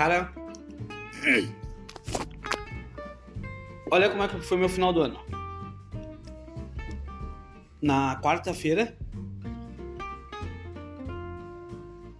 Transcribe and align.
Cara. 0.00 0.32
Olha 3.90 4.08
como 4.08 4.22
é 4.22 4.28
que 4.28 4.40
foi 4.40 4.56
meu 4.56 4.68
final 4.70 4.94
do 4.94 5.02
ano. 5.02 5.20
Na 7.82 8.18
quarta-feira. 8.18 8.96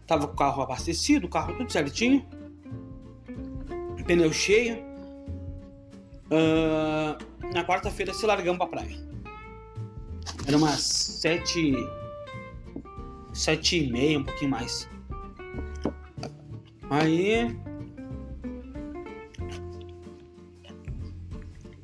Tava 0.06 0.26
com 0.26 0.34
o 0.34 0.36
carro 0.36 0.60
abastecido, 0.60 1.26
o 1.26 1.30
carro 1.30 1.56
tudo 1.56 1.72
certinho. 1.72 2.22
Pneu 4.06 4.30
cheio. 4.30 4.76
Ah, 6.30 7.16
na 7.54 7.64
quarta-feira 7.64 8.12
se 8.12 8.26
largamos 8.26 8.58
pra 8.58 8.66
praia. 8.66 8.94
Era 10.46 10.58
umas 10.58 10.82
sete. 10.82 11.72
Sete 13.32 13.84
e 13.84 13.90
meia, 13.90 14.18
um 14.18 14.24
pouquinho 14.24 14.50
mais. 14.50 14.86
Aí. 16.90 17.69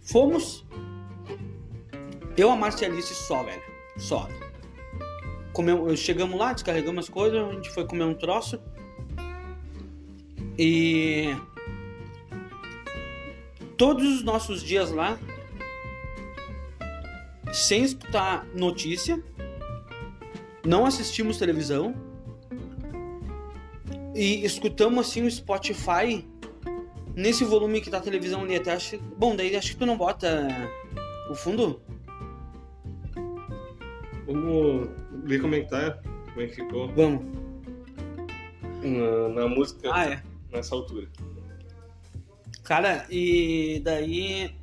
Fomos. 0.06 0.65
Eu, 2.37 2.51
a 2.51 2.56
Marcialice 2.56 3.15
só, 3.15 3.42
velho. 3.42 3.62
Só. 3.96 4.29
Comeu, 5.52 5.96
chegamos 5.96 6.38
lá, 6.38 6.52
descarregamos 6.52 7.06
as 7.06 7.09
coisas, 7.10 7.42
a 7.42 7.52
gente 7.52 7.70
foi 7.70 7.87
comer 7.87 8.05
um 8.05 8.15
troço. 8.15 8.60
E. 10.59 11.34
Todos 13.77 14.06
os 14.06 14.23
nossos 14.23 14.62
dias 14.62 14.91
lá, 14.91 15.19
sem 17.52 17.82
escutar 17.82 18.46
notícia, 18.54 19.23
não 20.65 20.87
assistimos 20.87 21.37
televisão 21.37 21.95
e 24.15 24.46
escutamos 24.46 25.07
assim 25.07 25.23
o 25.27 25.30
Spotify 25.30 26.27
nesse 27.16 27.45
volume 27.45 27.80
que 27.80 27.90
tá 27.90 27.96
a 27.96 28.00
televisão 28.00 28.42
ali 28.42 28.54
até 28.54 28.72
acho, 28.72 28.98
bom 29.16 29.34
daí 29.34 29.56
acho 29.56 29.72
que 29.72 29.76
tu 29.78 29.86
não 29.86 29.96
bota 29.96 30.46
o 31.30 31.34
fundo 31.34 31.80
Vamos 34.26 34.88
ver 35.24 35.40
como 35.40 35.54
é 35.54 35.60
que 35.60 35.70
tá, 35.70 35.98
como 36.32 36.42
é 36.42 36.46
que 36.46 36.56
ficou 36.56 36.88
vamos 36.88 37.24
na, 38.82 39.28
na 39.30 39.48
música 39.48 39.90
ah 39.92 40.04
é 40.04 40.22
nessa 40.52 40.74
altura. 40.74 41.09
cara 42.62 43.06
e 43.10 43.80
daí 43.82 44.54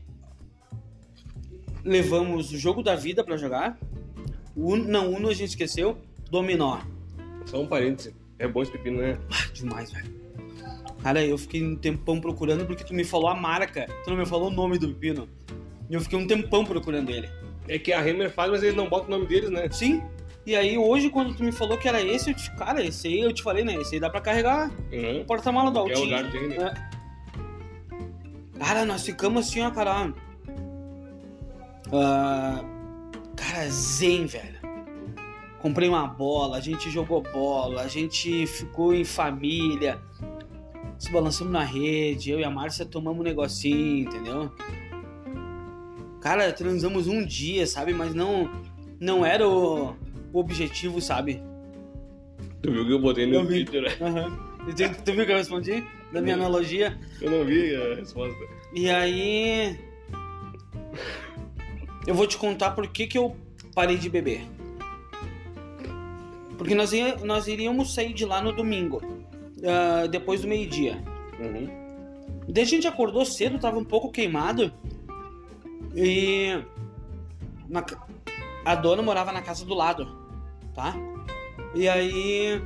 levamos 1.83 2.51
o 2.51 2.57
jogo 2.57 2.83
da 2.83 2.95
vida 2.95 3.23
pra 3.23 3.35
jogar 3.35 3.77
Uno, 4.55 4.87
não 4.87 5.11
Uno 5.11 5.29
a 5.29 5.33
gente 5.33 5.49
esqueceu 5.49 5.97
Dominó 6.29 6.79
Só 7.45 7.59
um 7.61 7.67
parêntese. 7.67 8.15
É 8.39 8.47
bom 8.47 8.61
esse 8.61 8.71
pepino, 8.71 9.01
né? 9.01 9.17
Ah, 9.31 9.51
demais, 9.53 9.91
velho. 9.91 10.22
Cara, 11.03 11.23
eu 11.23 11.37
fiquei 11.37 11.61
um 11.63 11.75
tempão 11.75 12.19
procurando 12.21 12.65
porque 12.65 12.83
tu 12.83 12.93
me 12.93 13.03
falou 13.03 13.27
a 13.27 13.35
marca, 13.35 13.87
tu 14.03 14.09
não 14.09 14.17
me 14.17 14.25
falou 14.25 14.47
o 14.47 14.51
nome 14.51 14.77
do 14.79 14.87
pepino. 14.87 15.27
E 15.89 15.93
eu 15.93 15.99
fiquei 16.01 16.17
um 16.17 16.25
tempão 16.25 16.63
procurando 16.65 17.09
ele. 17.11 17.29
É 17.67 17.77
que 17.77 17.91
a 17.93 17.99
Hammer 18.01 18.31
faz, 18.31 18.49
mas 18.49 18.63
eles 18.63 18.75
não 18.75 18.87
botam 18.89 19.07
o 19.07 19.11
nome 19.11 19.27
deles, 19.27 19.49
né? 19.49 19.69
Sim. 19.69 20.01
E 20.45 20.55
aí 20.55 20.77
hoje, 20.77 21.09
quando 21.09 21.33
tu 21.35 21.43
me 21.43 21.51
falou 21.51 21.77
que 21.77 21.87
era 21.87 22.01
esse, 22.01 22.29
eu 22.31 22.35
te, 22.35 22.49
cara, 22.55 22.83
esse 22.83 23.07
aí 23.07 23.19
eu 23.21 23.33
te 23.33 23.43
falei, 23.43 23.63
né? 23.63 23.75
Esse 23.75 23.95
aí 23.95 23.99
dá 24.01 24.09
pra 24.09 24.19
carregar 24.21 24.71
Uhum. 24.91 25.21
o 25.21 25.25
porta-mala 25.25 25.69
do 25.71 25.79
Qualquer 25.79 25.95
Altinho. 25.97 26.17
lugar 26.17 26.31
tem, 26.31 26.47
né? 26.49 26.73
É. 28.55 28.59
Cara, 28.59 28.85
nós 28.85 29.05
ficamos 29.05 29.47
assim, 29.47 29.61
ó, 29.61 29.71
cara. 29.71 30.13
Ah, 31.91 32.63
cara, 33.35 33.69
zen, 33.69 34.25
velho. 34.25 34.61
Comprei 35.59 35.87
uma 35.87 36.05
bola, 36.07 36.57
a 36.57 36.59
gente 36.59 36.89
jogou 36.89 37.21
bola, 37.21 37.81
a 37.83 37.87
gente 37.87 38.45
ficou 38.47 38.93
em 38.93 39.05
família, 39.05 39.97
se 41.03 41.11
balançamos 41.11 41.51
na 41.51 41.65
rede, 41.65 42.31
eu 42.31 42.39
e 42.39 42.45
a 42.45 42.49
Márcia 42.49 42.85
tomamos 42.85 43.19
um 43.19 43.23
negocinho, 43.23 44.07
entendeu? 44.07 44.49
Cara, 46.21 46.53
transamos 46.53 47.07
um 47.07 47.25
dia, 47.25 47.67
sabe? 47.67 47.93
Mas 47.93 48.13
não, 48.15 48.49
não 49.01 49.25
era 49.25 49.45
o, 49.45 49.97
o 50.31 50.39
objetivo, 50.39 51.01
sabe? 51.01 51.43
Tu 52.61 52.71
viu 52.71 52.85
que 52.85 52.93
eu 52.93 52.99
botei 52.99 53.25
no 53.25 53.33
Eu. 53.33 53.45
Twitter, 53.45 53.81
né? 53.81 53.89
E 54.65 54.73
Tu, 54.73 55.03
tu 55.03 55.11
viu 55.11 55.25
que 55.25 55.31
eu 55.33 55.35
respondi? 55.35 55.83
Da 56.13 56.21
minha 56.21 56.37
Não. 56.37 56.45
analogia? 56.45 56.97
Eu 57.19 57.31
não 57.31 57.43
vi 57.43 57.75
a 57.75 57.95
resposta. 57.95 58.39
E 58.73 58.89
aí. 58.89 59.77
Eu 62.07 62.15
vou 62.15 62.25
te 62.25 62.37
contar 62.37 62.71
por 62.71 62.87
que, 62.87 63.07
que 63.07 63.17
eu 63.17 63.35
parei 63.75 63.97
de 63.97 64.07
beber. 64.09 64.47
Porque 66.57 66.73
nós, 66.73 66.93
ia, 66.93 67.17
nós 67.17 67.47
iríamos 67.47 67.93
sair 67.93 68.13
de 68.13 68.23
lá 68.23 68.41
no 68.41 68.53
domingo, 68.53 69.01
ah, 69.65 70.07
depois 70.07 70.41
do 70.41 70.47
meio-dia. 70.47 71.03
Uhum. 71.39 71.83
Daí 72.47 72.63
a 72.63 72.67
gente 72.67 72.87
acordou 72.87 73.25
cedo, 73.25 73.59
tava 73.59 73.77
um 73.77 73.85
pouco 73.85 74.11
queimado. 74.11 74.73
E. 75.95 76.63
na 77.69 77.83
a 78.65 78.75
dona 78.75 79.01
morava 79.01 79.31
na 79.31 79.41
casa 79.41 79.65
do 79.65 79.73
lado, 79.73 80.07
tá? 80.73 80.95
E 81.75 81.87
aí. 81.87 82.61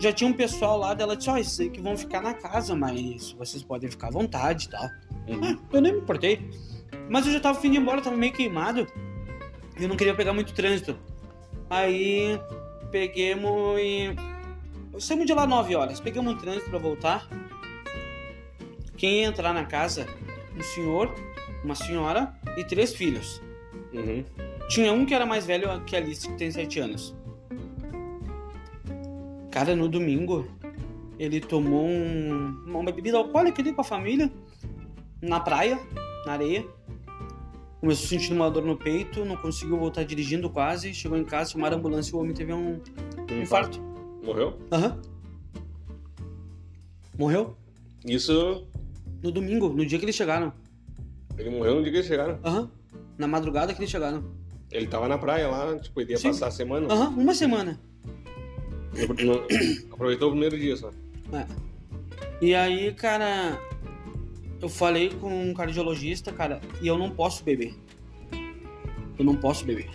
Já 0.00 0.12
tinha 0.12 0.30
um 0.30 0.32
pessoal 0.32 0.78
lá 0.78 0.94
dela 0.94 1.16
disse: 1.16 1.30
Ó, 1.30 1.36
esses 1.36 1.58
aí 1.58 1.70
que 1.70 1.80
vão 1.80 1.96
ficar 1.96 2.22
na 2.22 2.34
casa, 2.34 2.74
mas 2.74 3.32
vocês 3.32 3.62
podem 3.62 3.90
ficar 3.90 4.08
à 4.08 4.10
vontade 4.10 4.66
e 4.66 4.70
tal. 4.70 4.84
Uhum. 5.26 5.40
Ah, 5.42 5.58
eu 5.72 5.80
nem 5.80 5.92
me 5.92 5.98
importei. 5.98 6.48
Mas 7.08 7.26
eu 7.26 7.32
já 7.32 7.40
tava 7.40 7.60
fim 7.60 7.70
de 7.70 7.78
ir 7.78 7.80
embora, 7.80 8.00
tava 8.00 8.16
meio 8.16 8.32
queimado. 8.32 8.86
E 9.78 9.82
eu 9.82 9.88
não 9.88 9.96
queria 9.96 10.14
pegar 10.14 10.32
muito 10.32 10.54
trânsito. 10.54 10.96
Aí 11.68 12.40
peguemos 12.90 13.78
e. 13.80 14.27
Saímos 14.98 15.26
de 15.26 15.32
lá 15.34 15.46
9 15.46 15.74
horas. 15.74 16.00
Pegamos 16.00 16.32
um 16.32 16.36
trânsito 16.36 16.70
pra 16.70 16.78
voltar. 16.78 17.28
Quem 18.96 19.20
ia 19.20 19.26
entrar 19.26 19.52
na 19.52 19.64
casa? 19.64 20.06
Um 20.56 20.62
senhor, 20.62 21.14
uma 21.64 21.74
senhora 21.74 22.34
e 22.56 22.64
três 22.64 22.94
filhos. 22.94 23.40
Uhum. 23.92 24.24
Tinha 24.68 24.92
um 24.92 25.06
que 25.06 25.14
era 25.14 25.24
mais 25.24 25.46
velho 25.46 25.68
que 25.84 25.94
a 25.96 25.98
Alice, 25.98 26.28
que 26.28 26.34
tem 26.36 26.50
7 26.50 26.80
anos. 26.80 27.14
Cara, 29.50 29.74
no 29.74 29.88
domingo, 29.88 30.46
ele 31.18 31.40
tomou 31.40 31.86
um- 31.86 32.62
uma 32.66 32.92
bebida 32.92 33.16
alcoólica 33.16 33.62
ali 33.62 33.72
com 33.72 33.80
a 33.80 33.84
família, 33.84 34.30
na 35.22 35.40
praia, 35.40 35.78
na 36.26 36.32
areia. 36.32 36.66
Começou 37.80 38.06
a 38.06 38.08
sentir 38.08 38.32
uma 38.32 38.50
dor 38.50 38.64
no 38.64 38.76
peito, 38.76 39.24
não 39.24 39.36
conseguiu 39.36 39.78
voltar 39.78 40.02
dirigindo 40.04 40.50
quase. 40.50 40.92
Chegou 40.92 41.16
em 41.16 41.24
casa, 41.24 41.52
chamaram 41.52 41.76
a 41.76 41.78
ambulância 41.78 42.10
e 42.10 42.14
o 42.14 42.20
homem 42.20 42.34
teve 42.34 42.52
um 42.52 42.80
Um 43.30 43.42
infarto. 43.42 43.80
Morreu? 44.22 44.58
Aham. 44.72 45.00
Morreu 47.18 47.56
Isso. 48.04 48.66
no 49.22 49.32
domingo, 49.32 49.68
no 49.70 49.84
dia 49.84 49.98
que 49.98 50.04
eles 50.04 50.14
chegaram. 50.14 50.52
Ele 51.36 51.50
morreu 51.50 51.76
no 51.76 51.82
dia 51.82 51.90
que 51.90 51.98
eles 51.98 52.06
chegaram. 52.08 52.38
Aham. 52.44 52.70
Na 53.16 53.26
madrugada 53.26 53.72
que 53.74 53.80
eles 53.80 53.90
chegaram. 53.90 54.24
Ele 54.70 54.86
tava 54.86 55.08
na 55.08 55.18
praia 55.18 55.48
lá, 55.48 55.78
tipo, 55.78 56.00
ele 56.00 56.12
ia 56.12 56.18
Sim. 56.18 56.28
passar 56.28 56.48
a 56.48 56.50
semana. 56.50 56.92
Aham, 56.92 57.08
uma 57.10 57.34
semana. 57.34 57.80
Ele 58.94 59.06
não- 59.24 59.44
Aproveitou 59.92 60.28
o 60.28 60.30
primeiro 60.32 60.58
dia 60.58 60.76
só. 60.76 60.90
É. 61.32 61.46
E 62.40 62.54
aí, 62.54 62.92
cara, 62.94 63.58
eu 64.60 64.68
falei 64.68 65.10
com 65.10 65.50
um 65.50 65.54
cardiologista, 65.54 66.32
cara, 66.32 66.60
e 66.80 66.86
eu 66.86 66.96
não 66.98 67.10
posso 67.10 67.42
beber. 67.42 67.74
Eu 69.18 69.24
não 69.24 69.34
posso 69.34 69.64
beber. 69.64 69.90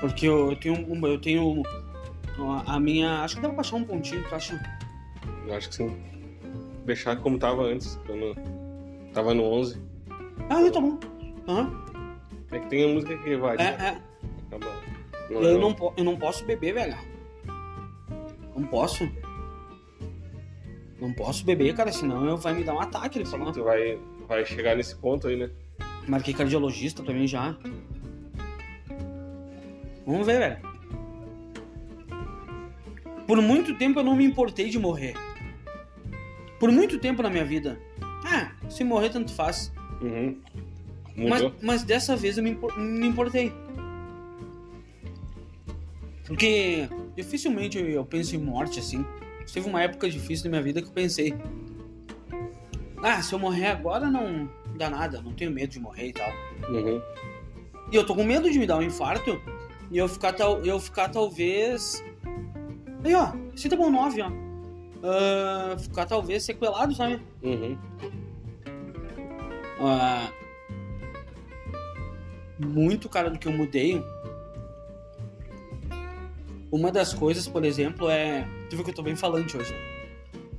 Porque 0.00 0.26
eu 0.26 0.56
tenho 0.56 0.74
um- 0.90 1.06
eu 1.06 1.20
tenho 1.20 1.62
a 2.66 2.80
minha, 2.80 3.20
acho 3.22 3.36
que 3.36 3.42
dá 3.42 3.48
pra 3.48 3.56
baixar 3.56 3.76
um 3.76 3.84
pontinho, 3.84 4.22
tu 4.28 4.34
acha? 4.34 4.60
Eu 5.46 5.54
acho 5.54 5.68
que 5.68 5.74
sim. 5.76 5.96
Deixar 6.84 7.16
como 7.16 7.38
tava 7.38 7.62
antes, 7.62 7.98
quando 8.06 8.34
tava 9.12 9.32
no 9.34 9.44
11. 9.44 9.80
Ah, 10.50 10.70
tá 10.70 10.80
bom. 10.80 10.98
Aham. 11.48 11.84
É 12.50 12.58
que 12.58 12.66
tem 12.68 12.84
a 12.84 12.94
música 12.94 13.16
que 13.18 13.36
vai. 13.36 13.54
É, 13.54 13.58
né? 13.58 13.76
é. 13.78 14.56
Acaba. 14.56 14.72
Eu 15.30 15.58
não, 15.58 15.72
po- 15.74 15.92
eu 15.96 16.04
não 16.04 16.16
posso 16.16 16.44
beber, 16.44 16.74
velho. 16.74 16.96
Não 18.54 18.64
posso. 18.66 19.08
Não 21.00 21.12
posso 21.12 21.44
beber, 21.44 21.74
cara, 21.74 21.90
senão 21.90 22.24
eu 22.26 22.36
vai 22.36 22.54
me 22.54 22.62
dar 22.64 22.74
um 22.74 22.80
ataque, 22.80 23.18
ele 23.18 23.26
falou. 23.26 23.50
Tu 23.52 23.62
vai, 23.64 23.98
vai 24.28 24.44
chegar 24.44 24.76
nesse 24.76 24.94
ponto 24.96 25.26
aí, 25.28 25.36
né? 25.36 25.50
Marquei 26.06 26.34
cardiologista 26.34 27.02
também 27.02 27.26
já. 27.26 27.56
Vamos 30.06 30.26
ver, 30.26 30.38
velho. 30.38 30.73
Por 33.26 33.40
muito 33.40 33.74
tempo 33.76 34.00
eu 34.00 34.04
não 34.04 34.16
me 34.16 34.24
importei 34.24 34.68
de 34.68 34.78
morrer. 34.78 35.14
Por 36.58 36.70
muito 36.70 36.98
tempo 36.98 37.22
na 37.22 37.30
minha 37.30 37.44
vida. 37.44 37.78
Ah, 38.24 38.52
se 38.68 38.84
morrer 38.84 39.10
tanto 39.10 39.32
faz. 39.32 39.72
Uhum. 40.00 40.40
Mas, 41.16 41.52
mas 41.62 41.82
dessa 41.82 42.16
vez 42.16 42.36
eu 42.36 42.44
me, 42.44 42.58
me 42.76 43.06
importei. 43.06 43.52
Porque 46.26 46.88
dificilmente 47.14 47.78
eu, 47.78 47.86
eu 47.86 48.04
penso 48.04 48.34
em 48.34 48.38
morte 48.38 48.80
assim. 48.80 49.04
Teve 49.52 49.68
uma 49.68 49.82
época 49.82 50.08
difícil 50.08 50.46
na 50.46 50.50
minha 50.52 50.62
vida 50.62 50.82
que 50.82 50.88
eu 50.88 50.92
pensei. 50.92 51.34
Ah, 53.02 53.22
se 53.22 53.34
eu 53.34 53.38
morrer 53.38 53.66
agora 53.66 54.10
não 54.10 54.50
dá 54.76 54.88
nada, 54.88 55.20
não 55.20 55.32
tenho 55.32 55.50
medo 55.50 55.70
de 55.70 55.78
morrer 55.78 56.08
e 56.08 56.12
tal. 56.12 56.30
Uhum. 56.68 57.00
E 57.92 57.96
eu 57.96 58.04
tô 58.04 58.14
com 58.14 58.24
medo 58.24 58.50
de 58.50 58.58
me 58.58 58.66
dar 58.66 58.78
um 58.78 58.82
infarto 58.82 59.40
e 59.90 59.98
eu 59.98 60.08
ficar, 60.08 60.32
tal, 60.32 60.64
eu 60.64 60.80
ficar 60.80 61.10
talvez. 61.10 62.02
Aí, 63.04 63.14
ó, 63.14 63.26
tá 63.68 63.76
bom 63.76 63.90
9, 63.90 64.22
ó. 64.22 64.30
ah, 65.02 65.76
ficar 65.78 66.06
talvez 66.06 66.42
sequelado, 66.42 66.94
sabe? 66.94 67.20
Uhum. 67.42 67.76
Ah, 69.80 70.30
muito 72.58 73.08
cara 73.08 73.28
do 73.30 73.38
que 73.38 73.46
eu 73.48 73.52
mudei. 73.52 74.02
Uma 76.72 76.90
das 76.90 77.12
coisas, 77.14 77.46
por 77.46 77.64
exemplo, 77.64 78.08
é. 78.08 78.46
Tu 78.70 78.76
viu 78.76 78.84
que 78.84 78.90
eu 78.90 78.94
tô 78.94 79.02
bem 79.02 79.14
falante 79.14 79.56
hoje. 79.56 79.74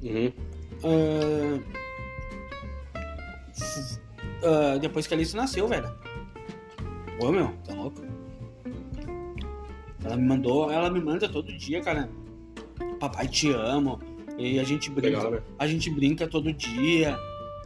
Uhum. 0.04 0.32
Ah, 0.84 1.60
f- 3.58 4.00
ah, 4.44 4.78
depois 4.78 5.08
que 5.08 5.14
a 5.14 5.18
Alice 5.18 5.36
nasceu, 5.36 5.68
velho. 5.68 5.90
Ô 7.20 7.32
meu, 7.32 7.52
tá 7.66 7.74
louco? 7.74 8.02
Ela 10.04 10.16
me 10.18 10.28
mandou, 10.28 10.72
ela 10.72 10.90
me 10.92 11.02
manda 11.02 11.28
todo 11.28 11.52
dia, 11.58 11.82
cara. 11.82 12.08
Papai 13.10 13.28
te 13.28 13.52
amo. 13.52 14.00
E 14.38 14.60
a 14.60 14.64
gente 14.64 14.90
brinca. 14.90 15.18
Legal, 15.18 15.32
né? 15.32 15.42
A 15.60 15.68
gente 15.68 15.90
brinca 15.90 16.28
todo 16.28 16.52
dia. 16.52 17.18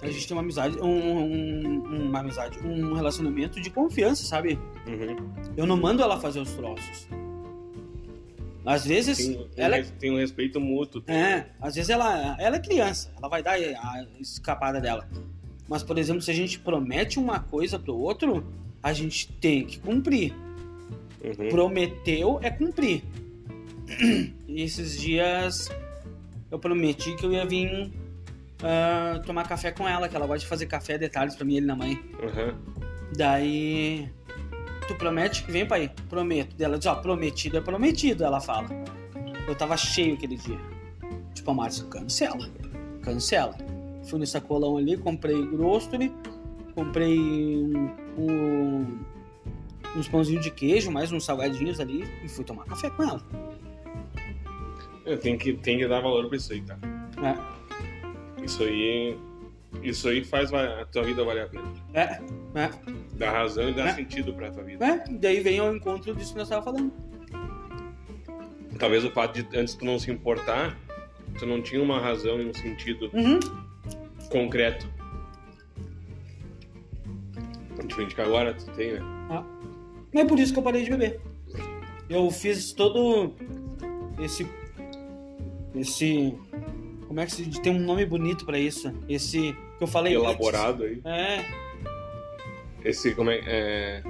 A 0.02 0.08
gente 0.08 0.28
tem 0.28 0.36
uma 0.36 0.44
amizade, 0.44 0.78
um, 0.80 0.88
um- 0.88 2.08
uma 2.10 2.20
amizade, 2.20 2.58
um 2.66 2.94
relacionamento 2.94 3.60
de 3.60 3.70
confiança, 3.70 4.24
sabe? 4.26 4.58
Uhum. 4.88 5.30
Eu 5.58 5.66
não 5.66 5.76
mando 5.78 6.02
ela 6.02 6.20
fazer 6.20 6.40
os 6.40 6.52
troços. 6.54 7.08
Às 8.66 8.86
vezes, 8.86 9.18
Tem, 9.18 9.48
ela 9.58 9.78
é 9.78 9.84
tem 9.84 10.12
um 10.12 10.18
respeito 10.18 10.60
mútuo. 10.60 11.02
é, 11.08 11.46
às 11.60 11.76
vezes 11.76 11.90
ela, 11.90 12.36
ela 12.40 12.58
é 12.58 12.60
criança, 12.60 13.12
ela 13.18 13.28
vai 13.28 13.42
dar 13.42 13.54
a 13.54 14.06
escapada 14.20 14.80
dela. 14.80 15.08
Mas, 15.68 15.82
por 15.84 15.98
exemplo, 15.98 16.22
se 16.22 16.30
a 16.32 16.34
gente 16.34 16.60
promete 16.60 17.18
uma 17.20 17.40
coisa 17.40 17.80
pro 17.80 17.96
outro, 17.98 18.46
a 18.84 18.94
gente 18.94 19.32
tem 19.34 19.66
que 19.66 19.80
cumprir. 19.80 20.34
Uhum. 21.24 21.50
Prometeu 21.50 22.40
é 22.42 22.50
cumprir. 22.50 23.04
E 24.48 24.62
esses 24.62 25.00
dias 25.00 25.70
eu 26.52 26.60
prometi 26.60 27.16
que 27.16 27.26
eu 27.26 27.32
ia 27.32 27.46
vir 27.46 27.92
ah, 28.64 29.22
tomar 29.26 29.48
café 29.48 29.72
com 29.72 29.88
ela, 29.88 30.08
que 30.10 30.16
ela 30.16 30.26
gosta 30.28 30.40
de 30.42 30.48
fazer 30.48 30.66
café 30.66 30.98
detalhes 30.98 31.36
pra 31.36 31.46
mim 31.46 31.54
e 31.54 31.58
ele 31.58 31.66
na 31.66 31.76
mãe. 31.76 31.94
Uhum. 32.22 32.56
Daí. 33.16 34.10
Tu 34.88 34.96
promete 34.96 35.44
que 35.44 35.52
vem, 35.52 35.66
pai? 35.68 35.92
Prometo. 36.10 36.56
Ela 36.60 36.78
diz, 36.78 36.88
ó, 36.88 36.96
prometido 36.96 37.58
é 37.58 37.62
prometido, 37.62 38.24
ela 38.24 38.40
fala. 38.42 38.68
Eu 39.48 39.56
tava 39.56 39.78
cheio 39.78 40.16
aquele 40.16 40.36
dia. 40.36 40.58
Tipo, 41.34 41.52
a 41.52 41.54
Márcia, 41.54 41.86
cancela. 41.86 42.50
Cancela. 43.04 43.56
Fui 44.06 44.18
no 44.20 44.26
sacolão 44.26 44.78
ali, 44.78 44.98
comprei 44.98 45.46
grocery, 45.48 46.12
comprei 46.74 47.20
um, 47.20 47.92
um- 48.18 49.00
uns 49.96 50.08
pãozinhos 50.08 50.44
de 50.44 50.50
queijo, 50.52 50.90
mais 50.92 51.12
uns 51.12 51.24
salgadinhos 51.26 51.80
ali 51.80 52.04
e 52.24 52.28
fui 52.30 52.44
tomar 52.44 52.66
café 52.66 52.90
com 52.90 53.04
ela. 53.04 53.22
Tenho 55.18 55.38
que, 55.38 55.54
tenho 55.54 55.80
que 55.80 55.88
dar 55.88 56.00
valor 56.02 56.28
pra 56.28 56.38
isso 56.38 56.52
aí, 56.54 56.62
tá? 56.62 56.78
É, 57.24 58.44
Isso 58.44 58.64
aí. 58.64 59.18
Isso 59.84 60.10
aí 60.10 60.24
faz 60.24 60.52
a 60.54 60.84
tua 60.86 61.04
vida 61.04 61.24
valer 61.24 61.44
a 61.44 61.48
pena. 61.48 61.72
é, 61.94 62.20
é. 62.56 62.70
Dá 63.14 63.32
razão 63.32 63.70
e 63.70 63.74
dá 63.74 63.90
É. 63.90 63.94
sentido 63.94 64.34
pra 64.34 64.50
tua 64.52 64.64
vida. 64.64 64.84
é. 64.86 65.04
Daí 65.10 65.40
vem 65.42 65.60
ao 65.60 65.76
encontro 65.76 66.14
disso 66.16 66.34
que 66.34 66.40
nós 66.40 66.50
tava 66.50 66.64
falando. 66.64 66.92
Talvez 68.80 69.04
o 69.06 69.12
fato 69.12 69.42
de 69.44 69.58
antes 69.58 69.76
tu 69.76 69.86
não 69.86 70.00
se 70.00 70.10
importar, 70.10 70.76
tu 71.38 71.46
não 71.46 71.62
tinha 71.62 71.82
uma 71.84 72.00
razão 72.00 72.42
e 72.42 72.46
um 72.48 72.54
sentido 72.54 73.10
Uhum. 73.14 73.40
concreto. 74.32 74.88
Diferente 77.86 78.16
que 78.16 78.22
agora 78.22 78.54
tu 78.54 78.66
tem, 78.72 78.94
né? 78.94 79.02
É 80.14 80.26
por 80.26 80.40
isso 80.40 80.52
que 80.54 80.60
eu 80.60 80.64
parei 80.64 80.84
de 80.84 80.90
beber. 80.90 81.20
Eu 82.10 82.30
fiz 82.32 82.74
todo 82.74 83.34
esse. 84.20 84.48
Esse. 85.76 86.36
Como 87.08 87.20
é 87.20 87.26
que 87.26 87.32
se? 87.32 87.62
Tem 87.62 87.74
um 87.74 87.80
nome 87.80 88.06
bonito 88.06 88.46
pra 88.46 88.58
isso. 88.60 88.92
Esse. 89.08 89.54
Que 89.78 89.84
eu 89.84 89.88
falei 89.88 90.16
antes. 90.16 90.26
Elaborado 90.28 90.84
aí. 90.84 91.02
É. 91.06 91.46
Esse, 92.84 93.14
como 93.16 93.30
é. 93.30 93.40
É, 93.46 94.04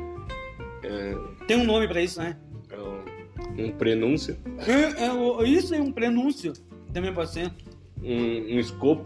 é, 0.84 1.16
Tem 1.48 1.58
um 1.58 1.66
nome 1.66 1.88
pra 1.88 2.02
isso, 2.02 2.20
né? 2.22 2.38
é 2.72 2.78
um, 2.78 3.66
um 3.66 3.72
prenúncio, 3.72 4.38
É, 4.60 5.06
é, 5.06 5.48
isso 5.48 5.74
é 5.74 5.82
um 5.82 5.92
prenúncio. 5.92 6.54
Também 6.94 7.14
pode 7.14 7.32
ser. 7.32 7.52
um, 8.02 8.56
um 8.56 8.60
escopo. 8.60 9.06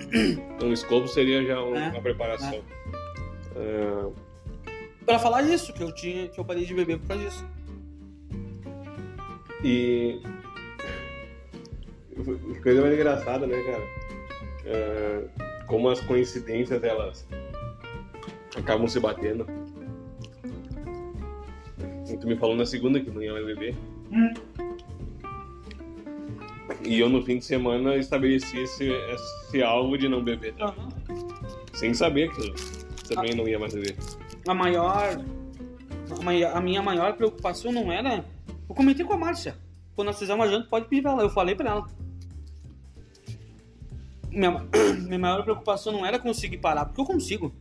um 0.62 0.72
escopo 0.72 1.08
seria 1.08 1.44
já 1.44 1.54
É. 1.54 1.90
uma 1.90 2.00
preparação. 2.02 2.62
É, 3.54 4.26
Pra 5.04 5.18
falar 5.20 5.42
isso, 5.42 5.72
que 5.72 5.82
eu 5.82 5.92
tinha. 5.94 6.28
Que 6.28 6.38
eu 6.40 6.44
parei 6.44 6.64
de 6.64 6.74
beber 6.74 6.98
por 6.98 7.06
causa 7.08 7.24
disso. 7.24 7.44
E. 9.64 10.20
Coisa 12.62 12.82
mais 12.82 12.94
engraçada, 12.94 13.46
né, 13.46 13.62
cara? 13.62 13.84
É, 14.64 15.24
como 15.66 15.88
as 15.88 16.00
coincidências 16.00 16.82
elas 16.82 17.26
acabam 18.56 18.88
se 18.88 18.98
batendo. 18.98 19.46
E 22.08 22.16
tu 22.16 22.26
me 22.26 22.36
falou 22.36 22.56
na 22.56 22.64
segunda 22.64 23.00
que 23.00 23.10
não 23.10 23.22
ia 23.22 23.32
mais 23.32 23.46
beber. 23.46 23.74
Hum. 24.10 24.34
E 26.84 26.98
eu 27.00 27.08
no 27.08 27.22
fim 27.22 27.38
de 27.38 27.44
semana 27.44 27.96
estabeleci 27.96 28.58
esse, 28.60 28.88
esse 28.88 29.62
alvo 29.62 29.98
de 29.98 30.08
não 30.08 30.22
beber, 30.22 30.54
tá? 30.54 30.74
sem 31.76 31.92
saber 31.92 32.30
que 32.32 32.48
eu 32.48 33.16
também 33.16 33.34
não 33.34 33.46
ia 33.46 33.58
mais 33.58 33.74
beber. 33.74 33.96
A 34.48 34.54
maior. 34.54 35.20
A, 36.10 36.58
a 36.58 36.60
minha 36.60 36.82
maior 36.82 37.14
preocupação 37.14 37.70
não 37.70 37.92
era. 37.92 38.24
Eu 38.68 38.74
comentei 38.74 39.04
com 39.04 39.12
a 39.12 39.18
Márcia. 39.18 39.56
Quando 39.94 40.08
nós 40.08 40.18
fizermos 40.18 40.46
uma 40.46 40.52
janta, 40.52 40.68
pode 40.68 40.88
pedir 40.88 41.02
pra 41.02 41.12
ela. 41.12 41.22
Eu 41.22 41.30
falei 41.30 41.54
pra 41.54 41.70
ela. 41.70 41.86
Minha, 44.30 44.66
minha 45.06 45.18
maior 45.18 45.42
preocupação 45.42 45.92
não 45.92 46.04
era 46.04 46.18
conseguir 46.18 46.58
parar, 46.58 46.84
porque 46.86 47.00
eu 47.00 47.04
consigo. 47.04 47.54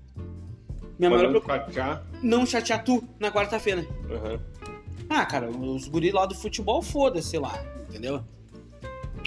Minha 0.97 1.09
maior 1.11 1.29
preocupação 1.29 1.65
chatear. 1.65 2.03
não 2.23 2.45
chatear 2.45 2.83
tu 2.83 3.03
na 3.19 3.31
quarta-feira. 3.31 3.85
Aham. 4.09 4.39
Ah, 5.09 5.25
cara, 5.25 5.49
os 5.49 5.87
guris 5.87 6.13
lá 6.13 6.25
do 6.25 6.33
futebol, 6.33 6.81
foda-se 6.81 7.37
lá, 7.37 7.53
entendeu? 7.87 8.23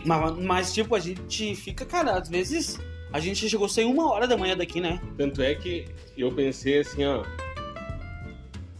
Mas, 0.04 0.36
mas, 0.38 0.74
tipo, 0.74 0.94
a 0.94 0.98
gente 0.98 1.54
fica, 1.54 1.84
cara, 1.84 2.12
às 2.18 2.28
vezes 2.28 2.78
a 3.12 3.20
gente 3.20 3.48
chegou 3.48 3.68
sem 3.68 3.84
uma 3.84 4.10
hora 4.12 4.26
da 4.26 4.36
manhã 4.36 4.56
daqui, 4.56 4.80
né? 4.80 5.00
Tanto 5.16 5.40
é 5.42 5.54
que 5.54 5.86
eu 6.16 6.32
pensei 6.32 6.80
assim, 6.80 7.04
ó. 7.04 7.22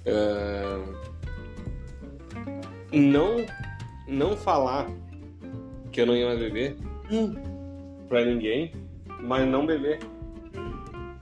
é, 0.05 0.79
Não, 2.93 3.45
não 4.07 4.37
falar 4.37 4.87
que 5.93 6.01
eu 6.01 6.07
não 6.07 6.17
ia 6.17 6.27
mais 6.27 6.39
beber 6.39 6.77
Hum, 7.11 7.35
pra 8.09 8.25
ninguém, 8.25 8.73
mas 9.21 9.47
não 9.47 9.67
beber. 9.67 9.99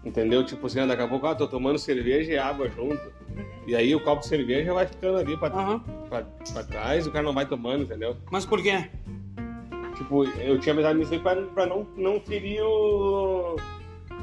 Entendeu? 0.05 0.45
Tipo 0.45 0.67
assim, 0.67 0.87
daqui 0.87 1.03
a 1.03 1.09
pouco, 1.09 1.27
ah, 1.27 1.35
tô 1.35 1.49
tomando 1.49 1.79
cerveja 1.79 2.33
e 2.33 2.39
água 2.39 2.69
junto. 2.69 3.13
E 3.67 3.75
aí 3.75 3.95
o 3.95 4.01
copo 4.01 4.21
de 4.21 4.29
cerveja 4.29 4.73
vai 4.73 4.87
ficando 4.87 5.19
ali 5.19 5.37
pra, 5.37 5.49
aham. 5.49 5.81
pra, 6.09 6.23
pra 6.53 6.63
trás, 6.63 7.07
o 7.07 7.11
cara 7.11 7.25
não 7.25 7.33
vai 7.35 7.45
tomando, 7.45 7.83
entendeu? 7.83 8.17
Mas 8.31 8.47
por 8.47 8.63
quê? 8.63 8.89
Tipo, 9.97 10.25
eu 10.25 10.61
tinha 10.61 10.75
pensado 10.75 10.99
nisso 10.99 11.13
aí 11.13 11.19
pra, 11.19 11.35
pra 11.43 11.67
não, 11.67 11.87
não 11.97 12.21
ferir 12.21 12.63
o, 12.63 13.57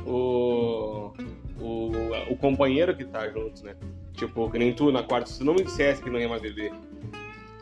o, 0.05 1.13
o. 1.59 1.91
o 2.29 2.37
companheiro 2.37 2.95
que 2.95 3.03
tá 3.03 3.27
junto, 3.29 3.65
né? 3.65 3.75
Tipo, 4.13 4.49
que 4.49 4.57
nem 4.57 4.71
tu 4.71 4.91
na 4.91 5.03
quarta, 5.03 5.29
se 5.29 5.39
tu 5.39 5.45
não 5.45 5.53
me 5.53 5.63
dissesse 5.63 6.01
que 6.01 6.09
não 6.09 6.19
ia 6.19 6.29
mais 6.29 6.41
beber. 6.41 6.71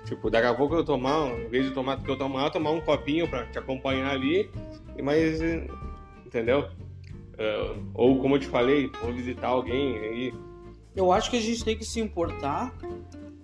Tipo, 0.05 0.29
daqui 0.29 0.45
a 0.45 0.53
pouco 0.53 0.75
eu 0.75 0.83
tomar, 0.83 1.29
em 1.39 1.47
vez 1.47 1.65
de 1.65 1.71
tomar 1.71 1.97
que 1.97 2.11
eu 2.11 2.17
tomar, 2.17 2.43
eu 2.43 2.51
tomar 2.51 2.71
um 2.71 2.81
copinho 2.81 3.27
pra 3.27 3.45
te 3.45 3.57
acompanhar 3.57 4.11
ali, 4.11 4.51
mais. 4.99 5.41
eh, 5.41 5.67
Entendeu? 6.25 6.67
Eh, 7.37 7.75
ou 7.93 8.19
como 8.19 8.35
eu 8.35 8.39
te 8.39 8.47
falei, 8.47 8.89
vou 9.01 9.13
visitar 9.13 9.47
alguém 9.47 9.97
aí. 9.97 10.33
Eu 10.95 11.11
acho 11.11 11.29
que 11.29 11.37
a 11.37 11.41
gente 11.41 11.63
tem 11.63 11.77
que 11.77 11.85
se 11.85 11.99
importar 11.99 12.73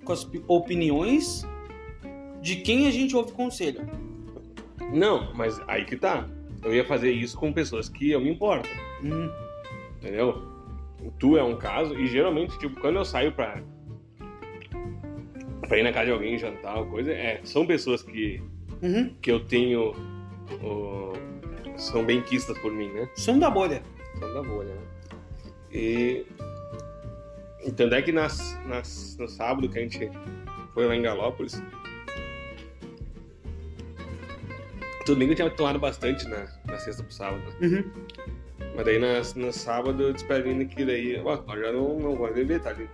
com 0.03 0.11
as 0.13 0.23
pi- 0.23 0.43
opiniões 0.47 1.45
de 2.41 2.57
quem 2.57 2.87
a 2.87 2.91
gente 2.91 3.15
ouve 3.15 3.31
conselho. 3.33 3.81
Não, 4.93 5.33
mas 5.33 5.59
aí 5.67 5.83
que 5.85 5.95
tá. 5.97 6.27
Eu 6.63 6.73
ia 6.73 6.85
fazer 6.85 7.11
isso 7.11 7.37
com 7.37 7.51
pessoas 7.53 7.87
que 7.89 8.09
eu 8.11 8.19
me 8.21 8.29
importo. 8.31 8.69
Hum, 9.03 9.29
entendeu? 9.97 10.41
Tu 11.19 11.37
é 11.37 11.43
um 11.43 11.55
caso, 11.57 11.93
e 11.99 12.07
geralmente, 12.07 12.57
tipo, 12.57 12.79
quando 12.79 12.95
eu 12.97 13.05
saio 13.05 13.31
pra, 13.31 13.61
pra 15.67 15.77
ir 15.77 15.83
na 15.83 15.91
casa 15.91 16.05
de 16.07 16.11
alguém 16.11 16.37
jantar 16.37 16.77
ou 16.79 16.85
coisa, 16.87 17.11
é, 17.11 17.41
são 17.43 17.65
pessoas 17.65 18.01
que, 18.01 18.41
uhum. 18.81 19.13
que 19.21 19.31
eu 19.31 19.43
tenho. 19.45 19.93
o- 20.63 21.13
são 21.77 22.03
bem 22.03 22.21
quistas 22.21 22.57
por 22.59 22.71
mim, 22.71 22.91
né? 22.91 23.09
Som 23.15 23.39
da 23.39 23.49
bolha. 23.49 23.81
São 24.19 24.33
da 24.33 24.41
bolha, 24.41 24.73
né? 24.73 24.81
E. 25.71 26.25
Então 27.63 27.87
é 27.87 28.01
que 28.01 28.11
nas, 28.11 28.57
nas, 28.65 29.17
no 29.17 29.27
sábado 29.27 29.69
que 29.69 29.77
a 29.77 29.81
gente 29.81 30.09
foi 30.73 30.87
lá 30.87 30.95
em 30.95 31.01
Galópolis. 31.01 31.61
Que 35.05 35.11
eu 35.11 35.35
tinha 35.35 35.49
tomado 35.49 35.79
bastante 35.79 36.27
na, 36.27 36.47
na 36.65 36.77
sexta 36.77 37.03
pro 37.03 37.13
sábado. 37.13 37.43
Uhum. 37.61 37.83
Mas 38.75 38.85
daí 38.85 38.99
na, 38.99 39.21
no 39.35 39.53
sábado 39.53 40.03
eu 40.03 40.13
disse 40.13 40.25
pra 40.25 40.35
Aline 40.35 40.65
que 40.65 40.85
daí, 40.85 41.19
ó, 41.23 41.41
nós 41.41 41.59
já 41.59 41.71
não, 41.71 41.97
não 41.97 42.15
vai 42.15 42.33
beber, 42.33 42.61
tá 42.61 42.71
ali. 42.71 42.89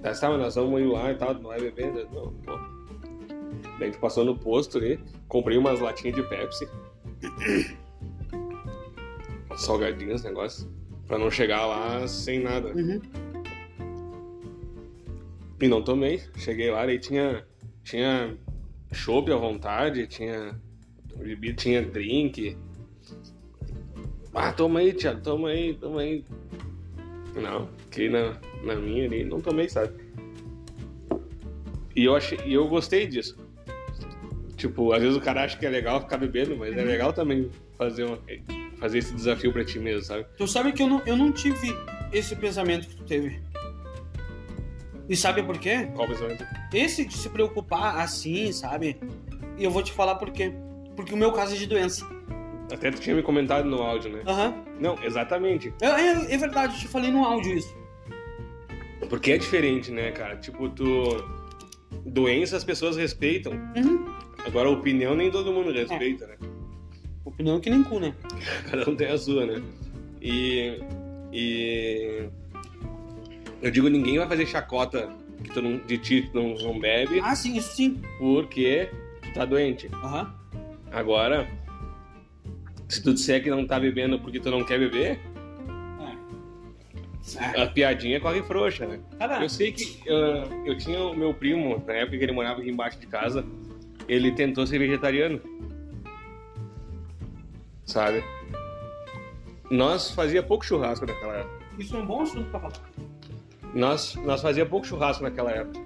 Daí 0.00 0.14
sabe, 0.14 0.36
nós 0.38 0.54
vamos 0.54 0.80
ir 0.80 0.86
lá 0.86 1.12
e 1.12 1.14
tal, 1.16 1.34
não 1.34 1.50
vai 1.50 1.60
beber, 1.60 1.92
né? 1.92 2.06
não, 2.12 2.32
pô. 2.32 2.56
Daí 3.78 3.82
a 3.82 3.84
gente 3.86 3.98
passou 3.98 4.24
no 4.24 4.36
posto 4.36 4.78
ali, 4.78 4.98
comprei 5.28 5.58
umas 5.58 5.80
latinhas 5.80 6.16
de 6.16 6.22
Pepsi. 6.22 6.68
Salgadinhos, 9.56 10.24
negócio. 10.24 10.68
Pra 11.06 11.18
não 11.18 11.30
chegar 11.30 11.66
lá 11.66 12.06
sem 12.08 12.40
nada. 12.40 12.68
Uhum. 12.68 13.00
E 15.60 15.68
não 15.68 15.82
tomei. 15.82 16.22
Cheguei 16.36 16.70
lá 16.70 16.86
e 16.86 16.98
tinha, 16.98 17.46
tinha 17.84 18.36
chopp 18.92 19.30
à 19.32 19.36
vontade, 19.36 20.06
tinha 20.06 20.58
bebida, 21.16 21.56
tinha 21.56 21.82
drink. 21.82 22.56
Ah, 24.34 24.52
toma 24.52 24.80
aí, 24.80 24.92
Thiago, 24.92 25.20
toma 25.20 25.48
aí, 25.48 25.74
toma 25.74 26.00
aí. 26.00 26.24
Não, 27.34 27.68
fiquei 27.78 28.08
na, 28.08 28.38
na 28.64 28.74
minha 28.76 29.04
ali, 29.06 29.24
não 29.24 29.40
tomei, 29.40 29.68
sabe? 29.68 29.92
E 31.94 32.04
eu, 32.04 32.16
achei, 32.16 32.38
e 32.46 32.54
eu 32.54 32.66
gostei 32.68 33.06
disso. 33.06 33.36
Tipo, 34.62 34.92
às 34.92 35.02
vezes 35.02 35.16
o 35.16 35.20
cara 35.20 35.42
acha 35.42 35.58
que 35.58 35.66
é 35.66 35.68
legal 35.68 36.00
ficar 36.00 36.18
bebendo, 36.18 36.56
mas 36.56 36.76
é 36.76 36.84
legal 36.84 37.12
também 37.12 37.50
fazer, 37.76 38.04
uma, 38.04 38.16
fazer 38.76 38.98
esse 38.98 39.12
desafio 39.12 39.52
pra 39.52 39.64
ti 39.64 39.76
mesmo, 39.80 40.02
sabe? 40.02 40.24
Tu 40.36 40.46
sabe 40.46 40.70
que 40.70 40.80
eu 40.80 40.86
não, 40.86 41.02
eu 41.04 41.16
não 41.16 41.32
tive 41.32 41.76
esse 42.12 42.36
pensamento 42.36 42.86
que 42.86 42.94
tu 42.94 43.02
teve. 43.02 43.42
E 45.08 45.16
sabe 45.16 45.42
por 45.42 45.58
quê? 45.58 45.88
Qual 45.96 46.06
pensamento? 46.06 46.46
Esse 46.72 47.04
de 47.04 47.16
se 47.16 47.28
preocupar 47.28 47.98
assim, 47.98 48.52
sabe? 48.52 49.00
E 49.58 49.64
eu 49.64 49.70
vou 49.72 49.82
te 49.82 49.90
falar 49.90 50.14
por 50.14 50.30
quê. 50.30 50.52
Porque 50.94 51.12
o 51.12 51.16
meu 51.16 51.32
caso 51.32 51.56
é 51.56 51.58
de 51.58 51.66
doença. 51.66 52.06
Até 52.72 52.92
tu 52.92 53.00
tinha 53.00 53.16
me 53.16 53.22
comentado 53.22 53.68
no 53.68 53.82
áudio, 53.82 54.12
né? 54.12 54.22
Aham. 54.24 54.54
Não, 54.78 54.96
exatamente. 55.02 55.74
É, 55.82 55.86
é, 55.86 56.34
é 56.34 56.38
verdade, 56.38 56.74
eu 56.74 56.78
te 56.78 56.86
falei 56.86 57.10
no 57.10 57.24
áudio 57.24 57.58
isso. 57.58 57.76
Porque 59.08 59.32
é 59.32 59.38
diferente, 59.38 59.90
né, 59.90 60.12
cara? 60.12 60.36
Tipo, 60.36 60.68
tu. 60.68 61.42
Doença 62.06 62.56
as 62.56 62.62
pessoas 62.62 62.96
respeitam. 62.96 63.54
Uhum. 63.76 64.21
Agora, 64.46 64.68
opinião 64.70 65.14
nem 65.14 65.30
todo 65.30 65.52
mundo 65.52 65.72
respeita, 65.72 66.26
né? 66.26 66.34
Opinião 67.24 67.60
que 67.60 67.70
nem 67.70 67.82
cu, 67.82 68.00
né? 68.00 68.14
Cada 68.70 68.90
um 68.90 68.96
tem 68.96 69.08
a 69.08 69.18
sua, 69.18 69.46
né? 69.46 69.62
E. 70.20 70.80
E. 71.32 72.28
Eu 73.62 73.70
digo, 73.70 73.88
ninguém 73.88 74.18
vai 74.18 74.26
fazer 74.28 74.46
chacota 74.46 75.08
que 75.44 75.50
tu 75.50 75.62
não, 75.62 75.78
de 75.78 75.96
ti 75.98 76.22
que 76.22 76.34
não, 76.34 76.54
não 76.54 76.78
bebe 76.78 77.20
Ah, 77.20 77.34
sim, 77.34 77.56
isso 77.56 77.74
sim. 77.76 78.00
porque 78.18 78.88
tu 79.22 79.32
tá 79.34 79.44
doente. 79.44 79.88
Aham. 80.02 80.34
Agora, 80.90 81.48
se 82.88 83.02
tu 83.02 83.14
disser 83.14 83.42
que 83.42 83.48
não 83.50 83.66
tá 83.66 83.78
bebendo 83.78 84.18
porque 84.18 84.40
tu 84.40 84.50
não 84.50 84.64
quer 84.64 84.78
beber, 84.78 85.18
É. 87.54 87.62
a 87.62 87.66
piadinha 87.68 88.20
corre 88.20 88.42
frouxa, 88.42 88.84
né? 88.86 88.98
Cara, 89.18 89.42
Eu 89.42 89.48
sei 89.48 89.70
que 89.72 90.02
ah, 90.10 90.44
eu 90.66 90.76
tinha 90.76 91.00
o 91.00 91.16
meu 91.16 91.32
primo, 91.32 91.82
na 91.86 91.92
época 91.94 92.18
que 92.18 92.24
ele 92.24 92.32
morava 92.32 92.60
aqui 92.60 92.68
embaixo 92.70 92.98
de 92.98 93.06
casa, 93.06 93.44
ele 94.08 94.32
tentou 94.32 94.66
ser 94.66 94.78
vegetariano. 94.78 95.40
Sabe? 97.84 98.22
Nós 99.70 100.10
fazia 100.10 100.42
pouco 100.42 100.64
churrasco 100.64 101.06
naquela 101.06 101.36
época. 101.36 101.58
isso 101.78 101.96
é 101.96 101.98
um 101.98 102.06
bom 102.06 102.22
assunto 102.22 102.50
pra 102.50 102.60
falar. 102.60 102.74
Nós, 103.74 104.14
nós 104.16 104.42
fazia 104.42 104.66
pouco 104.66 104.86
churrasco 104.86 105.22
naquela 105.22 105.50
época. 105.50 105.80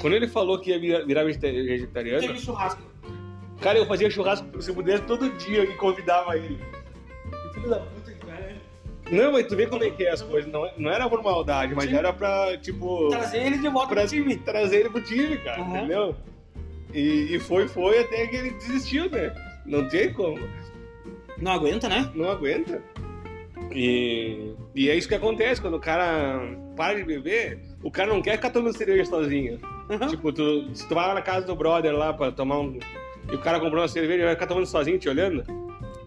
Quando 0.00 0.12
ele 0.14 0.28
falou 0.28 0.58
que 0.58 0.70
ia 0.70 0.78
virar, 0.78 1.04
virar 1.04 1.24
vegeta- 1.24 1.50
vegetariano, 1.50 2.20
Teve 2.26 2.38
churrasco. 2.38 2.82
cara, 3.60 3.78
eu 3.78 3.86
fazia 3.86 4.10
churrasco 4.10 4.60
se 4.60 4.72
pudesse 4.72 5.02
todo 5.04 5.28
dia 5.38 5.64
e 5.64 5.74
convidava 5.76 6.36
ele. 6.36 6.58
Filho 7.54 7.70
da 7.70 7.80
puta 7.80 8.12
que 8.12 8.26
cara. 8.26 8.56
Não, 9.10 9.32
mas 9.32 9.46
tu 9.46 9.56
vê 9.56 9.66
como 9.66 9.82
é 9.82 9.90
que 9.90 10.04
é 10.04 10.10
as 10.12 10.22
coisas. 10.22 10.50
Não, 10.52 10.70
não 10.76 10.90
era 10.90 11.08
por 11.08 11.22
maldade, 11.22 11.74
mas 11.74 11.88
Sim. 11.90 11.96
era 11.96 12.12
pra, 12.12 12.56
tipo. 12.58 13.08
Trazer 13.08 13.38
ele 13.46 13.58
de 13.58 13.68
volta 13.68 13.88
pra 13.94 14.02
pro 14.02 14.10
time. 14.10 14.36
trazer 14.36 14.80
ele 14.80 14.90
pro 14.90 15.00
time, 15.02 15.36
cara, 15.38 15.62
Uhum. 15.62 15.76
entendeu? 15.78 16.14
E, 16.94 17.34
e 17.36 17.38
foi, 17.40 17.68
foi 17.68 18.00
até 18.00 18.26
que 18.26 18.36
ele 18.36 18.50
desistiu, 18.50 19.08
né? 19.10 19.32
Não 19.66 19.86
tem 19.88 20.12
como. 20.12 20.38
Não 21.38 21.52
aguenta, 21.52 21.88
né? 21.88 22.10
Não 22.14 22.30
aguenta. 22.30 22.82
E, 23.72 24.52
e 24.74 24.90
é 24.90 24.96
isso 24.96 25.08
que 25.08 25.14
acontece 25.14 25.60
quando 25.60 25.74
o 25.74 25.80
cara 25.80 26.40
para 26.76 26.94
de 26.98 27.04
beber, 27.04 27.60
o 27.82 27.90
cara 27.90 28.12
não 28.12 28.20
quer 28.20 28.32
ficar 28.36 28.50
tomando 28.50 28.76
cerveja 28.76 29.04
sozinho. 29.04 29.60
Aham. 29.88 30.08
Tipo, 30.08 30.32
tu, 30.32 30.68
se 30.74 30.88
tu 30.88 30.94
vai 30.94 31.06
lá 31.06 31.14
na 31.14 31.22
casa 31.22 31.46
do 31.46 31.54
brother 31.54 31.92
lá 31.92 32.12
pra 32.12 32.32
tomar 32.32 32.58
um. 32.58 32.78
E 33.30 33.34
o 33.34 33.38
cara 33.38 33.60
comprou 33.60 33.80
uma 33.82 33.88
cerveja, 33.88 34.14
ele 34.14 34.24
vai 34.24 34.34
ficar 34.34 34.46
tomando 34.48 34.66
sozinho, 34.66 34.98
te 34.98 35.08
olhando. 35.08 35.44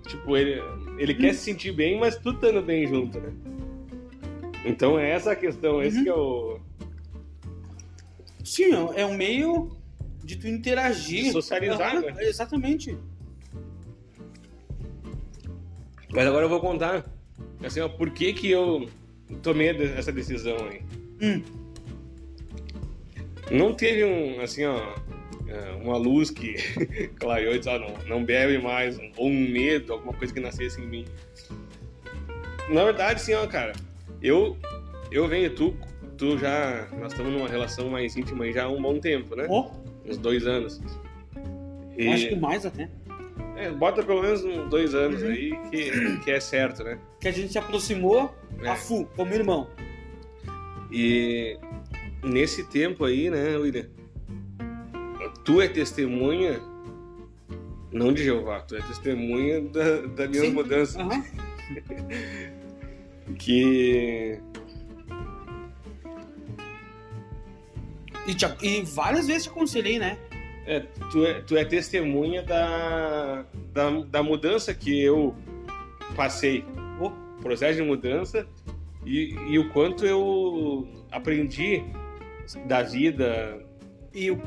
Tipo, 0.08 0.36
ele, 0.36 0.62
ele 0.98 1.14
quer 1.14 1.34
se 1.34 1.40
sentir 1.42 1.72
bem, 1.72 1.98
mas 1.98 2.18
tu 2.18 2.32
estando 2.32 2.62
bem 2.62 2.86
junto, 2.88 3.20
né? 3.20 3.32
Então 4.66 5.00
é 5.00 5.12
essa 5.12 5.32
a 5.32 5.36
questão, 5.36 5.82
esse 5.82 5.98
Uhum. 6.00 6.04
que 6.04 6.10
é 6.10 6.14
o. 6.14 6.60
Sim, 8.44 8.72
é 8.96 9.06
um 9.06 9.14
meio 9.16 9.70
de 10.24 10.38
tu 10.38 10.48
interagir. 10.48 11.26
De 11.26 11.32
socializar, 11.32 12.02
né? 12.02 12.14
Exatamente. 12.20 12.98
Mas 16.12 16.28
agora 16.28 16.46
eu 16.46 16.50
vou 16.50 16.60
contar, 16.60 17.06
assim, 17.64 17.80
ó, 17.80 17.90
por 17.90 18.12
que 18.12 18.34
que 18.34 18.50
eu 18.50 18.88
tomei 19.42 19.70
essa 19.70 20.12
decisão 20.12 20.58
aí. 20.58 20.82
Hum. 21.22 21.42
Não 23.52 23.74
teve 23.74 24.04
um, 24.04 24.42
assim, 24.42 24.66
ó, 24.66 24.96
é, 25.48 25.72
uma 25.82 25.98
luz 25.98 26.30
que 26.30 26.56
clareou 27.20 27.54
e 27.54 27.58
disse, 27.58 27.70
ó, 27.70 27.80
não, 27.80 27.98
não 28.08 28.24
bebe 28.24 28.58
mais, 28.58 28.98
ou 29.18 29.28
um 29.28 29.50
medo, 29.50 29.94
alguma 29.94 30.14
coisa 30.14 30.34
que 30.34 30.40
nascesse 30.40 30.82
em 30.82 30.88
mim. 30.88 31.06
Na 32.70 32.86
verdade, 32.86 33.22
sim, 33.22 33.34
ó, 33.34 33.46
cara, 33.48 33.74
eu, 34.22 34.58
eu 35.12 35.28
venho, 35.28 35.54
tu, 35.54 35.76
tu 36.18 36.38
já, 36.38 36.88
nós 37.00 37.12
estamos 37.12 37.34
numa 37.34 37.48
relação 37.48 37.90
mais 37.90 38.16
íntima 38.16 38.46
aí 38.46 38.54
já 38.54 38.66
há 38.66 38.70
um 38.70 38.82
bom 38.82 39.00
tempo, 39.00 39.36
né? 39.36 39.46
Ó, 39.50 39.72
Uns 40.06 40.18
dois 40.18 40.46
anos. 40.48 40.82
E, 41.98 42.08
acho 42.08 42.30
que 42.30 42.36
mais 42.36 42.66
até. 42.66 42.90
é, 43.56 43.70
bota 43.72 44.02
pelo 44.04 44.22
menos 44.22 44.44
uns 44.44 44.70
dois 44.70 44.94
anos 44.96 45.22
Uhum. 45.22 45.30
aí 45.30 45.52
que, 45.70 46.18
que 46.20 46.32
é 46.32 46.40
certo, 46.40 46.84
né? 46.84 46.98
Que 47.20 47.28
a 47.28 47.32
gente 47.32 47.52
se 47.52 47.58
aproximou 47.60 48.34
É. 48.62 48.70
a 48.70 48.76
full, 48.76 49.06
como 49.16 49.34
irmão. 49.34 49.68
E 50.92 51.58
nesse 52.24 52.64
tempo 52.70 53.06
aí, 53.06 53.30
né, 53.30 53.56
William? 53.58 53.86
Tu 55.46 55.62
é 55.62 55.68
testemunha, 55.68 56.60
não 57.92 58.14
de 58.14 58.24
Jeová, 58.24 58.62
tu 58.62 58.76
é 58.76 58.82
testemunha 58.82 59.62
da, 59.62 60.02
da 60.02 60.28
minha 60.28 60.42
Sim. 60.44 60.52
mudança. 60.52 61.02
Aham. 61.02 61.24
Que. 63.40 64.38
E, 68.28 68.34
te- 68.34 68.46
e 68.66 68.82
várias 68.84 69.28
vezes 69.28 69.44
te 69.44 69.50
aconselhei, 69.50 70.00
né? 70.00 70.18
É, 70.66 70.80
tu, 71.12 71.26
é, 71.26 71.42
tu 71.42 71.58
é 71.58 71.66
testemunha 71.66 72.42
da, 72.44 73.46
da, 73.74 73.90
da 74.04 74.24
mudança 74.24 74.74
que 74.74 75.02
eu 75.04 75.36
passei. 76.16 76.64
Ó, 77.00 77.12
Processo 77.42 77.76
de 77.76 77.82
mudança 77.84 78.48
e, 79.06 79.36
e 79.50 79.60
o 79.60 79.70
quanto 79.72 80.06
eu 80.06 80.88
aprendi 81.12 81.84
da 82.66 82.82
vida. 82.82 83.62
E, 84.14 84.32
o- 84.32 84.42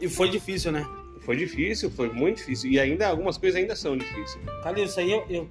e 0.00 0.08
foi 0.08 0.28
difícil, 0.28 0.70
né? 0.72 0.84
Foi 1.22 1.36
difícil, 1.36 1.90
foi 1.90 2.10
muito 2.12 2.36
difícil. 2.38 2.70
E 2.70 2.78
ainda 2.78 3.08
algumas 3.08 3.38
coisas 3.38 3.58
ainda 3.60 3.74
são 3.74 3.96
difíceis. 3.96 4.38
Cara, 4.62 4.78
isso 4.80 5.00
aí 5.00 5.10
eu, 5.10 5.24
eu- 5.30 5.50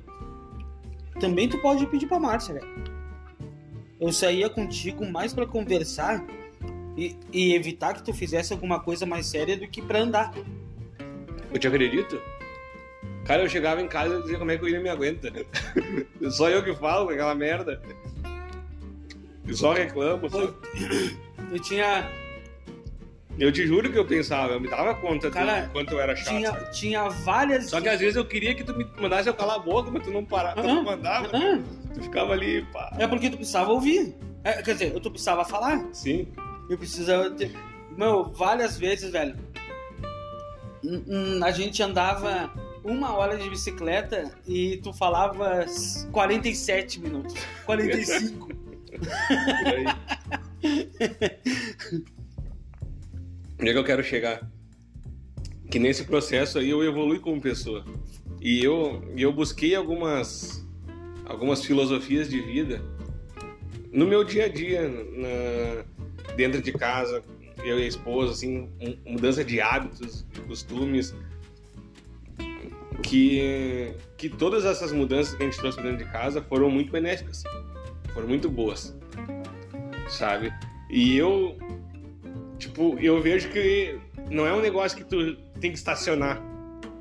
Também 1.20 1.50
tu 1.50 1.58
pode 1.60 1.86
pedir 1.88 2.06
pra 2.08 2.20
Márcia, 2.20 2.54
velho. 2.54 2.68
Eu 4.00 4.12
saía 4.14 4.48
contigo 4.48 5.04
mais 5.12 5.34
pra 5.34 5.48
conversar 5.48 6.24
e, 6.98 7.16
e 7.32 7.54
evitar 7.54 7.94
que 7.94 8.04
tu 8.04 8.12
fizesse 8.14 8.52
alguma 8.52 8.80
coisa 8.80 9.06
mais 9.06 9.28
séria 9.28 9.56
do 9.56 9.68
que 9.68 9.82
pra 9.82 10.00
andar. 10.00 10.34
Eu 11.54 11.60
te 11.60 11.68
acredito? 11.68 12.20
Cara, 13.24 13.44
eu 13.44 13.50
chegava 13.50 13.82
em 13.82 13.88
casa 13.88 14.18
e 14.18 14.22
dizia 14.24 14.40
como 14.40 14.52
é 14.52 14.58
que 14.58 14.64
o 14.64 14.66
William 14.66 14.82
me 14.82 14.90
aguenta. 14.90 15.32
só 16.32 16.50
eu 16.50 16.64
que 16.64 16.74
falo 16.76 17.10
aquela 17.10 17.36
merda. 17.36 17.82
Eu 19.48 19.54
só 19.54 19.74
reclamo. 19.74 20.30
Só... 20.30 20.54
Eu 21.52 21.60
tinha. 21.60 22.10
Eu 23.40 23.52
te 23.52 23.68
juro 23.68 23.92
que 23.92 23.98
eu 23.98 24.06
pensava, 24.06 24.54
eu 24.54 24.60
me 24.60 24.68
dava 24.68 24.96
conta 24.96 25.30
Cara, 25.30 25.62
do 25.62 25.72
quanto 25.72 25.94
eu 25.94 26.02
era 26.02 26.16
chato. 26.16 26.30
Tinha, 26.30 26.52
tinha 26.72 27.10
várias. 27.10 27.70
Só 27.70 27.80
que 27.80 27.88
às 27.88 28.00
vezes 28.00 28.16
eu 28.16 28.26
queria 28.26 28.56
que 28.56 28.64
tu 28.64 28.76
me 28.76 28.84
mandasse 29.00 29.30
eu 29.30 29.34
calar 29.34 29.58
a 29.58 29.60
boca, 29.60 29.92
mas 29.92 30.04
tu 30.04 30.10
não 30.10 30.26
parava, 30.26 30.60
tu 30.60 30.68
Aham, 30.68 30.76
não 30.76 30.84
mandava. 30.84 31.28
aham. 31.38 31.64
Tu 31.94 32.02
ficava 32.02 32.34
ali, 32.34 32.64
pá. 32.74 32.96
É 32.98 33.08
porque 33.08 33.30
tu 33.30 33.38
precisava 33.38 33.72
ouvir. 33.72 34.16
É, 34.44 34.54
quer 34.64 34.74
dizer, 34.74 35.00
tu 35.00 35.12
precisava 35.12 35.46
falar. 35.46 35.86
Sim. 35.94 36.28
Eu 36.70 36.78
precisava 36.78 37.30
ter. 37.32 37.52
Meu, 37.98 38.26
várias 38.26 38.78
vezes, 38.78 39.12
velho. 39.12 39.36
A 41.44 41.52
gente 41.52 41.82
andava 41.82 42.52
uma 42.84 43.14
hora 43.14 43.38
de 43.38 43.50
bicicleta 43.50 44.32
e 44.48 44.78
tu 44.78 44.94
falava 44.94 45.66
47 46.12 47.00
minutos. 47.00 47.36
45. 47.66 48.48
Por 48.98 49.68
aí. 49.68 49.86
Onde 53.60 53.70
é 53.70 53.74
que 53.74 53.80
eu 53.80 53.84
quero 53.84 54.04
chegar? 54.04 54.50
Que 55.70 55.80
nesse 55.80 56.04
processo 56.06 56.60
aí 56.60 56.70
eu 56.70 56.84
evolui 56.84 57.20
como 57.20 57.42
pessoa. 57.42 57.84
E 58.42 58.64
eu, 58.64 59.04
eu 59.18 59.34
busquei 59.34 59.76
algumas, 59.76 60.66
algumas 61.26 61.66
filosofias 61.66 62.30
de 62.30 62.40
vida 62.42 62.82
no 63.92 64.06
meu 64.06 64.24
dia 64.24 64.46
a 64.46 64.48
dia, 64.48 64.88
na- 64.88 65.97
dentro 66.38 66.62
de 66.62 66.72
casa, 66.72 67.22
eu 67.64 67.80
e 67.80 67.84
a 67.84 67.88
esposa, 67.88 68.32
assim, 68.32 68.70
mudança 69.06 69.44
de 69.44 69.60
hábitos, 69.60 70.24
de 70.32 70.42
costumes, 70.42 71.14
que, 73.04 73.92
que 74.16 74.30
todas 74.30 74.64
essas 74.66 74.92
mudanças 74.92 75.36
que 75.36 75.44
a 75.44 75.46
gente 75.46 75.58
trouxe 75.58 75.82
dentro 75.82 75.98
de 75.98 76.12
casa 76.12 76.42
foram 76.42 76.70
muito 76.70 76.92
benéficas, 76.92 77.44
foram 78.14 78.28
muito 78.28 78.50
boas, 78.50 78.96
sabe? 80.08 80.54
E 80.90 81.18
eu, 81.18 81.58
tipo, 82.58 82.98
eu 83.00 83.22
vejo 83.22 83.50
que 83.50 83.98
não 84.30 84.46
é 84.46 84.54
um 84.54 84.62
negócio 84.62 84.98
que 84.98 85.04
tu 85.04 85.36
tem 85.60 85.72
que 85.72 85.78
estacionar, 85.78 86.42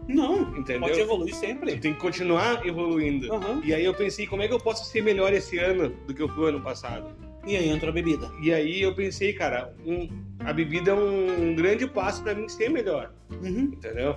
Não, 0.09 0.57
Entendeu? 0.57 0.81
pode 0.89 1.01
evoluir 1.01 1.35
tu 1.35 1.41
sempre. 1.41 1.79
tem 1.79 1.93
que 1.95 2.01
continuar 2.01 2.65
evoluindo. 2.67 3.33
Aham. 3.33 3.61
E 3.65 3.75
aí 3.75 3.85
eu 3.85 3.93
pensei, 3.95 4.27
como 4.27 4.43
é 4.43 4.49
que 4.49 4.55
eu 4.55 4.61
posso 4.61 4.85
ser 4.91 5.03
melhor 5.03 5.33
esse 5.33 5.59
ano 5.59 5.91
do 6.07 6.15
que 6.15 6.23
eu 6.23 6.29
fui 6.29 6.49
ano 6.49 6.61
passado? 6.61 7.26
E 7.47 7.57
aí 7.57 7.69
entra 7.69 7.91
a 7.91 7.93
bebida. 7.93 8.31
E 8.43 8.53
aí 8.53 8.83
eu 8.83 8.95
pensei, 8.95 9.33
cara, 9.33 9.73
um- 9.87 10.09
a 10.41 10.53
bebida 10.53 10.91
é 10.91 10.95
um, 10.95 11.55
grande 11.55 11.87
passo 11.87 12.23
pra 12.23 12.35
mim 12.35 12.49
ser 12.49 12.69
melhor, 12.69 13.13
Uhum. 13.31 13.71
entendeu? 13.73 14.17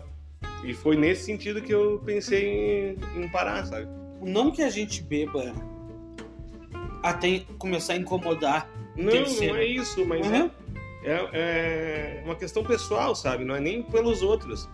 E 0.64 0.74
foi 0.74 0.96
nesse 0.98 1.24
sentido 1.26 1.62
que 1.62 1.74
eu 1.74 2.02
pensei 2.06 2.96
em, 3.16 3.22
em 3.24 3.30
parar, 3.30 3.66
sabe? 3.66 3.88
Não 4.22 4.52
que 4.52 4.62
a 4.62 4.70
gente 4.70 5.02
beba 5.04 5.54
até 7.04 7.44
começar 7.58 7.94
a 7.94 7.98
incomodar. 7.98 8.70
Não, 8.96 9.14
não 9.14 9.56
é 9.56 9.64
isso, 9.66 10.06
mas 10.06 10.28
Uhum. 10.28 10.50
é, 11.04 11.30
é 11.34 12.22
uma 12.26 12.36
questão 12.36 12.64
pessoal, 12.64 13.16
sabe? 13.16 13.46
Não 13.46 13.56
é 13.56 13.60
nem 13.60 13.82
pelos 13.84 14.22
outros. 14.22 14.68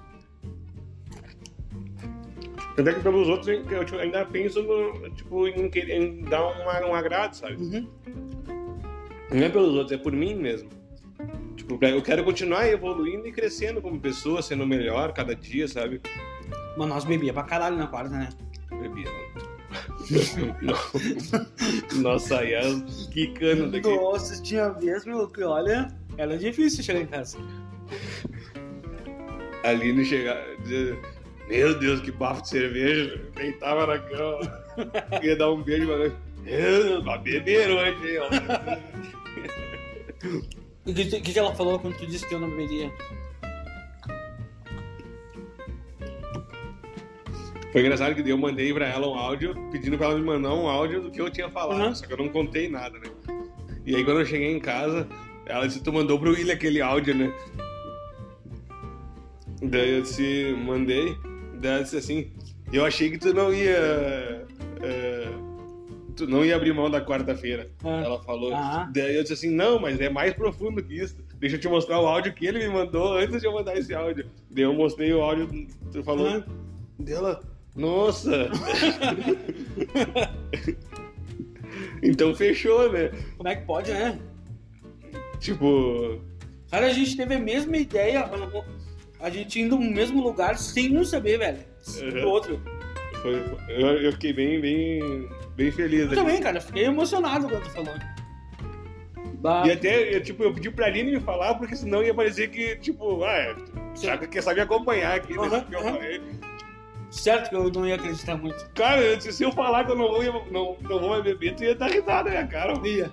Até 2.77 2.93
que 2.93 2.99
pelos 3.01 3.29
outros 3.29 3.47
eu 3.47 3.99
ainda 3.99 4.25
penso 4.25 4.61
no, 4.63 5.09
tipo, 5.11 5.47
em, 5.47 5.69
em 5.73 6.21
dar 6.23 6.45
uma, 6.45 6.87
um 6.87 6.93
agrado, 6.95 7.33
sabe? 7.35 7.55
Uhum. 7.55 7.87
Não 9.35 9.43
é 9.43 9.49
pelos 9.49 9.75
outros, 9.75 9.91
é 9.91 10.01
por 10.01 10.13
mim 10.13 10.33
mesmo. 10.33 10.69
Tipo, 11.57 11.77
eu 11.83 12.01
quero 12.01 12.23
continuar 12.23 12.67
evoluindo 12.69 13.27
e 13.27 13.33
crescendo 13.33 13.81
como 13.81 13.99
pessoa, 13.99 14.41
sendo 14.41 14.65
melhor 14.65 15.11
cada 15.13 15.35
dia, 15.35 15.67
sabe? 15.67 16.01
Mas 16.77 16.87
nós 16.87 17.03
bebia 17.03 17.33
pra 17.33 17.43
caralho 17.43 17.75
na 17.75 17.87
quarta, 17.87 18.11
né? 18.11 18.29
Bebia. 18.69 19.09
Nós 21.95 22.23
saíamos 22.23 23.07
quicando 23.11 23.71
daqui. 23.71 23.93
Nossa, 23.93 24.41
tinha 24.41 24.69
vez, 24.69 25.05
meu, 25.05 25.27
que 25.27 25.43
olha, 25.43 25.93
era 26.17 26.37
difícil 26.37 26.81
chegar 26.81 27.01
em 27.01 27.07
casa. 27.07 27.37
Ali 29.65 29.91
no 29.91 30.05
chegar. 30.05 30.41
Meu 31.49 31.77
Deus, 31.77 31.99
que 31.99 32.11
bafo 32.11 32.41
de 32.41 32.49
cerveja. 32.49 33.21
Deitava 33.35 33.85
na 33.85 33.99
cama. 33.99 34.65
Queria 35.19 35.35
dar 35.35 35.51
um 35.51 35.61
beijo, 35.61 35.87
mas. 35.87 36.13
Eu, 36.45 37.03
Vai 37.03 37.17
beber 37.19 37.71
hoje, 37.71 38.11
hein, 38.11 38.19
ó. 38.19 39.24
o 40.85 40.93
que, 40.93 41.21
que, 41.21 41.39
ela 41.39 41.53
falou 41.55 41.79
quando 41.79 41.97
tu 41.97 42.05
disse 42.07 42.27
que 42.27 42.33
eu 42.35 42.39
não 42.39 42.49
beberia? 42.49 42.91
Foi 47.71 47.81
engraçado 47.81 48.15
que 48.15 48.29
eu 48.29 48.37
mandei 48.37 48.73
pra 48.73 48.87
ela 48.87 49.07
um 49.07 49.15
áudio, 49.15 49.53
pedindo 49.71 49.97
pra 49.97 50.07
ela 50.07 50.15
me 50.17 50.23
mandar 50.25 50.53
um 50.53 50.67
áudio 50.67 51.01
do 51.01 51.11
que 51.11 51.19
eu 51.19 51.29
tinha 51.29 51.49
falado, 51.49 51.81
Uhum. 51.87 51.95
só 51.95 52.05
que 52.05 52.13
eu 52.13 52.17
não 52.17 52.29
contei 52.29 52.69
nada, 52.69 52.97
né? 52.97 53.09
E 53.85 53.95
aí 53.95 54.03
quando 54.05 54.21
eu 54.21 54.25
cheguei 54.25 54.51
em 54.55 54.59
casa, 54.59 55.07
ela 55.45 55.67
disse, 55.67 55.83
tu 55.83 55.91
mandou 55.91 56.17
pro 56.17 56.31
William 56.31 56.53
aquele 56.53 56.81
áudio, 56.81 57.13
né? 57.13 57.33
Daí 59.61 59.95
eu 59.95 60.01
disse, 60.03 60.55
mandei, 60.65 61.17
daí 61.59 61.71
ela 61.73 61.83
disse 61.83 61.97
assim, 61.97 62.31
eu 62.71 62.85
achei 62.85 63.11
que 63.11 63.17
tu 63.17 63.33
não 63.33 63.53
ia. 63.53 64.45
eh, 64.81 65.29
tu 66.15 66.27
não 66.27 66.45
ia 66.45 66.55
abrir 66.55 66.73
mão 66.73 66.89
da 66.89 67.03
quarta-feira. 67.03 67.69
Ah. 67.83 68.01
Ela 68.03 68.23
falou. 68.23 68.53
Ah. 68.53 68.89
Daí 68.93 69.15
eu 69.15 69.21
disse 69.21 69.33
assim, 69.33 69.49
não, 69.49 69.79
mas 69.79 69.99
é 69.99 70.09
mais 70.09 70.33
profundo 70.33 70.83
que 70.83 70.95
isso. 70.95 71.17
Deixa 71.39 71.55
eu 71.55 71.59
te 71.59 71.67
mostrar 71.67 71.99
o 71.99 72.07
áudio 72.07 72.33
que 72.33 72.45
ele 72.45 72.59
me 72.59 72.69
mandou 72.69 73.17
antes 73.17 73.41
de 73.41 73.47
eu 73.47 73.53
mandar 73.53 73.77
esse 73.77 73.93
áudio. 73.93 74.29
Daí 74.49 74.63
eu 74.63 74.73
mostrei 74.73 75.13
o 75.13 75.21
áudio, 75.21 75.67
tu 75.91 76.03
falou. 76.03 76.27
Ah. 76.27 76.43
Dela, 76.97 77.41
nossa! 77.75 78.49
então 82.01 82.33
fechou, 82.33 82.91
né? 82.91 83.11
Como 83.35 83.49
é 83.49 83.55
que 83.55 83.65
pode, 83.65 83.91
né? 83.91 84.17
Tipo, 85.39 86.21
Cara, 86.75 86.87
a 86.87 86.93
gente 86.93 87.15
teve 87.15 87.35
a 87.35 87.39
mesma 87.39 87.77
ideia, 87.77 88.29
a 89.19 89.29
gente 89.29 89.61
indo 89.61 89.77
no 89.77 89.91
mesmo 89.91 90.21
lugar 90.21 90.57
sem 90.57 90.97
um 90.97 91.05
saber, 91.05 91.37
velho. 91.37 91.59
Uhum. 92.01 92.21
Do 92.21 92.27
outro. 92.27 92.61
foi, 93.21 93.35
eu, 93.69 93.87
eu 94.01 94.11
fiquei 94.13 94.33
bem, 94.33 94.59
bem, 94.59 95.29
bem 95.55 95.71
feliz. 95.71 96.01
Eu 96.01 96.07
aqui. 96.07 96.15
também, 96.15 96.41
cara, 96.41 96.61
fiquei 96.61 96.85
emocionado 96.85 97.47
quando 97.47 97.63
tu 97.63 97.69
falou. 97.71 97.93
Bah, 99.35 99.63
E 99.65 99.71
até, 99.71 100.15
eu, 100.15 100.21
tipo, 100.23 100.43
eu 100.43 100.53
pedi 100.53 100.71
pra 100.71 100.87
Aline 100.87 101.11
me 101.11 101.19
falar, 101.19 101.55
porque 101.55 101.75
senão 101.75 102.03
ia 102.03 102.13
parecer 102.13 102.49
que, 102.49 102.75
tipo, 102.77 103.23
ah, 103.23 103.31
é, 103.31 103.55
sabe, 103.93 104.27
quer 104.27 104.41
saber 104.41 104.61
acompanhar 104.61 105.15
aqui, 105.15 105.33
né? 105.33 105.39
Uhum, 105.39 105.63
eu 105.71 105.81
uhum. 105.81 106.39
certo 107.11 107.49
que 107.49 107.55
eu 107.55 107.69
não 107.71 107.87
ia 107.87 107.95
acreditar 107.95 108.35
muito. 108.37 108.69
Cara, 108.73 109.19
se 109.19 109.43
eu 109.43 109.51
falar 109.51 109.85
que 109.85 109.91
eu 109.91 109.95
não 109.95 110.07
vou, 110.07 110.23
não, 110.51 110.77
não 110.81 110.99
vou 110.99 111.09
mais 111.09 111.23
beber, 111.23 111.55
tu 111.55 111.63
ia 111.63 111.75
dar 111.75 111.91
risada 111.91 112.29
minha 112.29 112.47
cara. 112.47 112.73
Ia. 112.87 113.11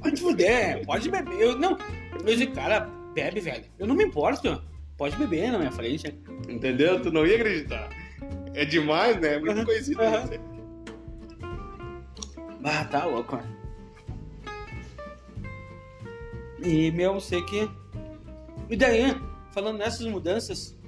Pode 0.00 0.20
fuder, 0.20 0.84
pode 0.86 1.10
beber. 1.10 1.40
Eu, 1.40 1.58
não, 1.58 1.76
eu 2.12 2.24
disse, 2.24 2.46
cara, 2.48 2.88
bebe, 3.14 3.40
velho. 3.40 3.64
Eu 3.78 3.86
não 3.86 3.94
me 3.94 4.04
importo. 4.04 4.62
Pode 4.96 5.16
beber 5.16 5.50
na 5.50 5.58
minha 5.58 5.72
frente. 5.72 6.14
Entendeu? 6.48 7.00
Tu 7.00 7.10
não 7.10 7.26
ia 7.26 7.36
acreditar. 7.36 7.88
É 8.54 8.64
demais, 8.64 9.18
né? 9.18 9.34
É 9.34 9.38
muito 9.38 9.58
Uhum, 9.58 9.64
coincidência. 9.64 10.40
Ah, 12.62 12.84
tá 12.84 13.04
louco, 13.04 13.36
mano. 13.36 13.56
E, 16.62 16.90
meu, 16.90 17.14
eu 17.14 17.20
sei 17.20 17.42
que. 17.42 17.70
E 18.68 18.76
daí, 18.76 19.16
falando 19.52 19.78
nessas 19.78 20.06
mudanças, 20.06 20.78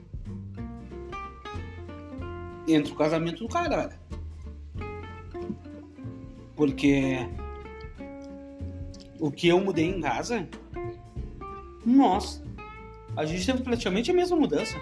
entra 2.68 2.92
o 2.92 2.96
casamento 2.96 3.44
do 3.44 3.48
cara, 3.48 3.88
velho. 3.88 4.00
Porque 6.54 7.26
o 9.18 9.30
que 9.30 9.48
eu 9.48 9.60
mudei 9.60 9.86
em 9.86 10.00
casa, 10.00 10.46
nossa, 11.84 12.42
a 13.16 13.24
gente 13.24 13.46
teve 13.46 13.62
praticamente 13.62 14.10
a 14.10 14.14
mesma 14.14 14.36
mudança. 14.36 14.76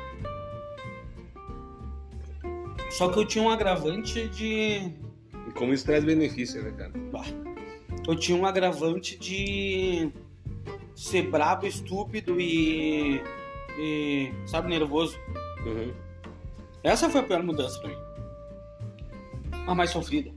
Só 2.91 3.09
que 3.09 3.19
eu 3.19 3.27
tinha 3.27 3.45
um 3.45 3.51
agravante 3.51 4.29
de 4.29 4.93
E 5.51 5.53
Como 5.53 5.75
isso 5.75 5.85
traz 5.85 6.05
benefício, 6.05 6.63
né, 6.63 6.71
cara? 6.71 6.93
Bah. 7.11 7.27
Eu 8.07 8.17
tinha 8.17 8.39
um 8.39 8.47
agravante 8.47 9.19
de 9.19 10.11
ser 10.95 11.23
brabo, 11.29 11.67
estúpido 11.67 12.41
e, 12.41 13.21
e, 13.79 14.33
sabe, 14.47 14.69
nervoso. 14.69 15.19
Uhum. 15.67 15.93
Essa 16.83 17.11
foi 17.11 17.21
a 17.21 17.25
pior 17.25 17.43
mudança 17.43 17.79
pra 17.81 17.91
mim. 17.91 17.97
A 19.67 19.75
mais 19.75 19.91
sofrida. 19.91 20.31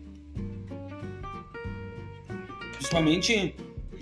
Principalmente 2.73 3.55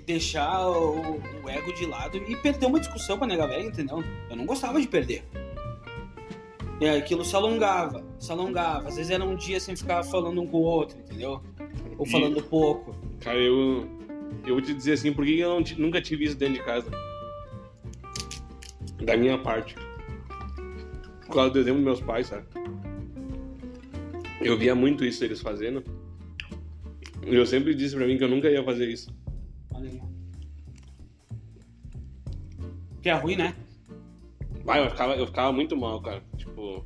deixar 0.06 0.68
o, 0.70 1.20
o 1.44 1.50
ego 1.50 1.74
de 1.74 1.86
lado 1.86 2.18
e 2.18 2.36
perder 2.38 2.66
uma 2.66 2.80
discussão 2.80 3.18
pra 3.18 3.28
nega 3.28 3.48
velha, 3.48 3.64
entendeu? 3.64 4.04
Eu 4.30 4.36
não 4.36 4.46
gostava 4.46 4.82
de 4.82 4.88
perder. 4.88 5.24
E 6.82 6.88
aí 6.88 6.98
aquilo 6.98 7.24
se 7.24 7.36
alongava, 7.36 8.04
se 8.20 8.32
alongava. 8.32 8.88
Às 8.88 8.96
vezes 8.96 9.12
era 9.12 9.24
um 9.24 9.36
dia 9.36 9.60
sem 9.60 9.76
ficar 9.76 10.02
falando 10.04 10.42
um 10.42 10.48
com 10.48 10.58
o 10.58 10.62
outro, 10.64 10.98
entendeu? 11.00 11.40
Ou 11.98 12.06
E- 12.08 12.10
falando 12.10 12.42
pouco. 12.42 12.96
Cara, 13.20 13.38
eu, 13.38 13.88
eu 14.48 14.56
vou 14.56 14.62
te 14.62 14.74
dizer 14.74 14.94
assim, 14.94 15.14
por 15.14 15.24
que 15.24 15.38
eu 15.40 15.60
não 15.60 15.64
nunca 15.78 16.02
tive 16.02 16.26
isso 16.26 16.36
dentro 16.36 16.56
de 16.56 16.64
casa? 16.64 16.90
Da 19.04 19.16
minha 19.16 19.38
parte. 19.38 19.76
Por 21.28 21.36
causa 21.36 21.52
do 21.52 21.60
exemplo 21.60 21.78
dos 21.82 21.86
meus 21.86 22.02
pais, 22.02 22.28
sabe? 22.28 22.46
Eu 24.42 24.58
via 24.58 24.74
muito 24.74 25.06
isso 25.06 25.24
eles 25.24 25.40
fazendo. 25.40 25.84
E 27.28 27.36
eu 27.36 27.46
sempre 27.46 27.76
disse 27.76 27.96
pra 27.96 28.08
mim 28.08 28.18
que 28.18 28.24
eu 28.24 28.28
nunca 28.28 28.50
ia 28.50 28.64
fazer 28.64 28.90
isso. 28.90 29.16
Olha 29.76 29.88
aí. 29.88 30.02
Que 33.04 33.10
é 33.10 33.14
ruim, 33.14 33.36
né? 33.36 33.54
Vai, 34.64 34.86
eu 34.86 34.90
ficava, 34.90 35.16
eu 35.16 35.26
ficava 35.28 35.52
muito 35.52 35.76
mal, 35.76 36.02
cara. 36.02 36.24
Tipo. 36.38 36.86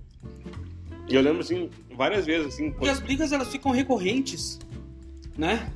E 1.08 1.16
eu 1.16 1.22
lembro 1.22 1.42
assim, 1.42 1.70
várias 1.96 2.26
vezes, 2.26 2.48
assim, 2.48 2.72
Porque 2.72 2.90
as 2.90 3.00
brigas 3.00 3.32
elas 3.32 3.48
ficam 3.50 3.72
recorrentes, 3.72 4.60
né? 5.38 5.72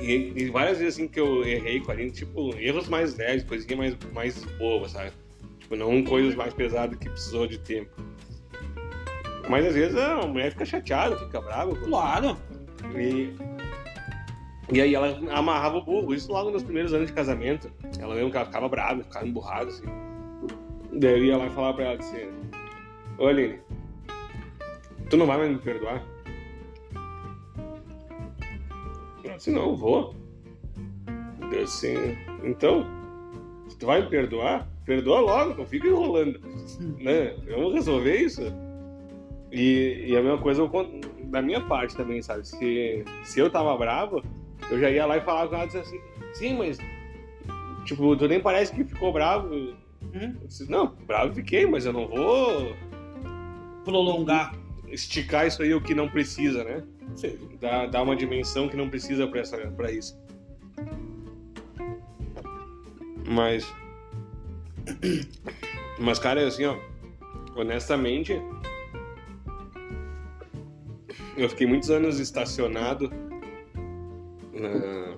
E, 0.00 0.32
e 0.36 0.50
várias 0.50 0.78
vezes 0.78 0.94
assim 0.94 1.08
que 1.08 1.18
eu 1.18 1.42
errei 1.44 1.80
com 1.80 1.90
a 1.90 1.94
Aline, 1.94 2.10
tipo, 2.10 2.54
erros 2.56 2.88
mais 2.88 3.16
leves, 3.16 3.44
coisinha 3.44 3.76
mais, 3.76 3.96
mais 4.12 4.44
boa, 4.58 4.86
sabe? 4.88 5.12
Tipo, 5.58 5.76
não 5.76 6.02
coisas 6.04 6.34
mais 6.34 6.52
pesadas 6.52 6.98
que 6.98 7.08
precisou 7.08 7.46
de 7.46 7.58
tempo. 7.58 7.90
Mas 9.48 9.64
às 9.66 9.74
vezes 9.74 9.96
a 9.96 10.26
mulher 10.26 10.50
fica 10.52 10.66
chateada, 10.66 11.16
fica 11.18 11.40
brava. 11.40 11.74
Claro. 11.74 12.36
E, 12.94 13.34
e 14.70 14.80
aí 14.80 14.94
ela 14.94 15.18
amarrava 15.30 15.78
o 15.78 15.84
burro, 15.84 16.14
isso 16.14 16.30
logo 16.30 16.50
nos 16.50 16.62
primeiros 16.62 16.92
anos 16.92 17.06
de 17.08 17.14
casamento. 17.14 17.72
Ela 17.98 18.14
mesmo 18.14 18.30
que 18.30 18.36
ela 18.36 18.46
ficava 18.46 18.68
brava, 18.68 19.02
ficava 19.02 19.26
emburrada, 19.26 19.70
assim. 19.70 19.86
Daí 20.92 21.18
eu 21.18 21.24
ia 21.24 21.36
lá 21.36 21.46
e 21.46 21.50
falava 21.50 21.74
pra 21.74 21.84
ela 21.84 21.98
assim, 21.98 22.30
Ô 23.18 23.26
Aline, 23.26 23.58
tu 25.10 25.16
não 25.16 25.26
vai 25.26 25.38
mais 25.38 25.50
me 25.50 25.58
perdoar? 25.58 26.02
Ela 29.24 29.36
disse, 29.36 29.50
não, 29.50 29.76
vou. 29.76 30.14
Eu 31.52 31.64
disse, 31.64 31.94
então, 32.44 32.86
tu 33.78 33.86
vai 33.86 34.02
me 34.02 34.08
perdoar? 34.08 34.68
Perdoa 34.84 35.20
logo, 35.20 35.54
não 35.54 35.66
fica 35.66 35.86
enrolando. 35.86 36.40
né? 36.98 37.34
Vamos 37.50 37.74
resolver 37.74 38.16
isso. 38.16 38.42
E, 39.50 40.04
e 40.08 40.16
a 40.16 40.22
mesma 40.22 40.38
coisa 40.38 40.62
eu, 40.62 40.70
da 41.24 41.42
minha 41.42 41.60
parte 41.60 41.96
também, 41.96 42.22
sabe? 42.22 42.46
Se, 42.46 43.04
se 43.24 43.40
eu 43.40 43.50
tava 43.50 43.76
bravo, 43.76 44.22
eu 44.70 44.78
já 44.78 44.90
ia 44.90 45.06
lá 45.06 45.16
e 45.16 45.22
falava 45.22 45.48
com 45.48 45.56
ela 45.56 45.64
assim, 45.64 46.00
sim, 46.34 46.56
mas 46.56 46.78
tipo, 47.84 48.16
tu 48.16 48.28
nem 48.28 48.40
parece 48.40 48.72
que 48.74 48.84
ficou 48.84 49.12
bravo. 49.12 49.48
Hum? 50.14 50.36
Disse, 50.46 50.70
não, 50.70 50.94
bravo 51.06 51.34
fiquei, 51.34 51.66
mas 51.66 51.86
eu 51.86 51.92
não 51.92 52.08
vou 52.08 52.74
prolongar. 53.84 54.54
Esticar 54.88 55.46
isso 55.46 55.62
aí 55.62 55.74
o 55.74 55.82
que 55.82 55.94
não 55.94 56.08
precisa, 56.08 56.64
né? 56.64 56.82
Dar, 57.60 57.86
dar 57.86 58.02
uma 58.02 58.16
dimensão 58.16 58.68
que 58.68 58.76
não 58.76 58.88
precisa 58.88 59.28
pra 59.76 59.90
isso. 59.92 60.18
Mas. 63.26 63.70
Mas, 65.98 66.18
cara, 66.18 66.46
assim, 66.46 66.64
ó. 66.64 66.76
Honestamente. 67.54 68.40
Eu 71.36 71.48
fiquei 71.48 71.66
muitos 71.66 71.90
anos 71.90 72.18
estacionado. 72.18 73.12
Na... 74.52 75.16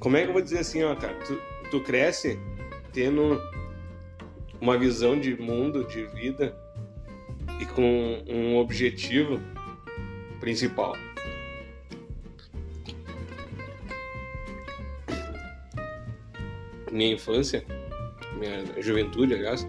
Como 0.00 0.16
é 0.16 0.22
que 0.22 0.28
eu 0.28 0.32
vou 0.32 0.42
dizer 0.42 0.58
assim, 0.58 0.82
ó, 0.82 0.94
cara? 0.94 1.14
Tu, 1.24 1.40
tu 1.70 1.80
cresce 1.80 2.38
tendo 2.92 3.40
uma 4.60 4.76
visão 4.76 5.18
de 5.18 5.40
mundo, 5.40 5.84
de 5.84 6.04
vida 6.06 6.56
e 7.60 7.66
com 7.66 8.22
um 8.28 8.56
objetivo 8.56 9.40
principal. 10.40 10.94
Minha 16.90 17.14
infância, 17.14 17.64
minha 18.38 18.82
juventude, 18.82 19.34
aliás, 19.34 19.68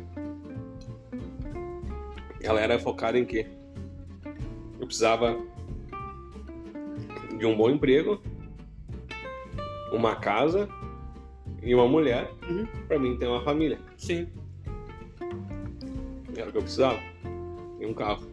ela 2.41 2.61
era 2.61 2.79
focada 2.79 3.19
em 3.19 3.25
quê? 3.25 3.45
Eu 4.79 4.87
precisava 4.87 5.37
de 7.37 7.45
um 7.45 7.55
bom 7.55 7.69
emprego, 7.69 8.21
uma 9.91 10.15
casa 10.15 10.67
e 11.61 11.75
uma 11.75 11.87
mulher 11.87 12.31
uhum. 12.49 12.65
para 12.87 12.99
mim 12.99 13.17
ter 13.17 13.27
uma 13.27 13.43
família. 13.43 13.79
Sim. 13.97 14.27
Era 16.35 16.49
o 16.49 16.51
que 16.51 16.57
eu 16.57 16.61
precisava. 16.61 16.99
E 17.79 17.85
um 17.85 17.93
carro. 17.93 18.27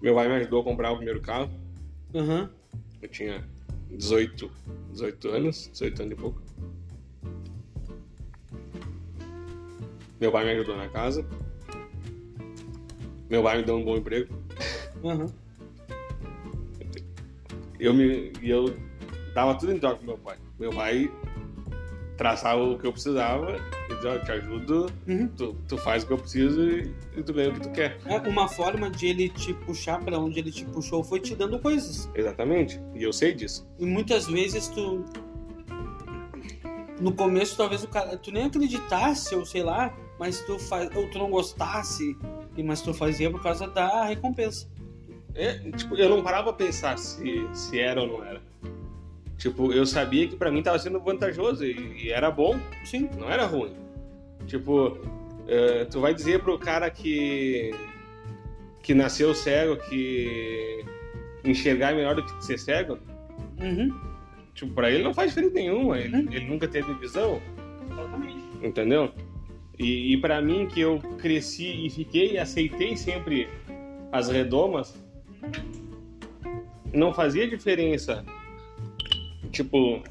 Meu 0.00 0.14
pai 0.14 0.28
me 0.28 0.34
ajudou 0.34 0.60
a 0.60 0.64
comprar 0.64 0.92
o 0.92 0.96
primeiro 0.96 1.20
carro. 1.20 1.50
Uhum. 2.14 2.48
Eu 3.00 3.08
tinha 3.08 3.44
18, 3.90 4.50
18 4.92 5.28
anos, 5.28 5.70
18 5.72 6.02
anos 6.02 6.12
e 6.12 6.20
pouco. 6.20 6.42
Meu 10.20 10.32
pai 10.32 10.44
me 10.44 10.50
ajudou 10.52 10.76
na 10.76 10.88
casa. 10.88 11.26
Meu 13.28 13.42
pai 13.42 13.58
me 13.58 13.64
deu 13.64 13.76
um 13.76 13.84
bom 13.84 13.96
emprego. 13.96 14.34
Uhum. 15.02 15.26
Eu 17.78 17.92
me. 17.92 18.32
Eu 18.42 18.74
dava 19.36 19.54
tudo 19.54 19.72
em 19.72 19.78
troca 19.78 19.96
pro 19.96 20.06
meu 20.06 20.18
pai. 20.18 20.38
Meu 20.58 20.70
pai 20.70 21.12
traçava 22.16 22.62
o 22.62 22.78
que 22.78 22.86
eu 22.86 22.92
precisava 22.92 23.58
e 23.90 23.94
dizia, 23.94 24.12
eu 24.12 24.24
te 24.24 24.32
ajudo, 24.32 24.90
uhum. 25.06 25.28
tu, 25.28 25.54
tu 25.68 25.76
faz 25.76 26.02
o 26.02 26.06
que 26.06 26.12
eu 26.14 26.18
preciso 26.18 26.62
e, 26.62 26.90
e, 27.14 27.22
tu 27.22 27.34
ganha 27.34 27.50
o 27.50 27.52
que 27.52 27.60
tu 27.60 27.70
quer. 27.70 27.98
É, 28.06 28.16
uma 28.26 28.48
forma 28.48 28.88
de 28.88 29.08
ele 29.08 29.28
te 29.28 29.52
puxar 29.52 30.02
para 30.02 30.18
onde 30.18 30.38
ele 30.38 30.50
te 30.50 30.64
puxou 30.64 31.04
foi 31.04 31.20
te 31.20 31.36
dando 31.36 31.58
coisas. 31.58 32.08
Exatamente, 32.14 32.80
e 32.94 33.02
eu 33.02 33.12
sei 33.12 33.34
disso. 33.34 33.68
E 33.78 33.84
muitas 33.84 34.26
vezes 34.26 34.68
tu. 34.68 35.04
No 36.98 37.12
começo, 37.12 37.58
talvez 37.58 37.84
o 37.84 37.88
cara. 37.88 38.16
Tu 38.16 38.32
nem 38.32 38.44
acreditasse, 38.44 39.34
ou 39.34 39.44
sei 39.44 39.62
lá, 39.62 39.94
mas 40.18 40.40
tu 40.46 40.58
faz. 40.58 40.88
Ou 40.96 41.10
tu 41.10 41.18
não 41.18 41.28
gostasse, 41.28 42.16
mas 42.64 42.80
tu 42.80 42.94
fazia 42.94 43.30
por 43.30 43.42
causa 43.42 43.66
da 43.66 44.04
recompensa. 44.04 44.66
É, 45.34 45.58
tipo, 45.72 45.94
eu 45.96 46.08
não 46.08 46.22
parava 46.22 46.54
pra 46.54 46.66
pensar 46.66 46.96
se, 46.96 47.46
se 47.52 47.78
era 47.78 48.00
ou 48.00 48.06
não 48.06 48.24
era. 48.24 48.40
Tipo, 49.38 49.72
eu 49.72 49.84
sabia 49.84 50.26
que 50.26 50.36
para 50.36 50.50
mim 50.50 50.62
tava 50.62 50.78
sendo 50.78 50.98
vantajoso 50.98 51.64
e, 51.64 52.04
e, 52.04 52.10
era 52.10 52.30
bom, 52.30 52.58
sim, 52.84 53.08
não 53.18 53.30
era 53.30 53.44
ruim. 53.44 53.74
Tipo, 54.46 54.88
uh, 54.88 55.86
tu 55.90 56.00
vai 56.00 56.14
dizer 56.14 56.42
pro 56.42 56.58
cara 56.58 56.90
que 56.90 57.74
que 58.82 58.94
nasceu 58.94 59.34
cego 59.34 59.76
que 59.76 60.84
enxergar 61.44 61.92
é 61.92 61.96
melhor 61.96 62.14
do 62.14 62.24
que 62.24 62.44
ser 62.44 62.58
cego? 62.58 62.98
Uhum. 63.60 63.92
Tipo, 64.54 64.72
pra 64.72 64.90
ele 64.90 65.02
não 65.02 65.12
faz 65.12 65.30
diferença 65.30 65.54
nenhuma, 65.54 65.98
ele, 65.98 66.16
uhum. 66.16 66.32
ele 66.32 66.46
nunca 66.46 66.68
teve 66.68 66.94
visão. 66.94 67.42
Exatamente. 67.90 68.36
Entendeu? 68.62 69.12
E, 69.78 70.14
e 70.14 70.16
para 70.16 70.40
mim, 70.40 70.66
que 70.66 70.80
eu 70.80 70.98
cresci 71.18 71.84
e 71.84 71.90
fiquei 71.90 72.32
e 72.32 72.38
aceitei 72.38 72.96
sempre 72.96 73.48
as 74.10 74.28
redomas, 74.28 74.94
não 76.94 77.12
fazia 77.12 77.46
diferença 77.46 78.24
tipo, 79.56 80.02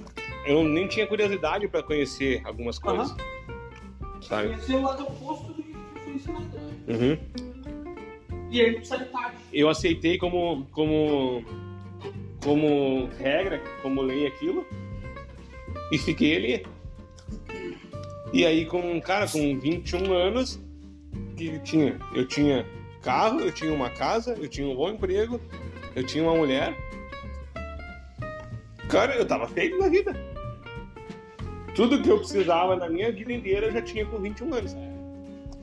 eu 0.45 0.63
nem 0.63 0.87
tinha 0.87 1.07
curiosidade 1.07 1.67
para 1.67 1.83
conhecer 1.83 2.41
algumas 2.43 2.79
coisas. 2.79 3.11
Uhum. 3.11 4.21
Sabe? 4.21 4.49
Conhecer 4.49 4.75
o 4.75 4.81
lado 4.81 5.03
oposto 5.03 5.53
do 5.53 5.63
que 5.63 5.73
foi 6.03 6.13
ensinado. 6.13 6.57
Uhum. 6.87 7.17
E 8.51 8.61
aí 8.61 8.73
precisa 8.73 9.05
tarde. 9.05 9.37
Eu 9.51 9.69
aceitei 9.69 10.17
como, 10.17 10.65
como, 10.71 11.43
como 12.43 13.09
regra, 13.17 13.61
como 13.81 14.01
lei 14.01 14.27
aquilo, 14.27 14.65
e 15.91 15.97
fiquei 15.97 16.35
ali. 16.35 16.65
E 18.33 18.45
aí, 18.45 18.65
com 18.65 18.99
cara, 19.01 19.27
com 19.27 19.59
21 19.59 20.11
anos, 20.13 20.59
que 21.37 21.59
tinha? 21.59 21.99
Eu 22.13 22.27
tinha 22.27 22.65
carro, 23.01 23.39
eu 23.39 23.51
tinha 23.51 23.73
uma 23.73 23.89
casa, 23.89 24.33
eu 24.33 24.47
tinha 24.47 24.67
um 24.67 24.75
bom 24.75 24.89
emprego, 24.89 25.39
eu 25.95 26.05
tinha 26.05 26.23
uma 26.23 26.35
mulher, 26.35 26.75
Cara, 28.89 29.15
eu 29.15 29.25
tava 29.25 29.47
feito 29.47 29.77
na 29.77 29.89
vida. 29.89 30.15
Tudo 31.75 32.01
que 32.01 32.09
eu 32.09 32.19
precisava 32.19 32.75
na 32.75 32.87
minha 32.87 33.11
vida 33.11 33.33
inteira 33.33 33.67
eu 33.67 33.73
já 33.73 33.81
tinha 33.81 34.05
com 34.05 34.17
21 34.17 34.53
anos. 34.53 34.75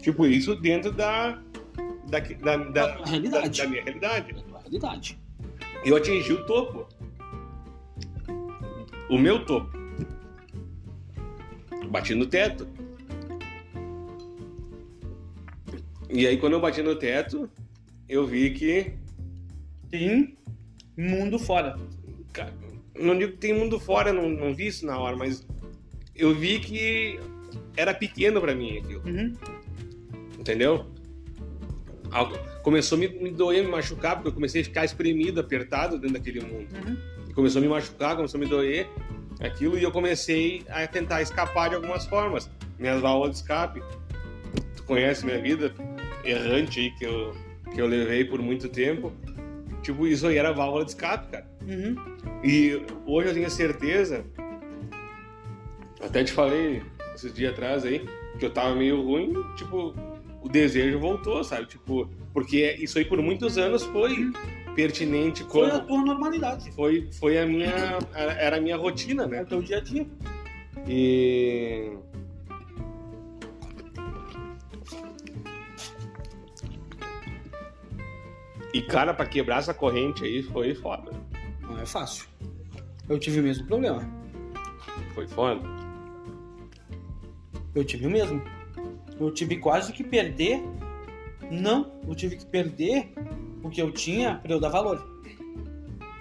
Tipo, 0.00 0.26
isso 0.26 0.54
dentro 0.56 0.92
da. 0.92 1.40
Da, 2.08 2.18
da, 2.18 2.56
da, 2.56 2.87
da 2.96 3.04
realidade. 3.04 3.58
Da, 3.58 3.64
da, 3.64 3.70
minha 3.70 3.82
realidade. 3.82 4.32
Da 4.32 4.58
realidade. 4.58 5.18
Eu 5.85 5.96
atingi 5.96 6.32
o 6.32 6.44
topo. 6.44 6.87
O 9.08 9.16
meu 9.16 9.44
topo. 9.46 9.70
Bati 11.88 12.14
no 12.14 12.26
teto. 12.26 12.68
E 16.11 16.26
aí, 16.26 16.37
quando 16.37 16.54
eu 16.54 16.61
bati 16.61 16.82
no 16.82 16.96
teto, 16.96 17.48
eu 18.08 18.26
vi 18.26 18.50
que. 18.50 18.92
Tem 19.88 20.37
mundo 20.96 21.38
fora. 21.38 21.78
Cara, 22.32 22.52
não 22.98 23.16
digo 23.16 23.33
que 23.33 23.38
tem 23.38 23.52
mundo 23.52 23.78
fora, 23.81 24.12
não, 24.12 24.28
não 24.28 24.55
vi 24.55 24.66
isso 24.66 24.87
na 24.87 24.98
hora, 24.98 25.16
mas 25.16 25.46
eu 26.14 26.35
vi 26.35 26.59
que 26.59 27.18
era 27.76 27.94
pequeno 27.94 28.40
para 28.40 28.55
mim 28.55 28.78
aquilo. 28.78 29.02
Uhum. 29.07 29.35
Entendeu? 30.38 30.87
Começou 32.62 32.96
a 32.96 33.00
me, 33.00 33.09
me 33.09 33.31
doer, 33.31 33.64
me 33.64 33.70
machucar, 33.70 34.16
porque 34.16 34.28
eu 34.28 34.33
comecei 34.33 34.61
a 34.61 34.64
ficar 34.64 34.85
espremido, 34.85 35.40
apertado 35.40 35.98
dentro 35.98 36.14
daquele 36.14 36.40
mundo. 36.40 36.68
Uhum. 36.74 37.33
Começou 37.35 37.61
a 37.61 37.62
me 37.62 37.68
machucar, 37.68 38.16
começou 38.16 38.38
a 38.38 38.44
me 38.44 38.48
doer 38.48 38.87
aquilo, 39.40 39.78
e 39.78 39.83
eu 39.83 39.90
comecei 39.90 40.62
a 40.68 40.87
tentar 40.87 41.22
escapar 41.22 41.70
de 41.70 41.76
algumas 41.76 42.07
formas. 42.07 42.50
Minhas 42.78 43.00
válvulas 43.00 43.33
de 43.33 43.37
escape. 43.38 43.83
Tu 44.76 44.83
conhece 44.85 45.24
minha 45.24 45.40
vida 45.40 45.72
errante 46.24 46.81
aí 46.81 46.90
que 46.90 47.05
eu, 47.05 47.35
que 47.72 47.81
eu 47.81 47.87
levei 47.87 48.24
por 48.24 48.40
muito 48.42 48.68
tempo. 48.68 49.12
Tipo, 49.83 50.07
isso 50.07 50.27
aí 50.27 50.37
era 50.37 50.53
válvula 50.53 50.85
de 50.85 50.90
escape, 50.92 51.31
cara. 51.31 51.47
Uhum. 51.66 51.97
E 52.45 52.81
hoje 53.07 53.29
eu 53.29 53.35
tenho 53.35 53.51
certeza, 53.51 54.25
até 56.01 56.25
te 56.25 56.33
falei 56.33 56.83
esses 57.14 57.33
dias 57.35 57.53
atrás 57.53 57.85
aí, 57.85 58.07
que 58.38 58.47
eu 58.47 58.51
tava 58.51 58.75
meio 58.75 59.03
ruim, 59.03 59.35
tipo, 59.57 59.95
o 60.40 60.49
desejo 60.49 60.99
voltou, 60.99 61.42
sabe? 61.45 61.66
Tipo, 61.66 62.09
porque 62.33 62.77
isso 62.79 62.99
aí 62.99 63.05
por 63.05 63.21
muitos 63.21 63.59
anos 63.59 63.83
foi 63.85 64.33
pertinente 64.75 65.45
como... 65.45 65.68
Foi 65.68 65.77
a 65.77 65.81
tua 65.81 66.03
normalidade. 66.03 66.73
Foi, 66.73 67.09
foi 67.12 67.38
a 67.38 67.47
minha... 67.47 67.99
Era 68.14 68.57
a 68.57 68.61
minha 68.61 68.77
rotina, 68.77 69.27
né? 69.27 69.38
É 69.38 69.42
o 69.42 69.47
teu 69.47 69.62
dia 69.62 69.79
a 69.79 69.81
dia. 69.81 70.07
E... 70.88 71.92
E, 78.72 78.80
cara, 78.80 79.12
pra 79.12 79.26
quebrar 79.26 79.58
essa 79.58 79.74
corrente 79.74 80.24
aí 80.24 80.42
foi 80.42 80.74
foda. 80.74 81.12
Não 81.61 81.78
é 81.78 81.85
fácil. 81.85 82.26
Eu 83.08 83.18
tive 83.18 83.40
o 83.40 83.42
mesmo 83.42 83.66
problema. 83.66 84.02
Foi 85.14 85.26
foda. 85.28 85.61
Eu 87.74 87.85
tive 87.85 88.06
o 88.06 88.11
mesmo. 88.11 88.42
Eu 89.20 89.30
tive 89.30 89.58
quase 89.58 89.92
que 89.92 90.02
perder. 90.02 90.62
Não, 91.50 91.92
eu 92.08 92.14
tive 92.14 92.37
que 92.37 92.46
perder 92.46 93.12
o 93.62 93.68
que 93.68 93.82
eu 93.82 93.92
tinha 93.92 94.37
pra 94.37 94.52
eu 94.52 94.61
dar 94.61 94.70
valor. 94.70 95.06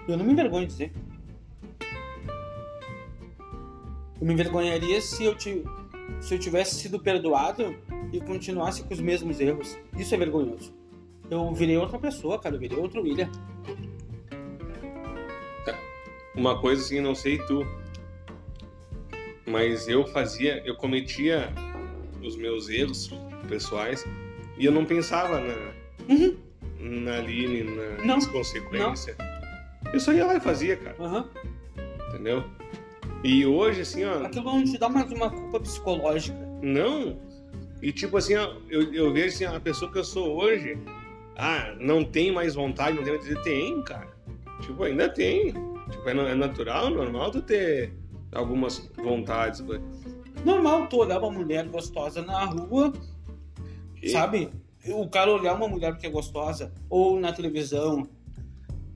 Eu 0.08 0.18
não 0.18 0.26
me 0.26 0.34
envergonho 0.34 0.68
de 0.68 0.74
dizer. 0.74 0.94
Eu 4.20 4.28
me 4.28 4.34
envergonharia 4.34 5.00
se 5.00 5.24
eu, 5.24 5.40
se 5.40 5.64
eu 6.34 6.38
tivesse 6.38 6.76
sido 6.76 7.00
perdoado 7.00 7.76
e 8.12 8.20
continuasse 8.20 8.84
com 8.84 8.94
os 8.94 9.00
mesmos 9.00 9.40
erros. 9.40 9.78
Isso 9.98 10.14
é 10.14 10.18
vergonhoso. 10.18 10.81
Eu 11.32 11.52
virei 11.54 11.78
outra 11.78 11.98
pessoa, 11.98 12.38
cara. 12.38 12.56
Eu 12.56 12.60
virei 12.60 12.78
outro 12.78 13.02
William. 13.02 13.30
Uma 16.36 16.60
coisa 16.60 16.82
assim, 16.82 17.02
não 17.02 17.14
sei 17.14 17.38
tu, 17.40 17.66
mas 19.46 19.88
eu 19.90 20.08
fazia, 20.08 20.62
eu 20.66 20.76
cometia 20.78 21.50
os 22.24 22.38
meus 22.38 22.70
erros 22.70 23.10
pessoais 23.50 24.06
e 24.58 24.64
eu 24.66 24.72
não 24.72 24.86
pensava 24.86 25.42
na, 25.42 25.74
Uhum. 26.08 26.38
na 26.80 27.18
Aline, 27.18 27.64
na- 27.64 27.98
Não. 28.06 28.16
nas 28.16 28.28
consequências. 28.28 29.16
Eu 29.94 30.00
só 30.00 30.14
ia 30.14 30.26
lá 30.26 30.36
e 30.36 30.40
fazia, 30.40 30.78
cara, 30.78 30.96
Aham. 31.02 31.30
entendeu? 32.10 32.46
E 33.26 33.46
hoje, 33.46 33.82
assim, 33.82 34.06
ó, 34.06 34.24
Aquilo 34.26 34.46
não 34.46 34.64
te 34.64 34.78
dá 34.78 34.88
mais 34.88 35.12
uma 35.12 35.30
culpa 35.30 35.60
psicológica. 35.60 36.38
não. 36.62 37.20
E 37.82 37.92
tipo 37.92 38.16
assim, 38.16 38.36
ó, 38.36 38.54
eu, 38.70 38.94
eu 38.94 39.12
vejo 39.12 39.36
assim, 39.36 39.44
a 39.44 39.60
pessoa 39.60 39.92
que 39.92 39.98
eu 39.98 40.04
sou 40.06 40.38
hoje, 40.42 40.78
ah, 41.38 41.74
não 41.80 42.04
tem 42.04 42.32
mais 42.32 42.56
vontade, 42.56 42.96
não 42.98 43.04
tem 43.04 43.14
mais 43.14 43.26
dizer, 43.26 43.42
tem, 43.44 43.82
cara. 43.84 44.10
Tipo, 44.62 44.84
ainda 44.84 45.10
tem. 45.10 45.54
Tipo, 45.90 46.10
é, 46.10 46.12
é 46.32 46.36
natural, 46.36 46.90
normal 46.90 47.32
tu 47.32 47.42
ter 47.42 47.94
algumas 48.32 48.90
vontades. 48.98 49.64
Normal 50.46 50.88
tu 50.88 50.98
olhar 50.98 51.20
uma 51.20 51.32
mulher 51.32 51.68
gostosa 51.68 52.22
na 52.22 52.46
rua, 52.46 52.94
E- 54.02 54.10
sabe? 54.10 54.50
O 54.88 55.08
cara 55.08 55.32
olhar 55.32 55.54
uma 55.54 55.68
mulher 55.68 55.92
porque 55.92 56.08
é 56.08 56.10
gostosa, 56.10 56.74
ou 56.90 57.20
na 57.20 57.32
televisão. 57.32 58.08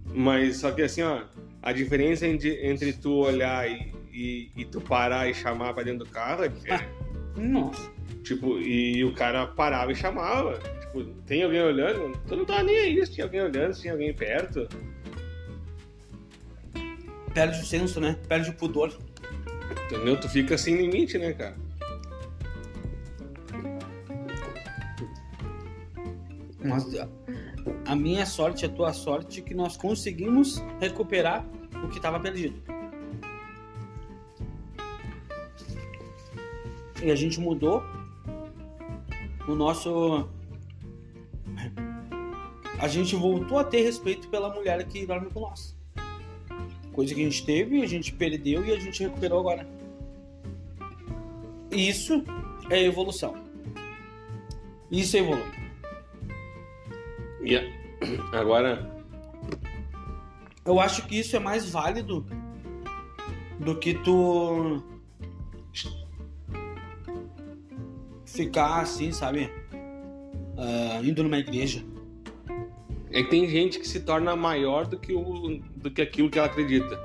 Mas 0.05 0.57
só 0.57 0.71
que 0.71 0.81
assim, 0.81 1.03
ó, 1.03 1.23
a 1.61 1.71
diferença 1.71 2.25
entre, 2.25 2.65
entre 2.65 2.93
tu 2.93 3.11
olhar 3.13 3.69
e, 3.69 3.93
e, 4.11 4.51
e 4.55 4.65
tu 4.65 4.79
parar 4.81 5.29
e 5.29 5.33
chamar 5.33 5.73
pra 5.73 5.83
dentro 5.83 6.05
do 6.05 6.11
carro 6.11 6.43
é 6.43 6.47
diferente. 6.47 6.89
Nossa. 7.35 7.91
Tipo, 8.23 8.57
e 8.59 9.03
o 9.03 9.13
cara 9.13 9.45
parava 9.45 9.91
e 9.91 9.95
chamava. 9.95 10.59
Tipo, 10.95 11.03
tem 11.25 11.43
alguém 11.43 11.61
olhando? 11.61 12.17
Tu 12.25 12.35
não 12.37 12.45
tava 12.45 12.63
nem 12.63 12.77
aí 12.77 13.05
se 13.05 13.11
tinha 13.11 13.25
alguém 13.25 13.41
olhando, 13.41 13.73
se 13.73 13.81
tinha 13.81 13.91
alguém 13.93 14.13
perto. 14.13 14.65
Perde 17.33 17.59
o 17.59 17.65
senso, 17.65 17.99
né? 17.99 18.17
Perde 18.29 18.49
o 18.51 18.53
pudor. 18.53 18.97
Entendeu? 19.85 20.17
Tu 20.19 20.29
fica 20.29 20.57
sem 20.57 20.77
limite, 20.77 21.17
né, 21.17 21.33
cara? 21.33 21.57
Mas 26.63 26.87
a- 27.85 27.95
minha 27.95 28.25
sorte, 28.25 28.65
a 28.65 28.69
tua 28.69 28.93
sorte, 28.93 29.41
é 29.41 29.43
que 29.43 29.53
nós 29.53 29.75
conseguimos 29.75 30.63
recuperar 30.79 31.45
o 31.83 31.89
que 31.89 31.97
estava 31.97 32.19
perdido. 32.21 32.55
E 37.03 37.11
a 37.11 37.15
gente 37.15 37.37
mudou 37.39 37.83
o 39.47 39.53
nosso. 39.53 40.27
A 42.79 42.87
gente 42.87 43.15
voltou 43.15 43.57
a 43.57 43.63
ter 43.63 43.81
respeito 43.81 44.27
pela 44.29 44.49
mulher 44.53 44.83
que 44.85 45.05
dorme 45.05 45.29
com 45.31 45.41
nós. 45.41 45.75
Coisa 46.91 47.13
que 47.13 47.21
a 47.21 47.23
gente 47.23 47.45
teve, 47.45 47.81
a 47.81 47.87
gente 47.87 48.13
perdeu 48.13 48.65
e 48.65 48.71
a 48.71 48.79
gente 48.79 49.03
recuperou 49.03 49.39
agora. 49.39 49.67
Isso 51.71 52.23
é 52.69 52.81
evolução. 52.83 53.35
Isso 54.91 55.17
é 55.17 55.19
evolução. 55.19 55.51
E 57.41 57.55
a- 57.57 57.63
agora, 58.31 58.93
Eu 60.67 60.79
acho 60.79 61.05
que 61.07 61.19
isso 61.19 61.35
é 61.35 61.39
mais 61.39 61.69
válido 61.69 62.25
do 63.59 63.77
que 63.77 63.93
tu 63.93 64.81
ficar 68.25 68.81
assim, 68.81 69.11
sabe? 69.11 69.47
Ah, 70.57 71.01
indo 71.03 71.21
numa 71.21 71.37
igreja. 71.37 71.85
É 73.15 73.23
que 73.23 73.29
tem 73.29 73.47
gente 73.47 73.79
que 73.79 73.87
se 73.87 74.01
torna 74.01 74.35
maior 74.35 74.85
do 74.85 74.99
que, 74.99 75.13
o, 75.13 75.61
do 75.77 75.89
que 75.89 76.01
aquilo 76.01 76.29
que 76.29 76.37
ela 76.37 76.47
acredita, 76.47 76.99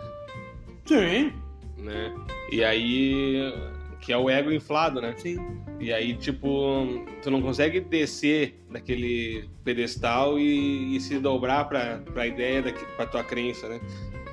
Sim, 0.85 1.33
né? 1.79 2.13
E 2.51 2.65
aí, 2.65 3.55
que 4.01 4.13
é 4.13 4.17
o 4.17 4.29
ego 4.29 4.51
inflado, 4.51 5.01
né? 5.01 5.15
sim. 5.17 5.39
E 5.79 5.93
aí, 5.93 6.15
tipo, 6.15 7.05
tu 7.23 7.31
não 7.31 7.41
consegue 7.41 7.79
descer 7.79 8.61
daquele 8.69 9.49
pedestal 9.63 10.37
e, 10.37 10.97
e 10.97 11.01
se 11.01 11.21
dobrar 11.21 11.69
pra, 11.69 11.99
pra 12.13 12.27
ideia, 12.27 12.61
daqui, 12.61 12.85
pra 12.97 13.07
tua 13.07 13.23
crença, 13.23 13.69
né? 13.69 13.81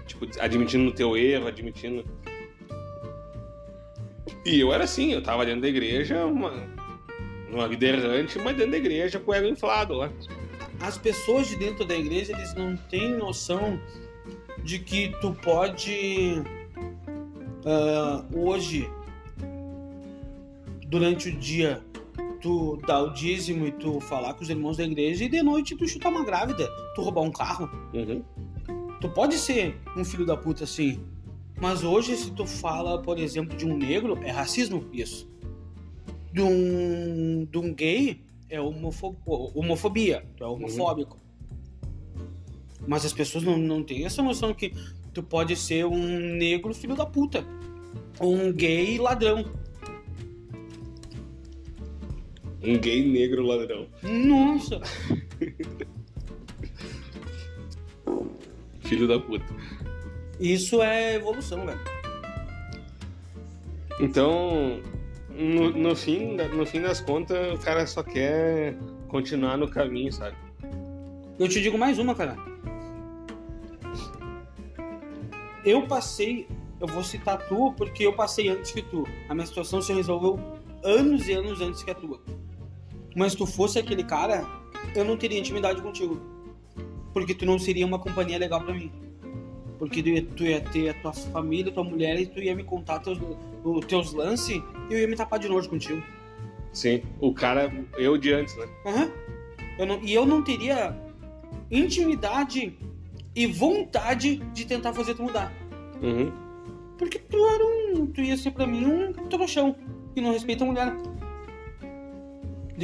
Tipo, 0.07 0.27
admitindo 0.39 0.89
o 0.89 0.93
teu 0.93 1.15
erro, 1.15 1.47
admitindo. 1.47 2.03
E 4.43 4.59
eu 4.59 4.73
era 4.73 4.85
assim, 4.85 5.13
eu 5.13 5.21
tava 5.21 5.45
dentro 5.45 5.61
da 5.61 5.67
igreja, 5.67 6.25
uma, 6.25 6.51
numa 7.51 7.67
vida 7.67 7.85
errante, 7.85 8.39
mas 8.39 8.57
dentro 8.57 8.71
da 8.71 8.77
igreja 8.77 9.19
com 9.19 9.31
o 9.31 9.35
ego 9.35 9.47
inflado 9.47 9.93
lá. 9.93 10.11
As 10.79 10.97
pessoas 10.97 11.47
de 11.47 11.55
dentro 11.55 11.85
da 11.85 11.95
igreja, 11.95 12.33
eles 12.33 12.53
não 12.53 12.75
têm 12.75 13.15
noção 13.15 13.79
de 14.63 14.79
que 14.79 15.09
tu 15.21 15.33
pode 15.33 16.43
ah, 17.65 18.23
hoje, 18.33 18.89
durante 20.87 21.27
o 21.27 21.37
dia, 21.37 21.83
tu 22.41 22.77
dar 22.87 23.01
o 23.01 23.09
dízimo 23.09 23.67
e 23.67 23.73
tu 23.73 23.99
falar 23.99 24.33
com 24.35 24.41
os 24.43 24.49
irmãos 24.49 24.77
da 24.77 24.85
igreja 24.85 25.25
e 25.25 25.29
de 25.29 25.43
noite 25.43 25.75
tu 25.75 25.85
chutar 25.85 26.09
uma 26.09 26.23
grávida, 26.23 26.65
tu 26.95 27.01
roubar 27.01 27.23
um 27.23 27.31
carro. 27.31 27.69
Uhum. 27.93 28.23
Tu 29.01 29.09
pode 29.09 29.37
ser 29.37 29.75
um 29.97 30.05
filho 30.05 30.25
da 30.25 30.37
puta 30.37 30.63
assim, 30.63 31.03
mas 31.59 31.83
hoje 31.83 32.15
se 32.15 32.31
tu 32.31 32.45
fala, 32.45 33.01
por 33.01 33.19
exemplo, 33.19 33.57
de 33.57 33.65
um 33.65 33.75
negro, 33.75 34.17
é 34.23 34.31
racismo 34.31 34.87
isso. 34.93 35.29
De 36.31 36.41
um, 36.41 37.45
de 37.51 37.57
um 37.57 37.73
gay, 37.73 38.21
é 38.49 38.59
homofo- 38.61 39.15
homofobia, 39.25 40.25
tu 40.35 40.43
é 40.43 40.47
homofóbico. 40.47 41.17
Mas 42.87 43.05
as 43.05 43.13
pessoas 43.13 43.43
não, 43.43 43.57
não 43.57 43.83
têm 43.83 44.05
essa 44.05 44.21
noção 44.23 44.53
que 44.53 44.71
tu 45.13 45.21
pode 45.21 45.55
ser 45.55 45.85
um 45.85 46.37
negro 46.37 46.73
filho 46.73 46.95
da 46.95 47.05
puta. 47.05 47.45
Ou 48.19 48.33
um 48.35 48.51
gay 48.53 48.97
ladrão. 48.97 49.45
Um 52.63 52.77
gay 52.79 53.05
negro 53.05 53.43
ladrão. 53.45 53.87
Nossa! 54.01 54.81
Filho 58.81 59.07
da 59.07 59.19
puta. 59.19 59.45
Isso 60.39 60.81
é 60.81 61.15
evolução, 61.15 61.65
velho. 61.65 61.79
Então, 63.99 64.79
no, 65.37 65.69
no, 65.71 65.95
fim, 65.95 66.35
no 66.35 66.65
fim 66.65 66.81
das 66.81 66.99
contas, 66.99 67.57
o 67.57 67.63
cara 67.63 67.85
só 67.85 68.01
quer 68.01 68.75
continuar 69.07 69.57
no 69.57 69.69
caminho, 69.69 70.11
sabe? 70.11 70.35
Eu 71.37 71.47
te 71.47 71.61
digo 71.61 71.77
mais 71.77 71.99
uma, 71.99 72.15
cara. 72.15 72.35
Eu 75.63 75.85
passei, 75.85 76.47
eu 76.79 76.87
vou 76.87 77.03
citar 77.03 77.37
tu 77.47 77.73
porque 77.77 78.05
eu 78.05 78.13
passei 78.13 78.49
antes 78.49 78.71
que 78.71 78.81
tu. 78.81 79.05
A 79.29 79.35
minha 79.35 79.45
situação 79.45 79.81
se 79.81 79.93
resolveu 79.93 80.39
anos 80.83 81.27
e 81.27 81.33
anos 81.33 81.61
antes 81.61 81.83
que 81.83 81.91
a 81.91 81.95
tua. 81.95 82.19
Mas 83.15 83.33
se 83.33 83.37
tu 83.37 83.45
fosse 83.45 83.77
aquele 83.77 84.03
cara, 84.03 84.45
eu 84.95 85.05
não 85.05 85.17
teria 85.17 85.39
intimidade 85.39 85.81
contigo. 85.81 86.19
Porque 87.13 87.35
tu 87.35 87.45
não 87.45 87.59
seria 87.59 87.85
uma 87.85 87.99
companhia 87.99 88.37
legal 88.37 88.61
pra 88.61 88.73
mim. 88.73 88.91
Porque 89.79 90.01
tu 90.01 90.09
ia, 90.09 90.23
tu 90.23 90.43
ia 90.43 90.61
ter 90.61 90.89
a 90.89 90.93
tua 90.95 91.13
família, 91.13 91.71
tua 91.71 91.83
mulher, 91.83 92.19
e 92.19 92.25
tu 92.25 92.39
ia 92.39 92.55
me 92.55 92.63
contar 92.63 92.99
teus, 92.99 93.19
os 93.63 93.85
teus 93.85 94.11
lances 94.13 94.49
e 94.49 94.63
eu 94.89 94.99
ia 94.99 95.07
me 95.07 95.15
tapar 95.15 95.37
de 95.39 95.47
nojo 95.47 95.69
contigo. 95.69 96.01
Sim. 96.73 97.01
O 97.19 97.33
cara, 97.33 97.71
eu 97.97 98.17
de 98.17 98.33
antes, 98.33 98.55
né? 98.57 98.67
Aham. 98.85 99.11
Eu 99.77 99.85
não- 99.85 99.99
e 100.01 100.13
eu 100.13 100.25
não 100.25 100.43
teria 100.43 100.95
intimidade 101.69 102.77
e 103.35 103.45
vontade 103.47 104.37
de 104.53 104.65
tentar 104.65 104.93
fazer 104.93 105.13
tu 105.13 105.23
mudar. 105.23 105.53
Uhum. 106.01 106.31
Porque 106.97 107.19
tu 107.19 107.37
era 107.37 107.63
um. 107.63 108.07
Tu 108.07 108.21
ia 108.21 108.35
ser 108.37 108.51
pra 108.51 108.65
mim 108.65 108.85
um 108.85 109.13
trouxão 109.27 109.75
que 110.15 110.21
não 110.21 110.31
respeita 110.31 110.63
a 110.63 110.67
mulher. 110.67 110.95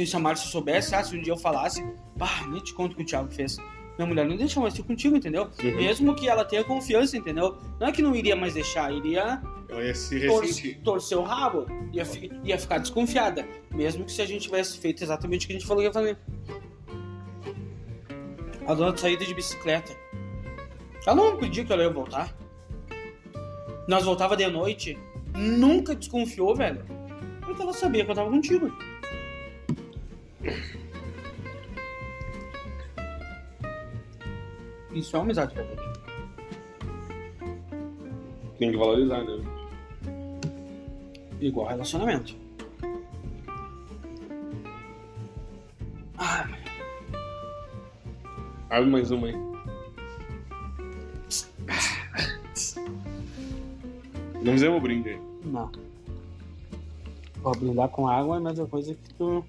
Se 0.06 0.16
a 0.16 0.18
Márcia 0.18 0.48
soubesse, 0.50 0.94
ah, 0.94 1.02
se 1.02 1.16
um 1.16 1.20
dia 1.22 1.32
eu 1.32 1.36
falasse, 1.36 1.84
pá, 2.18 2.46
nem 2.48 2.60
te 2.62 2.74
conto 2.74 2.92
o 2.92 2.96
que 2.96 3.02
o 3.02 3.06
Thiago 3.06 3.30
fez. 3.32 3.56
Minha 3.96 4.06
mulher 4.08 4.26
não 4.26 4.36
deixa 4.36 4.58
mais 4.60 4.76
ir 4.76 4.82
contigo, 4.82 5.16
entendeu? 5.16 5.48
Uhum. 5.62 5.76
Mesmo 5.76 6.14
que 6.16 6.28
ela 6.28 6.44
tenha 6.44 6.64
confiança, 6.64 7.16
entendeu? 7.16 7.56
Não 7.78 7.86
é 7.86 7.92
que 7.92 8.02
não 8.02 8.14
iria 8.14 8.34
mais 8.34 8.54
deixar, 8.54 8.92
iria 8.92 9.40
Eu 9.68 9.84
ia 9.84 9.94
se 9.94 10.26
tor 10.26 10.44
torcer 10.82 11.16
o 11.16 11.22
rabo, 11.22 11.66
ia, 11.92 12.04
fi- 12.04 12.30
ia 12.42 12.58
ficar 12.58 12.78
desconfiada. 12.78 13.46
Mesmo 13.72 14.04
que 14.04 14.10
se 14.12 14.20
a 14.20 14.26
gente 14.26 14.42
tivesse 14.42 14.78
feito 14.78 15.02
exatamente 15.04 15.44
o 15.44 15.46
que 15.48 15.52
a 15.54 15.58
gente 15.58 15.66
falou 15.66 15.80
que 15.82 15.88
ia 15.88 15.92
fazer. 15.92 16.18
A 18.66 18.74
dona 18.74 18.92
de 18.92 19.00
saída 19.00 19.24
de 19.24 19.34
bicicleta. 19.34 19.92
Ela 21.06 21.14
não 21.16 21.36
pediu 21.36 21.64
que 21.64 21.72
ela 21.72 21.82
ia 21.82 21.90
voltar. 21.90 22.34
Nós 23.86 24.04
voltava 24.04 24.36
de 24.36 24.46
noite. 24.48 24.98
Nunca 25.36 25.94
desconfiou, 25.94 26.54
velho. 26.56 26.84
Porque 27.42 27.60
ela 27.62 27.72
sabia 27.72 28.04
que 28.04 28.10
eu 28.10 28.14
tava 28.14 28.30
contigo. 28.30 28.72
Isso 34.94 35.16
é 35.16 35.18
uma 35.18 35.24
amizade 35.24 35.54
verdade. 35.54 35.82
Tem 38.58 38.70
que 38.70 38.76
valorizar, 38.76 39.22
né? 39.24 39.44
Igual 41.40 41.66
relacionamento. 41.68 42.36
Ah, 46.16 46.46
Abre 48.70 48.88
mais 48.90 49.10
uma 49.10 49.26
aí. 49.28 49.34
Não 54.42 54.52
fizemos 54.52 54.82
brinde 54.82 55.10
aí. 55.10 55.20
não. 55.44 55.70
Vou 57.42 57.54
brindar 57.56 57.88
com 57.88 58.08
água 58.08 58.36
é 58.36 58.38
a 58.38 58.42
mesma 58.42 58.66
coisa 58.66 58.94
que 58.94 59.14
tu 59.14 59.44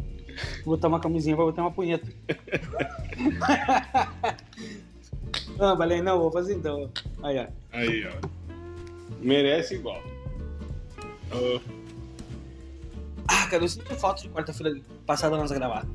botar 0.66 0.90
uma 0.90 1.00
camisinha 1.00 1.34
pra 1.36 1.46
botar 1.46 1.62
uma 1.62 1.72
punheta. 1.72 2.06
não, 5.58 5.78
falei, 5.78 6.02
não, 6.02 6.20
vou 6.20 6.32
fazer 6.32 6.56
então. 6.56 6.90
Aí, 7.24 7.38
ó. 7.40 7.48
Aí, 7.72 8.08
ó. 8.08 8.28
Merece 9.22 9.76
igual. 9.76 10.02
Ah, 11.32 11.60
Ah, 13.28 13.48
cara, 13.48 13.64
eu 13.64 13.68
sinto 13.68 13.96
falta 13.96 14.22
de 14.22 14.30
quarta-feira 14.30 14.80
passada 15.06 15.36
nós 15.38 15.52
gravar. 15.52 15.86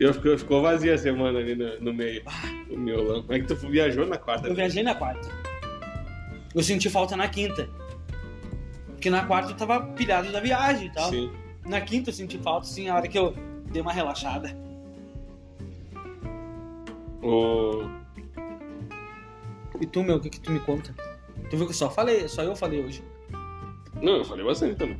eu 0.00 0.14
ficou, 0.14 0.38
ficou 0.38 0.62
vazia 0.62 0.94
a 0.94 0.98
semana 0.98 1.38
ali 1.38 1.54
no, 1.54 1.80
no 1.80 1.92
meio. 1.94 2.22
O 2.70 2.76
miolão. 2.76 3.24
É 3.28 3.38
que 3.38 3.46
tu 3.46 3.54
viajou 3.56 4.06
na 4.06 4.16
quarta. 4.16 4.48
Eu 4.48 4.54
viajei 4.54 4.82
na 4.82 4.94
quarta. 4.94 5.28
Eu 6.54 6.62
senti 6.62 6.88
falta 6.88 7.16
na 7.16 7.28
quinta. 7.28 7.68
Porque 8.86 9.10
na 9.10 9.24
quarta 9.24 9.52
eu 9.52 9.56
tava 9.56 9.80
pilhado 9.92 10.32
da 10.32 10.40
viagem 10.40 10.86
e 10.88 10.92
tal. 10.92 11.10
Sim. 11.10 11.30
Na 11.66 11.80
quinta 11.80 12.10
eu 12.10 12.14
senti 12.14 12.38
falta, 12.38 12.66
sim, 12.66 12.88
a 12.88 12.96
hora 12.96 13.06
que 13.08 13.18
eu 13.18 13.34
dei 13.70 13.82
uma 13.82 13.92
relaxada. 13.92 14.56
O... 17.22 17.82
E 19.80 19.86
tu, 19.86 20.02
meu, 20.02 20.16
o 20.16 20.20
que, 20.20 20.30
que 20.30 20.40
tu 20.40 20.50
me 20.50 20.60
conta? 20.60 20.94
Tu 21.50 21.56
viu 21.56 21.66
que 21.66 21.72
só 21.74 21.90
falei, 21.90 22.28
só 22.28 22.42
eu 22.42 22.54
falei 22.56 22.84
hoje. 22.84 23.02
Não, 24.02 24.16
eu 24.18 24.24
falei 24.24 24.44
bastante 24.44 24.76
também. 24.76 24.98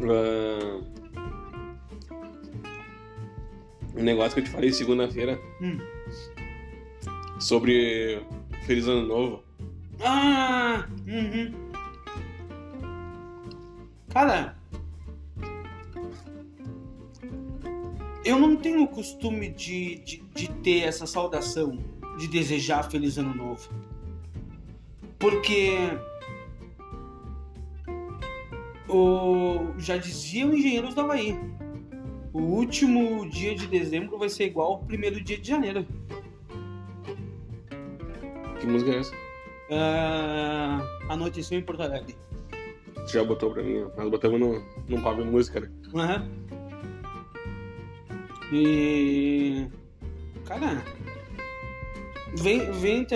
Ah, 0.00 0.80
Um 3.96 4.02
negócio 4.04 4.34
que 4.34 4.40
eu 4.40 4.44
te 4.44 4.50
falei 4.50 4.72
segunda-feira 4.72 5.40
Hum. 5.60 5.78
sobre 7.40 8.22
Feliz 8.64 8.86
Ano 8.86 9.06
Novo. 9.08 9.42
Ah! 10.00 10.86
Uhum. 11.06 11.52
Cara. 14.10 14.56
Eu 18.24 18.38
não 18.38 18.56
tenho 18.56 18.82
o 18.82 18.88
costume 18.88 19.48
de, 19.48 19.96
de, 20.00 20.18
de 20.34 20.50
ter 20.62 20.80
essa 20.80 21.06
saudação, 21.06 21.78
de 22.18 22.28
desejar 22.28 22.90
Feliz 22.90 23.16
Ano 23.16 23.34
Novo. 23.34 23.68
Porque. 25.18 25.76
O, 28.88 29.72
já 29.78 29.96
diziam 29.96 30.54
engenheiros 30.54 30.94
do 30.94 31.00
Havaí. 31.02 31.38
O 32.32 32.40
último 32.40 33.28
dia 33.28 33.54
de 33.54 33.66
dezembro 33.66 34.18
vai 34.18 34.28
ser 34.28 34.44
igual 34.44 34.72
ao 34.72 34.78
primeiro 34.78 35.20
dia 35.22 35.38
de 35.38 35.48
janeiro. 35.48 35.86
Que 38.60 38.66
música 38.66 38.90
é 38.90 38.98
essa? 38.98 39.27
Ah, 39.70 40.80
anoiteceu 41.08 41.58
em 41.58 41.62
Porto 41.62 41.82
Alegre. 41.82 42.16
Já 43.06 43.24
botou 43.24 43.50
pra 43.52 43.62
mim, 43.62 43.82
ó. 43.82 43.90
Nós 43.96 44.10
botamos 44.10 44.40
no, 44.40 44.62
num 44.88 45.02
pago 45.02 45.22
de 45.22 45.30
música, 45.30 45.60
né? 45.60 45.70
Aham. 45.94 46.28
E. 48.52 49.66
Cara. 50.44 50.82
Vem, 52.34 52.70
vem. 52.72 53.06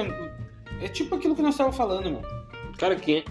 É 0.81 0.89
tipo 0.89 1.15
aquilo 1.15 1.37
que 1.37 1.43
nós 1.43 1.55
estávamos 1.55 1.77
falando, 1.77 2.11
mano. 2.11 2.27
Cara, 2.79 2.97
quem 2.97 3.19
é? 3.19 3.25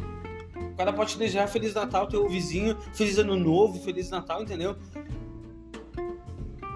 O 0.71 0.75
cara 0.75 0.93
pode 0.93 1.11
te 1.11 1.17
desejar 1.19 1.47
Feliz 1.47 1.73
Natal, 1.73 2.07
teu 2.07 2.27
vizinho, 2.27 2.77
Feliz 2.93 3.17
Ano 3.17 3.35
Novo, 3.35 3.79
Feliz 3.79 4.09
Natal, 4.09 4.41
entendeu? 4.41 4.75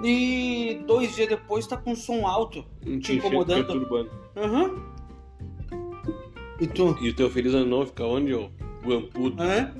E 0.03 0.83
dois 0.85 1.15
dias 1.15 1.29
depois 1.29 1.65
tá 1.65 1.77
com 1.77 1.95
som 1.95 2.27
alto. 2.27 2.65
Te 3.01 3.13
incomodando. 3.13 4.09
Aham. 4.35 4.94
E 6.65 6.67
tu? 6.67 6.97
E 6.99 7.09
o 7.09 7.13
teu 7.15 7.29
Feliz 7.29 7.53
Ano 7.53 7.67
Novo 7.67 7.85
fica 7.87 8.03
onde, 8.05 8.33
ô? 8.33 8.49
Guampudo. 8.83 9.39
Hã? 9.39 9.71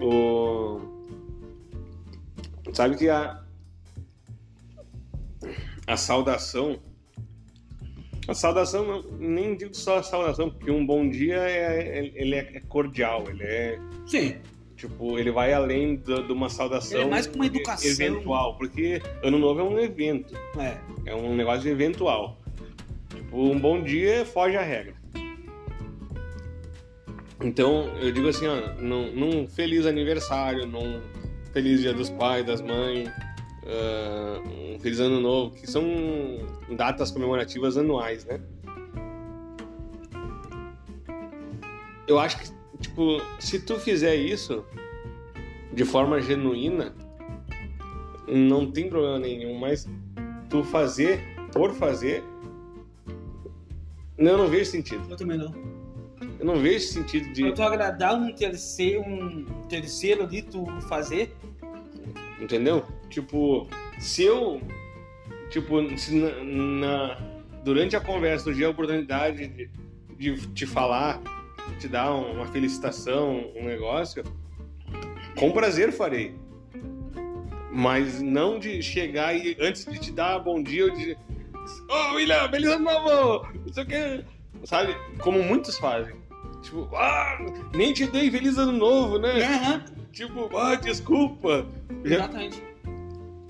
O... 0.00 0.80
Sabe 2.72 2.96
que 2.96 3.10
a... 3.10 3.42
A 5.86 5.96
saudação... 5.98 6.78
A 8.26 8.32
saudação, 8.32 8.86
não, 8.86 9.02
nem 9.18 9.54
digo 9.54 9.74
só 9.74 9.98
a 9.98 10.02
saudação, 10.02 10.48
porque 10.48 10.70
um 10.70 10.86
bom 10.86 11.06
dia 11.10 11.36
é, 11.36 11.98
é- 11.98 12.12
ele 12.14 12.36
é 12.36 12.60
cordial, 12.68 13.24
ele 13.28 13.42
é... 13.42 13.78
Sim. 14.06 14.36
Tipo, 14.76 15.18
ele 15.18 15.30
vai 15.30 15.52
além 15.52 15.96
do- 15.96 16.26
de 16.26 16.32
uma 16.32 16.48
saudação 16.48 16.98
Ele 17.00 17.08
é 17.08 17.10
mais 17.10 17.26
que 17.26 17.34
uma 17.36 17.44
educação. 17.46 17.90
eventual, 17.90 18.56
porque 18.56 19.02
Ano 19.22 19.38
Novo 19.38 19.60
é 19.60 19.62
um 19.64 19.78
evento, 19.78 20.34
É. 20.58 20.78
é 21.10 21.14
um 21.14 21.34
negócio 21.36 21.68
eventual. 21.70 22.38
Tipo, 23.14 23.36
um 23.50 23.58
bom 23.58 23.82
dia 23.82 24.24
foge 24.24 24.56
à 24.56 24.62
regra. 24.62 24.94
Então, 27.42 27.88
eu 27.98 28.12
digo 28.12 28.28
assim, 28.28 28.46
ó, 28.46 28.80
num, 28.80 29.12
num 29.12 29.48
feliz 29.48 29.84
aniversário, 29.84 30.64
num 30.64 31.00
feliz 31.52 31.80
dia 31.80 31.92
dos 31.92 32.08
pais, 32.08 32.46
das 32.46 32.60
mães, 32.60 33.08
ah, 33.66 34.40
um 34.74 34.78
feliz 34.78 35.00
ano 35.00 35.20
novo, 35.20 35.54
que 35.54 35.66
são 35.68 35.84
datas 36.76 37.10
comemorativas 37.10 37.76
anuais, 37.76 38.24
né? 38.24 38.40
Eu 42.06 42.18
acho 42.18 42.38
que, 42.38 42.78
tipo, 42.78 43.20
se 43.40 43.58
tu 43.60 43.78
fizer 43.78 44.14
isso 44.14 44.64
de 45.72 45.84
forma 45.84 46.20
genuína, 46.20 46.94
não 48.28 48.70
tem 48.70 48.88
problema 48.88 49.18
nenhum, 49.18 49.58
mas 49.58 49.88
tu 50.48 50.62
fazer 50.62 51.20
por 51.52 51.72
fazer, 51.74 52.22
eu 54.16 54.38
não 54.38 54.46
vejo 54.46 54.70
sentido. 54.70 55.02
Eu 55.10 55.16
também 55.16 55.38
não. 55.38 55.71
Eu 56.38 56.46
não 56.46 56.56
vejo 56.56 56.86
sentido 56.88 57.32
de. 57.32 57.42
Pra 57.42 57.52
tu 57.52 57.62
agradar 57.62 58.14
um 58.14 58.32
terceiro, 58.32 59.02
um 59.02 59.44
terceiro 59.68 60.24
ali, 60.24 60.42
tu 60.42 60.64
fazer. 60.88 61.34
Entendeu? 62.40 62.84
Tipo, 63.08 63.68
se 63.98 64.22
eu. 64.24 64.60
Tipo, 65.50 65.96
se 65.98 66.14
na, 66.14 66.30
na- 66.44 67.18
durante 67.62 67.94
a 67.94 68.00
conversa 68.00 68.52
tiver 68.52 68.64
a 68.66 68.70
oportunidade 68.70 69.46
de, 69.48 69.70
de 70.16 70.46
te 70.48 70.66
falar, 70.66 71.20
te 71.78 71.86
dar 71.88 72.12
um- 72.14 72.32
uma 72.32 72.46
felicitação, 72.46 73.50
um 73.54 73.64
negócio, 73.64 74.24
com 75.36 75.52
prazer 75.52 75.92
farei. 75.92 76.34
Mas 77.70 78.20
não 78.20 78.58
de 78.58 78.82
chegar 78.82 79.34
e 79.34 79.56
antes 79.60 79.84
de 79.86 79.98
te 79.98 80.10
dar 80.12 80.38
bom 80.38 80.62
dia, 80.62 80.82
eu 80.82 80.90
de. 80.94 81.16
Ô, 81.88 82.14
William, 82.14 82.48
feliz 82.50 82.70
ano 82.70 82.84
novo! 82.84 83.46
Não 83.66 83.72
sei 83.72 83.82
o 83.84 83.86
que. 83.86 84.24
Sabe? 84.64 84.96
Como 85.20 85.42
muitos 85.42 85.78
fazem. 85.78 86.14
Tipo, 86.62 86.88
ah, 86.94 87.38
nem 87.74 87.92
te 87.92 88.06
dei 88.06 88.30
feliz 88.30 88.56
ano 88.56 88.72
novo, 88.72 89.18
né? 89.18 89.42
Aham. 89.42 89.84
Tipo, 90.12 90.56
ah, 90.56 90.76
desculpa. 90.76 91.66
Exatamente. 92.04 92.62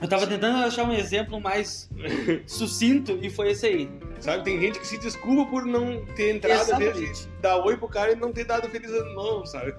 Eu 0.01 0.09
tava 0.09 0.27
tentando 0.27 0.59
achar 0.59 0.85
um 0.85 0.92
exemplo 0.92 1.40
mais 1.40 1.88
sucinto 2.46 3.18
e 3.22 3.31
foi 3.31 3.51
esse 3.53 3.66
aí. 3.66 3.90
Sabe, 4.18 4.44
tem 4.44 4.61
gente 4.61 4.79
que 4.79 4.87
se 4.87 4.98
desculpa 4.98 5.51
por 5.51 5.66
não 5.66 6.05
ter 6.16 6.35
entrado 6.35 6.61
Exatamente. 6.61 7.29
dar 7.40 7.56
oi 7.65 7.77
pro 7.77 7.88
cara 7.88 8.13
e 8.13 8.17
não 8.17 8.33
ter 8.33 8.44
dado 8.44 8.69
feliz 8.69 8.90
ano 8.90 9.15
novo, 9.15 9.46
sabe? 9.46 9.75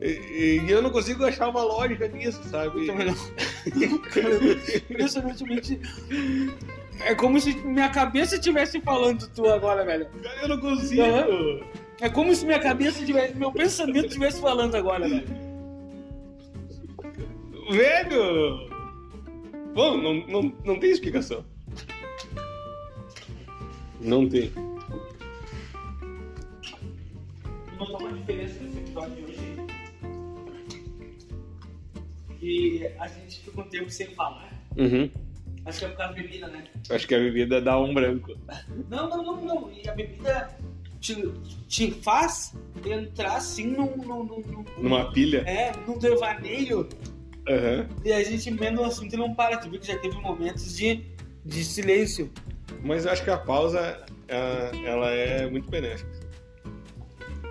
E, 0.00 0.60
e 0.64 0.70
eu 0.70 0.82
não 0.82 0.90
consigo 0.90 1.24
achar 1.24 1.48
uma 1.48 1.62
lógica 1.62 2.08
nisso, 2.08 2.42
sabe? 2.44 2.86
Também 2.86 3.06
não. 3.06 3.14
Impressionantemente. 4.90 5.80
É 7.04 7.14
como 7.14 7.40
se 7.40 7.54
minha 7.54 7.88
cabeça 7.88 8.36
estivesse 8.36 8.80
falando 8.80 9.28
tu 9.28 9.46
agora, 9.46 9.84
velho. 9.84 10.08
Eu 10.40 10.48
não 10.48 10.60
consigo. 10.60 11.02
Aham. 11.02 11.60
É 12.00 12.08
como 12.08 12.34
se 12.34 12.44
minha 12.44 12.58
cabeça 12.58 13.04
tivesse. 13.04 13.36
Meu 13.36 13.52
pensamento 13.52 14.06
estivesse 14.06 14.40
falando 14.40 14.74
agora, 14.74 15.08
velho. 15.08 15.26
Velho! 17.70 18.68
Bom, 19.74 19.96
não, 19.96 20.14
não, 20.26 20.52
não 20.64 20.80
tem 20.80 20.90
explicação. 20.90 21.44
Não 24.00 24.28
tem. 24.28 24.52
notar 27.78 28.08
uma 28.08 28.18
diferença 28.18 28.62
nesse 28.62 28.78
episódio 28.78 29.16
de 29.16 29.22
hoje. 29.24 29.56
E 32.40 32.86
a 32.98 33.08
gente 33.08 33.40
fica 33.40 33.60
um 33.60 33.64
tempo 33.64 33.90
sem 33.90 34.08
falar. 34.08 34.52
Uhum. 34.76 35.10
Acho 35.64 35.78
que 35.78 35.84
é 35.84 35.88
por 35.88 35.96
causa 35.96 36.14
da 36.14 36.20
bebida, 36.22 36.46
né? 36.48 36.64
Acho 36.90 37.06
que 37.06 37.14
a 37.14 37.18
bebida 37.18 37.60
dá 37.60 37.78
um 37.78 37.94
branco. 37.94 38.36
Não, 38.90 39.08
não, 39.08 39.22
não, 39.22 39.40
não. 39.44 39.72
E 39.72 39.88
a 39.88 39.92
bebida 39.94 40.50
te, 41.00 41.32
te 41.68 41.90
faz 41.92 42.54
entrar 42.84 43.36
assim 43.36 43.66
num, 43.66 43.96
num, 43.96 44.24
num, 44.24 44.40
num- 44.40 44.64
Numa 44.78 45.12
pilha. 45.12 45.38
É, 45.46 45.72
num 45.86 45.98
devaneio 45.98 46.88
Aham. 47.48 47.88
E 48.04 48.12
a 48.12 48.22
gente 48.22 48.48
emenda 48.48 48.80
o 48.80 48.84
assunto 48.84 49.12
e 49.14 49.16
não 49.16 49.34
para. 49.34 49.56
Tu 49.56 49.68
viu 49.68 49.80
que 49.80 49.86
já 49.86 49.98
teve 49.98 50.16
momentos 50.20 50.76
de, 50.76 51.04
de 51.44 51.64
silêncio. 51.64 52.30
Mas 52.82 53.04
eu 53.04 53.12
acho 53.12 53.24
que 53.24 53.30
a 53.30 53.36
pausa, 53.38 54.04
ela, 54.28 55.10
é 55.10 55.48
muito 55.50 55.68
benéfica. 55.68 56.10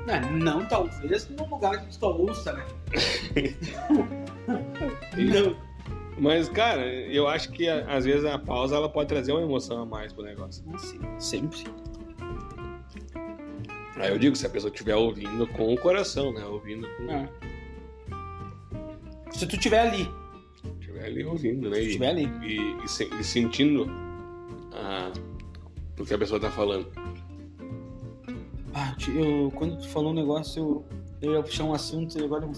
Não, 0.05 0.31
não 0.31 0.67
talvez 0.67 1.29
no 1.29 1.45
lugar 1.47 1.85
que 1.85 1.97
tu 1.97 2.05
ouça, 2.05 2.53
né? 2.53 2.65
não. 5.17 5.70
Mas, 6.21 6.47
cara, 6.47 6.85
eu 6.85 7.27
acho 7.27 7.51
que 7.51 7.67
a- 7.67 7.83
às 7.97 8.05
vezes 8.05 8.23
a 8.25 8.37
pausa 8.37 8.75
ela 8.75 8.87
pode 8.87 9.09
trazer 9.09 9.31
uma 9.31 9.41
emoção 9.41 9.81
a 9.81 9.85
mais 9.87 10.13
pro 10.13 10.23
negócio. 10.23 10.63
Assim, 10.75 10.99
sempre. 11.17 11.63
Aí 13.95 14.11
eu 14.11 14.19
digo, 14.19 14.35
se 14.35 14.45
a 14.45 14.49
pessoa 14.49 14.71
estiver 14.71 14.95
ouvindo 14.95 15.47
com 15.47 15.73
o 15.73 15.77
coração, 15.79 16.31
né? 16.31 16.45
Ouvindo 16.45 16.87
com. 16.95 17.11
É. 17.11 17.27
Se 19.31 19.47
tu 19.47 19.57
tiver 19.57 19.79
ali, 19.79 20.07
Estiver 20.79 21.05
ali 21.05 21.23
ouvindo, 21.25 21.69
né? 21.71 21.77
se 21.77 21.81
E, 21.81 21.85
estiver 21.87 22.09
ali. 22.09 22.25
e, 22.43 22.83
e 22.83 22.87
se- 22.87 23.09
e 23.19 23.23
sentindo 23.23 23.87
ah, 24.73 25.11
o 25.99 26.05
que 26.05 26.13
a 26.13 26.17
pessoa 26.19 26.39
tá 26.39 26.51
falando. 26.51 26.87
Ah, 28.75 28.95
eu, 29.15 29.51
quando 29.55 29.77
tu 29.79 29.89
falou 29.89 30.11
um 30.11 30.15
negócio, 30.15 30.85
eu, 31.21 31.29
eu 31.29 31.33
ia 31.37 31.41
puxar 31.43 31.63
um 31.63 31.73
assunto 31.73 32.15
e 32.19 32.23
agora 32.23 32.45
eu. 32.45 32.51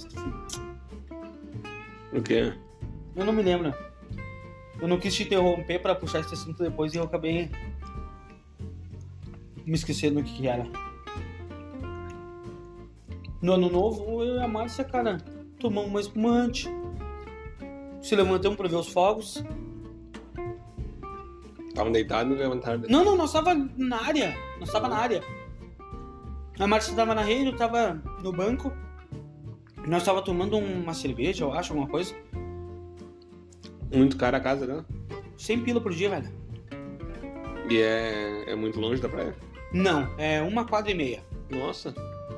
O 2.20 2.22
quê? 2.22 2.54
Eu 3.16 3.26
não 3.26 3.34
me 3.34 3.44
lembro. 3.44 3.74
Eu 4.82 4.88
não 4.88 5.00
quis 5.00 5.14
te 5.14 5.24
interromper 5.24 5.80
pra 5.80 5.96
puxar 5.96 6.20
esse 6.20 6.34
assunto 6.34 6.62
depois 6.62 6.94
e 6.94 6.98
eu 6.98 7.04
acabei 7.04 7.50
me 9.66 9.76
esquecendo 9.76 10.20
o 10.20 10.24
que, 10.24 10.48
era. 10.48 10.68
No 13.42 13.54
ano 13.54 13.70
novo, 13.70 14.24
eu 14.24 14.36
e 14.36 14.44
a 14.44 14.48
Márcia, 14.48 14.84
cara, 14.84 15.18
tomamos 15.60 15.90
uma 15.90 16.02
espumante. 16.02 16.70
Se 18.02 18.16
levantamos 18.16 18.58
pra 18.58 18.68
ver 18.68 18.76
os 18.76 18.90
fogos. 18.90 19.44
Estavam 21.68 21.92
deitados 21.92 22.34
e 22.34 22.40
levantaram. 22.40 22.84
Não, 22.90 23.04
não, 23.04 23.16
nós 23.16 23.32
tava 23.32 23.54
na 23.54 24.02
área. 24.02 24.36
Nós 24.60 24.72
tava 24.72 24.88
na 24.88 24.98
área. 24.98 25.24
A 26.60 26.68
Márcia 26.68 26.96
tava 26.96 27.16
na 27.16 27.22
rede, 27.22 27.46
eu 27.46 27.56
tava 27.56 28.02
no 28.22 28.32
banco. 28.32 28.72
Nós 29.88 30.04
tava 30.04 30.22
tomando 30.22 30.58
uma 30.58 30.94
cerveja, 30.94 31.44
eu 31.44 31.54
acho, 31.54 31.74
alguma 31.74 31.90
coisa. 31.90 32.16
Muito 33.94 34.18
cara 34.18 34.38
a 34.38 34.40
casa, 34.40 34.66
né? 34.66 34.84
100 35.38 35.60
pila 35.62 35.80
por 35.82 35.94
dia, 35.94 36.10
velho. 36.10 36.30
E 37.70 37.78
é, 37.78 38.52
é 38.52 38.56
muito 38.56 38.80
longe 38.80 39.02
da 39.02 39.08
praia. 39.10 39.36
Não, 39.72 40.08
é 40.18 40.42
uma 40.42 40.66
quadra 40.66 40.92
e 40.92 40.96
meia. 40.96 41.24
Nossa, 41.50 41.94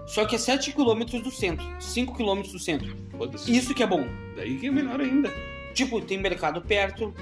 Só 0.08 0.26
que 0.26 0.36
é 0.36 0.38
7 0.38 0.72
km 0.74 1.22
do 1.24 1.32
centro, 1.32 1.66
5 1.80 2.16
km 2.16 2.42
do 2.42 2.60
centro. 2.60 2.96
foda-se. 3.18 3.56
Isso 3.56 3.74
que 3.74 3.82
é 3.84 3.88
bom. 3.88 4.06
Daí 4.36 4.58
que 4.58 4.68
é 4.68 4.72
melhor 4.72 5.00
ainda. 5.02 5.32
Tipo, 5.74 6.00
tem 6.02 6.18
mercado 6.18 6.62
perto. 6.62 7.14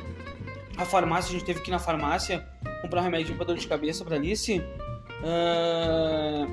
A 0.77 0.86
farmácia, 0.86 1.29
a 1.29 1.34
gente 1.34 1.45
teve 1.45 1.61
que 1.61 1.69
ir 1.69 1.71
na 1.71 1.79
farmácia 1.79 2.45
comprar 2.81 3.01
um 3.01 3.03
remédio 3.03 3.36
pra 3.36 3.45
dor 3.45 3.55
de 3.57 3.67
cabeça 3.67 4.03
pra 4.03 4.15
Alice. 4.15 4.61
ah, 5.23 6.47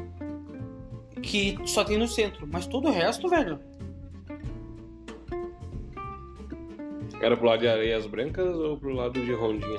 que 1.23 1.59
só 1.67 1.85
tem 1.85 1.99
no 1.99 2.07
centro. 2.09 2.47
Mas 2.51 2.67
todo 2.67 2.89
o 2.89 2.93
resto, 2.93 3.29
velho. 3.29 3.61
Era 7.21 7.37
pro 7.37 7.47
lado 7.47 7.61
de 7.61 7.69
Areias 7.69 8.07
Brancas 8.07 8.57
ou 8.57 8.77
pro 8.79 8.95
lado 8.95 9.13
de 9.21 9.33
Rondinha? 9.33 9.79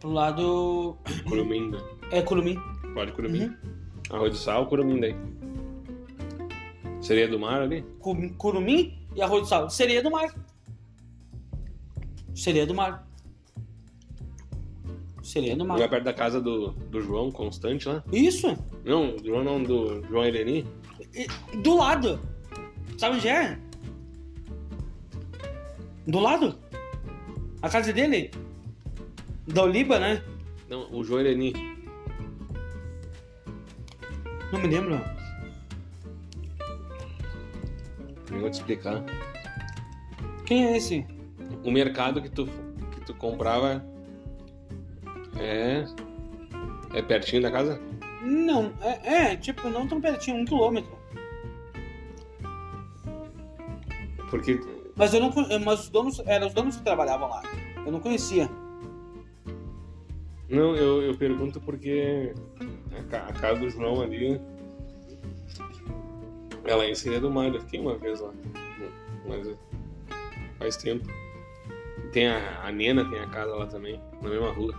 Pro 0.00 0.10
lado. 0.12 0.96
Curumim, 1.26 1.70
né? 1.70 1.78
É 2.10 2.22
Curumim. 2.22 2.54
Pro 2.80 2.94
lado 2.94 3.06
de 3.08 3.12
Curumim. 3.12 3.44
Uhum. 3.44 3.56
Arroz 4.10 4.32
de 4.34 4.38
sal, 4.38 4.66
Curumim 4.66 5.00
daí. 5.00 5.16
Seria 7.00 7.28
do 7.28 7.38
mar 7.38 7.62
ali? 7.62 7.82
Cu- 7.98 8.30
Curumim 8.36 8.98
e 9.14 9.22
arroz 9.22 9.44
de 9.44 9.48
sal. 9.48 9.70
Sereia 9.70 10.02
do 10.02 10.10
mar. 10.10 10.34
Sereia 12.34 12.66
do 12.66 12.74
mar. 12.74 13.06
Sereia 15.22 15.56
do 15.56 15.64
mar. 15.64 15.78
Lá 15.78 15.88
perto 15.88 16.04
da 16.04 16.12
casa 16.12 16.40
do, 16.40 16.70
do 16.72 17.00
João 17.00 17.30
Constante 17.32 17.88
lá. 17.88 18.04
Isso. 18.12 18.56
Não, 18.84 19.16
do 19.16 19.24
João 19.26 19.42
não, 19.42 19.62
do 19.62 20.04
João 20.06 20.24
Eleni. 20.24 20.66
Do 21.62 21.76
lado. 21.76 22.20
Sabe 22.98 23.16
onde 23.16 23.28
é? 23.28 23.58
Do 26.06 26.20
lado. 26.20 26.56
A 27.66 27.68
casa 27.68 27.92
dele. 27.92 28.30
Da 29.44 29.64
Oliba, 29.64 29.98
né? 29.98 30.22
Não, 30.68 30.88
o 30.92 31.02
João 31.02 31.18
Eleni. 31.18 31.52
Não 34.52 34.60
me 34.60 34.68
lembro. 34.68 35.00
Eu 38.30 38.38
vou 38.38 38.48
te 38.48 38.54
explicar. 38.54 39.02
Quem 40.44 40.64
é 40.64 40.76
esse? 40.76 41.04
O 41.64 41.72
mercado 41.72 42.22
que 42.22 42.28
tu, 42.28 42.46
que 42.92 43.00
tu 43.04 43.12
comprava 43.14 43.84
é. 45.36 45.84
É 46.94 47.02
pertinho 47.02 47.42
da 47.42 47.50
casa? 47.50 47.80
Não, 48.22 48.72
é, 48.80 49.32
é, 49.32 49.36
tipo, 49.36 49.68
não 49.68 49.88
tão 49.88 50.00
pertinho, 50.00 50.36
um 50.36 50.44
quilômetro. 50.44 50.96
Porque. 54.30 54.60
Mas 54.96 55.12
eu 55.12 55.20
não 55.20 55.30
con- 55.30 55.46
mas 55.64 55.80
os 55.80 55.88
donos, 55.90 56.20
eram 56.26 56.46
os 56.46 56.54
donos 56.54 56.76
que 56.76 56.82
trabalhavam 56.82 57.28
lá. 57.28 57.42
Eu 57.84 57.92
não 57.92 58.00
conhecia. 58.00 58.48
Não, 60.48 60.74
eu, 60.76 61.02
eu 61.02 61.16
pergunto 61.16 61.60
porque 61.60 62.32
a, 62.98 63.02
ca- 63.10 63.26
a 63.28 63.32
casa 63.32 63.60
do 63.60 63.68
João 63.70 64.00
ali. 64.00 64.40
Ela 66.64 66.84
é 66.84 66.90
em 66.90 66.94
Sereia 66.94 67.20
do 67.20 67.30
Mar, 67.30 67.52
eu 67.54 67.60
fiquei 67.60 67.78
uma 67.80 67.96
vez 67.96 68.20
lá. 68.20 68.32
Mas 69.28 69.48
faz 70.58 70.76
tempo. 70.76 71.06
Tem 72.12 72.28
a, 72.28 72.62
a 72.64 72.72
Nena, 72.72 73.04
tem 73.08 73.18
a 73.20 73.26
casa 73.26 73.54
lá 73.54 73.66
também, 73.66 74.00
na 74.22 74.28
mesma 74.30 74.50
rua. 74.52 74.74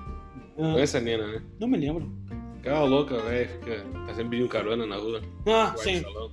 Ah, 0.57 0.71
Conhece 0.73 0.97
a 0.97 1.01
Nena, 1.01 1.27
né? 1.27 1.41
não 1.59 1.67
me 1.67 1.77
lembro. 1.77 2.11
Aquela 2.59 2.83
louca, 2.83 3.17
velho, 3.19 3.47
fica. 3.49 3.85
Tá 4.07 4.13
sempre 4.15 4.31
pedindo 4.31 4.49
carona 4.49 4.85
na 4.85 4.95
rua. 4.97 5.21
Ah, 5.45 5.73
sim. 5.77 6.01
salão. 6.01 6.31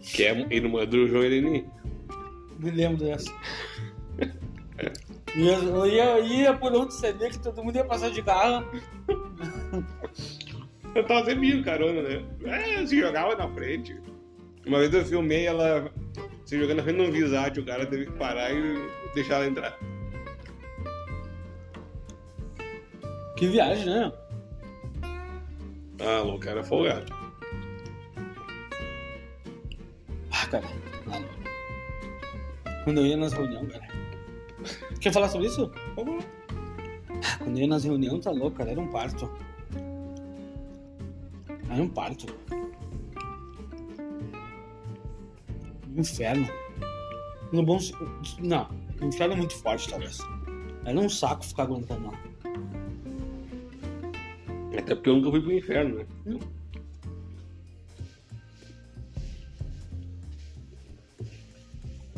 Que 0.00 0.24
é 0.24 0.46
irmã 0.50 0.84
do 0.86 1.08
João 1.08 1.24
Eleni. 1.24 1.66
Me 2.58 2.70
lembro 2.70 3.04
dessa. 3.04 3.32
E 5.34 5.48
Eu, 5.48 5.86
ia, 5.86 6.20
ia 6.20 6.54
por 6.54 6.72
onde 6.74 6.94
CD 6.94 7.30
que 7.30 7.38
todo 7.38 7.64
mundo 7.64 7.76
ia 7.76 7.84
passar 7.84 8.10
de 8.10 8.22
carro. 8.22 8.66
Eu 10.94 11.06
tava 11.06 11.24
sempre 11.24 11.40
pedindo 11.40 11.64
carona, 11.64 12.02
né? 12.02 12.22
É, 12.44 12.86
se 12.86 13.00
jogava 13.00 13.34
na 13.34 13.48
frente. 13.48 13.98
Uma 14.66 14.78
vez 14.78 14.92
eu 14.92 15.04
filmei 15.04 15.46
ela 15.46 15.90
se 16.44 16.58
jogando 16.58 16.76
na 16.76 16.82
frente 16.82 16.96
de 16.96 17.02
um 17.02 17.10
visage, 17.10 17.60
o 17.60 17.64
cara 17.64 17.86
teve 17.86 18.06
que 18.06 18.12
parar 18.12 18.52
e 18.52 18.90
deixar 19.14 19.36
ela 19.36 19.46
entrar. 19.46 19.78
Que 23.38 23.46
viagem, 23.48 23.86
né? 23.86 24.12
Ah, 25.98 26.20
louco, 26.20 26.46
era 26.46 26.62
folgado. 26.62 27.21
Cara. 30.52 30.66
Quando 32.84 32.98
eu 33.00 33.06
ia 33.06 33.16
nas 33.16 33.32
reuniões, 33.32 33.72
cara. 33.72 33.88
Quer 35.00 35.12
falar 35.12 35.28
sobre 35.28 35.46
isso? 35.46 35.70
Ah, 35.96 37.38
Quando 37.38 37.56
eu 37.56 37.62
ia 37.62 37.66
nas 37.66 37.84
reuniões, 37.84 38.24
tá 38.24 38.30
louco, 38.30 38.56
cara. 38.58 38.70
Era 38.70 38.80
um 38.80 38.88
parto. 38.88 39.30
Era 41.70 41.82
um 41.82 41.88
parto. 41.88 42.26
Inferno. 45.96 46.46
No 47.52 47.62
bom. 47.62 47.78
Não, 48.40 48.68
inferno 49.00 49.34
é 49.34 49.36
muito 49.36 49.56
forte, 49.56 49.88
talvez. 49.88 50.18
Era 50.84 50.98
um 50.98 51.08
saco 51.08 51.44
ficar 51.44 51.64
aguentando 51.64 52.06
lá. 52.06 52.18
Até 54.78 54.94
porque 54.94 55.10
eu 55.10 55.16
nunca 55.16 55.30
fui 55.30 55.40
pro 55.40 55.52
inferno, 55.52 55.98
né? 55.98 56.06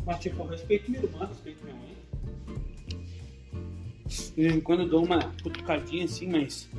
Mas, 0.05 0.19
tipo, 0.19 0.43
eu 0.43 0.47
respeito 0.47 0.89
minha 0.91 1.03
irmã, 1.03 1.25
respeito 1.25 1.63
minha 1.63 1.75
mãe. 1.75 1.95
De 4.07 4.41
vez 4.41 4.55
em 4.55 4.61
quando 4.61 4.81
eu 4.83 4.89
dou 4.89 5.03
uma 5.03 5.19
cutucadinha 5.41 6.05
assim, 6.05 6.27
mas 6.27 6.69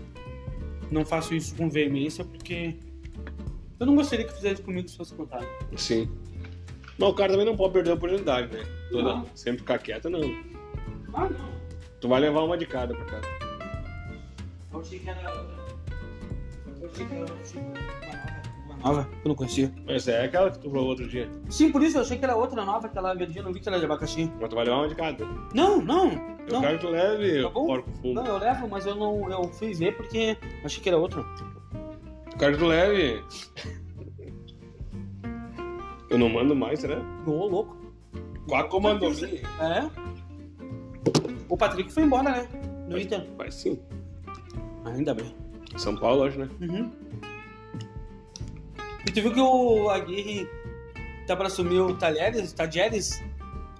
não 0.91 1.05
faço 1.05 1.35
isso 1.35 1.55
com 1.57 1.68
veemência 1.68 2.24
porque 2.24 2.77
eu 3.79 3.87
não 3.87 3.95
gostaria 3.95 4.24
que 4.24 4.33
fizesse 4.33 4.62
comigo 4.62 4.89
se 4.89 4.97
fosse 4.97 5.14
contrário. 5.14 5.49
Sim. 5.77 6.09
Mas 6.99 7.11
o 7.11 7.14
cara 7.14 7.33
também 7.33 7.45
não 7.45 7.57
pode 7.57 7.74
perder 7.74 7.91
a 7.91 7.95
oportunidade, 7.95 8.55
né? 8.55 8.64
Toda, 8.91 9.03
Não. 9.03 9.27
Sempre 9.35 9.59
ficar 9.59 9.79
quieto, 9.79 10.09
não. 10.09 10.20
Ah, 11.12 11.29
não. 11.29 11.57
Tu 12.01 12.09
vai 12.09 12.20
levar 12.20 12.43
uma 12.43 12.57
de 12.57 12.64
cada 12.64 12.95
pra 12.95 13.05
casa. 13.05 13.27
Eu 14.72 14.81
achei 14.81 14.99
que 14.99 15.11
era. 15.11 15.20
Eu 16.81 16.91
achei 16.91 17.07
que 17.07 17.14
era 17.14 17.27
tipo, 17.45 17.72
nova. 18.87 19.09
Eu 19.24 19.28
não 19.28 19.34
conhecia. 19.34 19.72
Mas 19.87 20.07
é 20.09 20.24
aquela 20.24 20.51
que 20.51 20.59
tu 20.59 20.70
falou 20.70 20.87
outro 20.87 21.09
dia. 21.09 21.30
Sim, 21.49 21.70
por 21.72 21.82
isso 21.82 21.97
eu 21.99 22.03
achei 22.03 22.16
que 22.18 22.24
era 22.24 22.37
outra 22.37 22.64
nova, 22.64 22.87
aquela 22.87 23.14
verdinha, 23.14 23.43
não 23.43 23.53
vi 23.53 23.61
que 23.61 23.68
era 23.68 23.78
de 23.78 23.84
abacaxi. 23.84 24.30
Mas 24.41 24.49
tu 24.49 24.57
vai 24.57 24.64
levar 24.64 24.78
uma 24.78 24.89
de 24.89 24.95
cada. 24.95 25.24
Não, 25.55 25.80
não. 25.82 26.12
Eu 26.47 26.53
Não, 26.55 26.61
quero 26.61 26.78
que 26.78 26.87
tu 26.87 26.91
leve 26.91 27.43
Tá 27.43 27.49
bom. 27.51 27.66
porco 27.66 27.91
fundo. 28.01 28.14
não, 28.14 28.26
eu 28.26 28.39
levo, 28.39 28.68
mas 28.68 28.87
eu 28.87 28.95
não. 28.95 29.30
Eu 29.30 29.45
fui 29.53 29.74
ver 29.74 29.97
porque 29.97 30.37
achei 30.64 30.82
que 30.82 30.89
era 30.89 30.97
outra. 30.99 31.20
Eu 32.32 32.39
quero 32.39 32.53
que 32.53 32.59
tu 32.59 32.66
leve. 32.66 33.22
Eu 36.09 36.18
não 36.18 36.28
mando 36.28 36.55
mais, 36.55 36.82
né? 36.84 36.97
Ô, 37.26 37.47
louco. 37.47 37.76
Qual 38.49 38.68
comandou 38.68 39.11
É. 39.61 39.91
O 41.49 41.57
Patrick 41.57 41.93
foi 41.93 42.05
embora, 42.05 42.30
né? 42.30 42.49
No 42.89 42.97
Inter. 42.99 43.26
Vai 43.37 43.51
sim. 43.51 43.78
Ainda 44.84 45.12
bem. 45.14 45.34
São 45.76 45.97
Paulo, 45.97 46.22
acho, 46.24 46.39
né? 46.39 46.49
Uhum. 46.61 46.93
E 49.07 49.12
tu 49.12 49.22
viu 49.22 49.32
que 49.32 49.40
o 49.40 49.88
Aguirre 49.90 50.48
tá 51.26 51.36
pra 51.36 51.46
assumir 51.46 51.80
o 51.80 51.94
Talheres, 51.96 52.52
Tadieres 52.52 53.22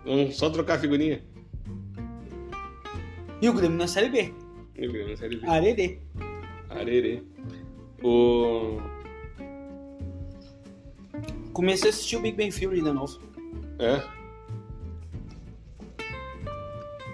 Vamos 0.05 0.37
só 0.37 0.49
trocar 0.51 0.75
a 0.75 0.79
figurinha. 0.79 1.21
e 3.43 3.49
o 3.49 3.53
Grêmio 3.53 3.77
na 3.77 3.89
Série 3.89 4.09
B. 4.09 4.33
Eu 4.77 4.93
vi 4.93 5.05
na 5.05 5.17
série 5.17 5.37
B. 5.37 5.47
Arerê. 5.47 5.99
Arerê. 6.71 7.23
O. 8.03 8.79
Comecei 11.53 11.89
a 11.89 11.93
assistir 11.93 12.17
o 12.17 12.21
Big 12.21 12.37
Bang 12.37 12.53
Theory 12.57 12.83
de 12.83 12.93
novo. 12.93 13.19
É. 13.79 14.01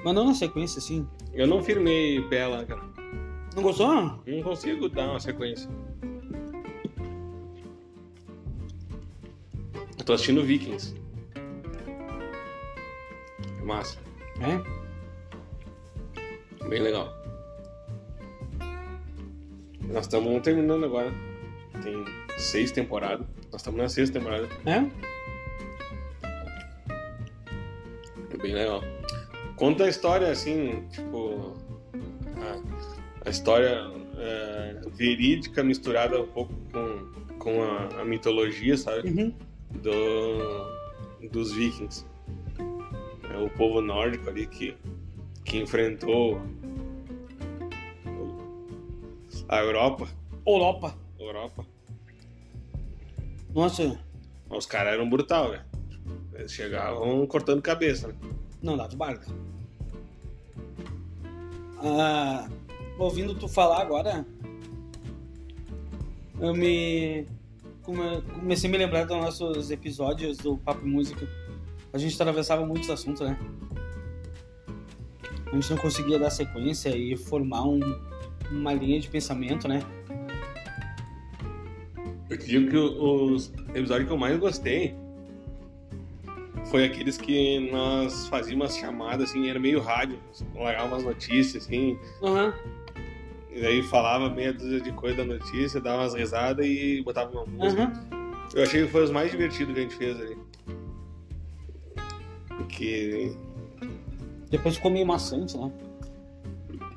Mas 0.04 0.14
não 0.14 0.26
na 0.26 0.34
sequência, 0.34 0.78
assim. 0.78 1.06
Eu 1.32 1.46
não 1.46 1.62
firmei 1.62 2.20
pé 2.28 2.46
lá, 2.46 2.64
cara. 2.64 2.82
Não 3.54 3.62
gostou? 3.62 4.20
Não 4.26 4.42
consigo 4.42 4.88
dar 4.88 5.10
uma 5.10 5.20
sequência. 5.20 5.70
Eu 10.02 10.06
tô 10.06 10.14
assistindo 10.14 10.42
Vikings. 10.42 10.96
É 13.56 13.62
massa. 13.62 14.00
É. 14.40 14.58
Bem 16.68 16.82
legal. 16.82 17.16
Nós 19.82 20.06
estamos 20.06 20.42
terminando 20.42 20.86
agora. 20.86 21.14
Tem 21.84 22.04
seis 22.36 22.72
temporadas. 22.72 23.24
Nós 23.52 23.60
estamos 23.60 23.80
na 23.80 23.88
sexta 23.88 24.18
temporada. 24.18 24.48
É? 24.66 24.78
É 28.34 28.36
bem 28.38 28.54
legal. 28.54 28.82
Conta 29.54 29.84
a 29.84 29.88
história 29.88 30.32
assim, 30.32 30.84
tipo. 30.90 31.54
A, 32.38 33.28
a 33.28 33.30
história 33.30 33.88
é, 34.18 34.80
verídica 34.96 35.62
misturada 35.62 36.20
um 36.20 36.26
pouco 36.26 36.52
com, 36.72 37.38
com 37.38 37.62
a, 37.62 38.00
a 38.00 38.04
mitologia, 38.04 38.76
sabe? 38.76 39.08
Uhum. 39.08 39.51
Do, 39.80 41.28
dos 41.28 41.52
vikings. 41.52 42.06
É 43.30 43.36
o 43.38 43.48
povo 43.50 43.80
nórdico 43.80 44.28
ali 44.28 44.46
que, 44.46 44.76
que 45.44 45.58
enfrentou 45.58 46.40
a 49.48 49.58
Europa. 49.58 50.08
Europa. 50.46 50.94
Europa. 51.18 51.66
Nossa, 53.54 53.98
Os 54.48 54.66
caras 54.66 54.94
eram 54.94 55.08
brutal, 55.08 55.50
velho. 55.50 55.64
Eles 56.34 56.52
chegavam 56.52 57.26
cortando 57.26 57.60
cabeça, 57.60 58.08
né? 58.08 58.14
não 58.62 58.76
dá 58.76 58.86
de 58.86 58.96
barca. 58.96 59.26
Ah, 61.78 62.48
ouvindo 62.98 63.34
tu 63.34 63.48
falar 63.48 63.82
agora, 63.82 64.24
eu 66.40 66.54
me 66.54 67.26
comecei 67.82 68.68
a 68.68 68.72
me 68.72 68.78
lembrar 68.78 69.04
dos 69.04 69.16
nossos 69.16 69.70
episódios 69.70 70.38
do 70.38 70.56
Papo 70.58 70.86
Música. 70.86 71.26
A 71.92 71.98
gente 71.98 72.14
atravessava 72.14 72.64
muitos 72.64 72.88
assuntos, 72.90 73.20
né? 73.22 73.36
A 75.46 75.54
gente 75.54 75.70
não 75.70 75.76
conseguia 75.78 76.18
dar 76.18 76.30
sequência 76.30 76.96
e 76.96 77.16
formar 77.16 77.64
um- 77.66 78.00
uma 78.50 78.72
linha 78.72 78.98
de 79.00 79.08
pensamento, 79.08 79.68
né? 79.68 79.82
Eu 82.30 82.38
digo 82.38 82.70
que 82.70 82.76
os 82.76 83.52
episódios 83.74 84.06
que 84.06 84.12
eu 84.12 84.16
mais 84.16 84.38
gostei 84.38 84.94
foi 86.70 86.84
aqueles 86.84 87.18
que 87.18 87.70
nós 87.70 88.26
fazíamos 88.28 88.64
umas 88.66 88.76
chamadas, 88.78 89.28
assim, 89.30 89.48
era 89.50 89.58
meio 89.58 89.80
rádio, 89.80 90.18
largava 90.54 90.94
umas 90.94 91.04
notícias, 91.04 91.64
assim, 91.64 91.98
Aham. 92.22 92.54
E 93.54 93.60
daí 93.60 93.82
falava 93.82 94.28
meia 94.30 94.52
dúzia 94.52 94.80
de 94.80 94.92
coisa 94.92 95.18
da 95.18 95.24
notícia, 95.24 95.80
dava 95.80 96.02
umas 96.02 96.14
risadas 96.14 96.64
e 96.66 97.02
botava 97.04 97.30
uma 97.30 97.44
música. 97.46 97.82
Aham. 97.84 98.22
Eu 98.54 98.62
achei 98.64 98.84
que 98.84 98.90
foi 98.92 99.02
os 99.04 99.10
mais 99.10 99.30
divertidos 99.30 99.72
que 99.74 99.80
a 99.80 99.82
gente 99.82 99.96
fez 99.96 100.20
ali. 100.20 100.36
Porque, 102.48 103.34
Depois 104.50 104.76
ficou 104.76 104.90
meio 104.90 105.06
maçante, 105.06 105.56
né? 105.56 105.70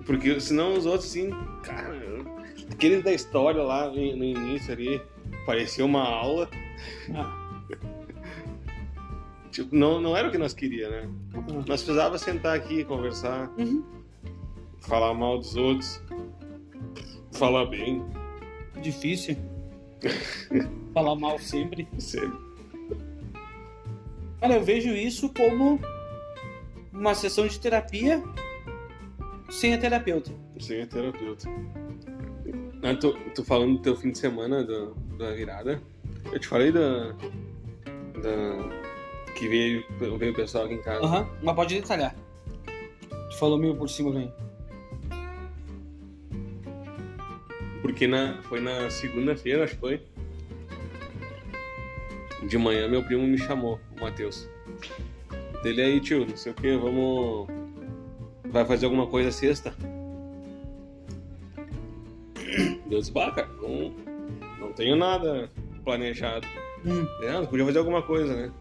porque 0.06 0.40
senão 0.40 0.74
os 0.74 0.86
outros, 0.86 1.10
assim, 1.10 1.32
cara, 1.64 1.96
aqueles 2.72 3.04
da 3.04 3.12
história 3.14 3.64
lá 3.64 3.88
no 3.90 3.96
no 3.96 4.24
início 4.24 4.72
ali, 4.72 5.02
parecia 5.46 5.84
uma 5.86 6.04
aula. 6.04 6.50
Ah. 7.14 7.42
Tipo, 9.52 9.74
não, 9.74 10.02
não 10.02 10.18
era 10.18 10.28
o 10.28 10.32
que 10.32 10.38
nós 10.38 10.54
queríamos, 10.54 10.92
né? 10.98 11.10
Uhum. 11.34 11.64
Nós 11.66 11.82
precisava 11.82 12.18
sentar 12.18 12.54
aqui, 12.58 12.84
conversar, 12.84 13.50
Uhum. 13.58 13.82
falar 14.82 15.14
mal 15.14 15.38
dos 15.38 15.56
outros, 15.56 16.02
falar 17.36 17.66
bem, 17.66 18.04
Difícil. 18.82 19.38
Falar 20.94 21.16
mal 21.16 21.40
sempre. 21.40 21.88
sempre. 21.98 22.38
Cara, 24.40 24.56
eu 24.56 24.64
vejo 24.64 24.90
isso 24.90 25.30
como 25.34 25.80
uma 26.94 27.16
sessão 27.16 27.48
de 27.48 27.60
terapia 27.60 28.22
sem 29.50 29.74
a 29.74 29.78
terapeuta. 29.78 30.32
Sem 30.60 30.82
a 30.82 30.88
terapeuta. 30.88 31.50
Ah, 32.84 32.96
tu, 32.96 33.14
tu 33.34 33.44
falando 33.44 33.78
do 33.78 33.82
teu 33.82 33.96
fim 33.96 34.12
de 34.12 34.18
semana 34.20 34.64
do, 34.64 34.94
da 35.18 35.32
virada, 35.32 35.82
eu 36.32 36.40
te 36.40 36.48
falei 36.48 36.72
da. 36.72 37.12
da 38.22 38.86
que 39.36 39.50
veio, 39.50 39.84
veio 40.18 40.32
o 40.32 40.36
pessoal 40.36 40.66
aqui 40.66 40.76
em 40.76 40.82
casa. 40.82 41.04
Aham, 41.04 41.28
mas 41.42 41.56
pode 41.56 41.76
detalhar. 41.76 42.16
Tu 43.32 43.38
falou 43.38 43.58
meio 43.58 43.76
por 43.76 43.90
cima, 43.90 44.12
vem. 44.12 44.32
Porque 47.86 48.08
na, 48.08 48.42
foi 48.50 48.60
na 48.60 48.90
segunda-feira, 48.90 49.64
acho 49.64 49.76
que 49.76 49.80
foi. 49.80 50.02
De 52.50 52.58
manhã 52.58 52.88
meu 52.88 53.04
primo 53.04 53.22
me 53.28 53.38
chamou, 53.38 53.80
o 53.96 54.02
Matheus. 54.02 54.50
Dele 55.62 55.84
aí, 55.84 56.00
tio, 56.02 56.26
não 56.26 56.36
sei 56.36 56.52
o 56.52 56.56
que, 56.56 56.76
vamos. 56.78 57.48
Vai 58.46 58.66
fazer 58.66 58.86
alguma 58.88 59.06
coisa 59.06 59.32
sexta? 59.32 59.72
Bah, 63.14 63.30
cara, 63.32 63.48
não, 63.62 63.94
não 64.60 64.74
tenho 64.74 64.96
nada 64.96 65.48
planejado. 65.84 66.48
Hum. 66.84 67.06
É, 67.22 67.46
podia 67.46 67.66
fazer 67.66 67.78
alguma 67.78 68.02
coisa, 68.02 68.36
né? 68.36 68.52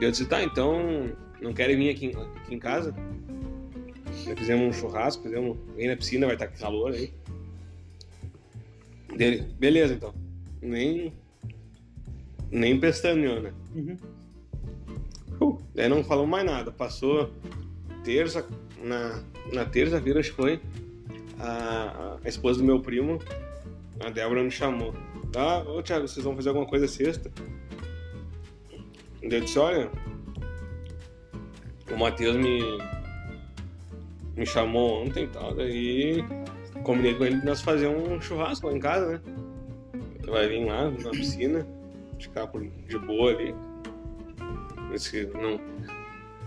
Eu 0.00 0.10
disse, 0.10 0.24
tá, 0.24 0.42
então 0.42 1.10
não 1.42 1.52
querem 1.52 1.76
vir 1.76 1.90
aqui, 1.90 2.06
em- 2.06 2.16
aqui 2.38 2.54
em 2.54 2.58
casa? 2.58 2.94
Fizemos 4.38 4.68
um 4.68 4.72
churrasco, 4.72 5.22
fizemos. 5.22 5.58
Vem 5.76 5.88
na 5.88 5.96
piscina, 5.96 6.24
vai 6.24 6.36
estar 6.36 6.46
com 6.46 6.56
calor 6.56 6.92
aí. 6.94 7.12
Dele, 9.20 9.46
beleza 9.58 9.92
então. 9.92 10.14
Nem. 10.62 11.12
Nem 12.50 12.80
pestaneou, 12.80 13.42
né? 13.42 13.52
Uhum. 13.74 13.96
Uh, 15.38 15.58
daí 15.74 15.90
não 15.90 16.02
falou 16.02 16.26
mais 16.26 16.46
nada. 16.46 16.72
Passou 16.72 17.30
terça. 18.02 18.48
Na, 18.82 19.22
na 19.52 19.66
terça-feira, 19.66 20.20
acho 20.20 20.30
que 20.30 20.36
foi. 20.36 20.58
A, 21.38 22.16
a 22.24 22.28
esposa 22.30 22.60
do 22.60 22.64
meu 22.64 22.80
primo, 22.80 23.18
a 24.02 24.08
Débora, 24.08 24.42
me 24.42 24.50
chamou. 24.50 24.94
Ah, 25.36 25.64
ô 25.68 25.82
Thiago, 25.82 26.08
vocês 26.08 26.24
vão 26.24 26.34
fazer 26.34 26.48
alguma 26.48 26.66
coisa 26.66 26.88
sexta? 26.88 27.30
Eu 29.20 29.38
disse, 29.38 29.58
olha. 29.58 29.90
O 31.92 31.98
Matheus 31.98 32.36
me. 32.36 32.62
Me 34.34 34.46
chamou 34.46 35.04
ontem 35.04 35.24
e 35.24 35.28
tal. 35.28 35.54
Daí 35.54 36.24
combinei 36.82 37.14
com 37.14 37.24
ele 37.24 37.40
de 37.40 37.46
nós 37.46 37.60
fazer 37.60 37.88
um 37.88 38.20
churrasco 38.20 38.66
lá 38.66 38.72
em 38.74 38.80
casa, 38.80 39.06
né? 39.06 39.20
Vai 40.26 40.48
vir 40.48 40.64
lá 40.64 40.90
na 40.90 41.10
piscina, 41.10 41.66
ficar 42.18 42.46
por, 42.46 42.62
de 42.62 42.98
boa 42.98 43.32
ali. 43.32 43.54
Se 44.96 45.26
não, 45.26 45.60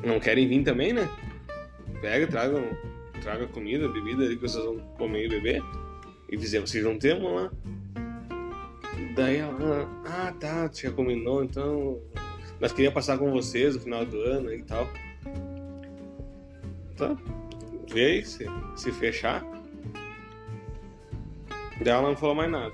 não 0.03 0.19
querem 0.19 0.47
vir 0.47 0.63
também, 0.63 0.93
né? 0.93 1.09
Pega, 2.01 2.27
traga, 2.27 2.61
traga 3.21 3.47
comida, 3.47 3.87
bebida 3.87 4.23
ali 4.23 4.35
que 4.35 4.41
vocês 4.41 4.63
vão 4.63 4.77
comer 4.97 5.25
e 5.25 5.29
beber. 5.29 5.63
E 6.29 6.37
fizemos, 6.37 6.69
vocês 6.69 6.83
não 6.83 6.97
temos 6.97 7.31
lá. 7.31 7.51
Daí 9.15 9.37
ela, 9.37 9.87
ah 10.05 10.33
tá, 10.39 10.69
já 10.73 10.91
combinou, 10.91 11.43
então 11.43 11.99
nós 12.59 12.71
queríamos 12.71 12.95
passar 12.95 13.17
com 13.17 13.31
vocês 13.31 13.75
no 13.75 13.81
final 13.81 14.05
do 14.05 14.19
ano 14.21 14.53
e 14.53 14.63
tal. 14.63 14.87
Tá, 16.97 17.15
vê 17.91 18.05
aí, 18.05 18.25
se, 18.25 18.45
se 18.75 18.91
fechar. 18.91 19.52
Daí 21.81 21.93
ela 21.93 22.07
não 22.09 22.15
falou 22.15 22.35
mais 22.35 22.49
nada. 22.51 22.73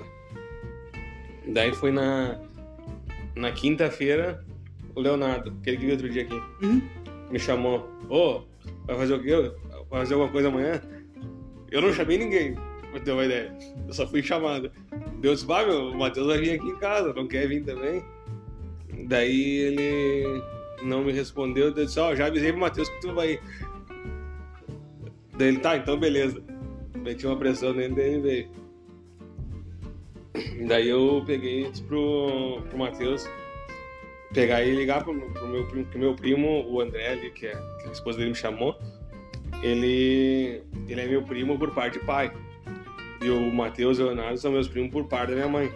Daí 1.47 1.74
foi 1.74 1.91
na, 1.91 2.39
na 3.36 3.52
quinta-feira, 3.52 4.43
o 4.95 5.00
Leonardo, 5.02 5.56
aquele 5.62 5.78
que 5.78 5.84
veio 5.86 5.93
outro 5.93 6.10
dia 6.10 6.24
aqui, 6.24 6.41
Uhum. 6.66 6.82
me 7.32 7.39
chamou. 7.39 7.89
Ô, 8.10 8.41
vai 8.86 8.95
fazer 8.97 9.14
o 9.14 9.22
quê? 9.24 9.52
Vai 9.89 10.02
fazer 10.02 10.14
alguma 10.16 10.32
coisa 10.32 10.47
amanhã? 10.50 10.82
Eu 11.72 11.82
não 11.82 11.93
chamei 11.93 12.18
ninguém, 12.18 12.56
pra 12.91 13.00
ter 13.00 13.12
uma 13.12 13.26
ideia. 13.26 13.56
Eu 13.88 13.93
só 13.93 14.06
fui 14.08 14.22
chamado. 14.22 14.72
Deus, 15.20 15.43
bah, 15.43 15.66
meu, 15.66 15.89
o 15.91 15.97
Matheus 15.97 16.28
vai 16.28 16.39
vir 16.39 16.52
aqui 16.60 16.68
em 16.68 16.76
casa, 16.78 17.14
não 17.14 17.28
quer 17.28 17.47
vir 17.47 17.64
também? 17.64 18.04
Daí 19.08 19.58
ele 19.62 20.43
não 20.84 21.04
me 21.04 21.12
respondeu, 21.12 21.68
eu 21.68 21.74
disse, 21.74 22.00
ó, 22.00 22.14
já 22.16 22.28
avisei 22.28 22.52
pro 22.52 22.62
Matheus 22.62 22.89
que 22.89 23.02
tu 23.02 23.14
vai. 23.14 23.39
Daí 25.38 25.47
ele, 25.47 25.60
tá, 25.60 25.78
então 25.78 25.97
beleza. 26.00 26.41
Meti 26.97 27.26
uma 27.26 27.38
pressão 27.38 27.74
nele, 27.74 27.95
daí 27.95 28.14
ele 28.14 28.22
veio. 28.22 28.50
Daí 30.68 30.90
eu 30.90 31.24
peguei 31.26 31.70
disse 31.70 31.84
pro, 31.84 32.62
pro 32.70 32.78
Matheus 32.78 33.28
pegar 34.34 34.64
e 34.64 34.76
ligar 34.76 35.04
pro, 35.04 35.14
pro 35.16 35.48
meu 35.48 35.66
primo, 35.66 35.86
que 35.86 35.98
meu 35.98 36.16
primo, 36.16 36.66
o 36.68 36.82
André 36.82 37.10
ali, 37.10 37.32
que, 37.32 37.48
é, 37.48 37.52
que 37.82 37.90
a 37.90 37.92
esposa 37.92 38.18
dele 38.18 38.32
me 38.32 38.36
chamou, 38.36 38.78
ele, 39.62 40.64
ele 40.88 41.02
é 41.02 41.08
meu 41.08 41.24
primo 41.24 41.58
por 41.58 41.74
parte 41.74 42.00
de 42.00 42.06
pai. 42.06 42.32
E 43.22 43.30
o 43.30 43.54
Matheus 43.54 44.00
e 44.00 44.02
o 44.02 44.06
Leonardo 44.06 44.38
são 44.38 44.52
meus 44.52 44.68
primos 44.68 44.92
por 44.92 45.06
parte 45.06 45.32
da 45.32 45.36
minha 45.36 45.48
mãe. 45.48 45.72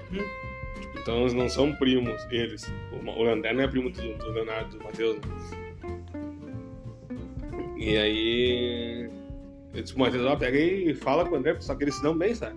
Então 1.02 1.22
eles 1.22 1.34
não 1.34 1.50
são 1.50 1.76
primos, 1.76 2.26
eles. 2.32 2.72
O 2.92 3.26
André 3.26 3.54
não 3.54 3.64
é 3.64 3.68
primo 3.68 3.90
do, 3.90 4.18
do 4.18 4.32
Leonardo, 4.32 4.78
do 4.78 4.84
Matheus. 4.84 5.18
E 7.76 7.98
aí. 7.98 9.10
Eu 9.74 9.82
disse 9.82 9.94
pro 9.94 10.04
Matheus, 10.04 10.26
ó, 10.26 10.36
pega 10.36 10.58
e 10.58 10.94
fala 10.94 11.26
com 11.26 11.36
o 11.36 11.38
André, 11.38 11.60
só 11.60 11.76
que 11.76 11.84
eles 11.84 11.96
se 11.96 12.04
dão 12.04 12.18
bem, 12.18 12.34
sabe? 12.34 12.56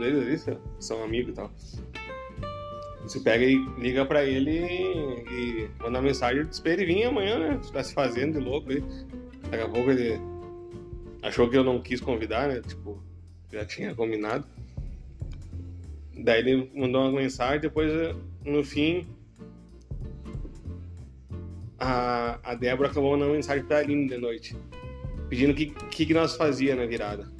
Todos 0.00 0.06
eles 0.06 0.48
ali 0.48 0.58
são 0.78 1.04
amigos 1.04 1.32
e 1.32 1.36
tal. 1.36 1.50
Você 3.02 3.20
pega 3.20 3.44
e 3.44 3.56
liga 3.78 4.06
pra 4.06 4.24
ele 4.24 4.64
e, 5.30 5.68
manda 5.78 5.98
uma 5.98 6.02
mensagem 6.02 6.46
pra 6.62 6.72
ele 6.72 6.86
vir 6.86 7.04
amanhã, 7.04 7.38
né? 7.38 7.60
Tá 7.70 7.84
se 7.84 7.92
fazendo 7.92 8.38
de 8.38 8.44
louco 8.44 8.70
aí. 8.70 8.82
Daqui 9.50 9.62
a 9.62 9.68
pouco 9.68 9.90
ele 9.90 10.18
achou 11.22 11.50
que 11.50 11.58
eu 11.58 11.64
não 11.64 11.82
quis 11.82 12.00
convidar, 12.00 12.48
né? 12.48 12.62
Tipo, 12.66 13.02
já 13.52 13.64
tinha 13.66 13.94
combinado. 13.94 14.46
Daí 16.16 16.40
ele 16.40 16.70
mandou 16.74 17.02
uma 17.02 17.20
mensagem, 17.20 17.60
depois 17.60 17.92
no 18.42 18.64
fim 18.64 19.06
a, 21.78 22.38
a 22.42 22.54
Débora 22.54 22.88
acabou 22.88 23.12
mandando 23.12 23.30
uma 23.30 23.36
mensagem 23.36 23.64
pra 23.64 23.78
Aline 23.78 24.08
de 24.08 24.16
noite, 24.16 24.56
pedindo 25.28 25.52
o 25.52 25.54
que, 25.54 25.66
que, 25.66 26.06
que 26.06 26.14
nós 26.14 26.36
fazia 26.36 26.74
na 26.74 26.86
virada. 26.86 27.39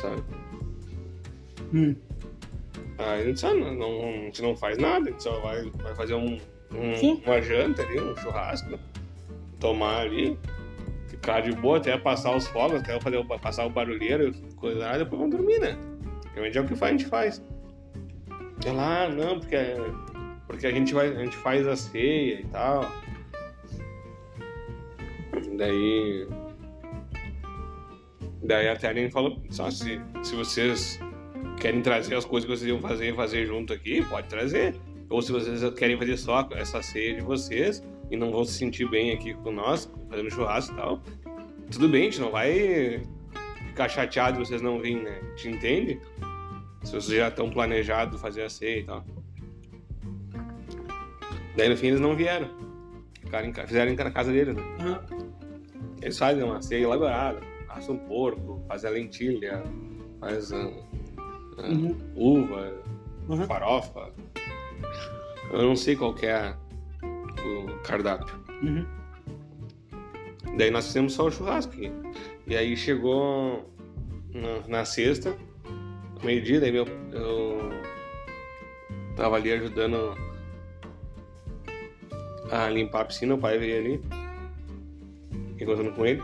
Sabe? 0.00 0.22
Hum. 1.74 1.94
Aí 2.98 3.22
a 3.22 3.24
gente, 3.24 3.46
ah, 3.46 3.54
não, 3.54 3.74
não, 3.74 4.08
a 4.08 4.12
gente 4.12 4.42
não 4.42 4.56
faz 4.56 4.76
nada, 4.76 5.08
a 5.08 5.12
gente 5.12 5.22
só 5.22 5.40
vai, 5.40 5.70
vai 5.82 5.94
fazer 5.94 6.14
um, 6.14 6.38
um 6.72 7.14
uma 7.24 7.40
janta 7.40 7.82
ali, 7.82 8.00
um 8.00 8.16
churrasco, 8.16 8.78
tomar 9.58 10.02
ali, 10.02 10.38
ficar 11.08 11.40
de 11.40 11.52
boa 11.52 11.78
até 11.78 11.96
passar 11.96 12.36
os 12.36 12.46
fogos, 12.48 12.80
até 12.80 12.98
fazer, 13.00 13.24
passar 13.40 13.66
o 13.66 13.70
barulheiro, 13.70 14.34
coisa 14.56 14.80
lá, 14.80 14.98
depois 14.98 15.20
vamos 15.20 15.36
dormir, 15.36 15.58
né? 15.60 15.78
Realmente 16.34 16.58
é 16.58 16.60
o 16.60 16.66
que 16.66 16.76
faz, 16.76 16.94
a 16.94 16.98
gente 16.98 17.08
faz. 17.08 17.42
Ela, 18.64 19.04
ah, 19.04 19.08
não, 19.08 19.40
porque, 19.40 19.56
porque 20.46 20.66
a, 20.66 20.70
gente 20.70 20.92
vai, 20.92 21.08
a 21.08 21.24
gente 21.24 21.36
faz 21.36 21.66
a 21.66 21.76
ceia 21.76 22.40
e 22.40 22.44
tal. 22.44 22.90
Daí. 25.56 26.28
Daí 28.42 28.68
a 28.68 28.76
Thelene 28.76 29.10
falou, 29.10 29.42
só 29.50 29.70
se, 29.70 30.00
se 30.22 30.34
vocês 30.34 30.98
querem 31.60 31.82
trazer 31.82 32.14
as 32.14 32.24
coisas 32.24 32.48
que 32.48 32.56
vocês 32.56 32.68
iam 32.68 32.80
fazer 32.80 33.14
fazer 33.14 33.46
junto 33.46 33.72
aqui, 33.72 34.02
pode 34.06 34.28
trazer. 34.28 34.74
Ou 35.10 35.20
se 35.20 35.30
vocês 35.30 35.62
querem 35.74 35.98
fazer 35.98 36.16
só 36.16 36.48
essa 36.52 36.80
ceia 36.82 37.16
de 37.16 37.20
vocês 37.20 37.82
e 38.10 38.16
não 38.16 38.30
vão 38.30 38.44
se 38.44 38.52
sentir 38.52 38.88
bem 38.88 39.12
aqui 39.12 39.34
com 39.34 39.52
nós, 39.52 39.90
fazendo 40.08 40.30
churrasco 40.30 40.72
e 40.72 40.76
tal, 40.76 41.02
tudo 41.70 41.88
bem, 41.88 42.02
a 42.02 42.04
gente 42.04 42.20
não 42.20 42.30
vai 42.30 43.02
ficar 43.68 43.88
chateado 43.88 44.38
vocês 44.38 44.62
não 44.62 44.80
virem, 44.80 45.02
né? 45.02 45.20
Te 45.36 45.48
entende? 45.48 46.00
Se 46.82 46.92
vocês 46.92 47.18
já 47.18 47.28
estão 47.28 47.50
planejados 47.50 48.20
fazer 48.20 48.42
a 48.42 48.48
ceia 48.48 48.80
e 48.80 48.84
tal. 48.84 49.04
Daí 51.56 51.68
no 51.68 51.76
fim 51.76 51.88
eles 51.88 52.00
não 52.00 52.16
vieram. 52.16 52.48
Ficaram 53.20 53.48
em, 53.48 53.52
fizeram 53.52 53.94
na 53.94 54.10
casa 54.10 54.32
deles, 54.32 54.56
né? 54.56 54.62
Uhum. 54.80 55.30
Eles 56.02 56.18
fazem 56.18 56.42
uma 56.42 56.62
ceia 56.62 56.84
elaborada, 56.84 57.40
assam 57.70 57.94
um 57.94 57.98
porco, 57.98 58.62
fazem 58.68 58.90
a 58.90 58.92
lentilha, 58.92 59.62
faz 60.20 60.50
uh, 60.52 60.56
uh, 60.56 61.62
Uhum. 61.62 61.96
uva, 62.16 62.74
Uhum. 63.28 63.44
farofa. 63.46 64.12
Eu 65.52 65.62
não 65.62 65.76
sei 65.76 65.96
qual 65.96 66.14
que 66.14 66.26
é 66.26 66.54
o 67.02 67.78
cardápio. 67.82 68.34
Uhum. 68.62 68.86
Daí 70.56 70.70
nós 70.70 70.86
fizemos 70.86 71.12
só 71.12 71.26
o 71.26 71.30
churrasco. 71.30 71.72
aqui. 71.72 71.90
E 72.46 72.56
aí 72.56 72.76
chegou 72.76 73.70
na, 74.32 74.66
na 74.68 74.84
sexta, 74.84 75.36
meio-dia, 76.24 76.60
daí 76.60 76.72
meu, 76.72 76.86
eu 77.12 77.58
tava 79.16 79.36
ali 79.36 79.52
ajudando 79.52 80.14
a 82.50 82.68
limpar 82.68 83.02
a 83.02 83.04
piscina, 83.04 83.34
o 83.34 83.38
pai 83.38 83.58
veio 83.58 83.78
ali, 83.78 84.00
encontrando 85.60 85.92
com 85.92 86.04
ele. 86.06 86.22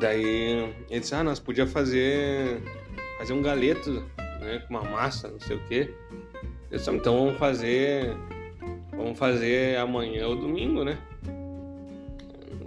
Daí 0.00 0.72
ele 0.90 1.00
disse, 1.00 1.14
ah, 1.14 1.24
nós 1.24 1.38
podíamos 1.38 1.72
fazer, 1.72 2.60
fazer 3.18 3.32
um 3.32 3.42
galeto, 3.42 4.04
né, 4.40 4.62
com 4.66 4.74
uma 4.74 4.82
massa, 4.82 5.28
não 5.28 5.40
sei 5.40 5.56
o 5.56 5.60
quê. 5.66 5.94
Eu 6.70 6.78
disse, 6.78 6.90
"Ah, 6.90 6.94
então 6.94 7.16
vamos 7.16 7.38
fazer, 7.38 8.16
vamos 8.90 9.18
fazer 9.18 9.78
amanhã 9.78 10.26
ou 10.26 10.36
domingo, 10.36 10.84
né? 10.84 10.98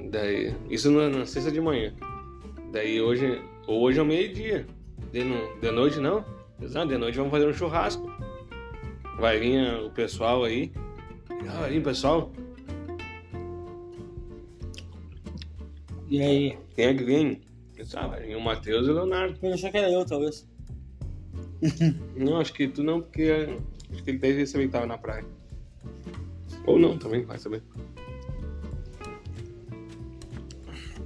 Daí, 0.10 0.56
isso 0.70 0.90
na, 0.90 1.10
na 1.10 1.26
sexta 1.26 1.52
de 1.52 1.60
manhã. 1.60 1.94
Daí 2.72 3.02
hoje, 3.02 3.42
hoje 3.68 4.00
é 4.00 4.04
meio-dia. 4.04 4.66
De, 5.12 5.24
de 5.60 5.72
noite 5.72 6.00
não. 6.00 6.24
Exato, 6.62 6.88
de 6.88 6.98
noite 6.98 7.18
vamos 7.18 7.32
fazer 7.32 7.48
um 7.48 7.54
churrasco. 7.54 8.10
Vai 9.20 9.40
vir 9.40 9.68
ah, 9.68 9.82
o 9.84 9.90
pessoal 9.92 10.44
aí. 10.44 10.72
Ah, 11.50 11.60
vai 11.60 11.72
vir 11.72 11.80
o 11.80 11.84
pessoal. 11.84 12.32
E 16.10 16.22
aí? 16.22 16.58
Quem 16.76 16.86
é 16.86 16.94
que 16.94 17.04
vem? 17.04 17.42
Vir 17.76 18.36
o 18.36 18.42
Matheus 18.42 18.88
e 18.88 18.90
o 18.90 18.94
Leonardo. 18.94 19.38
Eu 19.44 19.54
achei 19.54 19.70
que 19.70 19.78
era 19.78 19.92
eu, 19.92 20.06
talvez. 20.06 20.48
Não, 22.16 22.38
acho 22.38 22.54
que 22.54 22.68
tu 22.68 22.84
não, 22.84 23.02
porque 23.02 23.50
acho 23.92 24.04
que 24.04 24.12
ele 24.12 24.20
deve 24.20 24.46
saber 24.46 24.66
que 24.66 24.72
tava 24.72 24.86
na 24.86 24.98
praia. 24.98 25.26
Ou 26.66 26.78
não 26.78 26.98
também, 26.98 27.24
vai 27.24 27.38
saber. 27.38 27.64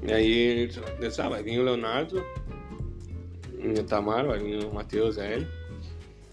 E 0.04 0.12
aí, 0.12 0.68
disse, 1.00 1.22
ah, 1.22 1.30
vai 1.30 1.44
vir 1.44 1.60
o 1.60 1.64
Leonardo, 1.64 2.26
o 3.60 3.84
Tamar, 3.84 4.26
vai 4.26 4.40
vir 4.40 4.66
o 4.66 4.74
Matheus 4.74 5.18
e 5.18 5.22
ele. 5.22 5.48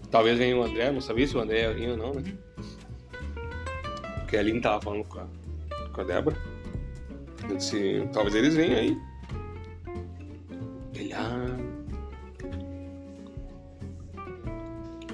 Talvez 0.09 0.39
venha 0.39 0.57
o 0.57 0.63
André, 0.63 0.91
não 0.91 1.01
sabia 1.01 1.27
se 1.27 1.37
o 1.37 1.39
André 1.39 1.61
ia 1.61 1.73
vir 1.73 1.89
ou 1.91 1.97
não, 1.97 2.13
né? 2.15 2.23
Porque 4.19 4.37
a 4.37 4.39
Aline 4.39 4.59
tava 4.59 4.81
falando 4.81 5.03
com 5.05 5.19
a, 5.19 5.27
com 5.93 6.01
a 6.01 6.03
Débora. 6.03 6.58
Talvez 8.13 8.35
eles 8.35 8.55
venham 8.55 8.77
aí. 8.77 8.97
Ele, 10.95 11.13
ah, 11.13 11.57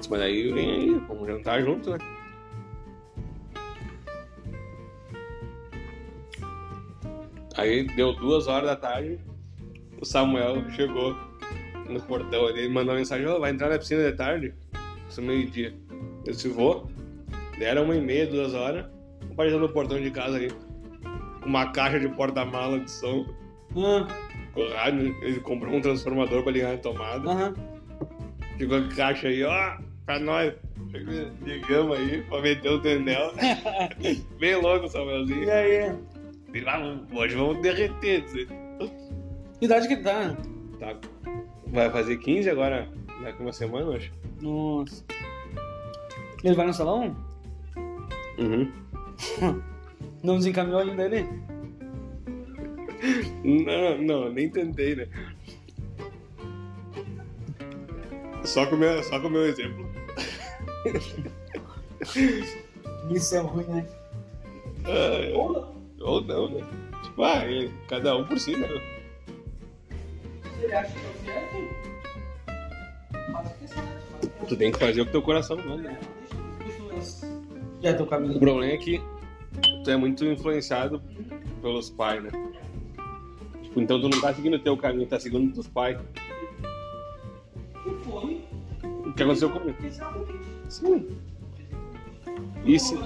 Mas 0.08 0.20
aí 0.20 0.52
vem 0.52 0.70
aí, 0.70 0.90
vamos 1.08 1.26
jantar 1.26 1.62
junto, 1.62 1.90
né? 1.90 1.98
Aí 7.56 7.84
deu 7.96 8.12
duas 8.12 8.46
horas 8.46 8.68
da 8.68 8.76
tarde, 8.76 9.18
o 10.00 10.04
Samuel 10.04 10.70
chegou 10.70 11.16
no 11.88 12.00
portão 12.02 12.46
ali, 12.46 12.68
mandou 12.68 12.92
uma 12.92 12.98
mensagem, 12.98 13.26
"Ô, 13.26 13.40
vai 13.40 13.50
entrar 13.50 13.70
na 13.70 13.78
piscina 13.78 14.10
de 14.10 14.16
tarde? 14.16 14.54
Isso 15.08 15.22
meio-dia. 15.22 15.74
Eu 16.26 16.32
disse, 16.32 16.48
vou. 16.48 16.88
Deram 17.58 17.84
uma 17.84 17.96
e 17.96 18.00
meia, 18.00 18.26
duas 18.26 18.52
horas, 18.52 18.84
apareceu 19.30 19.58
no 19.58 19.68
portão 19.68 20.00
de 20.00 20.10
casa 20.10 20.36
ali, 20.36 20.52
com 21.46 21.50
uma 21.50 21.66
caixa 21.70 22.00
de 22.00 22.08
porta-mala 22.08 22.80
de 22.80 22.90
som, 22.90 23.24
Ah, 23.76 24.06
com 24.52 24.60
o 24.60 24.72
rádio, 24.72 25.16
ele 25.22 25.38
comprou 25.40 25.72
um 25.72 25.80
transformador 25.80 26.42
pra 26.42 26.50
ligar 26.50 26.72
na 26.72 26.78
tomada. 26.78 27.30
Aham. 27.30 27.54
Chegou 28.58 28.78
a 28.78 28.88
caixa 28.88 29.28
aí, 29.28 29.44
ó, 29.44 29.76
pra 30.04 30.18
nós. 30.18 30.52
Ligamos 31.44 31.96
aí 31.98 32.22
pra 32.22 32.40
meter 32.40 32.70
o 32.70 32.80
tendel. 32.80 33.32
Bem 34.40 34.56
louco, 34.56 34.88
Samuelzinho. 34.88 35.44
E 35.44 35.50
aí? 35.50 35.94
E 36.52 36.60
lá, 36.60 36.80
hoje 37.12 37.36
vamos 37.36 37.60
derreter. 37.62 38.24
Que 39.58 39.64
idade 39.66 39.86
que 39.86 39.94
ele 39.94 40.02
tá? 40.02 40.36
Tá. 40.80 40.96
Vai 41.68 41.90
fazer 41.90 42.16
15 42.16 42.50
agora, 42.50 42.88
daqui 43.22 43.40
uma 43.42 43.52
semana, 43.52 43.86
eu 43.86 43.92
acho. 43.92 44.12
Nossa. 44.40 45.04
Ele 46.42 46.54
vai 46.54 46.66
no 46.66 46.74
salão? 46.74 47.14
Uhum. 48.38 48.72
Não 50.22 50.36
desencaminhou 50.38 50.80
ainda 50.80 51.04
ele? 51.04 51.26
Não, 53.44 53.98
não, 54.02 54.32
nem 54.32 54.50
tentei, 54.50 54.96
né? 54.96 55.06
Só 58.44 58.66
com 58.66 58.76
o 58.76 58.78
meu, 58.78 59.02
só 59.04 59.20
com 59.20 59.28
o 59.28 59.30
meu 59.30 59.46
exemplo. 59.46 59.86
Isso 63.10 63.34
é 63.36 63.40
ruim, 63.40 63.64
né? 63.66 63.86
Ah, 64.84 65.36
Ou 65.36 65.52
não. 65.52 65.74
ou 66.00 66.20
não, 66.22 66.48
né? 66.50 66.64
Tipo, 67.04 67.22
ah, 67.24 67.44
é, 67.44 67.68
cada 67.88 68.16
um 68.16 68.24
por 68.24 68.38
si, 68.38 68.56
né? 68.56 68.68
Ele 70.62 70.72
acha 70.72 70.92
que 70.92 71.30
é 71.30 71.32
certo? 71.32 71.56
Faz 73.32 73.46
o 73.50 73.54
que 73.58 73.68
certo. 73.68 74.46
Tu 74.48 74.56
tem 74.56 74.72
que 74.72 74.78
fazer 74.78 75.00
o 75.00 75.06
que 75.06 75.12
teu 75.12 75.22
coração 75.22 75.56
manda. 75.56 75.90
né? 75.90 76.00
Já 77.82 77.90
é 77.90 77.92
teu 77.92 78.06
O 78.06 78.08
caminho. 78.08 78.38
problema 78.38 78.72
é 78.72 78.76
que 78.76 79.00
tu 79.86 79.90
é 79.90 79.96
muito 79.96 80.24
influenciado 80.24 81.00
pelos 81.62 81.88
pais, 81.90 82.20
né? 82.24 82.30
Tipo, 83.62 83.80
então 83.80 84.00
tu 84.00 84.08
não 84.08 84.20
tá 84.20 84.34
seguindo 84.34 84.54
o 84.54 84.58
teu 84.58 84.76
caminho, 84.76 85.06
tá 85.06 85.18
seguindo 85.20 85.46
os 85.46 85.54
teus 85.54 85.68
pais. 85.68 85.96
Foi. 88.02 88.44
O 89.06 89.12
que 89.12 89.22
aconteceu 89.22 89.48
comigo? 89.48 89.76
Sim. 90.68 91.08
E 92.64 92.80
se, 92.80 92.98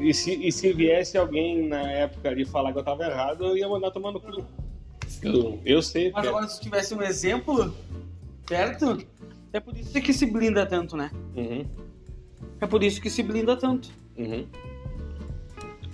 e, 0.00 0.12
se, 0.12 0.34
e 0.48 0.50
se 0.50 0.72
viesse 0.72 1.16
alguém 1.16 1.68
na 1.68 1.80
época 1.92 2.28
ali 2.28 2.44
falar 2.44 2.72
que 2.72 2.78
eu 2.80 2.82
tava 2.82 3.04
errado, 3.04 3.44
eu 3.44 3.56
ia 3.56 3.68
mandar 3.68 3.92
tomar 3.92 4.10
no 4.10 4.20
cu. 4.20 4.44
Eu, 5.22 5.60
eu 5.64 5.80
sei. 5.80 6.10
Mas 6.10 6.22
que 6.22 6.26
é- 6.26 6.30
agora 6.30 6.48
se 6.48 6.60
tivesse 6.60 6.92
um 6.92 7.02
exemplo 7.02 7.72
perto, 8.46 8.98
é 9.52 9.60
por 9.60 9.76
isso 9.76 9.92
que 10.02 10.12
se 10.12 10.26
blinda 10.26 10.66
tanto, 10.66 10.96
né? 10.96 11.08
Uhum, 11.36 11.64
É 12.60 12.66
por 12.66 12.82
isso 12.82 13.00
que 13.00 13.08
se 13.08 13.22
blinda 13.22 13.56
tanto. 13.56 13.90
uhum. 14.18 14.44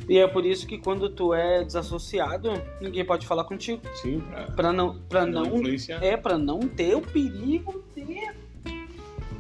E 0.09 0.19
é 0.19 0.27
por 0.27 0.45
isso 0.45 0.67
que 0.67 0.79
quando 0.79 1.09
tu 1.09 1.33
é 1.33 1.65
desassociado, 1.65 2.51
ninguém 2.81 3.05
pode 3.05 3.27
falar 3.27 3.45
contigo. 3.45 3.81
Sim, 3.95 4.21
pra, 4.21 4.45
Pra 4.47 4.73
não, 4.73 4.99
pra 5.09 5.25
não 5.27 5.45
não, 5.45 5.57
influenciar. 5.59 6.03
é 6.03 6.17
para 6.17 6.37
não 6.37 6.61
ter 6.61 6.97
o 6.97 7.01
perigo 7.01 7.83
de 7.97 8.27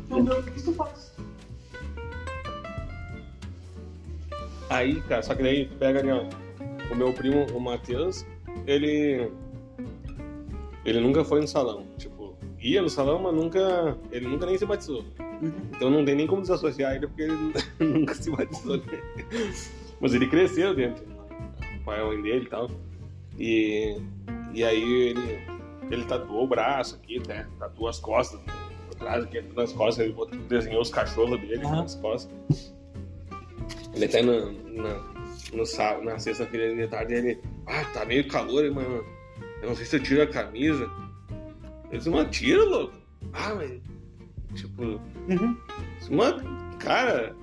Não 0.08 0.24
ver 0.24 0.38
o 0.38 0.42
que 0.42 0.62
tu 0.62 0.72
faz. 0.72 1.12
Aí, 4.70 5.00
cara, 5.02 5.22
só 5.22 5.34
que 5.34 5.42
daí 5.42 5.66
pega 5.78 5.98
ali, 6.00 6.10
ó. 6.10 6.24
O 6.90 6.94
meu 6.94 7.12
primo, 7.12 7.46
o 7.54 7.60
Matheus, 7.60 8.24
ele. 8.66 9.30
Ele 10.84 11.00
nunca 11.00 11.24
foi 11.24 11.40
no 11.40 11.48
salão. 11.48 11.86
Tipo, 11.98 12.34
ia 12.60 12.80
no 12.82 12.88
salão, 12.88 13.18
mas 13.20 13.34
nunca. 13.34 13.96
Ele 14.10 14.26
nunca 14.28 14.46
nem 14.46 14.56
se 14.56 14.64
batizou. 14.64 15.04
Então 15.70 15.90
não 15.90 16.04
tem 16.04 16.14
nem 16.14 16.26
como 16.26 16.42
desassociar 16.42 16.94
ele 16.94 17.06
porque 17.06 17.22
ele 17.22 17.34
nunca 17.80 18.14
se 18.14 18.30
batizou. 18.30 18.78
né? 18.78 18.84
Mas 20.02 20.12
ele 20.12 20.26
cresceu 20.26 20.74
dentro. 20.74 21.02
O 21.80 21.84
pai 21.84 22.00
é 22.00 22.04
mãe 22.04 22.20
dele 22.20 22.44
e 22.44 22.48
tal. 22.50 22.70
E, 23.38 23.96
e 24.52 24.62
aí 24.64 24.82
ele, 25.08 25.38
ele 25.90 26.04
tatuou 26.04 26.44
o 26.44 26.46
braço 26.46 26.96
aqui, 26.96 27.26
né? 27.26 27.46
Tatuou 27.58 27.88
as 27.88 27.98
costas. 27.98 28.38
Atrás 28.94 29.24
aqui 29.24 29.40
nas 29.56 29.72
costas, 29.72 30.04
ele 30.04 30.12
botou- 30.12 30.38
desenhou 30.40 30.82
os 30.82 30.90
cachorros 30.90 31.40
dele 31.40 31.64
Aham. 31.64 31.82
nas 31.82 31.94
costas. 31.94 32.74
Ele 33.94 34.04
até 34.04 34.22
na, 34.22 34.46
na, 34.46 35.00
no 35.52 35.64
sábado, 35.64 36.04
na 36.04 36.18
sexta-feira 36.18 36.74
de 36.74 36.86
tarde 36.88 37.14
ele. 37.14 37.40
Ah, 37.66 37.84
tá 37.94 38.04
meio 38.04 38.26
calor, 38.28 38.64
hein, 38.64 38.70
mano. 38.72 39.04
Eu 39.62 39.68
não 39.68 39.76
sei 39.76 39.86
se 39.86 39.96
eu 39.96 40.02
tiro 40.02 40.22
a 40.22 40.26
camisa. 40.26 40.90
Eu 41.90 41.98
disse, 41.98 42.10
mas 42.10 42.28
tira, 42.36 42.64
louco. 42.64 42.94
Ah, 43.32 43.54
mas. 43.54 43.80
Tipo, 44.54 44.82
Uhum. 45.28 45.56
Mano, 46.10 46.42
cara, 46.78 47.34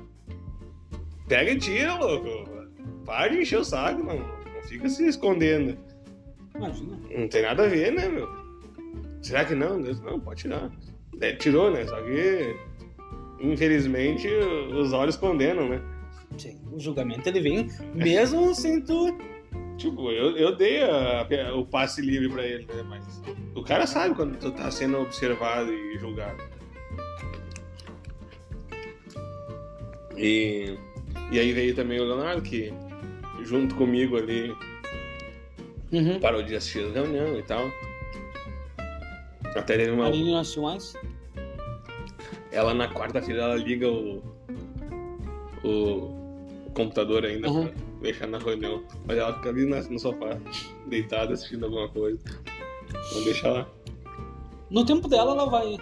pega 1.29 1.51
e 1.51 1.57
tira, 1.57 1.95
louco. 1.95 2.49
Para 3.05 3.29
de 3.29 3.41
encher 3.41 3.59
o 3.59 3.63
saco, 3.63 4.03
mano. 4.03 4.25
Não 4.53 4.61
fica 4.63 4.89
se 4.89 5.07
escondendo. 5.07 5.77
Imagina. 6.55 6.97
Não 7.17 7.27
tem 7.29 7.41
nada 7.43 7.63
a 7.63 7.67
ver, 7.67 7.93
né, 7.93 8.09
meu? 8.09 8.27
Será 9.21 9.45
que 9.45 9.55
não? 9.55 9.81
Deus, 9.81 9.99
não, 10.01 10.19
pode 10.19 10.41
tirar. 10.41 10.69
É, 11.21 11.33
tirou, 11.35 11.71
né? 11.71 11.85
Só 11.85 12.01
que, 12.01 12.55
infelizmente, 13.39 14.27
os 14.27 14.91
olhos 14.93 15.15
condenam, 15.15 15.69
né? 15.69 15.81
Sim, 16.37 16.59
o 16.71 16.79
julgamento 16.79 17.27
ele 17.29 17.39
vem 17.41 17.67
mesmo 17.93 18.53
sem 18.55 18.81
tu. 18.81 19.17
Tipo, 19.77 20.11
eu, 20.11 20.35
eu 20.37 20.55
dei 20.57 20.83
a- 20.83 21.21
a- 21.25 21.55
o 21.55 21.65
passe 21.65 22.01
livre 22.01 22.27
pra 22.29 22.45
ele, 22.45 22.65
né? 22.65 22.83
Mas 22.87 23.21
o 23.55 23.63
cara 23.63 23.87
sabe 23.87 24.13
quando 24.13 24.37
tu 24.37 24.51
tá 24.51 24.69
sendo 24.69 24.99
observado 24.99 25.71
e 25.73 25.97
julgado. 25.97 26.41
E, 30.17 30.77
e 31.31 31.39
aí 31.39 31.51
veio 31.53 31.75
também 31.75 31.99
o 31.99 32.03
Leonardo, 32.05 32.41
que 32.41 32.73
junto 33.43 33.75
comigo 33.75 34.17
ali 34.17 34.55
Uhum. 35.91 36.19
parou 36.19 36.43
de 36.43 36.55
assistir 36.55 36.85
a 36.85 36.91
reunião 36.91 37.37
e 37.39 37.43
tal. 37.43 37.69
Até 39.55 39.77
teve 39.77 39.91
uma. 39.91 40.05
Aline 40.07 40.31
Nacionais. 40.31 40.93
Ela 42.51 42.73
na 42.73 42.87
quarta-feira 42.93 43.41
ela 43.43 43.55
liga 43.55 43.87
o, 43.89 44.21
o, 45.63 45.69
o 46.67 46.71
computador 46.73 47.25
ainda 47.25 47.49
Uhum. 47.49 47.67
pra 47.67 47.73
deixar 48.01 48.27
na 48.27 48.37
reunião. 48.37 48.83
Mas 49.07 49.17
ela 49.17 49.33
fica 49.35 49.49
ali 49.49 49.65
no 49.65 49.99
sofá, 49.99 50.37
deitada, 50.87 51.33
assistindo 51.33 51.65
alguma 51.65 51.89
coisa. 51.89 52.19
Vamos 53.11 53.25
deixar 53.25 53.51
lá. 53.51 53.67
No 54.69 54.85
tempo 54.85 55.07
dela, 55.07 55.31
ela 55.31 55.45
vai. 55.49 55.77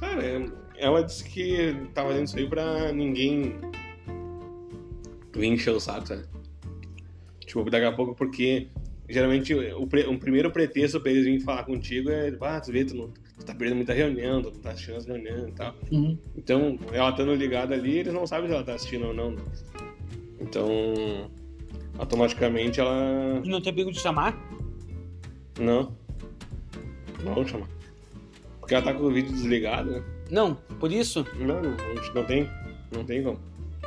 Cara, 0.00 0.22
ela 0.76 1.02
disse 1.02 1.24
que 1.24 1.74
tava 1.94 2.08
fazendo 2.10 2.26
isso 2.26 2.38
aí 2.38 2.46
pra 2.48 2.92
ninguém 2.92 3.58
vir 5.36 5.46
encher 5.46 5.70
o 5.74 5.80
saco, 5.80 6.06
sabe? 6.08 6.24
Tipo, 7.40 7.68
daqui 7.70 7.84
a 7.86 7.92
pouco, 7.92 8.14
porque 8.14 8.68
geralmente 9.08 9.54
o, 9.54 9.86
pre- 9.86 10.06
o 10.06 10.18
primeiro 10.18 10.50
pretexto 10.50 11.00
pra 11.00 11.10
eles 11.12 11.24
virem 11.24 11.40
falar 11.40 11.64
contigo 11.64 12.10
é, 12.10 12.36
ah, 12.40 12.60
tu 12.60 12.72
vê, 12.72 12.84
tu, 12.84 12.94
não, 12.96 13.08
tu 13.38 13.44
tá 13.46 13.54
perdendo 13.54 13.76
muita 13.76 13.92
reunião, 13.92 14.42
tu 14.42 14.50
não 14.50 14.60
tá 14.60 14.70
assistindo 14.70 14.96
as 14.96 15.06
reuniões 15.06 15.48
e 15.48 15.52
tal. 15.52 15.74
Uhum. 15.92 16.18
Então, 16.36 16.78
ela 16.92 17.10
estando 17.10 17.34
ligada 17.34 17.74
ali, 17.74 17.98
eles 17.98 18.12
não 18.12 18.26
sabem 18.26 18.48
se 18.48 18.54
ela 18.54 18.64
tá 18.64 18.74
assistindo 18.74 19.06
ou 19.06 19.14
não. 19.14 19.30
né? 19.32 19.42
Então, 20.40 20.70
automaticamente 21.98 22.80
ela. 22.80 23.40
E 23.44 23.48
não 23.48 23.60
tem 23.60 23.72
perigo 23.72 23.92
de 23.92 24.00
chamar? 24.00 24.36
Não. 25.58 25.96
Não 27.24 27.34
vamos 27.34 27.50
chamar. 27.50 27.68
Porque 28.60 28.74
ela 28.74 28.84
tá 28.84 28.92
com 28.92 29.04
o 29.04 29.10
vídeo 29.12 29.32
desligado, 29.32 29.90
né? 29.92 30.02
Não, 30.30 30.56
por 30.80 30.90
isso. 30.92 31.24
Não, 31.38 31.62
não, 31.62 31.70
não- 31.70 32.14
não 32.14 32.24
tem. 32.24 32.48
Não 32.92 33.04
tem 33.04 33.22
como. 33.22 33.38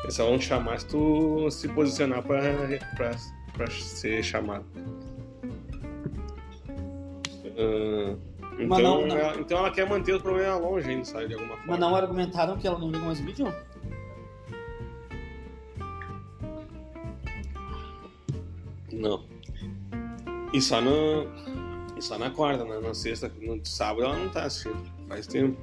Eles 0.03 0.13
só 0.15 0.25
vão 0.25 0.37
te 0.39 0.45
chamar 0.45 0.79
se 0.79 0.85
tu 0.87 1.49
se 1.51 1.67
posicionar 1.69 2.23
pra, 2.23 2.41
pra, 2.95 3.11
pra 3.53 3.69
ser 3.69 4.23
chamado. 4.23 4.65
Ah, 7.57 8.15
então, 8.59 8.79
não- 8.81 9.07
não. 9.07 9.17
Ela, 9.17 9.39
então 9.39 9.57
ela 9.59 9.71
quer 9.71 9.87
manter 9.87 10.13
os 10.15 10.21
problemas 10.21 10.61
longe 10.61 10.89
ainda, 10.89 11.05
sabe? 11.05 11.27
De 11.27 11.33
alguma 11.33 11.55
forma. 11.57 11.65
Mas 11.67 11.79
não 11.79 11.95
argumentaram 11.95 12.57
que 12.57 12.67
ela 12.67 12.79
não 12.79 12.87
liga 12.91 13.05
mais 13.05 13.19
o 13.19 13.23
vídeo? 13.25 13.47
Não. 18.91 19.23
E 20.53 20.61
só 20.61 20.81
no. 20.81 21.27
E 21.97 22.01
só 22.01 22.17
na 22.17 22.29
quarta, 22.31 22.63
né? 22.63 22.79
Na 22.79 22.93
sexta, 22.93 23.31
no 23.41 23.63
sábado 23.65 24.03
ela 24.05 24.17
não 24.17 24.29
tá 24.29 24.43
assistindo. 24.43 24.81
Faz 25.07 25.27
tempo. 25.27 25.57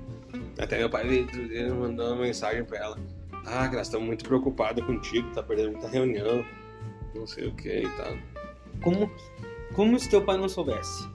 Até 0.59 0.78
meu 0.78 0.91
pai 0.91 1.07
ele, 1.07 1.26
ele 1.55 1.70
mandou 1.72 2.07
uma 2.12 2.22
mensagem 2.22 2.64
pra 2.64 2.78
ela. 2.78 2.99
Ah, 3.47 3.66
elas 3.72 3.86
estão 3.86 4.01
muito 4.01 4.24
preocupadas 4.24 4.84
contigo, 4.84 5.30
tá 5.32 5.42
perdendo 5.42 5.72
muita 5.72 5.88
reunião, 5.88 6.44
não 7.14 7.26
sei 7.26 7.47
o 7.47 7.55
que 7.55 7.68
e 7.82 7.88
tal. 7.97 8.16
Como, 8.82 9.11
como 9.74 9.99
se 9.99 10.09
teu 10.11 10.22
pai 10.22 10.36
não 10.36 10.49
soubesse? 10.49 11.09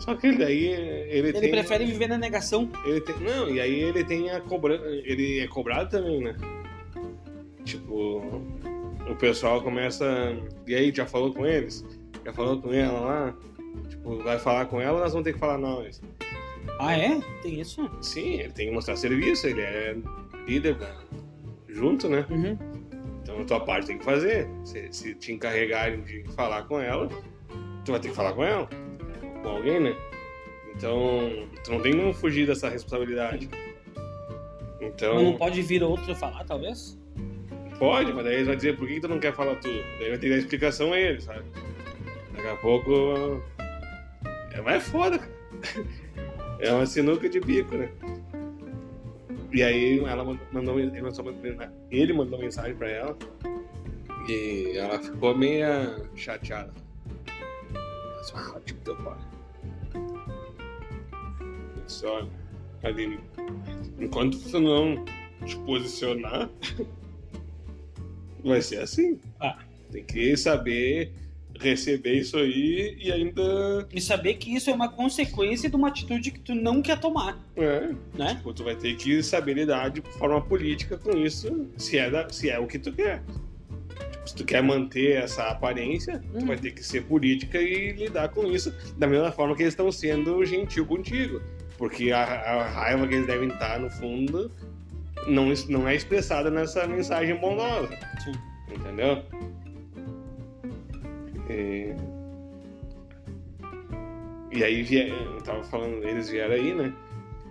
Só 0.00 0.16
que 0.16 0.26
ele 0.26 0.38
daí 0.38 0.66
ele, 0.66 1.28
Ele 1.28 1.32
tem. 1.32 1.50
prefere 1.52 1.84
viver 1.86 2.08
na 2.08 2.18
negação. 2.18 2.68
Ele 2.84 3.00
tem, 3.00 3.14
não, 3.20 3.48
e 3.48 3.60
aí 3.60 3.80
ele 3.80 4.02
tem 4.02 4.30
a 4.30 4.40
cobrança. 4.40 4.84
Ele 4.86 5.38
é 5.38 5.46
cobrado 5.46 5.90
também, 5.90 6.20
né? 6.20 6.36
Tipo, 7.64 8.42
o 9.08 9.14
pessoal 9.16 9.62
começa. 9.62 10.36
E 10.66 10.74
aí, 10.74 10.92
já 10.92 11.06
falou 11.06 11.32
com 11.32 11.46
eles? 11.46 11.84
Já 12.24 12.32
falou 12.32 12.60
com 12.60 12.72
ela 12.72 12.98
lá? 12.98 13.34
Tipo, 13.88 14.16
vai 14.24 14.38
falar 14.40 14.66
com 14.66 14.80
ela, 14.80 14.98
nós 14.98 15.12
vamos 15.12 15.24
ter 15.24 15.34
que 15.34 15.38
falar 15.38 15.56
nós. 15.58 16.02
Ah, 16.80 16.96
é? 16.98 17.20
Tem 17.40 17.60
isso? 17.60 17.88
Sim, 18.00 18.40
ele 18.40 18.52
tem 18.52 18.66
que 18.68 18.74
mostrar 18.74 18.96
serviço, 18.96 19.46
ele 19.46 19.60
é 19.60 19.96
líder 20.46 20.76
junto, 21.68 22.08
né? 22.08 22.26
Uhum. 22.30 22.58
Então 23.22 23.40
a 23.40 23.44
tua 23.44 23.60
parte 23.60 23.86
tem 23.86 23.98
que 23.98 24.04
fazer. 24.04 24.48
Se, 24.64 24.92
se 24.92 25.14
te 25.14 25.32
encarregarem 25.32 26.02
de 26.02 26.24
falar 26.34 26.64
com 26.64 26.80
ela, 26.80 27.08
tu 27.84 27.92
vai 27.92 28.00
ter 28.00 28.08
que 28.08 28.14
falar 28.14 28.32
com 28.32 28.44
ela. 28.44 28.68
Com 29.42 29.48
alguém, 29.48 29.80
né? 29.80 29.96
Então, 30.74 31.48
tu 31.62 31.70
não 31.72 31.80
tem 31.80 31.96
como 31.96 32.14
fugir 32.14 32.46
dessa 32.46 32.68
responsabilidade. 32.68 33.48
Então, 34.80 35.14
Mas 35.14 35.24
não 35.24 35.36
pode 35.36 35.62
vir 35.62 35.82
outro 35.82 36.14
falar, 36.14 36.44
talvez? 36.44 36.98
pode, 37.82 38.12
mas 38.12 38.24
daí 38.24 38.34
eles 38.34 38.46
vão 38.46 38.54
dizer 38.54 38.76
por 38.76 38.86
que, 38.86 38.94
que 38.94 39.00
tu 39.00 39.08
não 39.08 39.18
quer 39.18 39.34
falar 39.34 39.56
tudo. 39.56 39.82
Daí 39.98 40.10
vai 40.10 40.18
ter 40.18 40.20
que 40.20 40.28
dar 40.28 40.36
explicação 40.36 40.92
a 40.92 41.00
eles, 41.00 41.24
sabe? 41.24 41.42
Daqui 42.32 42.46
a 42.46 42.56
pouco. 42.56 43.42
É 44.52 44.60
mais 44.60 44.84
foda, 44.84 45.18
cara. 45.18 45.32
É 46.60 46.72
uma 46.72 46.86
sinuca 46.86 47.28
de 47.28 47.40
bico, 47.40 47.76
né? 47.76 47.88
E 49.52 49.62
aí 49.62 49.98
ela 50.00 50.24
mandou, 50.24 50.80
ele, 50.80 51.00
mandou, 51.02 51.24
ele 51.90 52.12
mandou 52.12 52.38
mensagem 52.38 52.74
pra 52.74 52.88
ela 52.88 53.16
e 54.28 54.76
ela 54.76 54.98
ficou 54.98 55.36
meio 55.36 55.66
chateada. 56.16 56.72
Mas, 57.72 58.32
ah, 58.34 58.60
tipo 58.64 58.80
teu 58.80 58.96
pai. 58.96 59.18
Olha, 62.04 62.28
Aline, 62.82 63.20
enquanto 63.98 64.38
você 64.38 64.58
não 64.58 65.04
te 65.44 65.56
posicionar, 65.58 66.48
vai 68.42 68.62
ser 68.62 68.78
assim. 68.78 69.20
Ah. 69.40 69.58
Tem 69.90 70.02
que 70.02 70.34
saber 70.38 71.12
receber 71.62 72.14
isso 72.18 72.36
aí 72.36 72.96
e 73.00 73.10
ainda. 73.12 73.86
E 73.92 74.00
saber 74.00 74.34
que 74.34 74.54
isso 74.54 74.68
é 74.68 74.72
uma 74.74 74.88
consequência 74.88 75.70
de 75.70 75.76
uma 75.76 75.88
atitude 75.88 76.30
que 76.30 76.40
tu 76.40 76.54
não 76.54 76.82
quer 76.82 76.98
tomar, 76.98 77.38
É, 77.56 77.90
né? 78.14 78.34
tipo, 78.36 78.52
tu 78.52 78.64
vai 78.64 78.74
ter 78.76 78.94
que 78.96 79.22
saber 79.22 79.54
lidar 79.54 79.90
de 79.90 80.00
forma 80.18 80.40
política 80.40 80.98
com 80.98 81.16
isso, 81.16 81.68
se 81.76 81.96
é, 81.98 82.10
da- 82.10 82.28
se 82.28 82.50
é 82.50 82.58
o 82.58 82.66
que 82.66 82.78
tu 82.78 82.92
quer. 82.92 83.22
Tipo, 84.10 84.28
se 84.28 84.34
tu 84.34 84.44
quer 84.44 84.62
manter 84.62 85.16
essa 85.22 85.44
aparência, 85.44 86.22
tu 86.32 86.38
Hum. 86.38 86.46
vai 86.46 86.56
ter 86.56 86.72
que 86.72 86.82
ser 86.84 87.04
política 87.04 87.58
e 87.60 87.92
lidar 87.92 88.28
com 88.28 88.46
isso 88.46 88.72
da 88.98 89.06
mesma 89.06 89.30
forma 89.32 89.54
que 89.56 89.62
eles 89.62 89.72
estão 89.72 89.90
sendo 89.92 90.44
gentil 90.44 90.84
contigo. 90.86 91.40
Porque 91.78 92.12
a, 92.12 92.22
a 92.22 92.68
raiva 92.68 93.06
que 93.08 93.14
eles 93.14 93.26
devem 93.26 93.48
estar 93.48 93.80
no 93.80 93.90
fundo 93.90 94.50
não, 95.26 95.52
não 95.68 95.88
é 95.88 95.94
expressada 95.96 96.50
nessa 96.50 96.86
mensagem 96.86 97.34
bondosa. 97.36 97.88
Sim. 98.24 98.32
Entendeu? 98.72 99.22
E, 101.48 101.94
e 104.50 104.64
aí 104.64 105.08
eu 105.08 105.42
tava 105.42 105.62
falando, 105.64 106.02
eles 106.04 106.28
vieram 106.30 106.54
aí, 106.54 106.74
né? 106.74 106.92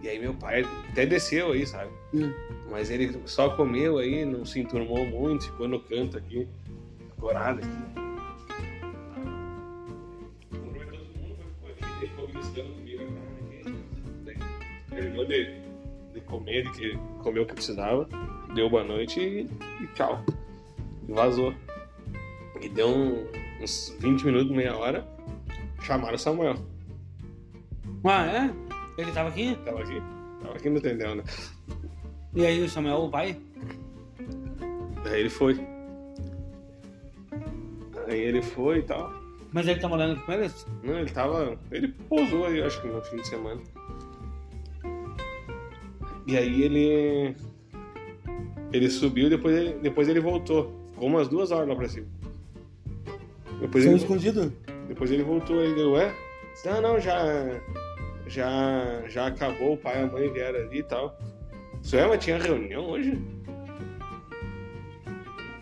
E 0.01 0.09
aí 0.09 0.19
meu 0.19 0.33
pai 0.33 0.65
até 0.89 1.05
desceu 1.05 1.51
aí, 1.51 1.65
sabe? 1.65 1.91
Hum. 2.13 2.31
Mas 2.69 2.89
ele 2.89 3.11
só 3.25 3.49
comeu 3.55 3.97
aí, 3.97 4.23
não 4.25 4.45
se 4.45 4.59
enturmou 4.59 5.05
muito, 5.05 5.45
ficou 5.45 5.67
no 5.67 5.79
canto 5.79 6.17
aqui, 6.17 6.47
corado 7.19 7.59
aqui. 7.59 8.01
Terminou 14.89 15.25
de, 15.25 15.61
de 16.13 16.21
comer, 16.21 16.63
de 16.63 16.71
que 16.71 16.97
comeu 17.23 17.43
o 17.43 17.45
que 17.45 17.53
precisava, 17.53 18.07
deu 18.53 18.69
boa 18.69 18.83
noite 18.83 19.19
e, 19.19 19.41
e 19.83 19.87
tchau. 19.95 20.23
E 21.07 21.11
vazou. 21.11 21.53
E 22.61 22.69
deu 22.69 22.87
um- 22.89 23.25
uns 23.61 23.95
20 23.99 24.25
minutos, 24.25 24.51
meia 24.51 24.75
hora, 24.75 25.07
chamaram 25.81 26.15
o 26.15 26.19
Samuel. 26.19 26.55
Ah, 28.03 28.25
é? 28.25 28.53
Ele 28.97 29.11
tava 29.11 29.29
aqui? 29.29 29.55
Tava 29.63 29.81
aqui, 29.81 30.01
tava 30.41 30.55
aqui 30.55 30.69
no 30.69 30.81
tendel, 30.81 31.15
né? 31.15 31.23
E 32.33 32.45
aí 32.45 32.61
o 32.61 32.69
Samuel 32.69 33.09
vai? 33.09 33.37
Daí 35.03 35.19
ele 35.19 35.29
foi. 35.29 35.59
Aí 38.07 38.19
ele 38.19 38.41
foi 38.41 38.79
e 38.79 38.83
tal. 38.83 39.13
Mas 39.51 39.67
ele 39.67 39.79
tá 39.79 39.87
morando 39.87 40.19
com 40.21 40.31
eles? 40.31 40.65
Não, 40.83 40.99
ele 40.99 41.11
tava. 41.11 41.57
Ele 41.71 41.89
pousou 42.09 42.45
aí, 42.45 42.61
acho 42.61 42.81
que 42.81 42.87
no 42.87 43.01
fim 43.01 43.17
de 43.17 43.27
semana. 43.27 43.61
E 46.25 46.37
aí 46.37 46.63
ele. 46.63 47.35
Ele 48.71 48.89
subiu 48.89 49.27
e 49.27 49.29
depois 49.29 49.55
ele, 49.55 49.73
depois 49.79 50.07
ele 50.07 50.21
voltou. 50.21 50.73
Ficou 50.93 51.09
umas 51.09 51.27
duas 51.27 51.51
horas 51.51 51.67
lá 51.67 51.75
pra 51.75 51.89
cima. 51.89 52.07
Depois 53.61 53.85
ele, 53.85 53.95
escondido? 53.95 54.51
depois 54.87 55.11
ele 55.11 55.23
voltou 55.23 55.59
aí, 55.59 55.73
deu, 55.75 55.91
ué? 55.91 56.13
Não, 56.65 56.81
não, 56.81 56.99
já. 56.99 57.17
Já, 58.27 59.03
já 59.07 59.27
acabou, 59.27 59.73
o 59.73 59.77
pai 59.77 59.99
e 60.01 60.03
a 60.03 60.07
mãe 60.07 60.31
vieram 60.31 60.59
ali 60.59 60.79
e 60.79 60.83
tal. 60.83 61.17
Sué, 61.81 62.05
mas 62.07 62.23
tinha 62.23 62.37
reunião 62.37 62.89
hoje? 62.89 63.19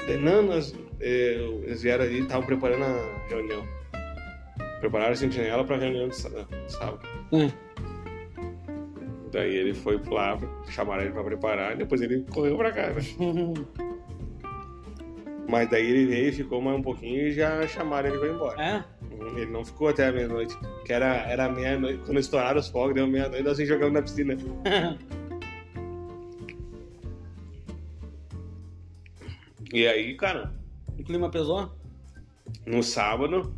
Daí, 0.05 0.17
Não, 0.17 0.41
nós, 0.43 0.75
eh, 0.99 1.37
eles 1.63 1.81
vieram 1.81 2.03
ali 2.05 2.19
e 2.19 2.21
estavam 2.21 2.45
preparando 2.45 2.83
a 2.83 3.27
reunião. 3.29 3.65
Prepararam 4.79 5.11
a 5.13 5.15
sentinela 5.15 5.63
pra 5.63 5.77
reunião 5.77 6.07
de 6.09 6.15
sá- 6.15 6.29
sábado. 6.67 7.01
É. 7.33 7.51
Daí 9.31 9.55
ele 9.55 9.73
foi 9.73 9.99
lá, 10.09 10.37
chamaram 10.69 11.03
ele 11.03 11.11
pra 11.11 11.23
preparar, 11.23 11.73
e 11.73 11.77
depois 11.77 12.01
ele 12.01 12.25
correu 12.31 12.57
pra 12.57 12.71
cá, 12.71 12.87
né? 12.89 13.01
Mas 15.49 15.67
daí 15.69 15.85
ele 15.89 16.05
veio, 16.05 16.31
ficou 16.33 16.61
mais 16.61 16.77
um 16.77 16.81
pouquinho 16.81 17.27
e 17.27 17.33
já 17.33 17.67
chamaram 17.67 18.09
ele 18.09 18.19
pra 18.19 18.27
ir 18.27 18.33
embora. 18.35 18.61
É? 18.61 18.83
Ele 19.35 19.45
não 19.47 19.65
ficou 19.65 19.87
até 19.87 20.07
a 20.07 20.11
meia-noite, 20.11 20.55
que 20.85 20.93
era, 20.93 21.07
era 21.27 21.49
meia-noite, 21.49 22.03
quando 22.05 22.19
estouraram 22.19 22.59
os 22.59 22.67
fogos, 22.67 22.93
deu 22.93 23.07
meia-noite, 23.07 23.43
nós 23.43 23.57
jogamos 23.57 23.93
na 23.93 24.01
piscina. 24.03 24.37
E 29.71 29.87
aí, 29.87 30.15
cara, 30.15 30.51
o 30.97 31.03
clima 31.03 31.29
pesou? 31.29 31.71
no 32.65 32.81
sábado. 32.81 33.53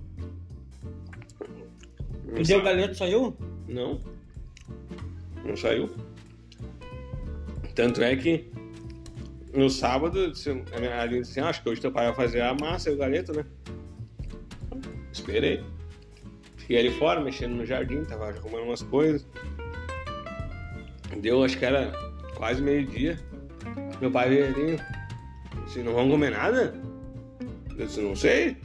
no 2.25 2.31
E 2.31 2.43
deu 2.43 2.45
sábado- 2.45 2.63
galeto 2.65 2.95
saiu? 2.95 3.37
Não. 3.67 4.01
Não 5.45 5.55
saiu. 5.55 5.89
Tanto 7.73 8.01
é 8.03 8.15
que 8.17 8.50
no 9.53 9.69
sábado, 9.69 10.31
a 10.75 10.79
minha 10.79 11.05
disse 11.07 11.31
assim, 11.31 11.39
"Ah, 11.41 11.49
acho 11.49 11.61
que 11.63 11.69
hoje 11.69 11.81
teu 11.81 11.91
pai 11.91 12.05
vai 12.05 12.15
fazer 12.15 12.41
a 12.41 12.53
massa 12.53 12.89
e 12.89 12.93
o 12.93 12.97
galeto, 12.97 13.33
né? 13.33 13.45
Esperei. 15.11 15.63
Fiquei 16.57 16.79
ali 16.79 16.91
fora, 16.91 17.19
mexendo 17.19 17.55
no 17.55 17.65
jardim, 17.65 18.03
tava 18.05 18.29
arrumando 18.29 18.63
umas 18.63 18.81
coisas. 18.81 19.27
Deu, 21.19 21.43
acho 21.43 21.57
que 21.57 21.65
era 21.65 21.91
quase 22.35 22.61
meio-dia. 22.61 23.19
Meu 23.99 24.09
pai 24.09 24.29
veio 24.29 24.45
ali, 24.45 24.79
disse, 25.65 25.83
não 25.83 25.93
vamos 25.93 26.11
comer 26.11 26.31
nada? 26.31 26.73
Eu 27.77 27.85
disse, 27.85 28.01
não 28.01 28.15
sei. 28.15 28.55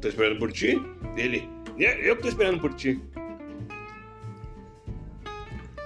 Tô 0.00 0.08
esperando 0.08 0.38
por 0.38 0.52
ti. 0.52 0.80
Ele, 1.16 1.48
"É, 1.78 2.10
eu 2.10 2.16
que 2.16 2.22
tô 2.22 2.28
esperando 2.28 2.60
por 2.60 2.74
ti. 2.74 3.00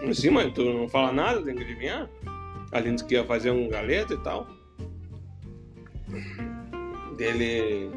Disse, 0.05 0.31
mas 0.31 0.53
tu 0.55 0.65
não 0.65 0.89
fala 0.89 1.13
nada, 1.13 1.43
tem 1.43 1.55
que 1.55 1.63
adivinhar. 1.63 2.09
A 2.73 2.81
gente 2.81 3.05
que 3.05 3.15
ia 3.15 3.25
fazer 3.25 3.51
um 3.51 3.69
galeto 3.69 4.15
e 4.15 4.19
tal. 4.19 4.47
Dele. 7.17 7.91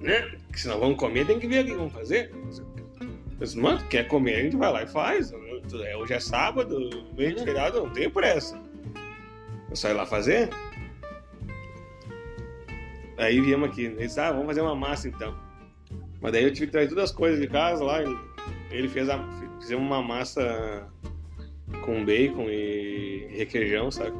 Né? 0.00 0.38
Que 0.52 0.60
se 0.60 0.68
nós 0.68 0.78
vamos 0.78 0.96
comer, 0.98 1.26
tem 1.26 1.38
que 1.38 1.46
ver 1.46 1.64
o 1.64 1.66
que 1.66 1.74
vamos 1.74 1.92
fazer. 1.92 2.32
Eu 2.32 3.46
disse, 3.46 3.58
mano, 3.58 3.86
quer 3.88 4.08
comer, 4.08 4.36
a 4.36 4.42
gente 4.42 4.56
vai 4.56 4.72
lá 4.72 4.82
e 4.82 4.86
faz. 4.86 5.32
É, 5.32 5.96
Hoje 5.96 6.14
é 6.14 6.20
sábado, 6.20 6.90
meio 7.16 7.34
de 7.34 7.44
feriado, 7.44 7.82
não 7.82 7.90
tem 7.90 8.08
pressa. 8.08 8.58
Eu 9.68 9.76
saio 9.76 9.96
lá 9.96 10.06
fazer. 10.06 10.48
Aí 13.18 13.40
viemos 13.40 13.68
aqui. 13.68 13.84
Ele 13.84 13.96
disse, 13.96 14.18
ah, 14.18 14.32
vamos 14.32 14.46
fazer 14.46 14.62
uma 14.62 14.74
massa 14.74 15.08
então. 15.08 15.36
Mas 16.20 16.32
daí 16.32 16.44
eu 16.44 16.52
tive 16.52 16.66
que 16.66 16.72
trazer 16.72 16.88
todas 16.88 17.10
as 17.10 17.16
coisas 17.16 17.40
de 17.40 17.46
casa 17.46 17.84
lá. 17.84 17.98
Ele 18.70 18.88
fez 18.88 19.08
a. 19.08 19.18
Fizemos 19.60 19.84
uma 19.84 20.02
massa 20.02 20.88
com 21.84 22.04
bacon 22.04 22.48
e 22.50 23.26
requeijão, 23.30 23.90
sabe? 23.90 24.16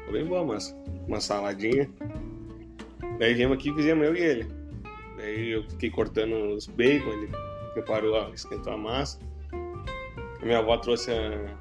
Ficou 0.00 0.12
bem 0.12 0.24
boa 0.24 0.40
a 0.40 0.44
massa. 0.44 0.76
Uma 1.06 1.20
saladinha. 1.20 1.90
Daí 3.18 3.34
viemos 3.34 3.56
aqui 3.56 3.70
e 3.70 3.74
fizemos 3.74 4.06
eu 4.06 4.16
e 4.16 4.20
ele. 4.20 4.46
Daí 5.16 5.50
eu 5.50 5.62
fiquei 5.70 5.90
cortando 5.90 6.34
os 6.54 6.66
bacon, 6.66 7.10
ele 7.10 7.28
preparou, 7.74 8.32
esquentou 8.34 8.72
a 8.72 8.76
massa. 8.76 9.18
A 10.40 10.44
minha 10.44 10.58
avó 10.58 10.76
trouxe 10.76 11.10
a, 11.12 11.56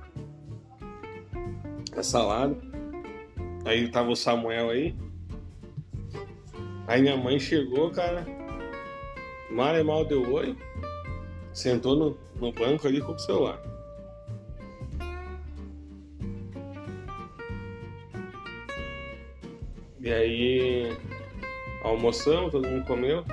a 1.95 2.03
salada. 2.03 2.55
Aí 3.65 3.87
tava 3.89 4.09
o 4.09 4.15
Samuel 4.15 4.69
aí. 4.69 4.95
Aí 6.87 7.01
minha 7.01 7.15
mãe 7.15 7.39
chegou, 7.39 7.91
cara. 7.91 8.25
Mal 9.51 9.75
e 9.77 9.83
mal 9.83 10.05
deu 10.05 10.33
oi. 10.33 10.55
Sentou 11.53 11.95
no, 11.95 12.17
no 12.39 12.51
banco 12.51 12.87
ali 12.87 13.01
com 13.01 13.11
o 13.11 13.19
celular. 13.19 13.70
E 20.03 20.11
aí 20.11 20.97
almoçamos, 21.83 22.51
todo 22.51 22.67
mundo 22.67 22.85
comeu. 22.85 23.23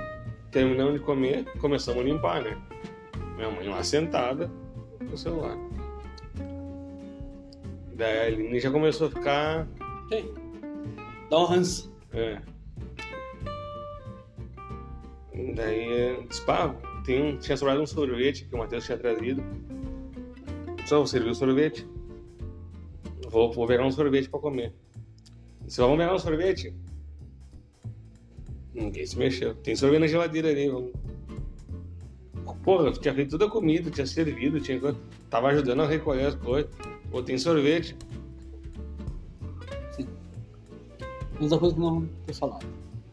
Terminamos 0.51 0.95
de 0.95 1.01
comer, 1.01 1.45
começamos 1.61 2.03
a 2.03 2.05
limpar, 2.05 2.43
né? 2.43 2.61
Minha 3.37 3.51
mãe 3.51 3.69
lá 3.69 3.83
sentada 3.83 4.51
com 4.99 5.15
o 5.15 5.17
celular. 5.17 5.57
Daí 7.95 8.19
a 8.19 8.27
Aline 8.27 8.61
já 8.61 8.71
começou 8.71 9.09
a 9.09 9.11
ficar. 9.11 9.67
Tem. 10.11 10.31
Dá 11.31 11.39
um 11.39 11.45
ranço. 11.45 11.93
É. 12.13 12.41
Daí 15.55 16.27
disse, 16.29 16.45
pá, 16.45 16.75
tem 17.05 17.23
um, 17.23 17.39
tinha 17.39 17.57
sobrado 17.57 17.81
um 17.81 17.87
sorvete 17.87 18.45
que 18.45 18.55
o 18.55 18.59
Matheus 18.59 18.85
tinha 18.85 18.99
trazido. 18.99 19.43
Só 20.87 20.99
vou 20.99 21.07
servir 21.07 21.31
o 21.31 21.35
sorvete. 21.35 21.87
Vou, 23.29 23.53
vou 23.53 23.67
pegar 23.67 23.85
um 23.85 23.91
sorvete 23.91 24.29
pra 24.29 24.41
comer. 24.41 24.75
Disse, 25.69 25.83
vamos 25.83 25.99
pegar 25.99 26.15
um 26.15 26.19
sorvete? 26.19 26.75
Ninguém 28.73 29.05
se 29.05 29.19
mexeu. 29.19 29.55
Tem 29.55 29.77
sorvete 29.77 30.01
na 30.01 30.07
geladeira 30.07 30.49
ali. 30.49 30.67
Vamos... 30.71 30.93
Porra, 32.63 32.87
eu 32.87 32.93
tinha 32.93 33.13
feito 33.13 33.33
toda 33.33 33.45
a 33.45 33.51
comida, 33.51 33.91
tinha 33.91 34.07
servido, 34.07 34.59
tinha... 34.61 34.81
tava 35.29 35.49
ajudando 35.49 35.83
a 35.83 35.87
recolher 35.87 36.25
as 36.25 36.35
coisas. 36.37 36.71
Pô, 37.11 37.23
tem 37.23 37.37
sorvete. 37.37 37.95
Mesma 41.39 41.59
coisa 41.59 41.75
que 41.75 41.81
não 41.83 42.07
ter 42.27 42.33
falado. 42.33 42.67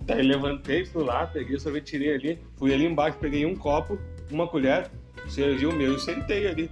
Daí 0.03 0.21
levantei, 0.21 0.85
fui 0.85 1.03
lá, 1.03 1.27
peguei 1.27 1.57
o 1.57 1.59
sorvete, 1.59 1.91
tirei 1.91 2.15
ali, 2.15 2.39
fui 2.55 2.73
ali 2.73 2.85
embaixo, 2.85 3.17
peguei 3.19 3.45
um 3.45 3.55
copo, 3.55 3.99
uma 4.31 4.47
colher, 4.47 4.89
servi 5.27 5.65
o 5.65 5.73
meu 5.73 5.95
e 5.95 5.99
sentei 5.99 6.47
ali. 6.47 6.71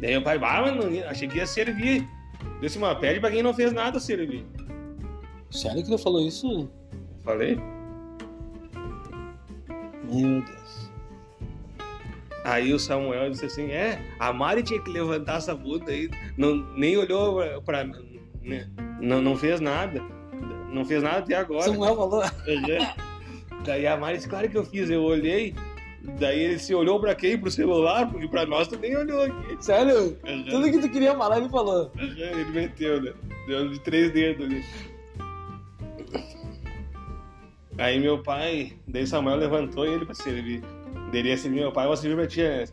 Daí 0.00 0.16
o 0.16 0.22
pai, 0.22 0.36
ah, 0.42 0.62
mas 0.62 0.74
não- 0.76 1.08
achei 1.08 1.28
que 1.28 1.36
ia 1.36 1.46
servir. 1.46 2.08
Desse 2.62 2.78
uma 2.78 2.94
pede 2.94 3.18
pra 3.18 3.28
quem 3.28 3.42
não 3.42 3.52
fez 3.52 3.72
nada 3.72 3.98
servir. 3.98 4.46
Sério 5.50 5.82
que 5.82 5.90
ele 5.90 5.98
falou 5.98 6.24
isso? 6.24 6.70
Falei? 7.24 7.58
Meu 10.04 10.42
Deus. 10.42 10.92
Aí 12.44 12.72
o 12.72 12.78
Samuel 12.78 13.30
disse 13.30 13.46
assim: 13.46 13.72
É, 13.72 14.00
a 14.16 14.32
Mari 14.32 14.62
tinha 14.62 14.80
que 14.80 14.92
levantar 14.92 15.38
essa 15.38 15.56
bunda 15.56 15.90
aí. 15.90 16.08
Não, 16.38 16.54
nem 16.76 16.96
olhou 16.96 17.42
pra. 17.62 17.84
pra 17.84 18.00
né? 18.40 18.70
não, 19.00 19.20
não 19.20 19.36
fez 19.36 19.60
nada. 19.60 20.00
Não 20.72 20.84
fez 20.84 21.02
nada 21.02 21.18
até 21.18 21.34
agora. 21.34 21.64
Samuel 21.64 21.96
falou. 21.96 22.22
Daí 23.64 23.88
a 23.88 23.96
Mari 23.96 24.18
disse: 24.18 24.28
Claro 24.28 24.48
que 24.48 24.56
eu 24.56 24.64
fiz. 24.64 24.88
Eu 24.88 25.02
olhei. 25.02 25.52
Daí 26.18 26.40
ele 26.40 26.58
se 26.58 26.74
olhou 26.74 26.98
pra 26.98 27.14
quem? 27.14 27.38
Pro 27.38 27.50
celular? 27.50 28.10
Porque 28.10 28.26
pra 28.26 28.44
nós 28.44 28.68
nem 28.80 28.96
olhou 28.96 29.22
aqui. 29.22 29.56
Sério? 29.64 30.18
Uhum. 30.26 30.44
Tudo 30.50 30.70
que 30.70 30.80
tu 30.80 30.88
queria 30.90 31.16
falar, 31.16 31.38
ele 31.38 31.48
falou. 31.48 31.92
Uhum, 31.96 32.02
Ele 32.16 32.44
meteu, 32.50 33.00
né? 33.00 33.12
Deu 33.46 33.68
de 33.68 33.78
três 33.80 34.12
dedos 34.12 34.46
ali. 34.46 34.64
Aí 37.78 37.98
meu 37.98 38.22
pai, 38.22 38.72
daí 38.86 39.06
Samuel 39.06 39.36
levantou 39.36 39.86
e 39.86 39.90
ele 39.94 40.04
pra 40.04 40.14
servir. 40.14 40.62
Ele 41.12 41.32
assim, 41.32 41.48
meu 41.50 41.72
pai, 41.72 41.86
você 41.86 42.06
viu 42.08 42.16
pra 42.16 42.26
tia? 42.26 42.64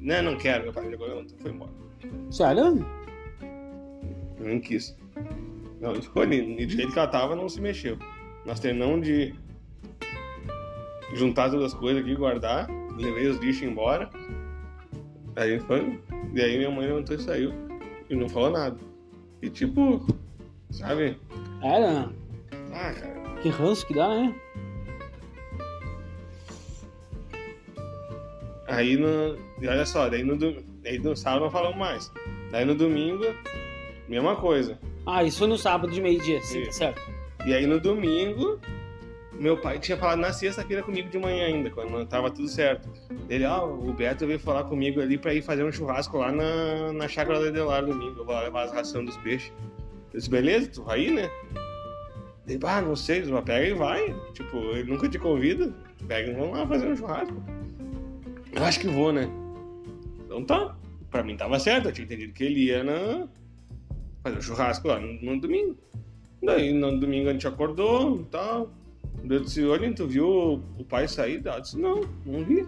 Não, 0.00 0.22
não 0.22 0.36
quero, 0.36 0.64
meu 0.64 0.72
pai 0.72 0.90
jogou 0.90 1.06
levantou 1.08 1.36
e 1.38 1.42
foi 1.42 1.50
embora. 1.50 1.70
Sério? 2.30 2.86
Não 4.38 4.60
quis. 4.60 4.96
Não, 5.80 5.92
ele 5.92 6.02
ficou 6.02 6.22
ali. 6.22 6.66
Do 6.66 6.72
jeito 6.72 6.92
que 6.92 6.98
ela 6.98 7.08
tava, 7.08 7.36
não 7.36 7.48
se 7.48 7.60
mexeu. 7.60 7.98
Nós 8.46 8.60
terminamos 8.60 9.06
de 9.06 9.34
juntar 11.14 11.50
todas 11.50 11.72
as 11.72 11.78
coisas 11.78 12.02
aqui, 12.02 12.14
guardar. 12.14 12.68
Levei 12.96 13.28
os 13.28 13.38
lixos 13.38 13.62
embora. 13.62 14.08
Aí 15.36 15.58
foi. 15.60 16.00
E 16.34 16.40
aí 16.40 16.58
minha 16.58 16.70
mãe 16.70 16.86
levantou 16.86 17.16
e 17.16 17.20
saiu. 17.20 17.52
E 18.08 18.14
não 18.16 18.28
falou 18.28 18.50
nada. 18.50 18.76
E 19.42 19.48
tipo, 19.48 20.04
sabe? 20.70 21.16
Era. 21.62 22.10
Ah, 22.72 22.92
cara. 22.92 23.20
Que 23.42 23.48
ranço 23.48 23.86
que 23.86 23.94
dá, 23.94 24.08
né? 24.08 24.34
Aí 28.68 28.96
no. 28.96 29.36
E 29.60 29.66
olha 29.68 29.84
só, 29.84 30.08
daí 30.08 30.22
no, 30.22 30.36
do- 30.36 30.62
daí 30.82 30.98
no 30.98 31.16
sábado 31.16 31.42
não 31.44 31.50
falamos 31.50 31.76
mais. 31.76 32.12
Daí 32.50 32.64
no 32.64 32.74
domingo, 32.74 33.24
mesma 34.08 34.36
coisa. 34.36 34.78
Ah, 35.06 35.24
isso 35.24 35.38
foi 35.38 35.48
no 35.48 35.58
sábado 35.58 35.90
de 35.92 36.00
meio-dia, 36.00 36.40
sim, 36.42 36.62
tá 36.62 36.68
Isso. 36.68 36.78
certo. 36.78 37.00
E 37.46 37.54
aí 37.54 37.66
no 37.66 37.80
domingo, 37.80 38.60
meu 39.32 39.56
pai 39.56 39.78
tinha 39.78 39.96
falado 39.96 40.18
na 40.18 40.32
sexta-feira 40.32 40.82
comigo 40.82 41.08
de 41.08 41.18
manhã 41.18 41.46
ainda, 41.46 41.70
quando 41.70 42.04
tava 42.06 42.30
tudo 42.30 42.48
certo. 42.48 42.88
Ele, 43.28 43.44
ó, 43.44 43.66
o 43.66 43.92
Beto 43.92 44.26
veio 44.26 44.38
falar 44.38 44.64
comigo 44.64 45.00
ali 45.00 45.16
pra 45.16 45.32
ir 45.32 45.42
fazer 45.42 45.64
um 45.64 45.70
churrasco 45.70 46.18
lá 46.18 46.32
na, 46.32 46.92
na 46.92 47.08
chácara 47.08 47.40
da 47.40 47.48
Adelar 47.48 47.84
domingo. 47.84 48.20
Eu 48.20 48.24
vou 48.24 48.34
lá 48.34 48.42
levar 48.42 48.64
as 48.64 48.72
rações 48.72 49.06
dos 49.06 49.16
peixes. 49.18 49.52
Eu 50.12 50.18
disse, 50.18 50.28
beleza, 50.28 50.68
tu 50.68 50.82
vai 50.82 51.02
ir, 51.02 51.12
né? 51.12 51.30
Ele, 52.46 52.58
ah, 52.64 52.82
não 52.82 52.96
sei, 52.96 53.24
mas 53.24 53.44
pega 53.44 53.66
e 53.68 53.72
vai. 53.72 54.14
Tipo, 54.32 54.56
ele 54.72 54.90
nunca 54.90 55.08
te 55.08 55.18
convida. 55.18 55.72
Pega 56.08 56.30
e 56.30 56.34
vamos 56.34 56.58
lá 56.58 56.66
fazer 56.66 56.88
um 56.88 56.96
churrasco. 56.96 57.42
Eu 58.52 58.64
acho 58.64 58.80
que 58.80 58.88
vou, 58.88 59.12
né? 59.12 59.30
Então 60.24 60.44
tá. 60.44 60.76
Pra 61.10 61.22
mim 61.22 61.36
tava 61.36 61.58
certo, 61.58 61.88
eu 61.88 61.92
tinha 61.92 62.04
entendido 62.04 62.32
que 62.32 62.44
ele 62.44 62.66
ia 62.66 62.84
na... 62.84 63.28
fazer 64.22 64.38
um 64.38 64.42
churrasco 64.42 64.88
lá 64.88 64.98
no, 64.98 65.12
no 65.22 65.40
domingo. 65.40 65.76
Daí 66.42 66.72
no 66.72 66.98
domingo 66.98 67.28
a 67.28 67.32
gente 67.32 67.46
acordou 67.46 68.20
e 68.20 68.24
tal. 68.24 68.70
Eu 69.28 69.40
disse, 69.40 69.64
olha, 69.64 69.92
tu 69.92 70.06
viu 70.06 70.62
o 70.78 70.84
pai 70.88 71.06
sair? 71.06 71.40
Ela 71.44 71.60
disse, 71.60 71.78
não, 71.78 72.00
não 72.24 72.44
vi. 72.44 72.66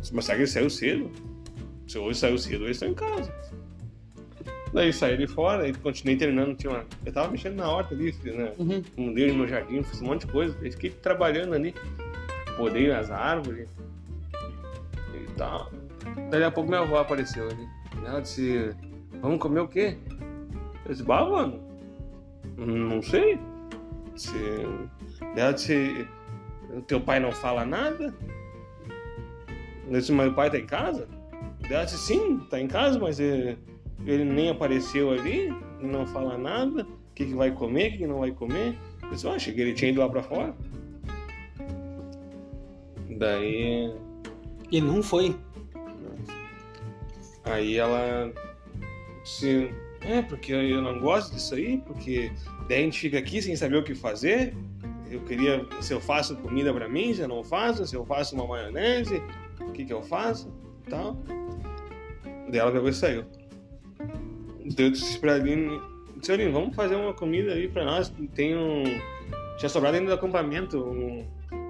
Disse, 0.00 0.14
Mas 0.14 0.24
será 0.24 0.36
que 0.36 0.42
ele 0.42 0.50
saiu 0.50 0.70
cedo? 0.70 1.10
Se 1.86 1.98
hoje 1.98 2.18
saiu 2.18 2.38
cedo, 2.38 2.64
eles 2.64 2.76
estão 2.76 2.88
em 2.88 2.94
casa. 2.94 3.32
Daí 4.72 4.92
saí 4.92 5.16
de 5.16 5.26
fora 5.26 5.68
e 5.68 5.72
continuei 5.72 6.16
treinando. 6.16 6.54
Tinha 6.54 6.72
uma... 6.72 6.84
Eu 7.04 7.12
tava 7.12 7.30
mexendo 7.30 7.56
na 7.56 7.70
horta 7.70 7.94
ali, 7.94 8.14
né? 8.24 8.52
Uhum. 8.58 8.82
Mudei 8.96 9.28
no 9.28 9.38
meu 9.38 9.48
jardim, 9.48 9.82
fiz 9.82 10.02
um 10.02 10.06
monte 10.06 10.26
de 10.26 10.32
coisa. 10.32 10.56
Eu 10.60 10.72
fiquei 10.72 10.90
trabalhando 10.90 11.54
ali. 11.54 11.74
Podei 12.56 12.90
as 12.90 13.10
árvores 13.10 13.68
e 15.14 15.32
tal. 15.36 15.70
Daí 16.30 16.42
a 16.42 16.50
pouco 16.50 16.68
minha 16.68 16.82
avó 16.82 16.98
apareceu 16.98 17.48
ali. 17.48 17.68
Ela 18.04 18.20
disse, 18.20 18.74
vamos 19.20 19.38
comer 19.38 19.60
o 19.60 19.68
quê? 19.68 19.96
Eu 20.84 20.90
disse, 20.90 21.02
bah, 21.02 21.24
mano, 21.24 21.60
não 22.56 23.00
sei. 23.02 23.38
Disse, 24.16 24.32
ela 25.36 25.52
disse, 25.52 26.08
teu 26.86 26.98
pai 26.98 27.20
não 27.20 27.30
fala 27.30 27.66
nada? 27.66 28.14
Disse, 29.90 30.10
o 30.10 30.34
pai 30.34 30.50
tá 30.50 30.58
em 30.58 30.64
casa? 30.64 31.06
Ela 31.68 31.84
disse, 31.84 31.98
sim, 31.98 32.38
tá 32.48 32.58
em 32.58 32.66
casa, 32.66 32.98
mas 32.98 33.20
ele, 33.20 33.58
ele 34.06 34.24
nem 34.24 34.48
apareceu 34.48 35.10
ali, 35.10 35.54
não 35.82 36.06
fala 36.06 36.38
nada. 36.38 36.82
O 36.82 37.14
que, 37.14 37.26
que 37.26 37.34
vai 37.34 37.50
comer, 37.50 37.88
o 37.88 37.92
que, 37.92 37.98
que 37.98 38.06
não 38.06 38.20
vai 38.20 38.30
comer? 38.30 38.78
Eu 39.02 39.10
disse, 39.10 39.28
ah, 39.28 39.32
achei 39.32 39.52
que 39.52 39.60
ele 39.60 39.74
tinha 39.74 39.90
ido 39.90 40.00
lá 40.00 40.08
pra 40.08 40.22
fora. 40.22 40.54
Daí, 43.18 43.94
Ele 44.72 44.86
não 44.86 45.02
foi. 45.02 45.36
aí 47.44 47.76
ela 47.76 48.32
disse, 49.22 49.70
é, 50.06 50.22
porque 50.22 50.52
eu 50.52 50.80
não 50.80 50.98
gosto 51.00 51.34
disso 51.34 51.54
aí, 51.54 51.78
porque 51.78 52.30
daí 52.68 52.80
a 52.80 52.82
gente 52.82 53.00
fica 53.00 53.18
aqui 53.18 53.42
sem 53.42 53.56
saber 53.56 53.76
o 53.76 53.82
que 53.82 53.94
fazer. 53.94 54.54
Eu 55.10 55.20
queria, 55.20 55.64
se 55.80 55.92
eu 55.92 56.00
faço 56.00 56.36
comida 56.36 56.72
pra 56.72 56.88
mim, 56.88 57.14
se 57.14 57.20
eu 57.20 57.28
não 57.28 57.44
faço, 57.44 57.86
se 57.86 57.94
eu 57.94 58.04
faço 58.04 58.34
uma 58.34 58.46
maionese, 58.46 59.22
o 59.60 59.72
que 59.72 59.84
que 59.84 59.92
eu 59.92 60.02
faço, 60.02 60.52
tal. 60.88 61.16
Daí 62.48 62.58
ela 62.58 62.72
pegou 62.72 62.88
e 62.88 62.92
saiu. 62.92 63.24
Daí 63.98 64.86
eu 64.86 64.90
disse 64.90 65.18
pra 65.18 65.34
Aline, 65.34 65.80
disse, 66.16 66.32
Aline, 66.32 66.50
vamos 66.50 66.74
fazer 66.74 66.96
uma 66.96 67.14
comida 67.14 67.52
aí 67.52 67.68
pra 67.68 67.84
nós, 67.84 68.12
tem 68.34 68.56
um... 68.56 68.84
Tinha 69.58 69.68
sobrado 69.68 69.94
dentro 69.94 70.08
do 70.08 70.14
acampamento 70.14 70.78
um, 70.78 71.26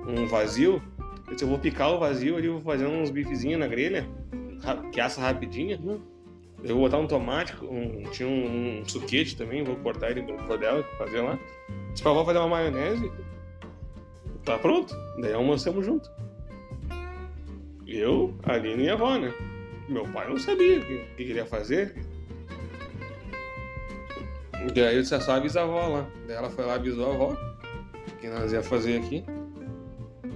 um 0.09 0.27
vazio. 0.27 0.83
Eu 1.27 1.33
disse, 1.33 1.45
eu 1.45 1.49
vou 1.49 1.59
picar 1.59 1.93
o 1.93 1.99
vazio 1.99 2.37
ali, 2.37 2.49
vou 2.49 2.61
fazer 2.61 2.87
uns 2.87 3.11
bifezinhos 3.11 3.61
na 3.61 3.67
grelha, 3.67 4.09
que 4.93 5.01
assa 5.01 5.21
rapidinho. 5.21 6.03
Eu 6.69 6.75
vou 6.75 6.85
botar 6.85 6.99
um 6.99 7.07
tomate, 7.07 7.55
um- 7.65 8.03
tinha 8.11 8.29
um, 8.29 8.81
um 8.81 8.89
suquete 8.89 9.37
também, 9.37 9.63
vou 9.63 9.77
cortar 9.77 10.11
ele 10.11 10.23
no 10.23 10.37
rodela, 10.47 10.83
fazer 10.99 11.21
lá. 11.21 11.39
Disse 11.91 12.03
pra 12.03 12.11
avó 12.13 12.25
fazer 12.25 12.39
uma 12.39 12.49
maionese. 12.49 13.11
Tá 14.45 14.59
pronto. 14.59 14.95
Daí 15.21 15.33
almoçamos 15.33 15.85
junto. 15.87 16.11
Eu, 17.87 18.37
a 18.43 18.55
Aline 18.55 18.85
e 18.85 18.89
a 18.89 18.95
avó, 18.95 19.17
né? 19.17 19.33
Meu 19.89 20.05
pai 20.09 20.29
não 20.29 20.39
sabia 20.39 20.79
o 20.79 20.83
que, 20.85 20.99
que 21.17 21.25
queria 21.25 21.47
fazer. 21.47 21.95
Daí 24.75 24.97
eu 24.97 25.03
disse, 25.03 25.15
"É 25.15 25.21
só 25.21 25.33
avisa 25.33 25.61
a 25.61 25.65
avó 25.65 25.87
lá. 25.89 26.07
Daí 26.27 26.37
ela 26.37 26.51
foi 26.51 26.65
lá, 26.65 26.75
avisou 26.75 27.11
a 27.13 27.15
avó, 27.15 27.37
que 28.21 28.27
nós 28.29 28.53
ia 28.53 28.63
fazer 28.63 28.99
aqui. 28.99 29.25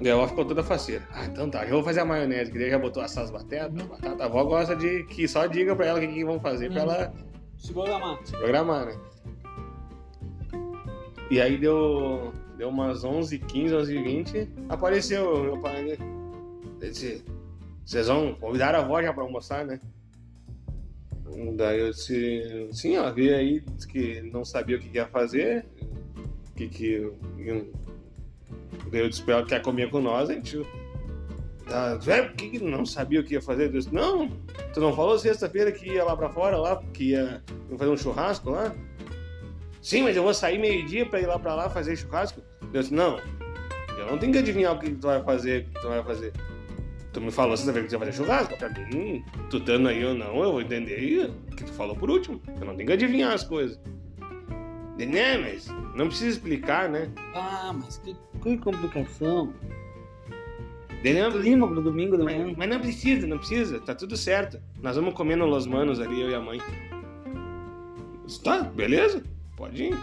Daí 0.01 0.11
a 0.11 0.15
avó 0.15 0.27
ficou 0.29 0.45
toda 0.47 0.63
faceira. 0.63 1.07
Ah, 1.13 1.27
então 1.27 1.51
tá, 1.51 1.65
eu 1.65 1.73
vou 1.73 1.83
fazer 1.83 2.01
a 2.01 2.05
maionese, 2.05 2.51
que 2.51 2.59
daí 2.59 2.71
já 2.71 2.79
botou 2.79 3.03
assar 3.03 3.25
as 3.25 3.31
batatas. 3.31 3.71
batata. 3.87 4.23
A 4.23 4.27
avó 4.27 4.45
gosta 4.45 4.75
de 4.75 5.05
que 5.05 5.29
só 5.29 5.47
diga 5.47 5.77
pra 5.77 5.87
ela 5.87 5.99
o 5.99 6.01
que, 6.03 6.09
que 6.09 6.25
vão 6.25 6.41
fazer 6.41 6.71
pra 6.73 6.85
Uhum. 6.85 6.91
ela 6.91 7.13
Se 7.59 7.73
programar. 7.73 8.19
se 8.25 8.33
programar, 8.33 8.87
né? 8.87 8.99
E 11.31 11.41
aí 11.41 11.59
deu, 11.59 12.33
deu 12.57 12.69
umas 12.71 13.05
11h15, 13.05 13.71
11h20, 13.71 14.49
apareceu 14.69 15.33
o 15.35 15.43
meu 15.43 15.59
pai. 15.61 15.83
né? 15.85 15.97
Ele 16.81 16.91
disse, 16.91 17.25
vocês 17.85 18.07
vão 18.09 18.35
convidar 18.35 18.75
a 18.75 18.79
avó 18.81 19.01
já 19.03 19.13
pra 19.13 19.23
almoçar, 19.23 19.65
né? 19.67 19.81
Daí 21.57 21.79
eu 21.81 21.91
disse, 21.91 22.69
sim, 22.73 22.97
ela 22.97 23.13
veio 23.13 23.37
aí, 23.37 23.61
disse 23.61 23.87
que 23.87 24.21
não 24.33 24.45
sabia 24.45 24.77
o 24.77 24.81
que 24.81 24.97
ia 24.97 25.07
fazer, 25.07 25.65
o 26.51 26.55
que 26.55 26.69
que... 26.69 27.13
Pra 28.91 29.35
ela 29.35 29.43
que 29.43 29.49
quer 29.49 29.63
comer 29.63 29.91
com 29.91 30.01
nós, 30.01 30.31
a 30.31 30.35
gente... 30.35 30.65
Ah, 31.73 31.97
velho, 32.01 32.33
que 32.35 32.59
não 32.59 32.85
sabia 32.85 33.21
o 33.21 33.25
que 33.25 33.35
ia 33.35 33.43
fazer? 33.43 33.67
Eu 33.67 33.73
disse, 33.73 33.95
não, 33.95 34.29
tu 34.75 34.81
não 34.81 34.93
falou 34.95 35.17
sexta-feira 35.19 35.71
que 35.71 35.89
ia 35.89 36.03
lá 36.03 36.17
pra 36.17 36.29
fora, 36.29 36.57
lá, 36.57 36.83
que 36.93 37.11
ia 37.11 37.43
fazer 37.79 37.91
um 37.91 37.97
churrasco 37.97 38.51
lá? 38.51 38.75
Sim, 39.81 40.03
mas 40.03 40.17
eu 40.17 40.23
vou 40.25 40.35
sair 40.35 40.59
meio-dia 40.59 41.07
pra 41.07 41.21
ir 41.21 41.27
lá 41.27 41.39
pra 41.39 41.55
lá 41.55 41.71
fazer 41.71 41.97
churrasco? 41.97 42.43
Eu 42.73 42.81
disse, 42.81 42.93
não, 42.93 43.21
eu 43.97 44.07
não 44.11 44.19
tenho 44.19 44.33
que 44.33 44.39
adivinhar 44.39 44.75
o 44.75 44.79
que 44.81 44.91
tu 44.91 45.07
vai 45.07 45.23
fazer, 45.23 45.63
o 45.63 45.65
que 45.67 45.81
tu 45.81 45.89
vai 45.89 46.03
fazer. 46.03 46.33
Tu 47.13 47.21
me 47.21 47.31
falou 47.31 47.57
sexta-feira 47.57 47.87
que 47.87 47.91
tu 47.91 47.93
ia 47.95 47.99
fazer 48.01 48.13
churrasco, 48.13 48.57
pra 48.57 48.69
mim, 48.69 49.25
tu 49.49 49.63
aí 49.89 50.05
ou 50.05 50.15
não, 50.15 50.43
eu 50.43 50.53
vou 50.53 50.61
entender 50.61 51.31
o 51.53 51.55
que 51.55 51.65
tu 51.65 51.73
falou 51.73 51.95
por 51.95 52.11
último. 52.11 52.43
Eu 52.61 52.67
não 52.67 52.75
tenho 52.75 52.89
que 52.89 52.93
adivinhar 52.95 53.33
as 53.33 53.45
coisas. 53.45 53.79
Né, 54.99 55.39
mas 55.39 55.67
não 55.95 56.09
precisa 56.09 56.31
explicar, 56.31 56.89
né? 56.89 57.09
Ah, 57.35 57.73
mas 57.73 57.97
que, 57.99 58.15
que 58.43 58.57
complicação. 58.59 59.53
Ele, 61.03 61.21
não, 61.23 61.31
Clima 61.41 61.67
pro 61.67 61.81
domingo 61.81 62.17
de 62.17 62.23
manhã. 62.25 62.45
mas, 62.49 62.57
mas 62.57 62.69
não 62.69 62.79
precisa, 62.81 63.27
não 63.27 63.39
precisa, 63.39 63.81
tá 63.81 63.95
tudo 63.95 64.17
certo. 64.17 64.61
Nós 64.83 64.97
vamos 64.97 65.15
comer 65.15 65.37
no 65.37 65.47
Los 65.47 65.67
Manos 65.67 65.99
ali, 65.99 66.21
eu 66.21 66.29
e 66.31 66.35
a 66.35 66.41
mãe. 66.41 66.61
Tá, 68.45 68.63
beleza, 68.63 69.23
pode 69.57 69.85
ir. 69.85 69.99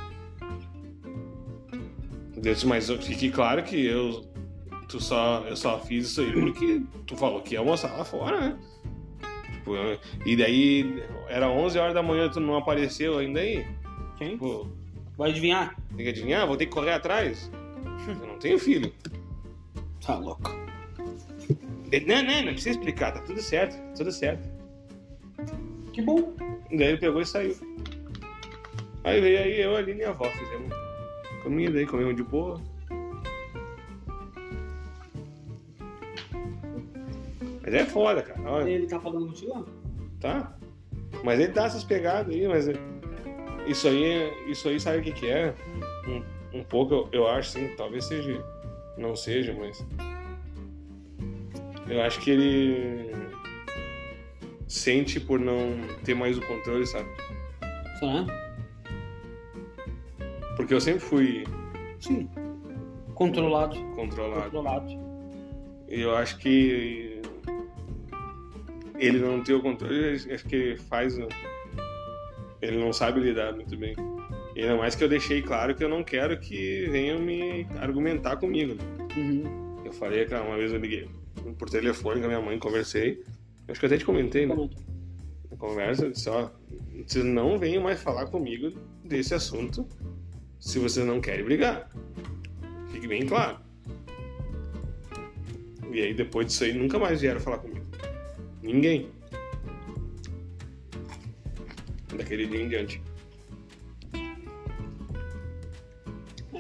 Eu 2.36 2.42
disse, 2.42 2.66
mas 2.68 2.90
fique 2.90 3.30
claro 3.30 3.64
que 3.64 3.86
eu, 3.86 4.26
tu 4.88 5.00
só, 5.02 5.44
eu 5.48 5.56
só 5.56 5.80
fiz 5.80 6.08
isso 6.08 6.22
aí 6.22 6.32
porque 6.34 6.82
tu 7.06 7.16
falou 7.16 7.42
que 7.42 7.54
ia 7.54 7.60
almoçar 7.60 7.96
lá 7.98 8.04
fora, 8.04 8.40
né? 8.40 8.60
Tipo, 9.54 9.76
eu- 9.76 10.00
e 10.26 10.36
daí 10.36 11.04
era 11.30 11.50
11 11.50 11.78
horas 11.80 11.94
da 11.94 12.04
manhã, 12.04 12.30
tu 12.30 12.40
não 12.40 12.56
apareceu 12.58 13.18
ainda 13.18 13.40
aí? 13.40 13.66
Quem? 14.18 14.32
Tipo, 14.32 14.68
Vai 15.18 15.32
adivinhar? 15.32 15.76
tem 15.96 16.06
que 16.06 16.10
adivinhar, 16.12 16.46
vou 16.48 16.58
ter 16.58 16.66
que 16.68 16.72
correr 16.72 16.92
atrás. 16.94 17.52
Eu 18.08 18.28
não 18.28 18.38
tenho 18.40 18.60
filho. 18.60 18.92
Tá 20.06 20.16
louco. 20.18 20.52
Não, 22.06 22.24
não, 22.24 22.42
não 22.44 22.52
precisa 22.54 22.72
explicar, 22.72 23.14
tá 23.14 23.22
tudo 23.22 23.42
certo, 23.42 23.78
tudo 23.96 24.12
certo. 24.12 24.48
Que 25.94 26.02
bom. 26.02 26.34
Daí 26.70 26.84
ele 26.90 26.98
pegou 26.98 27.22
e 27.22 27.26
saiu. 27.26 27.56
Aí 29.04 29.22
veio 29.22 29.40
aí 29.40 29.62
eu 29.62 29.76
ali 29.76 29.92
e 29.94 29.96
minha 29.96 30.10
avó 30.10 30.26
fizemos 30.30 30.70
comida 31.44 31.80
aí, 31.80 31.86
comemos 31.86 32.16
de 32.16 32.24
boa. 32.24 32.62
Mas 37.64 37.74
é 37.74 37.86
foda, 37.86 38.22
cara. 38.22 38.42
Olha, 38.50 38.70
Ele 38.70 38.88
tá 38.88 39.00
falando 39.00 39.28
contigo? 39.28 39.54
ó? 39.56 39.64
tá? 40.20 40.58
Mas 41.24 41.40
ele 41.40 41.52
dá 41.52 41.66
essas 41.66 41.84
pegadas 41.84 42.34
aí, 42.34 42.48
mas 42.48 42.68
é- 42.68 42.74
isso 43.66 43.88
aí, 43.88 44.04
é- 44.04 44.50
isso 44.50 44.68
aí 44.70 44.80
sabe 44.80 45.00
o 45.00 45.02
que 45.04 45.12
que 45.12 45.28
é? 45.28 45.54
Um, 46.08 46.24
um 46.54 46.64
pouco, 46.64 46.94
eu, 46.94 47.10
eu 47.12 47.28
acho, 47.28 47.52
sim, 47.52 47.70
talvez 47.76 48.06
seja, 48.06 48.44
não 48.98 49.16
seja, 49.16 49.56
mas 49.58 49.86
eu 51.90 52.02
acho 52.02 52.20
que 52.20 52.32
ele 52.32 53.12
sente 54.68 55.20
por 55.20 55.40
não 55.40 55.78
ter 56.04 56.14
mais 56.14 56.38
o 56.38 56.42
controle, 56.42 56.86
sabe? 56.86 57.08
Será? 58.00 58.26
Porque 60.56 60.74
eu 60.74 60.82
sempre 60.82 61.00
fui 61.00 61.44
Sim. 62.00 62.30
Controlado. 63.16 63.76
controlado. 63.96 64.44
Controlado. 64.44 64.88
E 65.88 66.02
eu 66.02 66.16
acho 66.16 66.38
que 66.38 67.22
ele 69.00 69.20
não 69.20 69.44
ter 69.44 69.54
o 69.54 69.62
controle, 69.62 70.14
acho 70.14 70.46
que 70.46 70.56
ele 70.56 70.78
faz. 70.78 71.18
Ele 72.62 72.78
não 72.78 72.92
sabe 72.92 73.20
lidar 73.22 73.54
muito 73.54 73.76
bem. 73.78 73.96
E 74.58 74.62
ainda 74.62 74.76
mais 74.76 74.96
que 74.96 75.04
eu 75.04 75.08
deixei 75.08 75.40
claro 75.40 75.76
que 75.76 75.84
eu 75.84 75.88
não 75.88 76.04
quero 76.04 76.36
que 76.40 76.88
venham 76.90 77.20
me 77.20 77.68
argumentar 77.78 78.38
comigo. 78.38 78.74
né? 78.74 78.84
Uhum. 79.16 79.84
Eu 79.86 79.94
falei 79.94 80.26
que 80.26 80.34
uma 80.34 80.58
vez 80.58 80.74
eu 80.74 80.80
liguei 80.80 81.08
por 81.60 81.70
telefone 81.70 82.20
com 82.20 82.26
a 82.26 82.30
minha 82.30 82.42
mãe, 82.42 82.58
conversei. 82.58 83.24
Acho 83.68 83.80
que 83.80 83.86
eu 83.86 83.88
até 83.88 84.00
te 84.00 84.06
comentei, 84.06 84.48
né? 84.48 84.56
Comenta. 84.56 84.82
Na 85.52 85.58
conversa, 85.58 86.06
eu 86.06 86.12
disse, 86.12 86.28
ó, 86.28 86.50
vocês 87.06 87.24
não 87.24 87.60
venham 87.60 87.84
mais 87.84 88.02
falar 88.02 88.26
comigo 88.26 88.76
desse 89.04 89.36
assunto 89.36 89.88
se 90.60 90.80
vocês 90.80 91.06
não 91.06 91.22
querem 91.22 91.46
brigar. 91.46 91.92
Fique 92.92 93.08
bem 93.08 93.28
claro. 93.28 93.60
E 95.92 96.02
aí 96.02 96.16
depois 96.16 96.48
disso 96.48 96.64
aí 96.64 96.74
nunca 96.74 96.98
mais 96.98 97.22
vieram 97.22 97.40
falar 97.40 97.60
comigo. 97.60 97.86
Ninguém. 98.64 99.12
Daquele 102.18 102.48
dia 102.48 102.62
em 102.64 102.70
diante. 102.70 103.07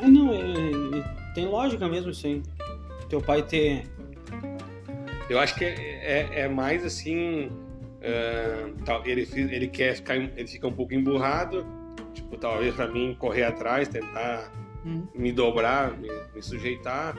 É, 0.01 0.07
não, 0.07 0.33
é- 0.33 0.99
é- 0.99 1.33
tem 1.33 1.45
lógica 1.45 1.87
mesmo 1.87 2.11
isso 2.11 2.27
aí. 2.27 2.41
Teu 3.09 3.21
pai 3.21 3.41
ter. 3.43 3.83
Eu 5.29 5.39
acho 5.39 5.55
que 5.55 5.65
é, 5.65 5.73
é- 6.33 6.39
é 6.41 6.47
mais 6.47 6.83
assim. 6.85 7.49
tal- 8.85 9.05
ele, 9.05 9.27
ele 9.33 9.67
quer 9.67 9.95
ficar. 9.95 10.15
Ele 10.15 10.47
fica 10.47 10.67
um 10.67 10.71
pouco 10.73 10.93
emburrado. 10.93 11.65
Tipo, 12.13 12.37
talvez 12.37 12.73
pra 12.75 12.87
mim 12.87 13.15
correr 13.19 13.43
atrás, 13.43 13.87
tentar 13.87 14.51
Uhum. 14.85 15.07
me 15.13 15.31
dobrar, 15.31 15.97
me, 15.97 16.07
me 16.33 16.41
sujeitar, 16.41 17.15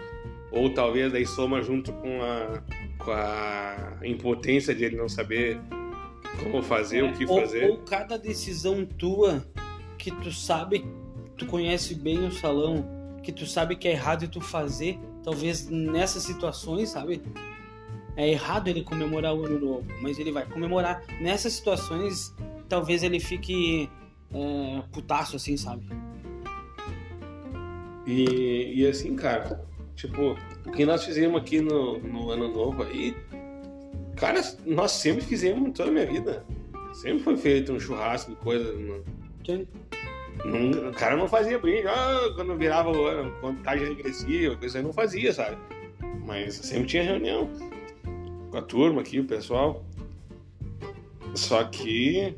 ou 0.51 0.71
talvez 0.73 1.13
daí 1.13 1.25
soma 1.27 1.63
junto 1.63 1.93
com 1.93 2.21
a, 2.23 2.63
com 2.99 3.11
a 3.13 3.99
impotência 4.03 4.75
de 4.75 4.85
ele 4.85 4.97
não 4.97 5.09
saber 5.09 5.61
como 6.43 6.63
fazer, 6.63 7.03
o 7.05 7.13
que 7.13 7.25
ou, 7.27 7.41
fazer. 7.41 7.69
ou 7.71 7.79
cada 7.79 8.19
decisão 8.19 8.85
tua 8.85 9.45
que 9.99 10.11
tu 10.11 10.33
sabe, 10.33 10.85
tu 11.39 11.47
conhece 11.47 11.95
bem 11.95 12.27
o 12.27 12.33
salão, 12.33 12.85
que 13.23 13.33
tu 13.33 13.47
sabe 13.47 13.77
que 13.77 13.89
é 13.89 13.93
errado 13.93 14.25
e 14.25 14.29
tu 14.29 14.41
fazer, 14.41 14.99
talvez 15.23 15.69
nessas 15.71 16.23
situações, 16.25 16.91
sabe? 16.91 17.23
É 18.17 18.29
errado 18.29 18.69
ele 18.69 18.83
comemorar 18.83 19.35
o 19.35 19.45
ano 19.47 19.59
novo, 19.61 19.87
mas 20.03 20.19
ele 20.19 20.33
vai 20.33 20.45
comemorar. 20.45 21.03
Nessas 21.21 21.53
situações, 21.53 22.35
talvez 22.69 23.03
ele 23.03 23.21
fique 23.21 23.89
é, 24.33 24.83
putaço, 24.93 25.37
assim, 25.37 25.57
sabe? 25.57 25.87
E, 28.07 28.73
e 28.83 28.87
assim, 28.87 29.15
cara, 29.15 29.65
tipo, 29.95 30.37
o 30.67 30.73
que 30.73 30.85
nós 30.87 31.05
fizemos 31.05 31.41
aqui 31.41 31.61
no, 31.61 31.99
no 31.99 32.31
ano 32.31 32.49
novo 32.49 32.83
aí, 32.83 33.15
cara, 34.17 34.41
nós 34.67 34.93
sempre 34.93 35.23
fizemos 35.25 35.73
toda 35.75 35.91
a 35.91 35.93
minha 35.93 36.07
vida. 36.07 36.45
Sempre 36.95 37.23
foi 37.23 37.37
feito 37.37 37.73
um 37.73 37.79
churrasco, 37.79 38.35
coisa. 38.37 38.73
não- 38.73 39.03
Entende? 39.41 39.69
Não- 40.45 40.91
o 40.91 40.93
cara 40.93 41.17
não 41.17 41.29
fazia 41.29 41.59
briga, 41.59 41.91
ah, 41.93 42.33
quando 42.35 42.57
virava 42.57 42.91
o 42.91 43.07
ano, 43.07 43.33
tarde 43.63 43.85
regressiva, 43.85 44.57
coisa 44.57 44.79
aí 44.79 44.85
não 44.85 44.93
fazia, 44.93 45.33
sabe? 45.33 45.57
Mas 46.25 46.55
sempre 46.57 46.87
tinha 46.87 47.03
reunião 47.03 47.49
com 48.51 48.57
a 48.59 48.63
turma 48.63 49.01
aqui, 49.01 49.19
o 49.21 49.25
pessoal. 49.25 49.85
Só 51.35 51.63
que 51.65 52.35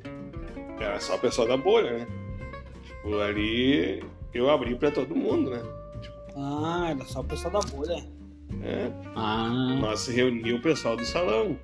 era 0.78 0.98
só 1.00 1.16
o 1.16 1.18
pessoal 1.18 1.46
da 1.48 1.56
bolha, 1.56 1.98
né? 1.98 2.06
Tipo, 2.84 3.18
ali 3.20 4.02
eu 4.34 4.50
abri 4.50 4.74
pra 4.74 4.90
todo 4.90 5.14
mundo, 5.14 5.50
né? 5.50 5.62
Ah, 6.36 6.88
era 6.90 7.04
só 7.04 7.20
o 7.20 7.24
pessoal 7.24 7.52
da 7.52 7.60
bolha. 7.70 8.04
É, 8.62 8.90
Ah, 9.14 9.76
nós 9.80 10.06
reunimos 10.08 10.60
o 10.60 10.62
pessoal 10.62 10.96
do 10.96 11.04
salão. 11.04 11.56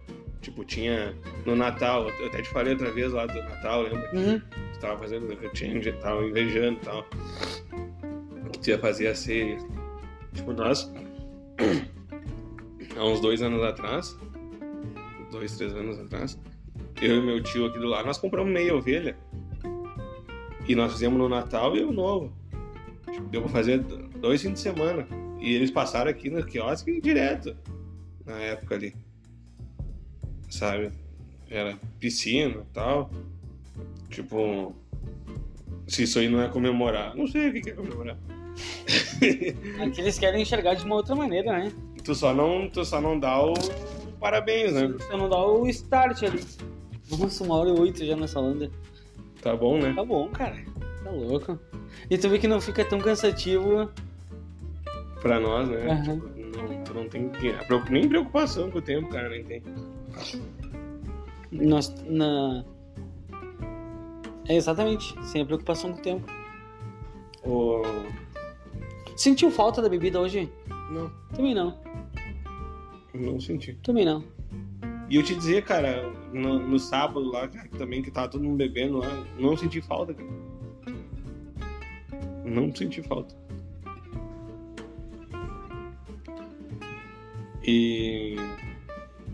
Tipo, 0.46 0.64
tinha 0.64 1.12
no 1.44 1.56
Natal, 1.56 2.08
eu 2.08 2.26
até 2.28 2.40
te 2.40 2.48
falei 2.50 2.74
outra 2.74 2.92
vez 2.92 3.12
lá 3.12 3.26
do 3.26 3.34
Natal, 3.34 3.82
lembra? 3.82 4.08
uhum. 4.14 4.40
Tu 4.74 4.78
tava 4.78 4.96
fazendo 4.96 5.36
change 5.54 5.88
e 5.88 5.92
tal, 5.94 6.24
invejando 6.24 6.78
e 6.80 6.84
tal. 6.84 7.04
Que 8.52 8.58
tu 8.60 8.70
ia 8.70 8.78
fazer 8.78 9.08
a 9.08 9.14
ceia. 9.16 9.58
Tipo, 10.32 10.52
nós, 10.52 10.88
há 12.96 13.04
uns 13.04 13.20
dois 13.20 13.42
anos 13.42 13.60
atrás, 13.64 14.16
dois, 15.32 15.56
três 15.56 15.74
anos 15.74 15.98
atrás, 15.98 16.40
eu 17.02 17.16
e 17.16 17.20
meu 17.26 17.42
tio 17.42 17.66
aqui 17.66 17.80
do 17.80 17.86
lado, 17.88 18.06
nós 18.06 18.18
compramos 18.18 18.52
meia 18.52 18.72
ovelha. 18.72 19.18
E 20.68 20.76
nós 20.76 20.92
fizemos 20.92 21.18
no 21.18 21.28
Natal 21.28 21.76
e 21.76 21.82
o 21.82 21.90
Novo. 21.90 22.32
Tipo, 23.10 23.26
deu 23.30 23.42
pra 23.42 23.50
fazer 23.50 23.78
dois 23.80 24.40
fins 24.40 24.52
de 24.52 24.60
semana. 24.60 25.08
E 25.40 25.56
eles 25.56 25.72
passaram 25.72 26.08
aqui 26.08 26.30
no 26.30 26.46
quiosque 26.46 27.00
direto, 27.00 27.56
na 28.24 28.38
época 28.38 28.76
ali. 28.76 28.94
Sabe? 30.48 30.90
Era 31.50 31.78
piscina 31.98 32.62
e 32.62 32.74
tal. 32.74 33.10
Tipo, 34.10 34.74
se 35.86 36.04
isso 36.04 36.18
aí 36.18 36.28
não 36.28 36.42
é 36.42 36.48
comemorar, 36.48 37.14
não 37.16 37.26
sei 37.26 37.48
o 37.48 37.52
que 37.52 37.70
é 37.70 37.72
comemorar. 37.72 38.16
É 39.20 39.90
que 39.90 40.00
eles 40.00 40.18
querem 40.18 40.42
enxergar 40.42 40.74
de 40.74 40.84
uma 40.84 40.94
outra 40.94 41.14
maneira, 41.14 41.52
né? 41.52 41.72
Tu 42.04 42.14
só 42.14 42.32
não, 42.32 42.68
tu 42.68 42.84
só 42.84 43.00
não 43.00 43.18
dá 43.18 43.42
o 43.42 43.54
parabéns, 44.20 44.72
né? 44.72 44.88
Você 44.88 45.16
não 45.16 45.28
dá 45.28 45.44
o 45.44 45.66
start 45.68 46.22
ali. 46.22 46.42
Nossa, 47.10 47.44
uma 47.44 47.56
hora 47.56 47.70
e 47.70 47.72
oito 47.72 48.04
já 48.04 48.16
nessa 48.16 48.40
onda. 48.40 48.70
Tá 49.42 49.54
bom, 49.54 49.78
né? 49.78 49.92
Tá 49.94 50.04
bom, 50.04 50.28
cara. 50.28 50.56
Tá 51.02 51.10
louco. 51.10 51.58
E 52.10 52.18
tu 52.18 52.28
vê 52.28 52.38
que 52.38 52.48
não 52.48 52.60
fica 52.60 52.84
tão 52.84 52.98
cansativo. 52.98 53.90
Pra 55.20 55.40
nós, 55.40 55.68
né? 55.68 55.90
Aham. 55.90 56.20
Tipo, 56.20 56.56
não, 56.56 56.84
tu 56.84 56.94
não 56.94 57.08
tem 57.08 57.30
nem 57.90 58.08
preocupação 58.08 58.70
com 58.70 58.78
o 58.78 58.82
tempo, 58.82 59.08
cara, 59.08 59.28
nem 59.28 59.44
tem. 59.44 59.62
Nós, 61.50 61.94
na... 62.06 62.64
É 64.48 64.54
exatamente, 64.54 65.14
sem 65.24 65.42
a 65.42 65.46
preocupação 65.46 65.92
com 65.92 65.98
o 65.98 66.02
tempo. 66.02 66.26
O... 67.44 67.82
Sentiu 69.16 69.50
falta 69.50 69.80
da 69.80 69.88
bebida 69.88 70.20
hoje? 70.20 70.50
Não, 70.90 71.10
Também 71.34 71.54
não. 71.54 71.78
não 73.14 73.40
senti. 73.40 73.74
Também 73.82 74.04
não. 74.04 74.22
E 75.08 75.16
eu 75.16 75.22
te 75.22 75.34
dizer, 75.34 75.64
cara, 75.64 76.12
no, 76.32 76.58
no 76.58 76.78
sábado 76.78 77.30
lá, 77.30 77.46
cara, 77.48 77.68
também 77.78 78.02
que 78.02 78.10
tava 78.10 78.28
todo 78.28 78.42
mundo 78.42 78.56
bebendo 78.56 78.98
lá, 78.98 79.26
não 79.38 79.56
senti 79.56 79.80
falta, 79.80 80.12
cara. 80.12 80.28
Não 82.44 82.74
senti 82.74 83.02
falta. 83.02 83.34
E 87.62 88.36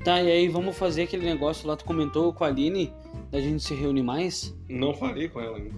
Tá, 0.04 0.20
e 0.20 0.30
aí 0.30 0.48
vamos 0.48 0.76
fazer 0.76 1.02
aquele 1.02 1.24
negócio 1.24 1.68
lá, 1.68 1.76
tu 1.76 1.84
comentou 1.84 2.32
com 2.32 2.42
a 2.42 2.48
Aline, 2.48 2.92
da 3.30 3.40
gente 3.40 3.62
se 3.62 3.72
reunir 3.72 4.02
mais? 4.02 4.52
não 4.68 4.92
falei 4.92 5.28
com 5.28 5.40
ela 5.40 5.56
ainda. 5.56 5.70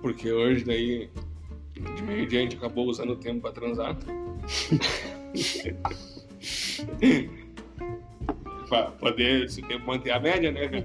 Porque 0.00 0.32
hoje 0.32 0.64
daí, 0.64 1.08
de 1.74 2.02
meio 2.02 2.26
dia, 2.26 2.40
a 2.40 2.42
gente 2.42 2.56
acabou 2.56 2.88
usando 2.88 3.12
o 3.12 3.16
tempo 3.16 3.42
pra 3.42 3.52
transar. 3.52 3.96
pra 8.68 8.82
poder 8.90 9.44
esse 9.44 9.62
tempo 9.62 9.86
manter 9.86 10.10
a 10.10 10.18
média, 10.18 10.50
né, 10.50 10.66
cara? 10.66 10.84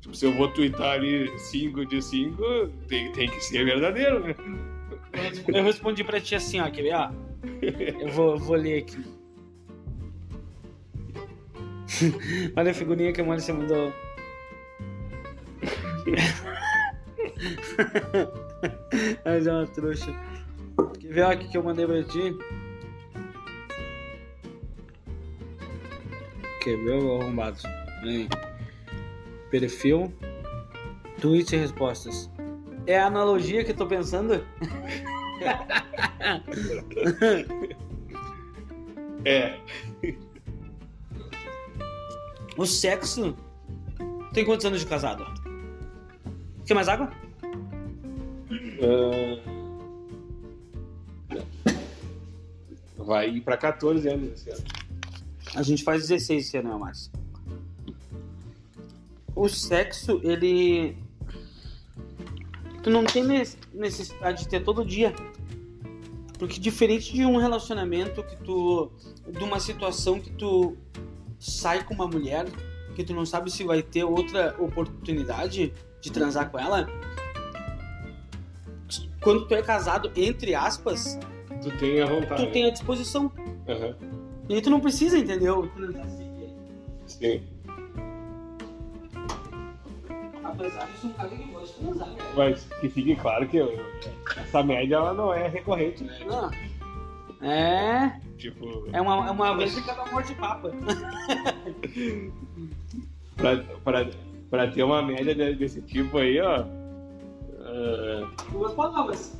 Tipo, 0.00 0.14
se 0.14 0.24
eu 0.24 0.32
vou 0.32 0.48
twittar 0.48 0.92
ali 0.92 1.38
5 1.38 1.84
de 1.84 2.00
5, 2.00 2.42
tem, 2.88 3.12
tem 3.12 3.28
que 3.28 3.44
ser 3.44 3.62
verdadeiro, 3.62 4.20
né? 4.20 4.34
Eu 5.48 5.62
respondi 5.62 6.02
pra 6.02 6.18
ti 6.18 6.34
assim, 6.34 6.60
ó, 6.60 6.70
quer 6.70 6.82
ver, 6.82 6.94
ó? 6.94 7.10
Eu 8.00 8.08
vou, 8.08 8.38
vou 8.38 8.56
ler 8.56 8.78
aqui. 8.78 9.04
Olha 12.56 12.70
a 12.70 12.74
figurinha 12.74 13.12
que 13.12 13.20
a 13.20 13.24
Márcia 13.24 13.54
mandou. 13.54 13.92
Mas 19.24 19.46
é 19.46 19.52
uma 19.52 19.66
trouxa. 19.66 20.14
Quer 21.00 21.08
ver 21.12 21.24
aqui 21.24 21.48
que 21.48 21.56
eu 21.58 21.62
mandei 21.62 21.86
pra 21.86 22.02
ti? 22.04 22.36
Quer 26.62 26.76
ver, 26.78 27.02
é 27.02 27.20
arrombado? 27.20 27.58
Vem. 28.02 28.28
Perfil. 29.50 30.12
Tweet 31.20 31.54
e 31.54 31.58
respostas. 31.58 32.30
É 32.86 32.98
a 32.98 33.06
analogia 33.06 33.64
que 33.64 33.72
eu 33.72 33.76
tô 33.76 33.86
pensando? 33.86 34.44
é. 39.24 39.58
O 42.56 42.64
sexo. 42.66 43.36
Tem 44.32 44.44
quantos 44.44 44.66
anos 44.66 44.80
de 44.80 44.86
casado? 44.86 45.24
Quer 46.66 46.74
mais 46.74 46.88
água? 46.88 47.10
Ah, 48.82 49.40
Vai 52.96 53.28
ir 53.30 53.40
pra 53.42 53.56
14 53.56 54.08
anos 54.08 54.32
esse 54.32 54.50
ano. 54.50 54.62
A 55.54 55.62
gente 55.62 55.84
faz 55.84 56.02
16 56.08 56.46
esse 56.46 56.56
ano, 56.56 56.70
né, 56.70 56.76
Márcio? 56.76 57.12
O 59.36 59.48
sexo, 59.48 60.20
ele. 60.24 60.96
Tu 62.82 62.90
não 62.90 63.04
tem 63.04 63.22
ne- 63.24 63.42
necessidade 63.72 64.42
de 64.44 64.48
ter 64.48 64.60
todo 64.64 64.84
dia. 64.84 65.12
Porque 66.38 66.58
diferente 66.58 67.12
de 67.12 67.24
um 67.24 67.36
relacionamento 67.36 68.22
que 68.22 68.36
tu. 68.36 68.90
de 69.30 69.42
uma 69.44 69.60
situação 69.60 70.18
que 70.20 70.30
tu 70.30 70.76
sai 71.46 71.84
com 71.84 71.92
uma 71.94 72.06
mulher, 72.06 72.46
que 72.94 73.04
tu 73.04 73.12
não 73.12 73.26
sabe 73.26 73.50
se 73.50 73.64
vai 73.64 73.82
ter 73.82 74.02
outra 74.04 74.54
oportunidade 74.58 75.72
de 76.00 76.10
transar 76.12 76.50
com 76.50 76.58
ela. 76.58 76.88
Quando 79.22 79.46
tu 79.46 79.54
é 79.54 79.62
casado, 79.62 80.10
entre 80.16 80.54
aspas, 80.54 81.18
Tu 81.62 81.70
tem 81.78 82.00
a 82.00 82.06
vontade. 82.06 82.46
tu 82.46 82.52
tem 82.52 82.64
a 82.66 82.70
disposição. 82.70 83.30
Aham. 83.68 83.94
E 84.48 84.54
aí 84.54 84.62
tu 84.62 84.70
não 84.70 84.80
precisa, 84.80 85.18
entendeu? 85.18 85.70
Sim. 87.06 87.42
Apesar 90.42 90.86
de 90.86 90.98
ser 90.98 91.06
um 91.06 91.12
cara 91.14 91.28
que 91.30 91.42
gosta 91.44 91.66
de 91.80 91.86
transar, 91.86 92.08
velho. 92.08 92.20
Mas 92.36 92.64
que 92.80 92.88
fique 92.88 93.16
claro 93.16 93.48
que 93.48 93.56
eu- 93.56 93.78
essa 94.36 94.62
média 94.62 94.96
ela 94.96 95.12
não 95.14 95.32
é 95.32 95.48
recorrente, 95.48 96.04
né? 96.04 96.18
Não. 96.26 96.50
É, 97.40 98.12
Tipo, 98.38 98.88
é 98.92 99.00
uma, 99.00 99.26
é 99.26 99.30
uma 99.30 99.56
vez 99.56 99.74
de 99.74 99.82
cada 99.82 100.04
morte 100.10 100.34
papa. 100.34 100.70
pra, 103.36 103.56
pra, 103.84 104.06
pra 104.50 104.66
ter 104.70 104.82
uma 104.82 105.02
média 105.02 105.34
de- 105.34 105.54
desse 105.54 105.82
tipo 105.82 106.18
aí, 106.18 106.40
ó. 106.40 106.64
ah, 107.60 108.28
Duas 108.50 108.72
palavras. 108.74 109.36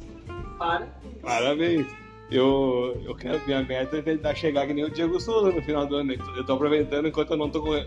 Para. 0.59 0.87
parabéns. 1.23 1.87
Eu, 2.31 3.01
eu 3.05 3.15
quero 3.15 3.41
minha 3.47 3.63
meta 3.63 3.97
é 3.99 4.03
tentar 4.03 4.35
chegar 4.35 4.67
que 4.67 4.73
nem 4.75 4.85
o 4.85 4.91
Diego 4.91 5.21
Souza 5.21 5.53
no 5.53 5.63
final 5.63 5.87
do 5.87 5.97
ano. 5.97 6.09
né? 6.13 6.17
Eu 6.37 6.45
tô 6.45 6.55
aproveitando 6.55 7.07
enquanto 7.09 7.33
eu 7.33 7.37
não 7.37 7.51
tô 7.51 7.61
corre- 7.63 7.87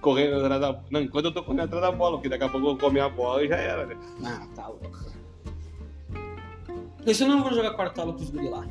correndo 0.00 0.36
atrás 0.36 0.60
da 0.60 0.80
Não, 0.90 1.02
enquanto 1.02 1.26
eu 1.26 1.32
tô 1.32 1.42
correndo 1.42 1.64
atrás 1.64 1.82
da 1.82 1.92
bola, 1.92 2.16
porque 2.16 2.28
daqui 2.28 2.44
a 2.44 2.48
pouco 2.48 2.66
eu 2.66 2.70
vou 2.70 2.78
comer 2.78 3.00
a 3.00 3.08
bola 3.08 3.44
e 3.44 3.48
já 3.48 3.56
era, 3.56 3.86
né? 3.86 3.96
Ah, 4.24 4.46
tá 4.54 4.68
louco. 4.68 4.90
Esse 7.06 7.22
eu 7.24 7.28
não 7.28 7.42
vou 7.42 7.52
jogar 7.52 7.74
quartola 7.74 8.12
com 8.14 8.20
os 8.20 8.30
guri 8.30 8.48
lá. 8.48 8.64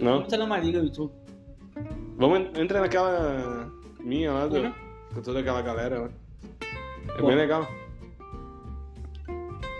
Não? 0.00 0.12
Vamos 0.14 0.28
tá 0.28 0.36
na 0.36 0.46
Mariga, 0.46 0.78
e 0.80 0.90
tu. 0.90 1.10
Vamos 2.16 2.40
en- 2.40 2.60
entrar 2.62 2.80
naquela 2.80 3.70
minha 4.00 4.32
lá, 4.32 4.46
do, 4.46 4.56
Uhum. 4.58 4.72
com 5.14 5.22
toda 5.22 5.40
aquela 5.40 5.62
galera 5.62 6.00
lá. 6.00 6.10
É 7.16 7.20
Bom. 7.20 7.26
bem 7.28 7.36
legal. 7.36 7.66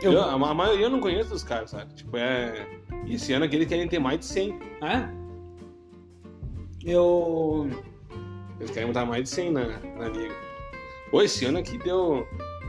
Eu- 0.03 0.13
Eu, 0.13 0.23
a, 0.23 0.37
ma- 0.39 0.51
a 0.51 0.55
maioria 0.55 0.87
eu 0.87 0.91
não 0.91 1.01
conheço 1.01 1.33
os 1.35 1.45
caras, 1.45 1.71
sabe? 1.71 1.95
Tipo, 1.95 2.17
é. 2.17 2.67
Esse 3.07 3.33
ano 3.33 3.45
aqui 3.45 3.57
eles 3.57 3.69
querem 3.69 3.87
ter 3.89 3.99
mais 3.99 4.19
de 4.19 4.27
100. 4.27 4.59
É? 4.83 5.09
Eu. 6.85 7.69
Eles 8.59 8.71
querem 8.71 8.89
botar 8.89 9.05
mais 9.07 9.25
de 9.25 9.29
100 9.31 9.51
na, 9.53 9.65
na 9.99 10.09
liga. 10.09 10.35
Pô, 11.11 11.23
esse 11.23 11.45
ano 11.45 11.59
aqui 11.59 11.79
deu. 11.79 12.27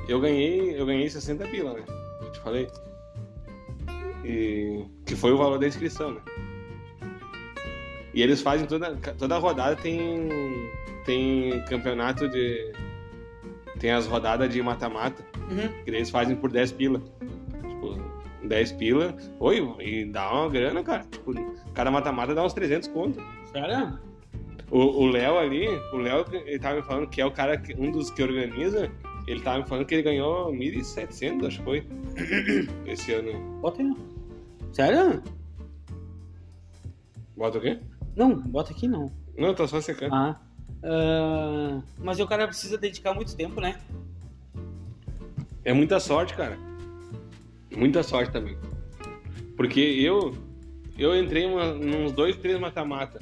Eu 0.07 0.19
ganhei. 0.19 0.79
Eu 0.79 0.85
ganhei 0.85 1.09
60 1.09 1.45
pila, 1.47 1.73
né? 1.73 1.83
Eu 2.21 2.31
te 2.31 2.39
falei. 2.39 2.67
E. 4.23 4.85
Que 5.05 5.15
foi 5.15 5.31
o 5.31 5.37
valor 5.37 5.57
da 5.59 5.67
inscrição, 5.67 6.11
né? 6.13 6.21
E 8.13 8.21
eles 8.21 8.41
fazem 8.41 8.67
toda. 8.67 8.95
Toda 9.17 9.37
rodada 9.37 9.75
tem. 9.75 10.29
Tem 11.05 11.63
campeonato 11.65 12.27
de. 12.29 12.71
Tem 13.79 13.91
as 13.91 14.05
rodadas 14.05 14.51
de 14.51 14.61
mata-mata. 14.61 15.23
Uhum. 15.49 15.83
Que 15.83 15.89
eles 15.89 16.09
fazem 16.09 16.35
por 16.35 16.51
10 16.51 16.71
pila. 16.73 17.01
Tipo, 17.67 17.99
10 18.47 18.71
pila. 18.73 19.15
Oi, 19.39 19.75
e 19.79 20.05
dá 20.05 20.31
uma 20.31 20.49
grana, 20.49 20.83
cara. 20.83 21.03
Tipo, 21.09 21.33
cada 21.73 21.91
mata-mata 21.91 22.33
dá 22.33 22.43
uns 22.43 22.53
300 22.53 22.87
conto. 22.89 23.21
Sério? 23.51 23.99
O 24.71 25.05
Léo 25.05 25.37
ali, 25.37 25.67
o 25.91 25.97
Léo, 25.97 26.25
ele 26.31 26.57
tava 26.57 26.77
me 26.77 26.81
falando 26.81 27.07
que 27.07 27.21
é 27.21 27.25
o 27.25 27.29
cara, 27.29 27.57
que, 27.57 27.75
um 27.75 27.91
dos 27.91 28.09
que 28.09 28.23
organiza. 28.23 28.89
Ele 29.27 29.39
tava 29.41 29.59
me 29.59 29.67
falando 29.67 29.85
que 29.85 29.93
ele 29.93 30.01
ganhou 30.01 30.51
1.700, 30.51 31.45
acho 31.45 31.59
que 31.59 31.63
foi. 31.63 31.87
Esse 32.87 33.13
ano. 33.13 33.59
Bota 33.61 33.83
aí. 33.83 33.93
Sério? 34.71 35.21
Bota 37.37 37.57
o 37.59 37.61
quê? 37.61 37.79
Não, 38.15 38.35
bota 38.35 38.71
aqui 38.71 38.87
não. 38.87 39.11
Não, 39.37 39.53
tô 39.53 39.67
só 39.67 39.81
secando. 39.81 40.13
Ah. 40.13 40.39
Ah, 40.83 41.81
mas 41.97 42.19
o 42.19 42.27
cara 42.27 42.47
precisa 42.47 42.77
dedicar 42.77 43.13
muito 43.13 43.35
tempo, 43.35 43.61
né? 43.61 43.79
É 45.63 45.73
muita 45.73 45.99
sorte, 45.99 46.33
cara. 46.33 46.57
Muita 47.75 48.03
sorte 48.03 48.31
também. 48.31 48.57
Porque 49.55 49.79
eu 49.79 50.35
eu 50.97 51.17
entrei 51.17 51.45
uma, 51.45 51.73
nos 51.73 52.11
dois, 52.11 52.35
três 52.35 52.59
mata-mata. 52.59 53.19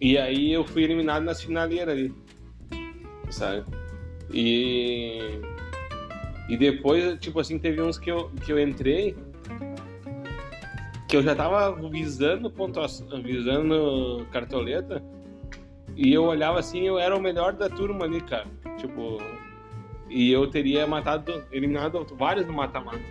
E 0.00 0.18
aí 0.18 0.52
eu 0.52 0.64
fui 0.64 0.82
eliminado 0.82 1.22
nas 1.22 1.40
finaleiras 1.40 1.94
ali. 1.94 2.14
Sabe? 3.30 3.64
E 4.32 5.40
e 6.48 6.56
depois, 6.56 7.18
tipo 7.20 7.38
assim, 7.38 7.58
teve 7.58 7.80
uns 7.80 7.98
que 7.98 8.10
eu, 8.10 8.30
que 8.44 8.52
eu 8.52 8.58
entrei 8.58 9.16
que 11.12 11.16
eu 11.18 11.22
já 11.22 11.34
tava 11.34 11.70
visando 11.90 12.50
pontuação, 12.50 13.22
visando 13.22 14.26
cartoleta 14.32 15.02
e 15.94 16.10
eu 16.10 16.24
olhava 16.24 16.58
assim, 16.58 16.86
eu 16.86 16.98
era 16.98 17.14
o 17.14 17.20
melhor 17.20 17.52
da 17.52 17.68
turma 17.68 18.06
ali, 18.06 18.18
cara. 18.22 18.46
Tipo, 18.78 19.18
e 20.08 20.32
eu 20.32 20.46
teria 20.46 20.86
matado, 20.86 21.44
eliminado 21.52 22.02
vários 22.16 22.46
no 22.46 22.54
mata-mata. 22.54 23.02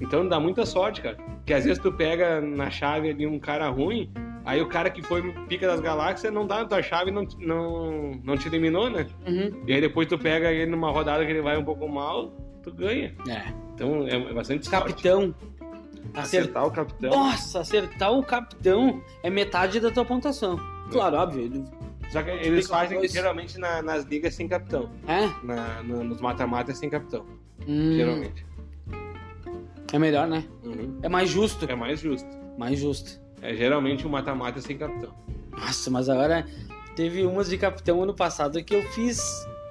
Então 0.00 0.26
dá 0.26 0.40
muita 0.40 0.66
sorte, 0.66 1.00
cara. 1.00 1.14
Porque 1.14 1.54
às 1.54 1.64
vezes 1.64 1.80
tu 1.80 1.92
pega 1.92 2.40
na 2.40 2.70
chave 2.70 3.10
ali 3.10 3.24
um 3.24 3.38
cara 3.38 3.68
ruim, 3.68 4.10
aí 4.44 4.60
o 4.60 4.66
cara 4.66 4.90
que 4.90 5.00
foi 5.00 5.22
pica 5.46 5.68
das 5.68 5.78
galáxias 5.78 6.32
não 6.32 6.48
dá 6.48 6.58
na 6.58 6.64
tua 6.64 6.82
chave 6.82 7.12
e 7.12 7.14
não, 7.14 7.24
não, 7.38 8.20
não 8.24 8.36
te 8.36 8.48
eliminou, 8.48 8.90
né? 8.90 9.06
Uhum. 9.24 9.62
E 9.64 9.72
aí 9.72 9.80
depois 9.80 10.08
tu 10.08 10.18
pega 10.18 10.50
ele 10.50 10.72
numa 10.72 10.90
rodada 10.90 11.24
que 11.24 11.30
ele 11.30 11.40
vai 11.40 11.56
um 11.56 11.64
pouco 11.64 11.88
mal, 11.88 12.32
tu 12.64 12.72
ganha. 12.72 13.14
É. 13.28 13.52
Então 13.74 14.08
é, 14.08 14.16
é 14.16 14.32
bastante 14.32 14.66
sorte. 14.66 14.88
Capitão. 14.88 15.32
Acertar. 16.14 16.66
O 16.66 16.70
capitão. 16.70 17.10
Nossa, 17.10 17.60
acertar 17.60 18.12
o 18.12 18.22
capitão 18.22 19.02
é 19.22 19.30
metade 19.30 19.80
da 19.80 19.90
tua 19.90 20.04
pontuação. 20.04 20.58
Claro, 20.90 21.16
óbvio. 21.16 21.64
Só 22.10 22.22
que 22.22 22.30
eles 22.30 22.68
fazem 22.68 22.98
dois. 22.98 23.10
geralmente 23.12 23.58
na- 23.58 23.82
nas 23.82 24.04
ligas 24.04 24.34
sem 24.34 24.46
capitão. 24.46 24.90
É? 25.08 25.26
Na, 25.42 25.82
na- 25.82 26.04
nos 26.04 26.20
mata-matas 26.20 26.78
sem 26.78 26.88
capitão, 26.90 27.24
Hum, 27.66 27.92
geralmente. 27.96 28.46
É 29.92 29.98
melhor, 29.98 30.26
né? 30.28 30.44
Uhum. 30.64 30.98
É 31.02 31.08
mais 31.08 31.30
justo. 31.30 31.64
É 31.68 31.74
mais 31.74 32.00
justo. 32.00 32.28
Mais 32.58 32.78
justo. 32.78 33.20
É 33.40 33.54
geralmente 33.54 34.06
um 34.06 34.10
mata-mata 34.10 34.60
sem 34.60 34.76
capitão. 34.76 35.12
Nossa, 35.52 35.90
mas 35.90 36.08
agora 36.08 36.46
teve 36.96 37.24
umas 37.24 37.48
de 37.48 37.56
capitão 37.58 38.02
ano 38.02 38.14
passado 38.14 38.62
que 38.62 38.74
eu 38.74 38.82
fiz 38.92 39.20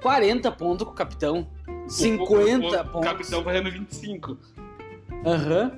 40 0.02 0.50
pontos 0.50 0.86
com 0.86 0.92
o 0.92 0.96
capitão. 0.96 1.46
50 1.86 2.22
o, 2.32 2.62
o, 2.64 2.80
o 2.80 2.84
pontos. 2.92 3.08
capitão 3.08 3.44
fazendo 3.44 3.70
25. 3.70 4.38
Aham. 5.26 5.72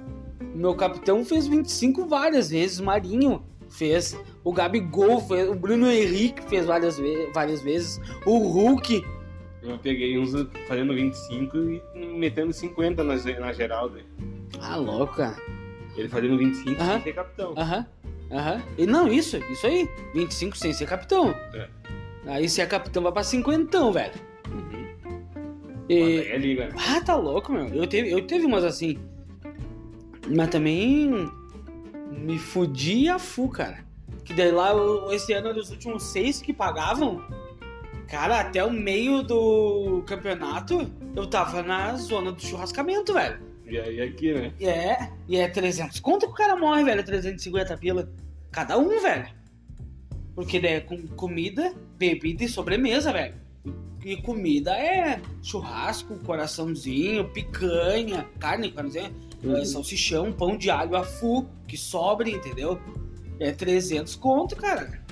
Meu 0.55 0.75
capitão 0.75 1.25
fez 1.25 1.47
25 1.47 2.07
várias 2.07 2.51
vezes. 2.51 2.81
Marinho 2.81 3.43
fez. 3.69 4.19
O 4.45 4.53
Gabigol 4.53 5.21
fez. 5.21 5.49
O 5.49 5.55
Bruno 5.55 5.91
Henrique 5.91 6.43
fez 6.49 6.67
várias, 6.67 6.99
ve 6.99 7.31
várias 7.35 7.63
vezes. 7.63 8.01
O 8.25 8.39
Hulk. 8.39 9.05
Eu 9.63 9.79
peguei 9.79 10.17
uns 10.19 10.33
fazendo 10.69 10.95
25 10.95 11.57
e 11.57 11.83
metendo 12.17 12.53
50 12.53 13.03
na, 13.03 13.15
na 13.15 13.53
geral. 13.53 13.89
Daí. 13.89 14.05
Ah, 14.61 14.77
louca. 14.77 15.37
Ele 15.97 16.09
fazendo 16.09 16.37
25 16.39 16.81
Aham. 16.81 16.93
sem 16.93 17.03
ser 17.03 17.13
capitão. 17.15 17.55
Aham. 17.57 17.87
Aham. 18.31 18.63
E 18.77 18.87
não, 18.87 19.09
isso, 19.13 19.39
isso 19.51 19.67
aí. 19.67 19.89
25 20.15 20.57
sem 20.57 20.73
ser 20.73 20.87
capitão. 20.87 21.31
É. 21.55 21.69
Aí 22.27 22.49
se 22.49 22.61
é 22.61 22.67
capitão 22.67 23.03
vai 23.03 23.13
pra 23.13 23.23
50, 23.23 23.91
velho. 23.93 24.13
Uhum. 24.51 24.87
E... 25.89 26.01
Mas 26.01 26.09
aí 26.09 26.33
é 26.33 26.39
liga, 26.39 26.67
né? 26.67 26.75
Ah, 26.77 27.01
tá 27.01 27.17
louco, 27.17 27.53
meu. 27.53 27.67
Eu 27.69 27.87
teve, 27.87 28.11
eu 28.11 28.27
teve 28.27 28.45
umas 28.45 28.65
assim. 28.65 28.99
Mas 30.29 30.49
também 30.51 31.31
me 32.11 32.39
fudi 32.39 33.09
a 33.09 33.19
fu, 33.19 33.49
cara. 33.49 33.85
Que 34.25 34.35
daí 34.35 34.51
lá, 34.51 34.73
esse 35.13 35.33
ano, 35.33 35.55
dos 35.55 35.71
últimos 35.71 36.03
seis 36.03 36.41
que 36.41 36.53
pagavam, 36.53 37.25
cara, 38.09 38.41
até 38.41 38.65
o 38.65 38.73
meio 38.73 39.23
do 39.23 40.03
campeonato, 40.07 40.91
eu 41.15 41.27
tava 41.27 41.63
na 41.63 41.97
zona 41.97 42.33
do 42.33 42.43
churrascamento, 42.43 43.13
velho. 43.13 43.41
E 43.65 43.79
aí 43.79 44.01
aqui, 44.01 44.33
né? 44.33 44.53
É, 44.61 45.11
e 45.29 45.37
é 45.37 45.49
300 45.49 45.99
conto 46.01 46.27
que 46.27 46.33
o 46.33 46.35
cara 46.35 46.57
morre, 46.57 46.85
velho, 46.85 47.05
350 47.05 47.77
pila. 47.77 48.09
Cada 48.51 48.79
um, 48.79 49.01
velho. 49.01 49.29
Porque 50.35 50.61
daí 50.61 50.75
é 50.75 50.81
com 50.81 51.07
comida 51.09 51.75
bebida 51.97 52.45
e 52.45 52.49
sobremesa, 52.49 53.13
velho. 53.13 53.35
E 54.05 54.17
comida 54.19 54.71
é 54.77 55.21
churrasco, 55.43 56.17
coraçãozinho, 56.19 57.29
picanha, 57.31 58.25
carne, 58.39 58.71
carnezinha, 58.71 59.13
Uhum. 59.45 59.57
é, 59.57 59.65
salsichão, 59.65 60.33
pão 60.33 60.57
de 60.57 60.71
alho 60.71 60.97
a 60.97 61.05
fu, 61.05 61.47
que 61.69 61.77
sobre, 61.77 62.31
entendeu? 62.33 62.81
É 63.39 63.53
300 63.53 64.17
conto, 64.17 64.57
cara. 64.57 65.05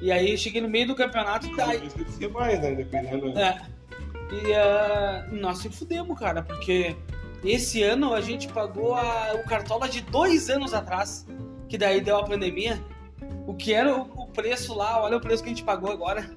E 0.00 0.12
aí 0.12 0.36
cheguei 0.38 0.60
no 0.60 0.68
meio 0.68 0.86
do 0.88 0.94
campeonato, 0.94 1.54
daí, 1.56 1.86
Isso 1.86 1.96
que 1.96 2.12
ser 2.12 2.28
mais, 2.30 2.60
né? 2.60 2.74
Dependendo. 2.74 3.36
é. 3.38 3.60
E 4.32 4.52
ah, 4.54 5.26
nós 5.32 5.58
se 5.58 5.68
fudemos, 5.70 6.18
cara, 6.18 6.42
porque 6.42 6.96
esse 7.44 7.82
ano 7.82 8.12
a 8.12 8.20
gente 8.20 8.48
pagou 8.48 8.94
a- 8.94 9.32
o 9.34 9.48
cartola 9.48 9.88
de 9.88 10.00
dois 10.00 10.50
anos 10.50 10.74
atrás, 10.74 11.26
que 11.68 11.78
daí 11.78 12.00
deu 12.00 12.16
a 12.18 12.24
pandemia. 12.24 12.82
O 13.46 13.54
que 13.54 13.72
era 13.72 13.96
o, 13.96 14.02
o 14.16 14.26
preço 14.28 14.74
lá, 14.74 15.00
olha 15.02 15.16
o 15.16 15.20
preço 15.20 15.42
que 15.42 15.48
a 15.48 15.52
gente 15.52 15.62
pagou 15.64 15.90
agora. 15.92 16.28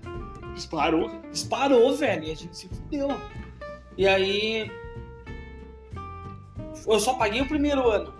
Disparou. 0.53 1.09
Disparou, 1.31 1.95
velho, 1.95 2.23
e 2.25 2.31
a 2.31 2.35
gente 2.35 2.55
se 2.57 2.67
fudeu. 2.69 3.09
E 3.97 4.07
aí. 4.07 4.71
Eu 6.91 6.99
só 6.99 7.13
paguei 7.13 7.41
o 7.41 7.47
primeiro 7.47 7.87
ano. 7.89 8.13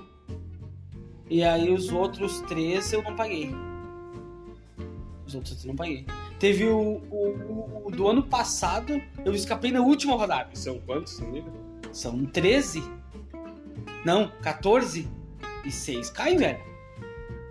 E 1.30 1.44
aí 1.44 1.72
os 1.74 1.92
outros 1.92 2.42
três 2.42 2.92
eu 2.94 3.02
não 3.04 3.16
paguei. 3.16 3.54
Os 5.26 5.36
outros 5.36 5.64
eu 5.64 5.70
não 5.70 5.76
paguei. 5.76 6.06
Teve 6.40 6.66
o, 6.68 7.02
o- 7.12 7.82
o 7.86 7.92
do 7.92 8.08
ano 8.08 8.24
passado, 8.24 9.02
eu 9.26 9.34
escapei 9.34 9.72
na 9.72 9.82
última 9.82 10.16
rodada. 10.16 10.50
São 10.54 10.80
quantos, 10.80 11.20
amigo? 11.22 11.50
São 11.92 12.26
13? 12.26 12.84
Não, 14.06 14.32
14? 14.42 15.08
E 15.66 15.72
6 15.72 16.10
cai, 16.10 16.36
velho. 16.38 16.60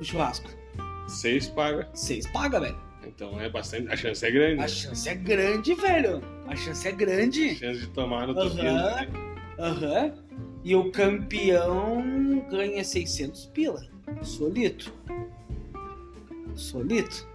O 0.01 0.05
churrasco. 0.05 0.49
Seis 1.09 1.49
paga. 1.49 1.89
6 1.95 2.27
paga, 2.28 2.61
velho. 2.61 2.78
Então 3.07 3.40
é 3.40 3.49
bastante. 3.49 3.93
A 3.93 3.97
chance 3.97 4.24
é 4.24 4.31
grande. 4.31 4.62
A 4.62 4.69
chance 4.69 5.09
é 5.09 5.15
grande, 5.15 5.74
velho. 5.74 6.23
A 6.47 6.55
chance 6.57 6.86
é 6.86 6.93
grande. 6.93 7.51
A 7.51 7.55
chance 7.55 7.81
de 7.81 7.86
tomar 7.89 8.27
no 8.27 8.39
Aham. 8.39 8.49
teu 8.51 8.57
dedo, 8.57 8.74
né? 8.74 9.09
Aham. 9.59 10.27
E 10.69 10.77
o 10.77 10.90
campeão 10.90 12.45
ganha 12.51 12.85
600 12.85 13.47
pila. 13.47 13.81
Solito. 14.20 14.93
Solito. 16.55 17.27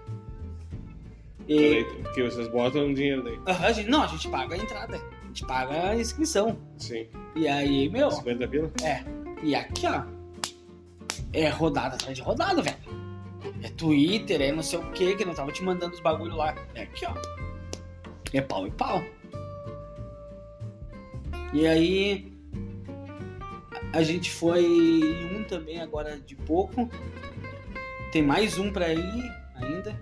E, 1.47 1.84
Porque 2.03 2.22
vocês 2.22 2.47
botam 2.49 2.93
dinheiro 2.93 3.23
daí. 3.23 3.73
Gente, 3.73 3.89
não, 3.89 4.03
a 4.03 4.07
gente 4.07 4.30
paga 4.30 4.53
a 4.53 4.57
entrada. 4.60 4.97
A 4.97 5.26
gente 5.26 5.47
paga 5.47 5.89
a 5.89 5.95
inscrição. 5.95 6.60
Sim. 6.77 7.07
E 7.35 7.47
aí, 7.47 7.89
meu, 7.89 8.11
50 8.11 8.47
pila? 8.47 8.72
é. 8.84 9.03
E 9.41 9.55
aqui, 9.55 9.88
ó. 9.88 10.03
É 11.34 11.49
rodada 11.49 11.95
atrás 11.95 12.15
de 12.15 12.22
rodada, 12.22 12.61
velho. 12.61 12.77
É 13.64 13.69
Twitter, 13.69 14.43
é 14.43 14.51
não 14.51 14.61
sei 14.61 14.77
o 14.77 14.91
que, 14.91 15.15
que 15.15 15.26
não 15.26 15.34
tava 15.34 15.51
te 15.51 15.64
mandando 15.64 15.95
os 15.95 16.01
bagulho 16.01 16.35
lá. 16.35 16.53
É 16.76 16.84
aqui, 16.84 17.03
ó. 17.07 17.15
É 18.31 18.41
pau 18.41 18.68
e 18.68 18.72
pau. 18.72 19.03
E 21.51 21.65
aí. 21.65 22.32
A 23.93 24.01
gente 24.01 24.31
foi 24.31 24.65
em 24.65 25.35
um 25.37 25.43
também 25.43 25.79
agora 25.79 26.17
de 26.19 26.35
pouco. 26.35 26.89
Tem 28.11 28.21
mais 28.21 28.57
um 28.57 28.71
pra 28.71 28.91
ir 28.93 29.31
ainda. 29.55 29.99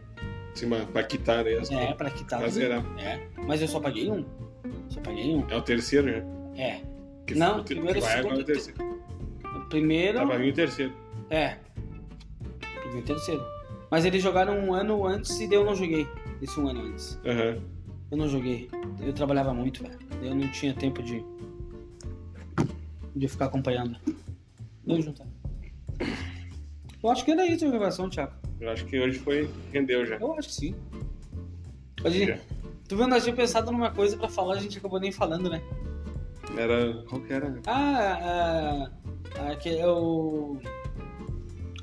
Sim, 0.53 0.67
mas 0.67 0.85
pra 0.85 1.03
quitar 1.03 1.45
aí 1.45 1.57
as 1.57 1.69
É, 1.69 1.93
pra 1.93 2.09
quitar. 2.09 2.39
Pra 2.39 2.49
zerar. 2.49 2.83
É. 2.97 3.21
Mas 3.45 3.61
eu 3.61 3.67
só 3.67 3.79
paguei 3.79 4.09
um. 4.09 4.25
Só 4.89 4.99
paguei 5.01 5.35
um. 5.35 5.45
É 5.49 5.55
o 5.55 5.61
terceiro, 5.61 6.07
né? 6.07 6.23
É. 6.57 6.81
Que 7.25 7.35
Não, 7.35 7.59
o 7.59 7.63
que 7.63 7.75
primeiro, 7.75 8.01
vai 8.01 8.19
agora 8.19 8.33
é 8.33 8.37
segundo, 8.37 8.41
o 8.41 8.45
terceiro. 8.45 9.01
O 9.43 9.69
primeiro. 9.69 10.17
Tá 10.19 10.25
pra 10.25 10.37
vir 10.37 10.51
o 10.51 10.55
terceiro. 10.55 10.93
É. 11.29 11.57
Primeiro 12.59 12.99
e 12.99 13.01
terceiro. 13.01 13.45
Mas 13.89 14.05
eles 14.05 14.21
jogaram 14.21 14.57
um 14.59 14.73
ano 14.73 15.05
antes 15.05 15.39
e 15.39 15.53
eu 15.53 15.65
não 15.65 15.75
joguei. 15.75 16.07
Esse 16.41 16.59
um 16.59 16.67
ano 16.67 16.81
antes. 16.81 17.19
Aham. 17.25 17.61
Eu 18.09 18.17
não 18.17 18.27
joguei. 18.27 18.69
Eu 18.99 19.13
trabalhava 19.13 19.53
muito, 19.53 19.83
velho. 19.83 19.97
Eu 20.21 20.35
não 20.35 20.49
tinha 20.51 20.73
tempo 20.73 21.01
de. 21.01 21.23
De 23.15 23.27
ficar 23.27 23.45
acompanhando. 23.45 23.97
Vamos 24.85 25.05
juntar. 25.05 25.27
Eu 27.03 27.09
acho 27.09 27.25
que 27.25 27.31
era 27.31 27.45
isso 27.45 27.65
a 27.65 27.69
gravação, 27.69 28.09
Thiago. 28.09 28.33
Eu 28.59 28.69
acho 28.69 28.85
que 28.85 28.99
hoje 28.99 29.19
foi. 29.19 29.49
Rendeu 29.73 30.05
já. 30.05 30.17
Eu 30.17 30.33
acho 30.33 30.49
que 30.49 30.53
sim. 30.53 30.75
A 32.03 32.09
gente, 32.09 32.39
tu 32.87 32.95
vendo, 32.95 33.09
nós 33.09 33.23
tínhamos 33.23 33.41
pensado 33.41 33.71
numa 33.71 33.91
coisa 33.91 34.17
pra 34.17 34.27
falar, 34.27 34.55
a 34.55 34.59
gente 34.59 34.77
acabou 34.77 34.99
nem 34.99 35.11
falando, 35.11 35.49
né? 35.49 35.61
Era. 36.57 37.03
Qual 37.07 37.21
que 37.21 37.33
era? 37.33 37.59
Ah, 37.65 38.19
ah, 38.21 38.91
ah, 39.39 39.55
que 39.55 39.69
é 39.69 39.87
o. 39.87 40.57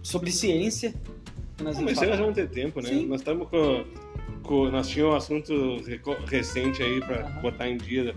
Sobre 0.02 0.30
ciência. 0.30 0.94
nós 1.62 1.78
Ah, 1.78 1.82
mas 1.82 2.00
nós 2.00 2.18
vamos 2.18 2.34
ter 2.34 2.48
tempo, 2.48 2.80
né? 2.80 2.88
Sim. 2.88 3.06
Nós 3.06 3.20
estamos 3.20 3.48
com, 3.48 3.84
com. 4.42 4.70
Nós 4.70 4.88
tínhamos 4.88 5.14
um 5.14 5.16
assunto 5.16 5.52
recente 6.26 6.82
aí 6.82 7.00
pra 7.00 7.26
Aham. 7.26 7.40
botar 7.42 7.68
em 7.68 7.76
dia. 7.76 8.14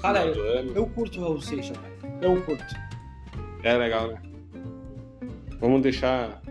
Cara, 0.00 0.20
ano. 0.20 0.72
Eu 0.74 0.86
curto 0.86 1.18
o 1.18 1.22
Raul 1.22 1.40
Seixas. 1.40 1.76
Eu 2.20 2.40
curto. 2.42 2.64
É 3.62 3.76
legal, 3.76 4.08
né? 4.08 4.22
Vamos 5.60 5.82
deixar. 5.82 6.42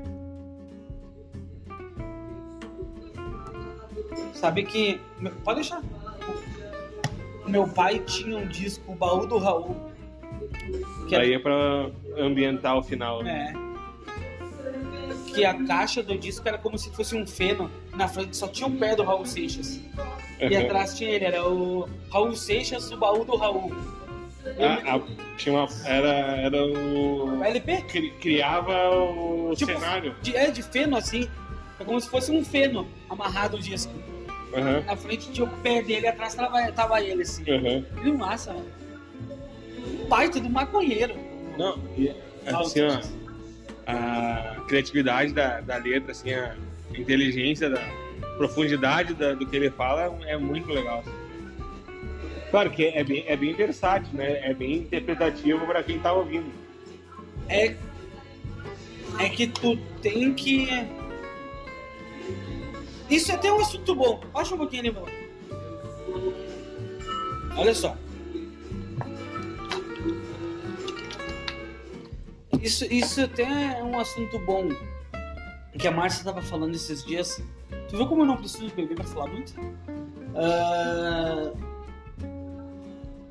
Sabe 4.33 4.63
que. 4.63 4.99
Pode 5.43 5.61
deixar. 5.61 5.81
Meu 7.45 7.67
pai 7.67 7.99
tinha 7.99 8.37
um 8.37 8.47
disco, 8.47 8.91
o 8.91 8.95
baú 8.95 9.27
do 9.27 9.37
Raul. 9.37 9.75
Que 11.07 11.15
Aí 11.15 11.33
é 11.33 11.39
pra 11.39 11.89
ambientar 12.17 12.77
o 12.77 12.83
final. 12.83 13.21
né? 13.23 13.53
É. 15.29 15.33
Que 15.33 15.45
a 15.45 15.65
caixa 15.65 16.01
do 16.03 16.17
disco 16.17 16.47
era 16.47 16.57
como 16.57 16.77
se 16.77 16.89
fosse 16.91 17.15
um 17.15 17.25
feno. 17.25 17.69
Na 17.95 18.07
frente 18.07 18.35
só 18.37 18.47
tinha 18.47 18.67
o 18.67 18.71
pé 18.71 18.95
do 18.95 19.03
Raul 19.03 19.25
Seixas. 19.25 19.79
E 20.49 20.55
atrás 20.57 20.97
tinha 20.97 21.09
ele, 21.09 21.25
era 21.25 21.47
o 21.47 21.87
Raul 22.11 22.35
Seixas, 22.35 22.91
o 22.91 22.97
baú 22.97 23.23
do 23.25 23.35
Raul. 23.35 23.71
A- 24.59 24.95
a- 24.95 25.01
tinha 25.37 25.55
uma. 25.55 25.67
Era, 25.85 26.09
era 26.41 26.65
o. 26.65 27.39
O 27.39 27.43
LP? 27.43 27.81
cri- 27.83 28.11
Criava 28.21 28.89
o 28.91 29.53
Tipo- 29.55 29.71
cenário. 29.73 30.15
De, 30.21 30.35
é 30.35 30.51
de 30.51 30.61
feno 30.61 30.97
assim. 30.97 31.27
É 31.79 31.83
como 31.83 31.99
se 31.99 32.09
fosse 32.09 32.31
um 32.31 32.43
feno 32.43 32.87
amarrado 33.09 33.57
o 33.57 33.59
disco. 33.59 33.91
Aham. 34.55 34.81
Na 34.85 34.95
frente 34.95 35.31
tinha 35.31 35.45
o 35.45 35.49
pé 35.61 35.81
dele, 35.81 36.07
atrás 36.07 36.35
tava, 36.35 36.71
tava 36.71 37.01
ele 37.01 37.23
assim. 37.23 37.43
Aham. 37.49 37.83
Que 38.03 38.11
massa, 38.11 38.53
velho. 38.53 38.65
Um 40.01 40.05
baita 40.07 40.39
do 40.39 40.49
maconheiro. 40.49 41.15
Não, 41.57 41.77
e 41.97 42.13
assim, 42.45 42.81
ó, 42.81 42.99
a 43.87 44.61
criatividade 44.67 45.33
da, 45.33 45.61
da 45.61 45.77
letra, 45.77 46.11
assim, 46.11 46.31
a 46.33 46.55
inteligência, 46.97 47.69
da 47.69 47.81
profundidade 48.37 49.13
da- 49.13 49.33
do 49.33 49.45
que 49.45 49.55
ele 49.55 49.69
fala 49.69 50.13
é 50.25 50.37
muito 50.37 50.69
legal. 50.71 51.03
Claro 52.51 52.69
que 52.69 52.85
é 52.85 53.03
bem, 53.03 53.23
é 53.27 53.35
bem 53.35 53.53
versátil, 53.53 54.09
né? 54.13 54.47
É 54.47 54.53
bem 54.53 54.73
interpretativo 54.77 55.65
para 55.65 55.81
quem 55.83 55.99
tá 55.99 56.13
ouvindo. 56.13 56.51
é, 57.49 57.75
é 59.19 59.29
que 59.29 59.47
tu 59.47 59.75
tem 60.01 60.33
que. 60.33 60.67
Isso 63.09 63.31
é 63.31 63.35
até 63.35 63.51
um 63.51 63.59
assunto 63.59 63.93
bom. 63.95 64.21
Baixa 64.31 64.55
um 64.55 64.57
pouquinho 64.57 64.81
ali. 64.81 64.95
Olha 67.57 67.73
só. 67.75 67.95
Isso, 72.61 72.85
isso 72.85 73.21
até 73.21 73.43
é 73.79 73.83
um 73.83 73.99
assunto 73.99 74.39
bom. 74.39 74.69
Que 75.77 75.87
a 75.87 75.91
Márcia 75.91 76.19
estava 76.19 76.41
falando 76.41 76.75
esses 76.75 77.03
dias. 77.03 77.41
Tu 77.93 77.97
viu 77.97 78.07
como 78.07 78.23
eu 78.23 78.25
não 78.25 78.37
preciso 78.37 78.73
beber 78.73 78.95
pra 78.95 79.03
falar 79.03 79.27
muito? 79.27 79.53
Ah, 80.35 81.53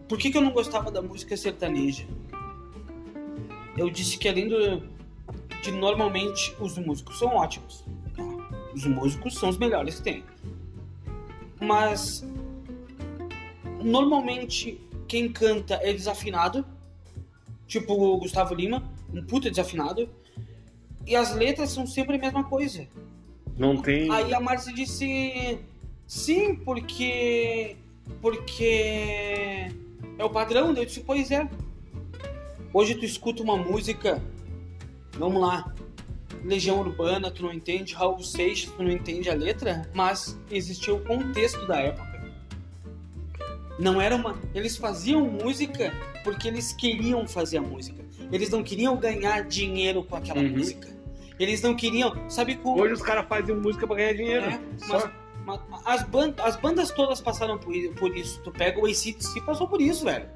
Por 0.09 0.17
que, 0.17 0.31
que 0.31 0.39
eu 0.39 0.41
não 0.41 0.53
gostava 0.53 0.89
da 0.89 1.03
música 1.03 1.37
sertaneja? 1.37 2.07
eu 3.77 3.91
disse 3.91 4.17
que 4.19 4.29
além 4.29 4.47
do, 4.47 4.89
de 5.63 5.73
normalmente 5.73 6.55
os 6.61 6.79
músicos 6.79 7.19
são 7.19 7.35
ótimos. 7.35 7.85
Os 8.73 8.87
músicos 8.87 9.35
são 9.35 9.49
os 9.49 9.59
melhores 9.59 9.97
que 9.97 10.03
tem. 10.03 10.25
Mas 11.61 12.25
normalmente 13.83 14.81
quem 15.09 15.33
canta 15.33 15.75
é 15.83 15.93
desafinado, 15.93 16.65
tipo 17.67 17.95
o 17.95 18.17
Gustavo 18.17 18.55
Lima, 18.55 18.81
um 19.13 19.25
puta 19.25 19.51
desafinado, 19.51 20.09
e 21.05 21.17
as 21.17 21.35
letras 21.35 21.71
são 21.71 21.85
sempre 21.85 22.15
a 22.15 22.21
mesma 22.21 22.45
coisa. 22.45 22.87
Não 23.63 23.77
tem. 23.81 24.11
Aí 24.11 24.35
a 24.35 24.41
Márcia 24.41 24.73
disse 24.75 25.57
sim, 26.05 26.57
porque 26.57 27.77
porque 28.21 29.71
é 30.19 30.25
o 30.25 30.29
padrão, 30.29 30.75
eu 30.75 30.85
disse, 30.85 31.01
pois 31.01 31.31
é. 31.31 31.49
Hoje 32.75 32.97
tu 32.97 33.05
escuta 33.05 33.41
uma 33.41 33.57
música, 33.57 34.21
vamos 35.17 35.41
lá, 35.41 35.73
Legião 36.45 36.81
Urbana, 36.81 37.31
tu 37.31 37.45
não 37.45 37.53
entende, 37.53 37.95
Raul 37.95 38.21
Seixas, 38.23 38.73
tu 38.77 38.83
não 38.83 38.91
entende 38.91 39.31
a 39.31 39.35
letra, 39.35 39.89
mas 39.95 40.37
existia 40.51 40.93
o 40.93 41.01
contexto 41.05 41.65
da 41.67 41.79
época. 41.79 42.11
Não 43.79 44.01
era 44.01 44.17
uma. 44.17 44.37
Eles 44.55 44.77
faziam 44.77 45.25
música 45.31 45.93
porque 46.25 46.49
eles 46.49 46.73
queriam 46.73 47.29
fazer 47.29 47.59
a 47.59 47.63
música. 47.63 48.03
Eles 48.33 48.51
não 48.51 48.63
queriam 48.65 48.97
ganhar 48.97 49.45
dinheiro 49.45 50.03
com 50.03 50.17
aquela 50.17 50.41
Uhum. 50.41 50.51
música. 50.51 50.89
Eles 51.43 51.61
não 51.61 51.75
queriam. 51.75 52.15
Sabe 52.31 52.55
como. 52.57 52.81
Hoje 52.81 52.95
os 52.95 53.03
caras 53.03 53.27
fazem 53.29 53.55
música 53.57 53.87
pra 53.87 53.97
ganhar 53.97 54.13
dinheiro. 54.15 54.45
É, 54.45 54.61
Só. 54.79 55.11
Mas 55.45 55.61
As, 55.85 56.03
ban- 56.05 56.35
as 56.39 56.55
bandas 56.57 56.91
todas 56.93 57.21
passaram 57.21 57.59
por, 57.59 57.75
por 57.99 58.17
isso. 58.17 58.41
Tu 58.43 58.53
pega 58.53 58.79
o 58.79 58.87
ACDC 58.87 59.41
passou 59.41 59.67
por 59.67 59.81
isso, 59.81 60.05
velho. 60.05 60.27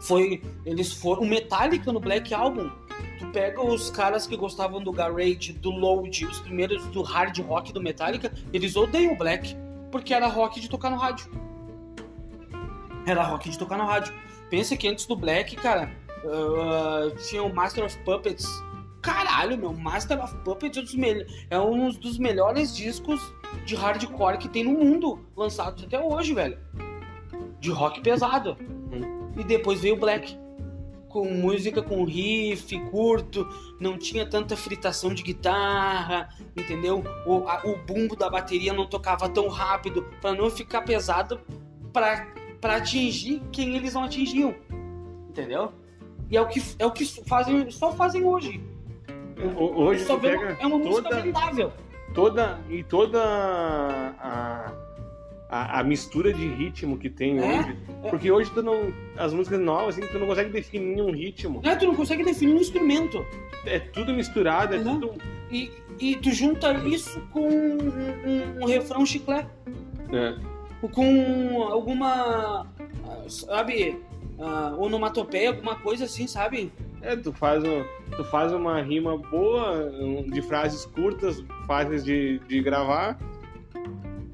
Foi. 0.00 0.42
Eles 0.64 0.92
foram. 0.92 1.22
O 1.22 1.26
Metallica 1.28 1.92
no 1.92 2.00
Black 2.00 2.32
Album. 2.32 2.70
Tu 3.18 3.26
pega 3.32 3.60
os 3.62 3.90
caras 3.90 4.26
que 4.26 4.34
gostavam 4.36 4.82
do 4.82 4.92
Garage, 4.92 5.52
do 5.52 5.70
Load, 5.70 6.24
os 6.24 6.40
primeiros 6.40 6.86
do 6.86 7.02
hard 7.02 7.36
rock 7.40 7.72
do 7.72 7.82
Metallica, 7.82 8.32
eles 8.52 8.76
odeiam 8.76 9.12
o 9.12 9.16
Black. 9.16 9.54
Porque 9.90 10.14
era 10.14 10.26
rock 10.26 10.58
de 10.60 10.70
tocar 10.70 10.88
no 10.90 10.96
rádio. 10.96 11.26
Era 13.06 13.22
rock 13.24 13.50
de 13.50 13.58
tocar 13.58 13.76
no 13.76 13.84
rádio. 13.84 14.14
Pensa 14.50 14.76
que 14.76 14.86
antes 14.88 15.04
do 15.06 15.16
Black, 15.16 15.56
cara, 15.56 15.90
ah, 16.24 17.10
tinha 17.28 17.42
o 17.42 17.54
Master 17.54 17.84
of 17.84 17.96
Puppets. 18.04 18.46
Caralho, 19.08 19.56
meu, 19.56 19.72
Master 19.72 20.22
of 20.22 20.34
Puppets 20.44 20.76
é 20.76 20.82
um 20.82 21.14
é 21.50 21.58
um 21.58 21.88
dos 21.90 22.18
melhores 22.18 22.76
discos 22.76 23.18
de 23.64 23.74
hardcore 23.74 24.36
que 24.36 24.50
tem 24.50 24.62
no 24.64 24.72
mundo, 24.72 25.24
lançados 25.34 25.82
até 25.84 25.98
hoje, 25.98 26.34
velho. 26.34 26.58
De 27.58 27.70
rock 27.70 28.02
pesado. 28.02 28.54
E 29.34 29.42
depois 29.44 29.80
veio 29.80 29.94
o 29.94 29.98
Black. 29.98 30.38
Com 31.08 31.24
música 31.24 31.80
com 31.82 32.04
riff 32.04 32.78
curto, 32.90 33.48
não 33.80 33.96
tinha 33.96 34.28
tanta 34.28 34.54
fritação 34.58 35.14
de 35.14 35.22
guitarra, 35.22 36.28
entendeu? 36.54 37.02
O, 37.24 37.48
a- 37.48 37.62
o 37.64 37.78
bumbo 37.78 38.14
da 38.14 38.28
bateria 38.28 38.74
não 38.74 38.86
tocava 38.86 39.26
tão 39.26 39.48
rápido, 39.48 40.02
pra 40.20 40.34
não 40.34 40.50
ficar 40.50 40.82
pesado 40.82 41.40
pra, 41.94 42.26
pra 42.60 42.76
atingir 42.76 43.40
quem 43.50 43.74
eles 43.74 43.94
não 43.94 44.04
atingiam. 44.04 44.54
Entendeu? 45.30 45.72
E 46.30 46.36
é 46.36 46.42
o 46.42 46.46
que, 46.46 46.62
é 46.78 46.84
o 46.84 46.90
que 46.92 47.06
fazem, 47.26 47.70
só 47.70 47.90
fazem 47.94 48.22
hoje. 48.22 48.62
Ho- 49.56 49.82
Hoje 49.84 50.04
Só 50.04 50.16
tu 50.16 50.20
vê- 50.22 50.30
pega 50.30 50.56
é 50.60 50.66
uma 50.66 50.78
música 50.78 51.08
toda, 51.10 51.22
vendável. 51.22 51.72
toda 52.14 52.60
e 52.68 52.82
toda 52.82 53.22
a, 53.22 54.72
a, 55.48 55.80
a 55.80 55.84
mistura 55.84 56.32
de 56.32 56.46
ritmo 56.48 56.98
que 56.98 57.08
tem 57.10 57.38
É, 57.38 57.60
hoje. 57.60 57.76
Porque 58.10 58.30
hoje 58.30 58.50
tu 58.52 58.62
não. 58.62 58.92
As 59.16 59.32
músicas 59.32 59.60
novas, 59.60 59.96
assim, 59.98 60.06
tu 60.10 60.18
não 60.18 60.26
consegue 60.26 60.50
definir 60.50 61.02
um 61.02 61.10
ritmo. 61.12 61.60
Né? 61.62 61.76
Tu 61.76 61.86
não 61.86 61.94
consegue 61.94 62.24
definir 62.24 62.54
um 62.54 62.58
instrumento. 62.60 63.24
É 63.66 63.78
tudo 63.78 64.12
misturado, 64.12 64.74
é 64.74 64.78
Uhum. 64.78 65.00
tudo. 65.00 65.14
E, 65.50 65.70
e 65.98 66.16
tu 66.16 66.30
junta 66.30 66.72
isso 66.86 67.20
com 67.32 67.40
um, 67.48 67.78
um- 67.78 68.62
um 68.62 68.66
refrão 68.66 69.04
chiclete. 69.06 69.48
É. 70.12 70.34
Com 70.92 71.62
alguma. 71.64 72.66
Sabe? 73.28 74.00
ah, 74.40 74.72
onomatopeia, 74.78 75.48
alguma 75.50 75.74
coisa 75.76 76.04
assim, 76.04 76.26
sabe? 76.28 76.72
É, 77.02 77.14
tu 77.16 77.32
faz, 77.32 77.62
um, 77.64 77.84
tu 78.16 78.24
faz 78.24 78.52
uma 78.52 78.80
rima 78.82 79.16
boa, 79.16 79.90
de 80.30 80.42
frases 80.42 80.84
curtas, 80.86 81.42
fáceis 81.66 82.04
de, 82.04 82.38
de 82.40 82.60
gravar, 82.60 83.18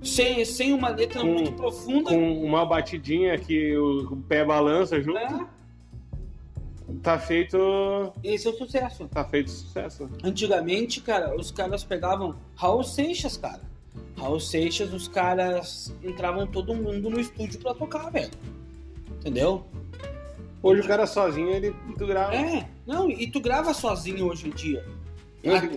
Sem, 0.02 0.44
sem 0.44 0.72
uma 0.72 0.88
letra 0.88 1.20
Com- 1.20 1.26
muito 1.26 1.52
profunda. 1.52 2.10
com 2.10 2.42
uma 2.44 2.64
batidinha 2.64 3.36
que 3.38 3.76
o, 3.76 4.16
pé 4.28 4.44
balança 4.44 5.00
junto, 5.00 5.14
né? 5.14 5.46
tá 7.02 7.18
feito. 7.18 7.56
Esse 8.22 8.46
é 8.46 8.50
o 8.50 8.54
sucesso. 8.54 9.08
Tá 9.08 9.24
feito 9.24 9.50
sucesso. 9.50 10.08
Antigamente, 10.22 11.00
cara, 11.00 11.36
os 11.36 11.50
caras 11.50 11.84
pegavam 11.84 12.34
Raul 12.54 12.82
Seixas, 12.84 13.36
cara. 13.36 13.60
Raul 14.16 14.40
Seixas, 14.40 14.92
os 14.92 15.06
caras 15.08 15.94
entravam 16.02 16.46
todo 16.46 16.74
mundo 16.74 17.10
no 17.10 17.20
estúdio 17.20 17.60
pra 17.60 17.74
tocar, 17.74 18.10
velho. 18.10 18.30
Entendeu? 19.20 19.64
Hoje 20.64 20.80
o 20.80 20.86
cara 20.86 21.06
sozinho, 21.06 21.50
ele 21.50 21.74
tu 21.98 22.06
grava. 22.06 22.34
É, 22.34 22.66
não, 22.86 23.10
e 23.10 23.26
tu 23.30 23.40
grava 23.40 23.74
sozinho 23.74 24.26
hoje 24.26 24.48
em 24.48 24.50
dia. 24.50 24.84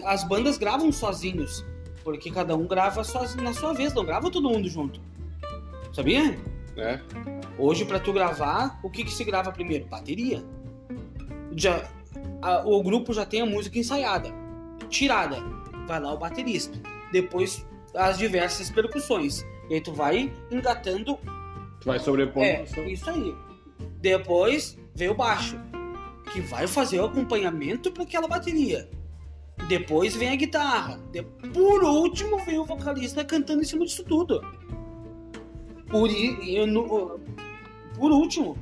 A- 0.06 0.14
as 0.14 0.24
bandas 0.24 0.58
gravam 0.58 0.92
sozinhos, 0.94 1.66
porque 2.04 2.32
cada 2.32 2.56
um 2.56 2.66
grava 2.66 3.04
sozinho 3.04 3.44
na 3.44 3.54
sua 3.54 3.74
vez, 3.74 3.94
não 3.94 4.06
grava 4.06 4.32
todo 4.32 4.50
mundo 4.50 4.68
junto. 4.70 5.00
Sabia? 5.94 6.38
É. 6.78 7.00
Hoje, 7.58 7.84
pra 7.86 8.00
tu 8.00 8.14
gravar, 8.14 8.80
o 8.84 8.90
que 8.90 9.04
que 9.04 9.12
se 9.12 9.24
grava 9.26 9.52
primeiro? 9.52 9.86
Bateria. 9.88 10.44
Já, 11.56 11.84
a- 12.42 12.64
o 12.66 12.82
grupo 12.84 13.14
já 13.14 13.26
tem 13.26 13.42
a 13.42 13.46
música 13.46 13.78
ensaiada, 13.80 14.30
tirada. 14.90 15.38
Vai 15.88 16.00
lá 16.00 16.14
o 16.14 16.18
baterista. 16.18 16.80
Depois, 17.12 17.66
as 17.96 18.18
diversas 18.18 18.70
percussões. 18.70 19.46
E 19.70 19.74
aí 19.76 19.82
tu 19.82 19.92
vai 19.92 20.32
engatando 20.52 21.18
Tu 21.82 21.86
vai 21.86 22.00
sobrepondo. 22.00 22.46
é, 22.46 22.64
isso 22.88 23.10
aí. 23.10 23.36
Depois 24.02 24.78
veio 24.96 25.12
o 25.12 25.16
baixo, 25.16 25.60
que 26.32 26.42
vai 26.42 26.68
fazer 26.68 27.00
o 27.00 27.06
acompanhamento 27.06 27.92
para 27.92 28.04
aquela 28.04 28.28
bateria. 28.28 28.90
Depois 29.68 30.16
vem 30.16 30.30
a 30.30 30.36
guitarra. 30.36 31.00
De- 31.12 31.24
Por 31.24 31.84
último, 31.84 32.38
vem 32.46 32.60
o 32.60 32.66
vocalista 32.66 33.24
cantando 33.26 33.62
em 33.62 33.66
cima 33.66 33.86
disso 33.86 34.04
tudo. 34.04 34.42
Por, 35.90 36.10
no- 36.68 37.20
por 37.98 38.12
último, 38.12 38.58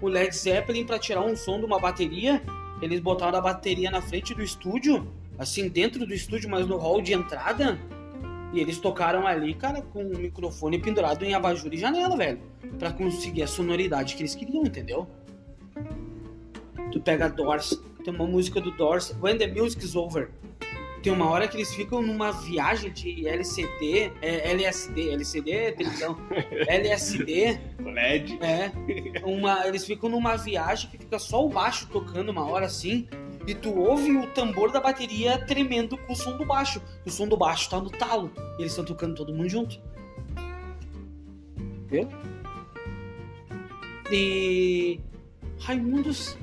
o 0.00 0.08
Led 0.08 0.34
Zeppelin, 0.34 0.84
para 0.86 0.98
tirar 0.98 1.22
um 1.22 1.36
som 1.36 1.58
de 1.58 1.64
uma 1.66 1.78
bateria, 1.78 2.42
eles 2.80 3.00
botaram 3.00 3.38
a 3.38 3.40
bateria 3.42 3.90
na 3.90 4.00
frente 4.00 4.34
do 4.34 4.42
estúdio, 4.42 5.06
assim, 5.38 5.68
dentro 5.68 6.06
do 6.06 6.14
estúdio, 6.14 6.48
mas 6.48 6.66
no 6.66 6.76
hall 6.78 7.00
de 7.02 7.12
entrada. 7.12 7.78
E 8.54 8.60
eles 8.60 8.78
tocaram 8.78 9.26
ali, 9.26 9.52
cara, 9.52 9.82
com 9.82 10.04
o 10.04 10.16
microfone 10.16 10.78
pendurado 10.78 11.24
em 11.24 11.34
abajur 11.34 11.74
e 11.74 11.76
janela, 11.76 12.16
velho. 12.16 12.40
Pra 12.78 12.92
conseguir 12.92 13.42
a 13.42 13.48
sonoridade 13.48 14.14
que 14.14 14.22
eles 14.22 14.36
queriam, 14.36 14.62
entendeu? 14.62 15.08
Tu 16.92 17.00
pega 17.00 17.28
Doors, 17.28 17.82
tem 18.04 18.14
uma 18.14 18.26
música 18.28 18.60
do 18.60 18.70
Doors, 18.70 19.12
When 19.20 19.36
the 19.38 19.48
Music's 19.48 19.96
Over. 19.96 20.30
Tem 21.02 21.12
uma 21.12 21.28
hora 21.28 21.48
que 21.48 21.56
eles 21.56 21.74
ficam 21.74 22.00
numa 22.00 22.30
viagem 22.30 22.92
de 22.92 23.26
LCD, 23.28 24.12
é, 24.22 24.52
LSD, 24.52 25.10
LCD 25.10 25.50
é 25.50 25.72
televisão, 25.72 26.16
LSD, 26.68 27.60
LED. 27.80 28.38
é. 28.40 28.70
Uma, 29.24 29.66
eles 29.66 29.84
ficam 29.84 30.08
numa 30.08 30.36
viagem 30.36 30.88
que 30.88 30.96
fica 30.96 31.18
só 31.18 31.44
o 31.44 31.48
baixo 31.48 31.88
tocando 31.92 32.30
uma 32.30 32.48
hora 32.48 32.66
assim, 32.66 33.06
e 33.46 33.54
tu 33.54 33.78
ouve 33.78 34.16
o 34.16 34.26
tambor 34.28 34.72
da 34.72 34.80
bateria 34.80 35.44
tremendo 35.46 35.98
com 35.98 36.12
o 36.12 36.16
som 36.16 36.36
do 36.36 36.44
baixo. 36.44 36.80
O 37.04 37.10
som 37.10 37.28
do 37.28 37.36
baixo 37.36 37.68
tá 37.68 37.80
no 37.80 37.90
talo. 37.90 38.30
E 38.58 38.62
eles 38.62 38.72
estão 38.72 38.84
tocando 38.84 39.14
todo 39.14 39.34
mundo 39.34 39.48
junto. 39.48 39.78
Viu? 41.88 42.08
E. 44.10 45.00
Raimundos. 45.60 46.38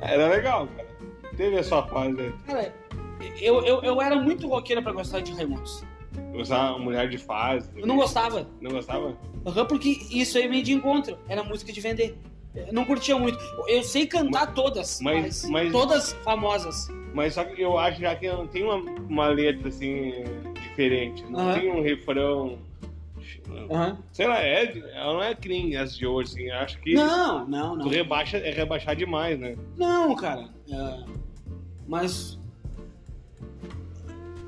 Era 0.00 0.28
legal, 0.28 0.68
cara. 0.68 0.88
Teve 1.36 1.58
a 1.58 1.62
sua 1.62 1.86
fase 1.86 2.20
aí. 2.20 2.32
Cara, 2.46 2.74
eu, 3.40 3.64
eu, 3.64 3.82
eu 3.82 4.02
era 4.02 4.16
muito 4.16 4.48
roqueira 4.48 4.82
pra 4.82 4.92
gostar 4.92 5.20
de 5.20 5.32
Raimundos. 5.32 5.84
Usar 6.34 6.78
mulher 6.78 7.08
de 7.08 7.18
fase. 7.18 7.70
Eu 7.74 7.86
não 7.86 7.96
gostava. 7.96 8.46
Não 8.60 8.70
gostava? 8.70 9.16
Aham, 9.46 9.66
porque 9.66 9.98
isso 10.10 10.36
aí 10.36 10.48
meio 10.48 10.62
de 10.62 10.72
encontro. 10.72 11.18
Era 11.28 11.42
música 11.42 11.72
de 11.72 11.80
vender. 11.80 12.18
Não 12.70 12.84
curtia 12.84 13.18
muito. 13.18 13.38
Eu 13.66 13.82
sei 13.82 14.06
cantar 14.06 14.52
todas, 14.52 15.00
mas- 15.00 15.42
mas, 15.44 15.50
mas- 15.50 15.72
todas 15.72 16.12
famosas. 16.24 16.88
Mas 17.14 17.34
só 17.34 17.44
que 17.44 17.60
eu 17.62 17.78
acho 17.78 18.00
já 18.00 18.14
que 18.14 18.28
não 18.30 18.46
tem 18.46 18.62
uma, 18.62 18.76
uma 18.76 19.26
letra 19.28 19.68
assim 19.68 20.24
diferente. 20.54 21.24
Não 21.30 21.40
Aham. 21.40 21.58
tem 21.60 21.70
um 21.70 21.82
refrão. 21.82 22.58
Aham. 23.70 23.98
Sei 24.12 24.26
lá, 24.26 24.40
é, 24.42 24.64
ela 24.94 25.12
não 25.14 25.22
é 25.22 25.36
nem 25.46 25.76
as 25.76 25.96
de 25.96 26.06
hoje, 26.06 26.32
assim. 26.32 26.50
Acho 26.50 26.78
que 26.80 26.94
Não, 26.94 27.46
não, 27.46 27.72
tu 27.78 27.84
não. 27.84 27.88
rebaixa, 27.88 28.36
é 28.38 28.50
rebaixar 28.50 28.96
demais, 28.96 29.38
né? 29.38 29.56
Não, 29.76 30.14
cara. 30.16 30.48
É, 30.70 31.04
mas. 31.86 32.38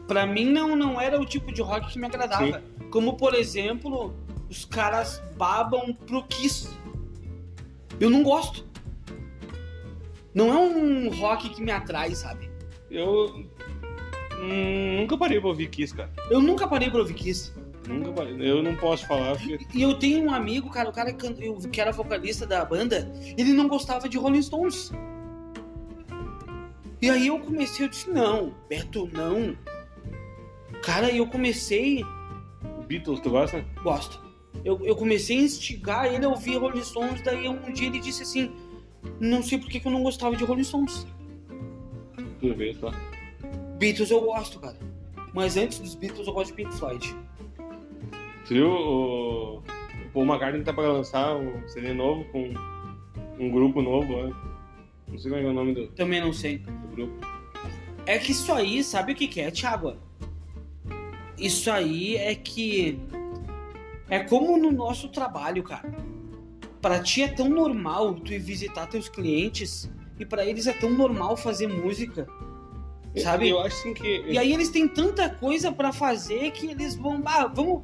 Pra 0.06 0.26
mim 0.26 0.44
não, 0.47 0.76
não 0.76 1.01
era 1.01 1.18
o 1.20 1.24
tipo 1.24 1.52
de 1.52 1.62
rock 1.62 1.93
que 1.93 1.98
me 1.98 2.06
agradava. 2.06 2.62
Como, 2.90 3.14
por 3.14 3.35
exemplo, 3.35 4.14
os 4.51 4.64
caras 4.64 5.22
babam 5.36 5.94
pro 5.94 6.22
Kiss. 6.24 6.68
Eu 8.00 8.10
não 8.10 8.22
gosto. 8.22 8.64
Não 10.34 10.52
é 10.52 10.56
um 10.56 11.08
rock 11.16 11.48
que 11.50 11.62
me 11.62 11.70
atrai, 11.70 12.14
sabe? 12.14 12.50
Eu 12.90 13.46
hum, 14.40 14.96
nunca 15.00 15.16
parei 15.16 15.40
pra 15.40 15.48
ouvir 15.48 15.68
Kiss, 15.68 15.94
cara. 15.94 16.10
Eu 16.30 16.42
nunca 16.42 16.66
parei 16.66 16.90
pra 16.90 17.00
ouvir 17.00 17.14
Kiss. 17.14 17.52
Nunca 17.88 18.12
parei. 18.12 18.36
Eu 18.40 18.62
não 18.62 18.74
posso 18.76 19.06
falar 19.06 19.36
porque. 19.36 19.58
E 19.72 19.82
eu 19.82 19.94
tenho 19.98 20.24
um 20.24 20.34
amigo, 20.34 20.70
cara, 20.70 20.88
o 20.88 20.92
cara 20.92 21.12
que 21.12 21.80
era 21.80 21.92
vocalista 21.92 22.46
da 22.46 22.64
banda, 22.64 23.12
ele 23.36 23.52
não 23.52 23.68
gostava 23.68 24.08
de 24.08 24.18
Rolling 24.18 24.42
Stones. 24.42 24.92
E 27.00 27.10
aí 27.10 27.26
eu 27.26 27.38
comecei, 27.38 27.84
eu 27.84 27.90
disse, 27.90 28.08
não, 28.08 28.54
Beto, 28.68 29.08
não. 29.12 29.56
Cara, 30.82 31.10
eu 31.10 31.26
comecei, 31.26 32.02
Beatles, 32.86 33.20
tu 33.20 33.30
gosta? 33.30 33.64
gosto. 33.82 34.23
Eu, 34.64 34.80
eu 34.84 34.96
comecei 34.96 35.38
a 35.38 35.42
instigar 35.42 36.06
ele 36.12 36.24
a 36.24 36.28
ouvir 36.28 36.56
Rolling 36.56 36.82
Stones, 36.82 37.20
daí 37.22 37.48
um 37.48 37.72
dia 37.72 37.88
ele 37.88 38.00
disse 38.00 38.22
assim, 38.22 38.50
não 39.20 39.42
sei 39.42 39.58
por 39.58 39.68
que, 39.68 39.78
que 39.78 39.86
eu 39.86 39.92
não 39.92 40.02
gostava 40.02 40.34
de 40.36 40.44
Rolling 40.44 40.64
Stones. 40.64 41.06
Tu 42.40 42.54
vê 42.54 42.74
só. 42.74 42.90
Beatles 43.78 44.10
eu 44.10 44.20
gosto, 44.22 44.58
cara. 44.58 44.78
Mas 45.34 45.56
antes 45.56 45.78
dos 45.78 45.94
Beatles 45.94 46.26
eu 46.26 46.32
gosto 46.32 46.50
de 46.50 46.56
Pink 46.56 46.74
Floyd. 46.74 47.14
Tu 48.46 48.54
viu 48.54 48.68
o, 48.70 49.56
o 49.58 49.62
Paul 50.12 50.24
McCartney 50.26 50.62
tá 50.62 50.72
pra 50.72 50.84
lançar 50.92 51.36
um 51.36 51.66
CD 51.68 51.92
novo 51.92 52.24
com 52.26 52.54
um 53.38 53.50
grupo 53.50 53.82
novo, 53.82 54.06
né? 54.22 54.32
Não 55.08 55.18
sei 55.18 55.30
como 55.30 55.42
é, 55.42 55.46
é 55.46 55.50
o 55.50 55.52
nome 55.52 55.74
do, 55.74 55.86
Também 55.88 56.20
não 56.20 56.32
sei. 56.32 56.58
do 56.58 56.96
grupo. 56.96 57.26
É 58.06 58.18
que 58.18 58.32
isso 58.32 58.52
aí, 58.52 58.82
sabe 58.84 59.12
o 59.12 59.14
que 59.14 59.26
que 59.26 59.40
é, 59.40 59.50
Thiago? 59.50 59.96
isso 61.36 61.70
aí 61.70 62.16
é 62.16 62.34
que 62.34 62.98
é 64.09 64.20
como 64.20 64.56
no 64.56 64.70
nosso 64.70 65.09
trabalho, 65.09 65.62
cara. 65.62 65.94
Pra 66.81 67.01
ti 67.01 67.22
é 67.22 67.28
tão 67.28 67.48
normal 67.48 68.14
tu 68.14 68.32
ir 68.32 68.39
visitar 68.39 68.86
teus 68.86 69.09
clientes 69.09 69.90
e 70.18 70.26
pra 70.26 70.44
eles 70.44 70.66
é 70.66 70.72
tão 70.72 70.90
normal 70.90 71.36
fazer 71.36 71.66
música. 71.66 72.26
Sabe? 73.16 73.48
Eu 73.48 73.60
acho 73.60 73.76
assim 73.76 73.94
que. 73.94 74.24
E 74.26 74.36
aí 74.36 74.52
eles 74.52 74.70
têm 74.70 74.89
tanta 74.89 75.28
coisa 75.28 75.70
pra 75.70 75.93
fazer 75.93 76.51
que 76.51 76.66
eles 76.66 76.97
vão, 76.97 77.22
ah, 77.24 77.47
vamos 77.47 77.82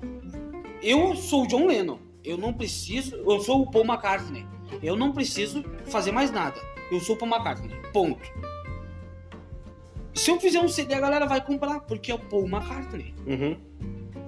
Eu 0.82 1.14
sou 1.14 1.44
o 1.44 1.46
John 1.46 1.66
Lennon. 1.66 1.98
Eu 2.24 2.36
não 2.36 2.52
preciso, 2.52 3.16
eu 3.16 3.40
sou 3.40 3.62
o 3.62 3.70
Paul 3.70 3.84
McCartney. 3.84 4.46
Eu 4.82 4.96
não 4.96 5.12
preciso 5.12 5.64
fazer 5.86 6.12
mais 6.12 6.30
nada. 6.30 6.60
Eu 6.90 7.00
sou 7.00 7.14
o 7.14 7.18
Paul 7.18 7.30
McCartney. 7.30 7.70
Ponto. 7.92 8.20
Se 10.14 10.30
eu 10.30 10.40
fizer 10.40 10.60
um 10.60 10.68
CD, 10.68 10.94
a 10.94 11.00
galera 11.00 11.26
vai 11.26 11.42
comprar, 11.42 11.80
porque 11.80 12.10
é 12.10 12.14
o 12.14 12.18
Paul 12.18 12.46
McCartney. 12.46 13.14
Uhum. 13.26 13.56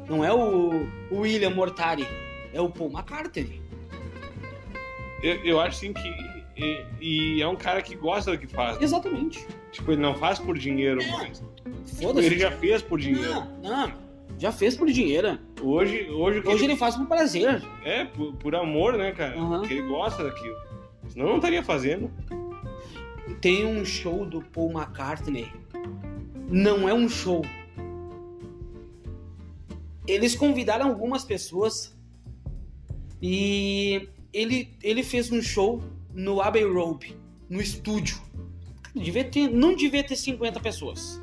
Não 0.09 0.25
é 0.25 0.33
o 0.33 0.87
o 1.11 1.21
William 1.21 1.51
Mortari, 1.51 2.07
é 2.53 2.61
o 2.61 2.69
Paul 2.69 2.91
McCartney. 2.91 3.61
Eu, 5.23 5.37
eu 5.45 5.61
acho 5.61 5.77
assim 5.79 5.93
que. 5.93 6.33
E, 6.57 6.85
e 7.01 7.43
é 7.43 7.49
um 7.49 7.57
cara 7.57 7.81
que 7.81 7.95
gosta 7.97 8.33
do 8.33 8.39
que 8.39 8.47
faz. 8.47 8.77
né? 8.79 8.85
Exatamente. 8.85 9.47
Tipo, 9.71 9.93
ele 9.93 10.03
não 10.03 10.15
faz 10.15 10.39
por 10.39 10.59
dinheiro 10.59 11.01
É. 11.01 11.11
mais. 11.13 11.43
Foda-se. 12.01 12.27
Ele 12.27 12.39
já 12.39 12.51
fez 12.51 12.83
por 12.83 12.99
dinheiro. 13.01 13.31
Não, 13.31 13.59
não. 13.63 13.93
Já 14.39 14.51
fez 14.53 14.77
por 14.77 14.89
dinheiro. 14.91 15.39
Hoje, 15.63 16.11
hoje, 16.11 16.43
Hoje 16.45 16.65
ele 16.65 16.77
faz 16.77 16.97
por 16.97 17.07
prazer. 17.07 17.63
É, 17.85 18.05
por, 18.05 18.35
por 18.35 18.55
amor, 18.55 18.99
né, 18.99 19.13
cara? 19.13 19.39
Aham. 19.39 19.61
Porque 19.61 19.75
ele 19.75 19.89
gosta 19.89 20.25
daquilo. 20.25 20.57
Senão 21.09 21.27
não 21.29 21.37
estaria 21.37 21.63
fazendo. 21.63 22.11
Tem 23.41 23.65
um 23.65 23.85
show 23.85 24.25
do 24.27 24.43
Paul 24.43 24.73
McCartney. 24.73 25.49
Não 26.49 26.89
é 26.89 26.93
um 26.95 27.09
show. 27.09 27.45
Eles 30.07 30.35
convidaram 30.35 30.89
algumas 30.89 31.25
pessoas 31.25 31.97
e 33.21 34.09
ele, 34.33 34.75
ele 34.83 35.03
fez 35.03 35.31
um 35.31 35.41
show 35.41 35.83
no 36.13 36.41
Abbey 36.41 36.65
Road, 36.65 37.17
no 37.49 37.61
estúdio. 37.61 38.21
Devia 38.95 39.25
ter, 39.25 39.49
não 39.49 39.75
devia 39.75 40.03
ter 40.03 40.17
50 40.17 40.61
pessoas. 40.61 41.21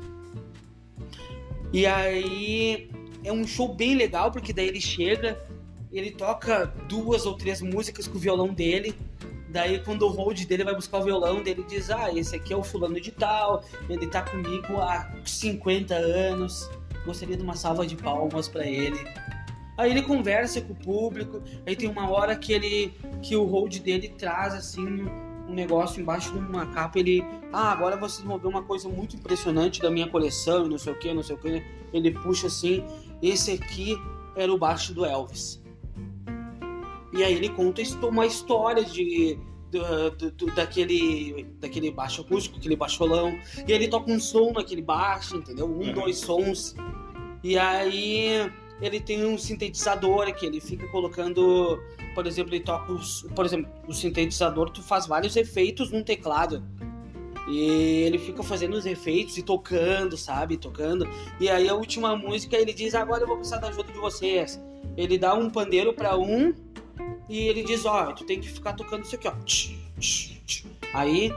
E 1.72 1.86
aí 1.86 2.90
é 3.22 3.32
um 3.32 3.46
show 3.46 3.72
bem 3.72 3.94
legal, 3.94 4.32
porque 4.32 4.52
daí 4.52 4.68
ele 4.68 4.80
chega, 4.80 5.40
ele 5.92 6.10
toca 6.10 6.66
duas 6.88 7.26
ou 7.26 7.34
três 7.36 7.60
músicas 7.60 8.08
com 8.08 8.16
o 8.16 8.20
violão 8.20 8.52
dele. 8.52 8.94
Daí 9.50 9.80
quando 9.80 10.02
o 10.02 10.08
hold 10.08 10.44
dele 10.44 10.64
vai 10.64 10.74
buscar 10.74 10.98
o 10.98 11.04
violão, 11.04 11.42
dele 11.42 11.64
diz: 11.68 11.90
Ah, 11.90 12.12
esse 12.12 12.34
aqui 12.34 12.52
é 12.52 12.56
o 12.56 12.62
fulano 12.62 13.00
de 13.00 13.10
tal, 13.10 13.64
ele 13.88 14.06
tá 14.06 14.22
comigo 14.22 14.76
há 14.78 15.12
50 15.24 15.94
anos. 15.94 16.68
Gostaria 17.04 17.36
de 17.36 17.42
uma 17.42 17.54
salva 17.54 17.86
de 17.86 17.96
palmas 17.96 18.48
pra 18.48 18.66
ele. 18.66 18.98
Aí 19.76 19.90
ele 19.90 20.02
conversa 20.02 20.60
com 20.60 20.74
o 20.74 20.76
público, 20.76 21.42
aí 21.66 21.74
tem 21.74 21.88
uma 21.88 22.10
hora 22.10 22.36
que 22.36 22.52
ele 22.52 22.92
que 23.22 23.34
o 23.34 23.44
hold 23.44 23.78
dele 23.78 24.10
traz 24.10 24.52
assim 24.52 25.06
um 25.50 25.54
negócio 25.54 26.00
embaixo 26.00 26.32
de 26.32 26.38
uma 26.38 26.66
capa, 26.66 26.98
ele, 26.98 27.24
ah, 27.52 27.72
agora 27.72 27.96
vocês 27.96 28.26
vão 28.26 28.38
ver 28.38 28.46
uma 28.46 28.62
coisa 28.62 28.88
muito 28.88 29.16
impressionante 29.16 29.80
da 29.80 29.90
minha 29.90 30.08
coleção, 30.08 30.66
e 30.66 30.68
não 30.68 30.78
sei 30.78 30.92
o 30.92 30.98
que, 30.98 31.12
não 31.12 31.22
sei 31.22 31.34
o 31.34 31.38
que. 31.38 31.62
Ele 31.92 32.12
puxa 32.12 32.46
assim, 32.46 32.84
esse 33.20 33.50
aqui 33.50 33.96
era 34.36 34.52
o 34.52 34.56
baixo 34.56 34.94
do 34.94 35.04
Elvis. 35.04 35.60
E 37.12 37.24
aí 37.24 37.34
ele 37.34 37.48
conta 37.48 37.82
uma 38.06 38.24
história 38.24 38.84
de 38.84 39.36
do- 39.70 40.10
do- 40.10 40.30
do- 40.32 40.54
daquele 40.54 41.46
daquele 41.60 41.90
baixo 41.90 42.22
acústico, 42.22 42.58
aquele 42.58 42.76
baixolão. 42.76 43.38
E 43.66 43.72
ele 43.72 43.88
toca 43.88 44.10
um 44.10 44.18
som 44.20 44.52
naquele 44.52 44.82
baixo, 44.82 45.36
entendeu? 45.36 45.66
Um, 45.66 45.86
Uhum. 45.88 45.92
dois 45.92 46.18
sons. 46.18 46.74
E 47.42 47.56
aí 47.58 48.50
ele 48.82 49.00
tem 49.00 49.24
um 49.24 49.36
sintetizador 49.38 50.32
que 50.34 50.44
ele 50.46 50.60
fica 50.60 50.86
colocando, 50.88 51.78
por 52.14 52.26
exemplo, 52.26 52.54
ele 52.54 52.64
toca 52.64 52.92
os, 52.92 53.26
por 53.34 53.44
exemplo, 53.44 53.70
o 53.86 53.92
sintetizador 53.94 54.70
tu 54.70 54.82
faz 54.82 55.06
vários 55.06 55.36
efeitos 55.36 55.90
num 55.90 56.02
teclado. 56.02 56.62
E 57.48 57.58
ele 58.04 58.18
fica 58.18 58.42
fazendo 58.42 58.74
os 58.74 58.86
efeitos 58.86 59.36
e 59.36 59.42
tocando, 59.42 60.16
sabe? 60.16 60.56
Tocando. 60.56 61.08
E 61.40 61.48
aí 61.48 61.68
a 61.68 61.74
última 61.74 62.14
música 62.16 62.56
ele 62.56 62.72
diz: 62.72 62.94
"Agora 62.94 63.22
eu 63.22 63.26
vou 63.26 63.36
precisar 63.36 63.58
da 63.58 63.68
ajuda 63.68 63.92
de 63.92 63.98
vocês". 63.98 64.60
Ele 64.96 65.18
dá 65.18 65.34
um 65.34 65.50
pandeiro 65.50 65.92
pra 65.92 66.16
um 66.16 66.52
e 67.28 67.48
ele 67.48 67.62
diz: 67.62 67.84
"Ó, 67.84 68.12
tu 68.12 68.24
tem 68.24 68.40
que 68.40 68.48
ficar 68.48 68.72
tocando 68.74 69.04
isso 69.04 69.14
aqui, 69.14 69.28
ó". 69.28 69.34
Aí, 70.92 71.30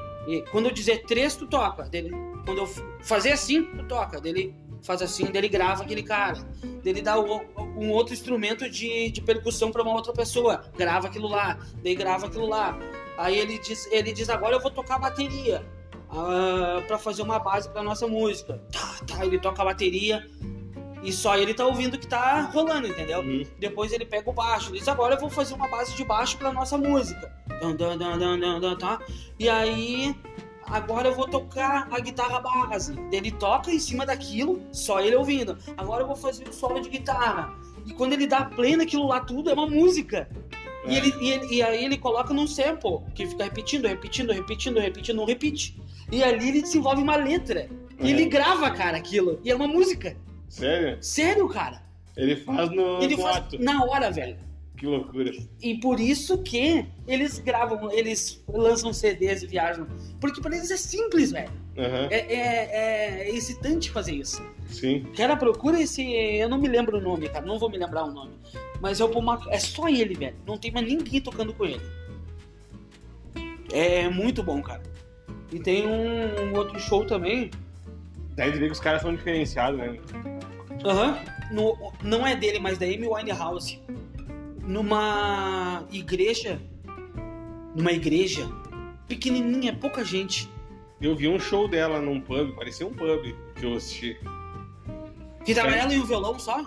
quando 0.52 0.68
eu 0.68 0.72
dizer 0.74 1.04
três, 1.06 1.36
tu 1.36 1.46
toca. 1.48 1.84
Dele, 1.84 2.12
quando 2.46 2.60
eu 2.60 2.68
fazer 3.02 3.32
assim, 3.32 3.64
tu 3.64 3.86
toca. 3.88 4.20
Dele 4.20 4.56
faz 4.82 5.02
assim, 5.02 5.26
dele 5.26 5.48
grava 5.48 5.84
aquele 5.84 6.04
cara. 6.04 6.40
Dele 6.84 7.02
dá 7.02 7.20
um 7.20 7.90
outro 7.92 8.14
instrumento 8.14 8.70
de, 8.70 9.10
de 9.12 9.22
percussão 9.22 9.72
pra 9.72 9.82
uma 9.84 9.94
outra 9.94 10.12
pessoa. 10.14 10.66
Grava 10.76 11.08
aquilo 11.08 11.28
lá. 11.28 11.58
Daí 11.84 11.96
grava 11.96 12.28
aquilo 12.28 12.48
lá. 12.48 12.78
Aí 13.18 13.38
ele 13.38 13.60
diz, 13.60 13.88
ele 13.92 14.12
diz 14.12 14.30
agora 14.30 14.56
eu 14.56 14.60
vou 14.60 14.72
tocar 14.72 14.98
bateria. 15.00 15.64
ah, 16.10 16.82
pra 16.88 16.98
fazer 16.98 17.22
uma 17.22 17.40
base 17.40 17.70
pra 17.70 17.84
nossa 17.84 18.08
música. 18.08 18.62
Tá, 18.72 18.96
tá, 19.06 19.26
ele 19.26 19.40
toca 19.40 19.62
a 19.62 19.66
bateria. 19.66 20.28
E 21.04 21.12
só 21.12 21.36
ele 21.38 21.54
tá 21.54 21.66
ouvindo 21.66 21.98
que 21.98 22.08
tá 22.08 22.42
rolando, 22.54 22.88
entendeu? 22.88 23.20
Uhum. 23.20 23.44
Depois 23.60 23.92
ele 23.92 24.06
pega 24.06 24.30
o 24.30 24.34
baixo. 24.34 24.72
Diz, 24.72 24.88
agora 24.88 25.16
eu 25.16 25.20
vou 25.20 25.30
fazer 25.30 25.54
uma 25.54 25.68
base 25.68 25.94
de 25.96 26.04
baixo 26.06 26.38
pra 26.38 26.52
nossa 26.54 26.78
música. 26.78 27.32
Dan, 27.60 27.76
dan, 27.76 27.98
dan, 27.98 28.60
dan, 28.60 28.76
tá? 28.78 29.00
E 29.38 29.50
aí, 29.50 30.16
agora 30.66 31.10
eu 31.10 31.14
vou 31.16 31.28
tocar 31.28 31.88
a 31.92 32.00
guitarra 32.00 32.40
base. 32.40 32.96
Ele 33.12 33.32
toca 33.32 33.70
em 33.72 33.80
cima 33.80 34.06
daquilo, 34.06 34.62
só 34.72 35.02
ele 35.02 35.16
ouvindo. 35.16 35.58
Agora 35.76 36.04
eu 36.04 36.08
vou 36.08 36.16
fazer 36.16 36.48
o 36.48 36.54
solo 36.54 36.80
de 36.80 36.90
guitarra. 36.90 37.54
E 37.86 37.92
quando 37.94 38.14
ele 38.14 38.26
dá 38.26 38.46
play 38.46 38.78
naquilo 38.78 39.06
lá 39.08 39.20
tudo, 39.20 39.50
é 39.50 39.54
uma 39.54 39.68
música. 39.68 40.30
E, 40.88 40.96
É. 40.96 40.98
ele, 40.98 41.14
e, 41.20 41.32
ele- 41.32 41.56
e 41.56 41.62
aí 41.64 41.84
ele 41.86 41.98
coloca 41.98 42.34
num 42.34 42.48
sample, 42.48 43.00
que 43.14 43.26
fica 43.28 43.44
repetindo, 43.44 43.88
repetindo, 43.88 44.32
repetindo, 44.32 44.80
repetindo, 44.80 45.18
não 45.18 45.26
repite. 45.26 45.78
E 46.12 46.24
ali 46.24 46.48
ele 46.50 46.62
desenvolve 46.62 47.02
uma 47.02 47.16
letra. 47.18 47.70
E 48.00 48.08
É. 48.08 48.10
ele 48.12 48.26
grava, 48.26 48.70
cara, 48.72 48.96
aquilo. 48.98 49.40
E 49.44 49.52
é 49.52 49.56
uma 49.56 49.68
música. 49.68 50.16
Sério? 50.54 50.98
Sério, 51.02 51.50
cara. 51.50 51.82
Ele 52.16 52.36
faz 52.36 52.70
no, 52.70 53.02
Ele 53.02 53.18
faz 53.18 53.38
ato. 53.38 53.60
na 53.60 53.84
hora, 53.84 54.12
velho. 54.12 54.38
Que 54.78 54.86
loucura. 54.86 55.32
E 55.60 55.76
por 55.80 56.00
isso 56.00 56.38
que 56.44 56.86
eles 57.08 57.40
gravam, 57.40 57.92
eles 57.92 58.44
lançam 58.48 58.94
CDs 58.94 59.42
e 59.42 59.48
viajam. 59.48 59.88
Porque 60.22 60.42
pra 60.42 60.56
eles 60.56 60.70
é 60.70 60.78
simples, 60.78 61.32
velho. 61.32 61.52
Aham. 61.76 62.08
É, 62.12 62.18
é, 62.34 63.22
é 63.30 63.36
excitante 63.36 63.90
fazer 63.90 64.14
isso. 64.14 64.44
Sim. 64.68 65.06
Cara, 65.18 65.36
procura 65.36 65.82
esse. 65.82 66.04
Eu 66.04 66.50
não 66.50 66.60
me 66.60 66.68
lembro 66.68 66.98
o 66.98 67.02
nome, 67.02 67.30
cara. 67.30 67.46
Não 67.46 67.58
vou 67.58 67.70
me 67.70 67.78
lembrar 67.78 68.04
o 68.04 68.12
nome. 68.12 68.34
Mas 68.80 69.00
é 69.00 69.04
o 69.06 69.10
Paul 69.10 69.40
É 69.50 69.60
só 69.60 69.90
ele, 69.90 70.14
velho. 70.14 70.36
Não 70.46 70.58
tem 70.58 70.72
mais 70.72 70.86
ninguém 70.88 71.20
tocando 71.20 71.52
com 71.54 71.66
ele. 71.66 71.82
É 73.72 74.08
muito 74.08 74.44
bom, 74.44 74.62
cara. 74.62 74.84
E 75.52 75.60
tem 75.60 75.88
um, 75.88 76.52
um 76.52 76.58
outro 76.58 76.80
show 76.80 77.06
também. 77.06 77.50
Daí 78.36 78.52
tu 78.52 78.60
vê 78.60 78.66
que 78.66 78.72
os 78.72 78.80
caras 78.80 79.02
são 79.02 79.16
diferenciados, 79.16 79.80
né? 79.80 80.00
Aham. 80.86 81.20
No- 81.52 81.94
Não 82.04 82.26
é 82.26 82.36
dele, 82.36 82.60
mas 82.60 82.78
da 82.78 82.86
Amy 82.86 83.08
Winehouse. 83.08 83.80
Numa 84.66 85.86
igreja. 85.92 86.60
Numa 87.76 87.92
igreja 87.92 88.48
pequenininha, 89.08 89.74
pouca 89.74 90.04
gente. 90.04 90.50
Eu 91.02 91.16
vi 91.16 91.28
um 91.28 91.40
show 91.40 91.68
dela 91.68 92.00
num 92.00 92.22
pub, 92.22 92.56
parecia 92.56 92.86
um 92.88 92.94
pub 92.94 93.36
que 93.56 93.66
eu 93.66 93.76
assisti. 93.76 94.18
Que 95.44 95.54
tava 95.54 95.72
ela 95.76 95.94
e 95.94 96.00
o 96.00 96.06
violão 96.06 96.40
só? 96.40 96.64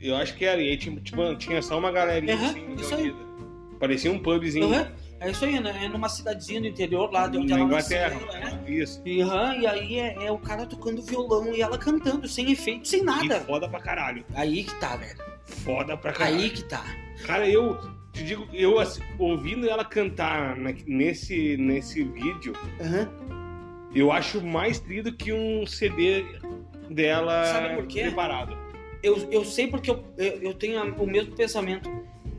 Eu 0.00 0.16
acho 0.16 0.34
que 0.36 0.44
era, 0.44 0.60
e 0.60 0.70
aí 0.70 0.76
tinha, 0.76 0.98
tipo, 1.00 1.34
tinha 1.36 1.62
só 1.62 1.78
uma 1.78 1.92
galerinha 1.92 2.34
Aham, 2.34 2.50
assim, 2.50 2.74
isso 2.76 2.94
aí. 2.94 3.14
Parecia 3.78 4.10
um 4.10 4.18
pubzinho 4.18 4.66
Aham. 4.72 4.92
É 5.20 5.30
isso 5.30 5.44
aí, 5.44 5.58
né? 5.58 5.76
É 5.84 5.88
numa 5.88 6.08
cidadezinha 6.08 6.60
do 6.60 6.66
interior 6.68 7.10
lá 7.12 7.26
de 7.26 7.38
onde 7.38 7.48
na 7.52 7.56
ela 7.58 7.64
Inglaterra. 7.66 8.14
nasceu, 8.20 8.40
né? 8.40 8.62
Isso. 8.68 9.02
E, 9.04 9.18
e 9.18 9.66
aí 9.66 9.98
é, 9.98 10.26
é 10.26 10.30
o 10.32 10.38
cara 10.38 10.64
tocando 10.66 11.02
violão 11.02 11.52
e 11.52 11.60
ela 11.60 11.76
cantando, 11.76 12.28
sem 12.28 12.52
efeito, 12.52 12.86
sem 12.86 13.00
E 13.00 13.04
nada. 13.04 13.40
foda 13.40 13.68
pra 13.68 13.80
caralho. 13.80 14.24
Aí 14.34 14.62
que 14.64 14.74
tá, 14.76 14.96
velho. 14.96 15.18
Foda 15.44 15.96
pra 15.96 16.12
caralho. 16.12 16.36
Aí 16.36 16.50
que 16.50 16.62
tá. 16.64 16.84
Cara, 17.26 17.48
eu 17.48 17.76
te 18.12 18.22
digo, 18.22 18.46
eu 18.52 18.78
assim, 18.78 19.02
ouvindo 19.18 19.68
ela 19.68 19.84
cantar 19.84 20.56
nesse, 20.86 21.56
nesse 21.56 22.04
vídeo, 22.04 22.52
Aham. 22.80 23.08
eu 23.94 24.12
acho 24.12 24.40
mais 24.40 24.78
trido 24.78 25.12
que 25.12 25.32
um 25.32 25.66
CD 25.66 26.24
dela 26.90 27.44
Sabe 27.46 27.74
por 27.74 27.86
quê? 27.86 28.02
preparado. 28.02 28.56
Eu, 29.02 29.16
eu 29.30 29.44
sei 29.44 29.66
porque 29.68 29.90
eu, 29.90 30.04
eu, 30.16 30.32
eu 30.42 30.54
tenho 30.54 30.82
o 30.94 31.06
mesmo 31.06 31.34
pensamento. 31.34 31.90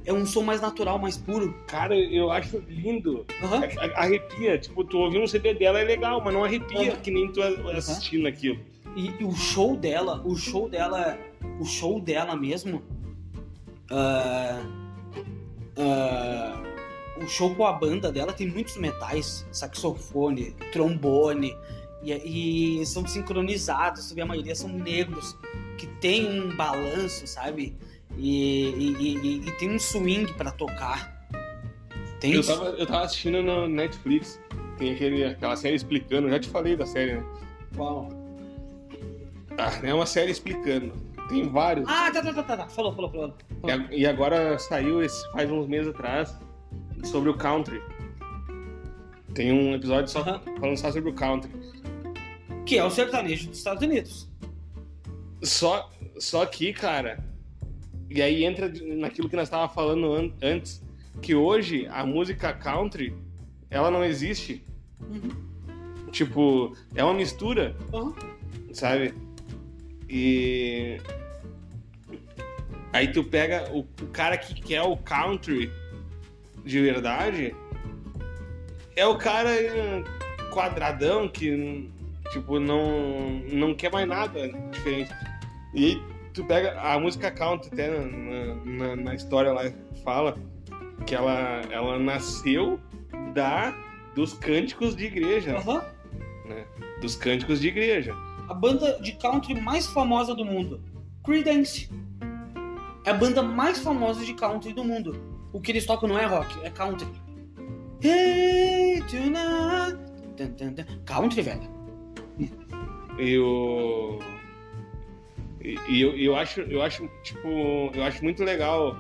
É 0.06 0.14
um 0.14 0.26
som 0.26 0.42
mais 0.42 0.62
natural, 0.62 0.98
mais 0.98 1.18
puro. 1.18 1.54
Cara, 1.68 1.96
eu 1.96 2.32
acho 2.32 2.60
lindo. 2.68 3.26
A- 3.42 4.02
Arrepia. 4.04 4.58
Tipo, 4.58 4.84
tu 4.84 4.98
ouvir 4.98 5.20
um 5.20 5.28
CD 5.28 5.54
dela 5.54 5.80
é 5.80 5.84
legal, 5.84 6.22
mas 6.24 6.34
não 6.34 6.44
arrepia 6.44 6.92
Aham. 6.94 7.02
que 7.02 7.12
nem 7.12 7.32
tu 7.32 7.42
assistindo 7.44 8.28
aquilo. 8.28 8.60
E, 8.96 9.12
e 9.20 9.24
o 9.24 9.32
show 9.34 9.76
dela, 9.78 10.22
o 10.26 10.36
show 10.36 10.68
dela, 10.68 11.18
o 11.60 11.66
show 11.66 12.00
dela 12.02 12.36
mesmo, 12.36 12.82
ah, 13.92 14.64
ah, 15.78 16.64
o 17.22 17.28
show 17.28 17.54
com 17.56 17.66
a 17.66 17.74
banda 17.74 18.12
dela 18.12 18.34
tem 18.34 18.48
muitos 18.48 18.78
metais, 18.78 19.46
saxofone, 19.52 20.56
trombone, 20.72 21.56
E, 22.02 22.80
e 22.82 22.86
são 22.86 23.06
sincronizados, 23.06 24.08
tu 24.08 24.16
vê, 24.16 24.22
a 24.22 24.26
maioria 24.26 24.56
são 24.56 24.70
negros, 24.70 25.38
que 25.78 25.86
tem 25.86 26.28
um 26.30 26.56
balanço, 26.56 27.28
sabe? 27.28 27.76
E, 28.18 28.70
e, 28.70 29.18
e- 29.18 29.48
e 29.48 29.52
tem 29.58 29.72
um 29.72 29.80
swing 29.80 30.32
pra 30.34 30.52
tocar. 30.52 31.18
Tem 32.20 32.34
Eu 32.34 32.46
tava, 32.46 32.66
eu 32.72 32.86
tava 32.86 33.04
assistindo 33.06 33.42
no 33.42 33.68
Netflix, 33.68 34.40
tem 34.78 34.92
aquele, 34.94 35.24
aquela 35.24 35.56
série 35.56 35.76
explicando, 35.76 36.28
eu 36.28 36.32
já 36.32 36.40
te 36.40 36.50
falei 36.50 36.76
da 36.76 36.86
série, 36.86 37.16
né? 37.16 37.24
Qual? 37.76 38.10
Ah, 39.58 39.80
é 39.84 39.94
uma 39.94 40.06
série 40.06 40.32
explicando. 40.32 40.94
Tem 41.30 41.48
vários. 41.48 41.88
Ah, 41.88 42.10
tá, 42.12 42.22
tá, 42.22 42.34
tá, 42.34 42.44
tá, 42.44 42.58
tá. 42.58 42.68
Falou, 42.70 42.94
falou, 42.94 43.12
falou. 43.12 43.34
E 43.92 44.00
E 44.02 44.06
agora 44.06 44.58
saiu 44.58 45.02
esse, 45.04 45.32
faz 45.32 45.50
uns 45.52 45.68
meses 45.68 45.90
atrás 45.94 46.36
sobre 47.04 47.30
o 47.30 47.38
country. 47.38 47.82
Tem 49.34 49.52
um 49.52 49.76
episódio 49.76 50.10
só 50.10 50.22
Aham. 50.22 50.42
falando 50.60 50.78
só 50.78 50.92
sobre 50.92 51.10
o 51.12 51.14
country. 51.14 51.52
Que 52.66 52.78
é 52.78 52.84
o 52.84 52.90
sertanejo 52.90 53.48
dos 53.50 53.60
Estados 53.60 53.84
Unidos. 53.84 54.28
Só, 55.44 55.90
só 56.18 56.46
que, 56.46 56.74
cara, 56.74 57.24
e 58.10 58.22
aí 58.22 58.44
entra 58.44 58.72
naquilo 58.98 59.30
que 59.30 59.36
nós 59.36 59.48
estávamos 59.48 59.74
falando 59.74 60.14
an- 60.14 60.32
antes, 60.42 60.82
que 61.22 61.36
hoje 61.36 61.88
a 61.88 62.06
música 62.06 62.52
country, 62.54 63.14
ela 63.70 63.92
não 63.92 64.04
existe. 64.04 64.64
Uhum. 65.02 65.30
Tipo, 66.12 66.76
é 66.96 67.04
uma 67.04 67.14
mistura, 67.14 67.76
Aham. 67.94 68.14
sabe? 68.74 69.14
E 70.10 70.98
aí 72.92 73.12
tu 73.12 73.24
pega 73.24 73.70
o, 73.72 73.80
o 73.82 74.08
cara 74.12 74.38
que 74.38 74.60
quer 74.60 74.82
o 74.82 74.98
country 74.98 75.72
de 76.66 76.82
verdade, 76.82 77.56
é 78.96 79.06
o 79.06 79.18
cara 79.18 79.50
eh, 79.52 80.04
quadradão 80.52 81.28
que 81.30 81.90
tipo 82.32 82.60
não 82.60 83.40
não 83.52 83.74
quer 83.76 83.92
mais 83.92 84.08
nada 84.08 84.48
diferente. 84.72 85.12
E 85.76 86.02
tu 86.34 86.44
pega 86.44 86.80
a 86.80 87.00
música 87.00 87.32
country 87.32 87.70
até 87.72 87.90
na, 87.90 88.56
na, 88.66 88.96
na 88.96 89.16
história 89.16 89.52
lá 89.52 89.64
fala 90.04 90.38
que 91.06 91.16
ela 91.16 91.62
ela 91.72 92.00
nasceu 92.00 92.80
da 93.34 93.74
dos 94.16 94.34
cânticos 94.34 94.96
de 94.96 95.06
igreja, 95.06 95.58
Aham. 95.58 95.84
né? 96.46 96.66
Dos 97.02 97.16
cânticos 97.16 97.60
de 97.62 97.68
igreja. 97.68 98.14
A 98.48 98.54
banda 98.54 99.00
de 99.00 99.14
country 99.14 99.60
mais 99.60 99.88
famosa 99.88 100.34
do 100.34 100.44
mundo. 100.44 100.82
Creedence. 101.24 101.90
É 103.06 103.12
a 103.12 103.14
banda 103.14 103.42
mais 103.42 103.80
famosa 103.80 104.26
de 104.26 104.34
country 104.34 104.74
do 104.74 104.84
mundo. 104.84 105.22
O 105.54 105.62
que 105.62 105.72
eles 105.72 105.86
tocam 105.86 106.10
não 106.10 106.18
é 106.18 106.26
rock, 106.26 106.54
é 106.64 106.70
country. 106.70 107.08
Hey, 108.02 109.02
tonight. 109.02 109.98
Country, 111.06 111.42
velho. 111.42 111.70
E 113.18 113.38
o. 113.38 114.20
E, 115.62 115.78
e 115.90 116.02
eu, 116.02 116.16
eu 116.18 116.36
acho, 116.36 116.62
eu 116.62 116.82
acho, 116.82 117.10
tipo, 117.24 117.48
eu 117.94 118.04
acho 118.04 118.24
muito 118.24 118.44
legal 118.44 118.98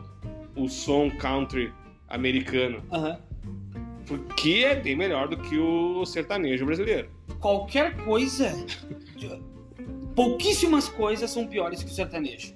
o 0.55 0.67
som 0.67 1.09
country 1.09 1.71
americano, 2.07 2.83
Aham. 2.91 3.17
porque 4.05 4.65
é 4.65 4.75
bem 4.75 4.95
melhor 4.95 5.27
do 5.27 5.37
que 5.37 5.57
o 5.57 6.05
sertanejo 6.05 6.65
brasileiro. 6.65 7.09
Qualquer 7.39 7.95
coisa. 8.03 8.51
Pouquíssimas 10.15 10.89
coisas 10.89 11.29
são 11.31 11.47
piores 11.47 11.81
que 11.81 11.89
o 11.89 11.93
sertanejo. 11.93 12.53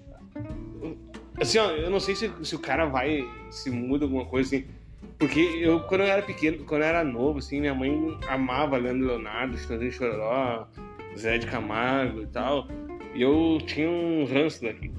Assim, 1.40 1.58
ó, 1.58 1.72
eu 1.72 1.90
não 1.90 2.00
sei 2.00 2.16
se, 2.16 2.32
se 2.44 2.56
o 2.56 2.60
cara 2.60 2.86
vai, 2.86 3.28
se 3.50 3.70
muda 3.70 4.06
alguma 4.06 4.26
coisa 4.26 4.56
assim, 4.56 4.66
porque 5.18 5.40
eu, 5.40 5.80
quando 5.82 6.02
eu 6.02 6.08
era 6.08 6.22
pequeno, 6.22 6.64
quando 6.66 6.82
eu 6.82 6.88
era 6.88 7.04
novo, 7.04 7.40
assim, 7.40 7.60
minha 7.60 7.74
mãe 7.74 8.18
amava 8.28 8.78
Leandro 8.78 9.08
Leonardo, 9.08 9.58
Chitãozinho 9.58 9.92
Chororó, 9.92 10.68
Zé 11.18 11.38
de 11.38 11.48
Camargo 11.48 12.22
e 12.22 12.28
tal, 12.28 12.68
e 13.14 13.22
eu 13.22 13.58
tinha 13.66 13.90
um 13.90 14.26
ranço 14.26 14.62
daqui. 14.64 14.92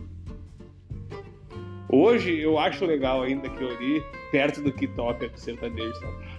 Hoje 1.89 2.39
eu 2.41 2.59
acho 2.59 2.85
legal 2.85 3.23
ainda 3.23 3.49
que 3.49 3.63
eu 3.63 3.77
li 3.79 4.03
perto 4.33 4.61
do 4.63 4.73
que 4.73 4.87
toca 4.89 5.31
sertanejo, 5.37 5.95
sabe? 6.01 6.35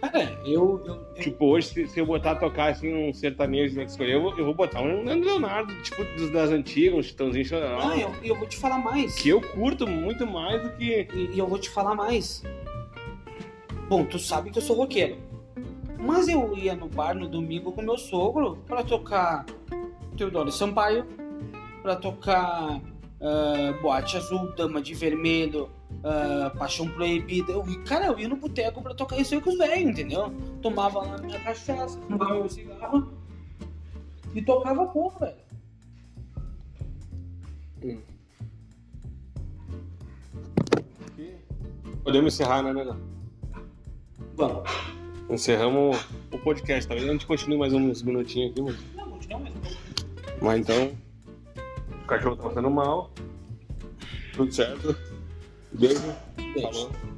Cara, 0.00 0.40
eu. 0.44 0.82
eu, 0.86 0.94
eu 0.94 1.14
Tipo, 1.22 1.46
hoje, 1.46 1.68
se, 1.68 1.86
se 1.86 2.00
eu 2.00 2.06
botar 2.06 2.32
a 2.32 2.34
tocar 2.36 2.70
assim 2.72 2.92
um 2.92 3.12
sertanejo 3.12 3.76
né, 3.76 3.84
que 3.84 3.90
escolher, 3.90 4.14
eu 4.14 4.22
vou, 4.22 4.38
eu 4.38 4.44
vou 4.44 4.54
botar 4.54 4.80
um 4.82 5.04
Leonardo, 5.04 5.72
tipo, 5.82 6.02
dos- 6.16 6.30
das 6.32 6.50
antigas, 6.50 6.98
um 6.98 7.02
Chitãozinho 7.02 7.44
Chororó, 7.44 7.78
ah, 7.90 7.96
eu, 7.96 8.10
eu 8.22 8.34
vou 8.34 8.46
te 8.48 8.56
falar 8.56 8.78
mais. 8.78 9.14
que 9.16 9.28
eu 9.28 9.40
curto 9.40 9.86
muito 9.86 10.26
mais 10.26 10.62
do 10.62 10.70
que... 10.70 11.06
E, 11.14 11.30
e 11.34 11.38
eu 11.38 11.46
vou 11.46 11.58
te 11.58 11.68
falar 11.70 11.94
mais. 11.94 12.42
Bom, 13.88 14.04
tu 14.04 14.18
sabe 14.18 14.50
que 14.50 14.58
eu 14.58 14.62
sou 14.62 14.76
roqueiro. 14.76 15.16
Mas 15.98 16.28
eu 16.28 16.56
ia 16.56 16.74
no 16.74 16.88
bar 16.88 17.14
no 17.14 17.28
domingo 17.28 17.70
com 17.70 17.82
meu 17.82 17.98
sogro 17.98 18.56
pra 18.66 18.82
tocar 18.82 19.44
Teodoro 20.16 20.50
Sampaio, 20.50 21.06
pra 21.82 21.96
tocar 21.96 22.80
ah, 23.20 23.78
Boate 23.82 24.16
Azul, 24.16 24.52
Dama 24.54 24.80
de 24.80 24.94
Vermelho, 24.94 25.70
ah, 26.04 26.52
Paixão 26.58 26.88
Proibida. 26.88 27.52
Eu, 27.52 27.64
cara, 27.84 28.06
eu 28.06 28.18
ia 28.18 28.28
no 28.28 28.36
boteco 28.36 28.82
pra 28.82 28.94
tocar 28.94 29.18
isso 29.18 29.34
aí 29.34 29.40
com 29.40 29.50
os 29.50 29.58
velhos, 29.58 29.90
entendeu? 29.90 30.32
Tomava 30.62 31.00
lá 31.00 31.18
minha 31.18 31.38
cachaça, 31.40 31.98
fumava 32.00 32.34
meu 32.34 32.48
cigarro 32.48 33.12
e 34.34 34.42
tocava 34.42 34.86
pouco, 34.86 35.20
velho. 35.20 35.50
Podemos 42.02 42.34
encerrar, 42.34 42.62
né, 42.62 42.72
Negão? 42.72 42.98
Vamos. 44.36 44.62
Encerramos 45.28 46.08
o 46.32 46.38
podcast, 46.38 46.88
talvez 46.88 47.08
a 47.08 47.12
gente 47.12 47.26
continue 47.26 47.58
mais 47.58 47.72
uns 47.72 48.02
minutinhos 48.02 48.50
aqui, 48.50 48.62
mas, 48.62 48.94
Não, 48.94 49.10
continua 49.10 49.38
mais. 49.38 49.54
Mas 50.40 50.60
então. 50.60 50.96
O 52.02 52.06
cachorro 52.06 52.36
tá 52.36 52.42
passando 52.44 52.70
mal. 52.70 53.10
Tudo 54.34 54.52
certo. 54.52 54.96
Beijo. 55.72 56.00
Beijo. 56.36 56.62
Falou. 56.62 57.09